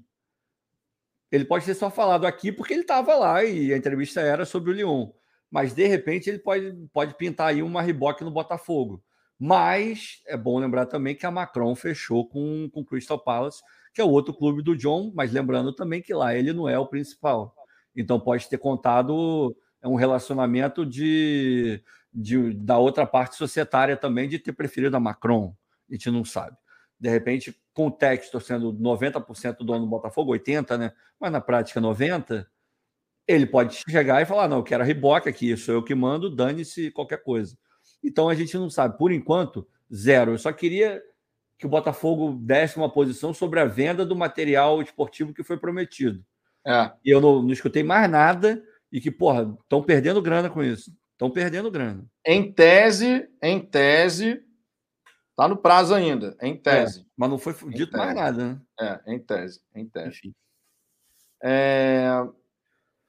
Ele 1.30 1.44
pode 1.44 1.66
ter 1.66 1.74
só 1.74 1.92
falado 1.92 2.26
aqui 2.26 2.54
porque 2.54 2.72
ele 2.72 2.84
estava 2.84 3.16
lá 3.16 3.44
e 3.44 3.74
a 3.74 3.78
entrevista 3.78 4.22
era 4.22 4.46
sobre 4.46 4.72
o 4.72 4.74
Lyon. 4.74 5.12
Mas, 5.50 5.74
de 5.74 5.86
repente, 5.86 6.30
ele 6.30 6.40
pode, 6.40 6.72
pode 6.94 7.14
pintar 7.18 7.50
aí 7.50 7.62
uma 7.62 7.82
Reebok 7.82 8.24
no 8.24 8.32
Botafogo. 8.32 9.04
Mas 9.38 10.22
é 10.26 10.38
bom 10.38 10.58
lembrar 10.58 10.86
também 10.86 11.16
que 11.16 11.26
a 11.26 11.32
Macron 11.32 11.76
fechou 11.76 12.30
com 12.30 12.70
o 12.74 12.86
Crystal 12.86 13.20
Palace, 13.22 13.62
que 13.94 14.00
é 14.00 14.04
o 14.06 14.10
outro 14.10 14.34
clube 14.34 14.64
do 14.64 14.78
John, 14.78 15.12
mas 15.14 15.34
lembrando 15.34 15.74
também 15.74 16.02
que 16.02 16.14
lá 16.14 16.34
ele 16.34 16.54
não 16.54 16.70
é 16.70 16.80
o 16.80 16.88
principal. 16.88 17.54
Então 17.96 18.20
pode 18.20 18.48
ter 18.50 18.58
contado 18.58 19.56
é 19.82 19.88
um 19.88 19.96
relacionamento 19.96 20.86
de, 20.86 21.84
de, 22.14 22.54
da 22.54 22.78
outra 22.78 23.06
parte 23.06 23.36
societária 23.36 23.98
também 23.98 24.30
de 24.30 24.38
ter 24.38 24.54
preferido 24.54 24.96
a 24.96 25.00
Macron. 25.00 25.56
A 25.90 25.94
gente 25.94 26.12
não 26.12 26.24
sabe 26.24 26.56
de 27.02 27.10
repente, 27.10 27.60
com 27.74 27.88
o 27.88 27.92
texto 27.92 28.40
sendo 28.40 28.72
90% 28.72 29.58
dono 29.64 29.80
do 29.80 29.88
Botafogo, 29.88 30.34
80%, 30.34 30.78
né? 30.78 30.94
Mas 31.20 31.32
na 31.32 31.42
prática 31.42 31.82
90%, 31.82 32.46
ele 33.28 33.48
pode 33.48 33.82
chegar 33.90 34.22
e 34.22 34.26
falar: 34.26 34.48
não, 34.48 34.58
eu 34.58 34.64
quero 34.64 34.84
a 34.84 34.86
Riboca 34.86 35.28
aqui, 35.28 35.58
sou 35.58 35.74
eu 35.74 35.84
que 35.84 35.96
mando, 35.96 36.30
dane-se 36.30 36.92
qualquer 36.92 37.24
coisa. 37.24 37.58
Então 38.04 38.30
a 38.30 38.36
gente 38.36 38.56
não 38.56 38.70
sabe. 38.70 39.00
Por 39.00 39.12
enquanto, 39.12 39.68
zero. 39.92 40.34
Eu 40.34 40.38
só 40.38 40.54
queria 40.54 41.02
que 41.58 41.66
o 41.66 41.70
Botafogo 41.70 42.34
desse 42.40 42.78
uma 42.78 42.92
posição 42.92 43.34
sobre 43.34 43.60
a 43.60 43.66
venda 43.66 44.06
do 44.06 44.16
material 44.16 44.80
esportivo 44.80 45.34
que 45.34 45.44
foi 45.44 45.58
prometido. 45.58 46.24
É. 46.66 46.92
E 47.04 47.10
eu 47.10 47.20
não, 47.20 47.42
não 47.42 47.52
escutei 47.52 47.84
mais 47.84 48.10
nada 48.10 48.64
e 48.92 49.00
que, 49.00 49.10
porra, 49.10 49.58
estão 49.64 49.82
perdendo 49.82 50.22
grana 50.22 50.50
com 50.50 50.64
isso. 50.64 50.92
Estão 51.14 51.30
perdendo 51.30 51.72
grana. 51.72 52.06
Em 52.26 52.52
tese, 52.52 53.28
em 53.42 53.60
tese, 53.60 54.44
Está 55.32 55.48
no 55.48 55.58
prazo 55.58 55.96
ainda, 55.96 56.38
em 56.40 56.56
tese. 56.56 57.00
É, 57.00 57.04
mas 57.18 57.30
não 57.30 57.40
foi 57.40 57.56
dito 57.72 57.98
mais 57.98 58.14
nada, 58.14 58.46
né? 58.46 58.62
É, 58.80 59.14
em 59.14 59.18
tese, 59.18 59.60
em 59.74 59.88
tese. 59.88 60.36
É... 61.42 62.12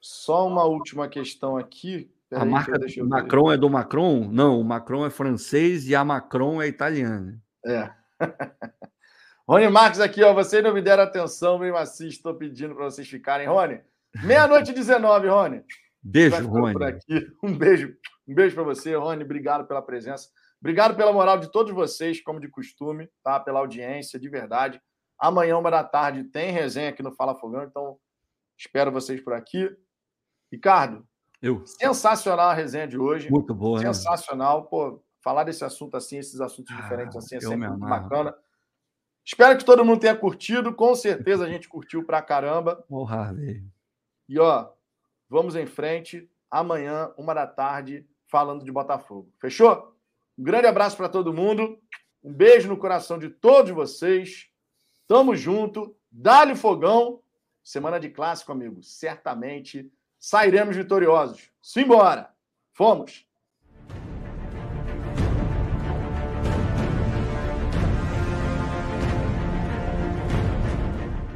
Só 0.01 0.47
uma 0.47 0.65
última 0.65 1.09
questão 1.09 1.59
aqui. 1.59 2.11
a 2.33 2.45
marca 2.45 2.79
do 2.79 3.07
Macron 3.07 3.53
é 3.53 3.57
do 3.59 3.69
Macron? 3.69 4.29
Não, 4.33 4.59
o 4.59 4.65
Macron 4.65 5.05
é 5.05 5.11
francês 5.11 5.87
e 5.87 5.95
a 5.95 6.03
Macron 6.05 6.63
é 6.63 6.69
italiana. 6.69 7.39
É. 7.67 7.91
Rony 9.49 9.69
Marques 9.69 10.01
aqui, 10.01 10.23
ó. 10.23 10.33
Vocês 10.33 10.63
não 10.63 10.73
me 10.73 10.83
deram 10.83 11.03
atenção, 11.03 11.59
mesmo 11.59 11.77
assim, 11.77 12.09
estou 12.09 12.35
pedindo 12.35 12.75
para 12.75 12.85
vocês 12.85 13.09
ficarem. 13.09 13.47
Rony, 13.47 13.81
meia-noite 14.25 14.71
e 14.71 14.75
19, 14.75 15.29
Rony. 15.29 15.65
Beijo, 16.03 16.47
Rony. 16.49 16.75
Um 17.43 17.57
beijo. 17.57 17.97
Um 18.27 18.35
beijo 18.35 18.55
para 18.55 18.65
você, 18.65 18.95
Rony. 18.95 19.25
Obrigado 19.25 19.67
pela 19.67 19.83
presença. 19.83 20.29
Obrigado 20.61 20.95
pela 20.97 21.13
moral 21.13 21.39
de 21.39 21.51
todos 21.51 21.73
vocês, 21.73 22.23
como 22.23 22.41
de 22.41 22.49
costume, 22.49 23.09
tá? 23.23 23.41
Pela 23.41 23.59
audiência, 23.59 24.19
de 24.19 24.29
verdade. 24.29 24.81
Amanhã, 25.19 25.59
uma 25.59 25.71
da 25.71 25.83
tarde, 25.83 26.25
tem 26.25 26.53
resenha 26.53 26.91
aqui 26.91 27.03
no 27.03 27.15
Fala 27.15 27.35
Fogão, 27.35 27.65
então 27.65 27.97
espero 28.57 28.93
vocês 28.93 29.21
por 29.21 29.33
aqui. 29.33 29.69
Ricardo, 30.51 31.07
eu. 31.41 31.65
sensacional 31.67 32.51
a 32.51 32.55
resenha 32.55 32.87
de 32.87 32.97
hoje. 32.97 33.31
Muito 33.31 33.53
boa, 33.55 33.81
né? 33.81 33.93
Sensacional. 33.93 34.63
Né? 34.63 34.67
Pô, 34.71 35.03
falar 35.23 35.45
desse 35.45 35.65
assunto 35.65 35.97
assim, 35.97 36.19
esses 36.19 36.41
assuntos 36.41 36.73
ah, 36.77 36.81
diferentes 36.81 37.17
assim, 37.17 37.37
é 37.37 37.41
sempre 37.41 37.69
muito 37.69 37.81
bacana. 37.81 38.35
Espero 39.25 39.57
que 39.57 39.65
todo 39.65 39.85
mundo 39.85 40.01
tenha 40.01 40.17
curtido. 40.17 40.75
Com 40.75 40.95
certeza 40.95 41.45
a 41.45 41.49
gente 41.49 41.69
curtiu 41.69 42.05
pra 42.05 42.21
caramba. 42.21 42.85
Velho. 43.33 43.65
E 44.29 44.39
ó, 44.39 44.71
vamos 45.29 45.55
em 45.55 45.67
frente. 45.67 46.29
Amanhã, 46.51 47.13
uma 47.17 47.33
da 47.33 47.47
tarde, 47.47 48.07
falando 48.27 48.65
de 48.65 48.73
Botafogo. 48.73 49.33
Fechou? 49.41 49.97
Um 50.39 50.43
grande 50.43 50.67
abraço 50.67 50.97
para 50.97 51.09
todo 51.09 51.33
mundo. 51.33 51.79
Um 52.23 52.33
beijo 52.33 52.69
no 52.69 52.77
coração 52.77 53.19
de 53.19 53.29
todos 53.29 53.71
vocês. 53.71 54.49
Tamo 55.07 55.37
junto. 55.37 55.97
Dá-lhe 56.11 56.55
fogão. 56.55 57.23
Semana 57.63 57.99
de 58.01 58.11
clássico, 58.11 58.53
amigo. 58.53 58.83
Certamente 58.83 59.91
sairemos 60.19 60.77
vitoriosos. 60.77 61.51
Simbora. 61.61 62.31
Fomos. 62.73 63.27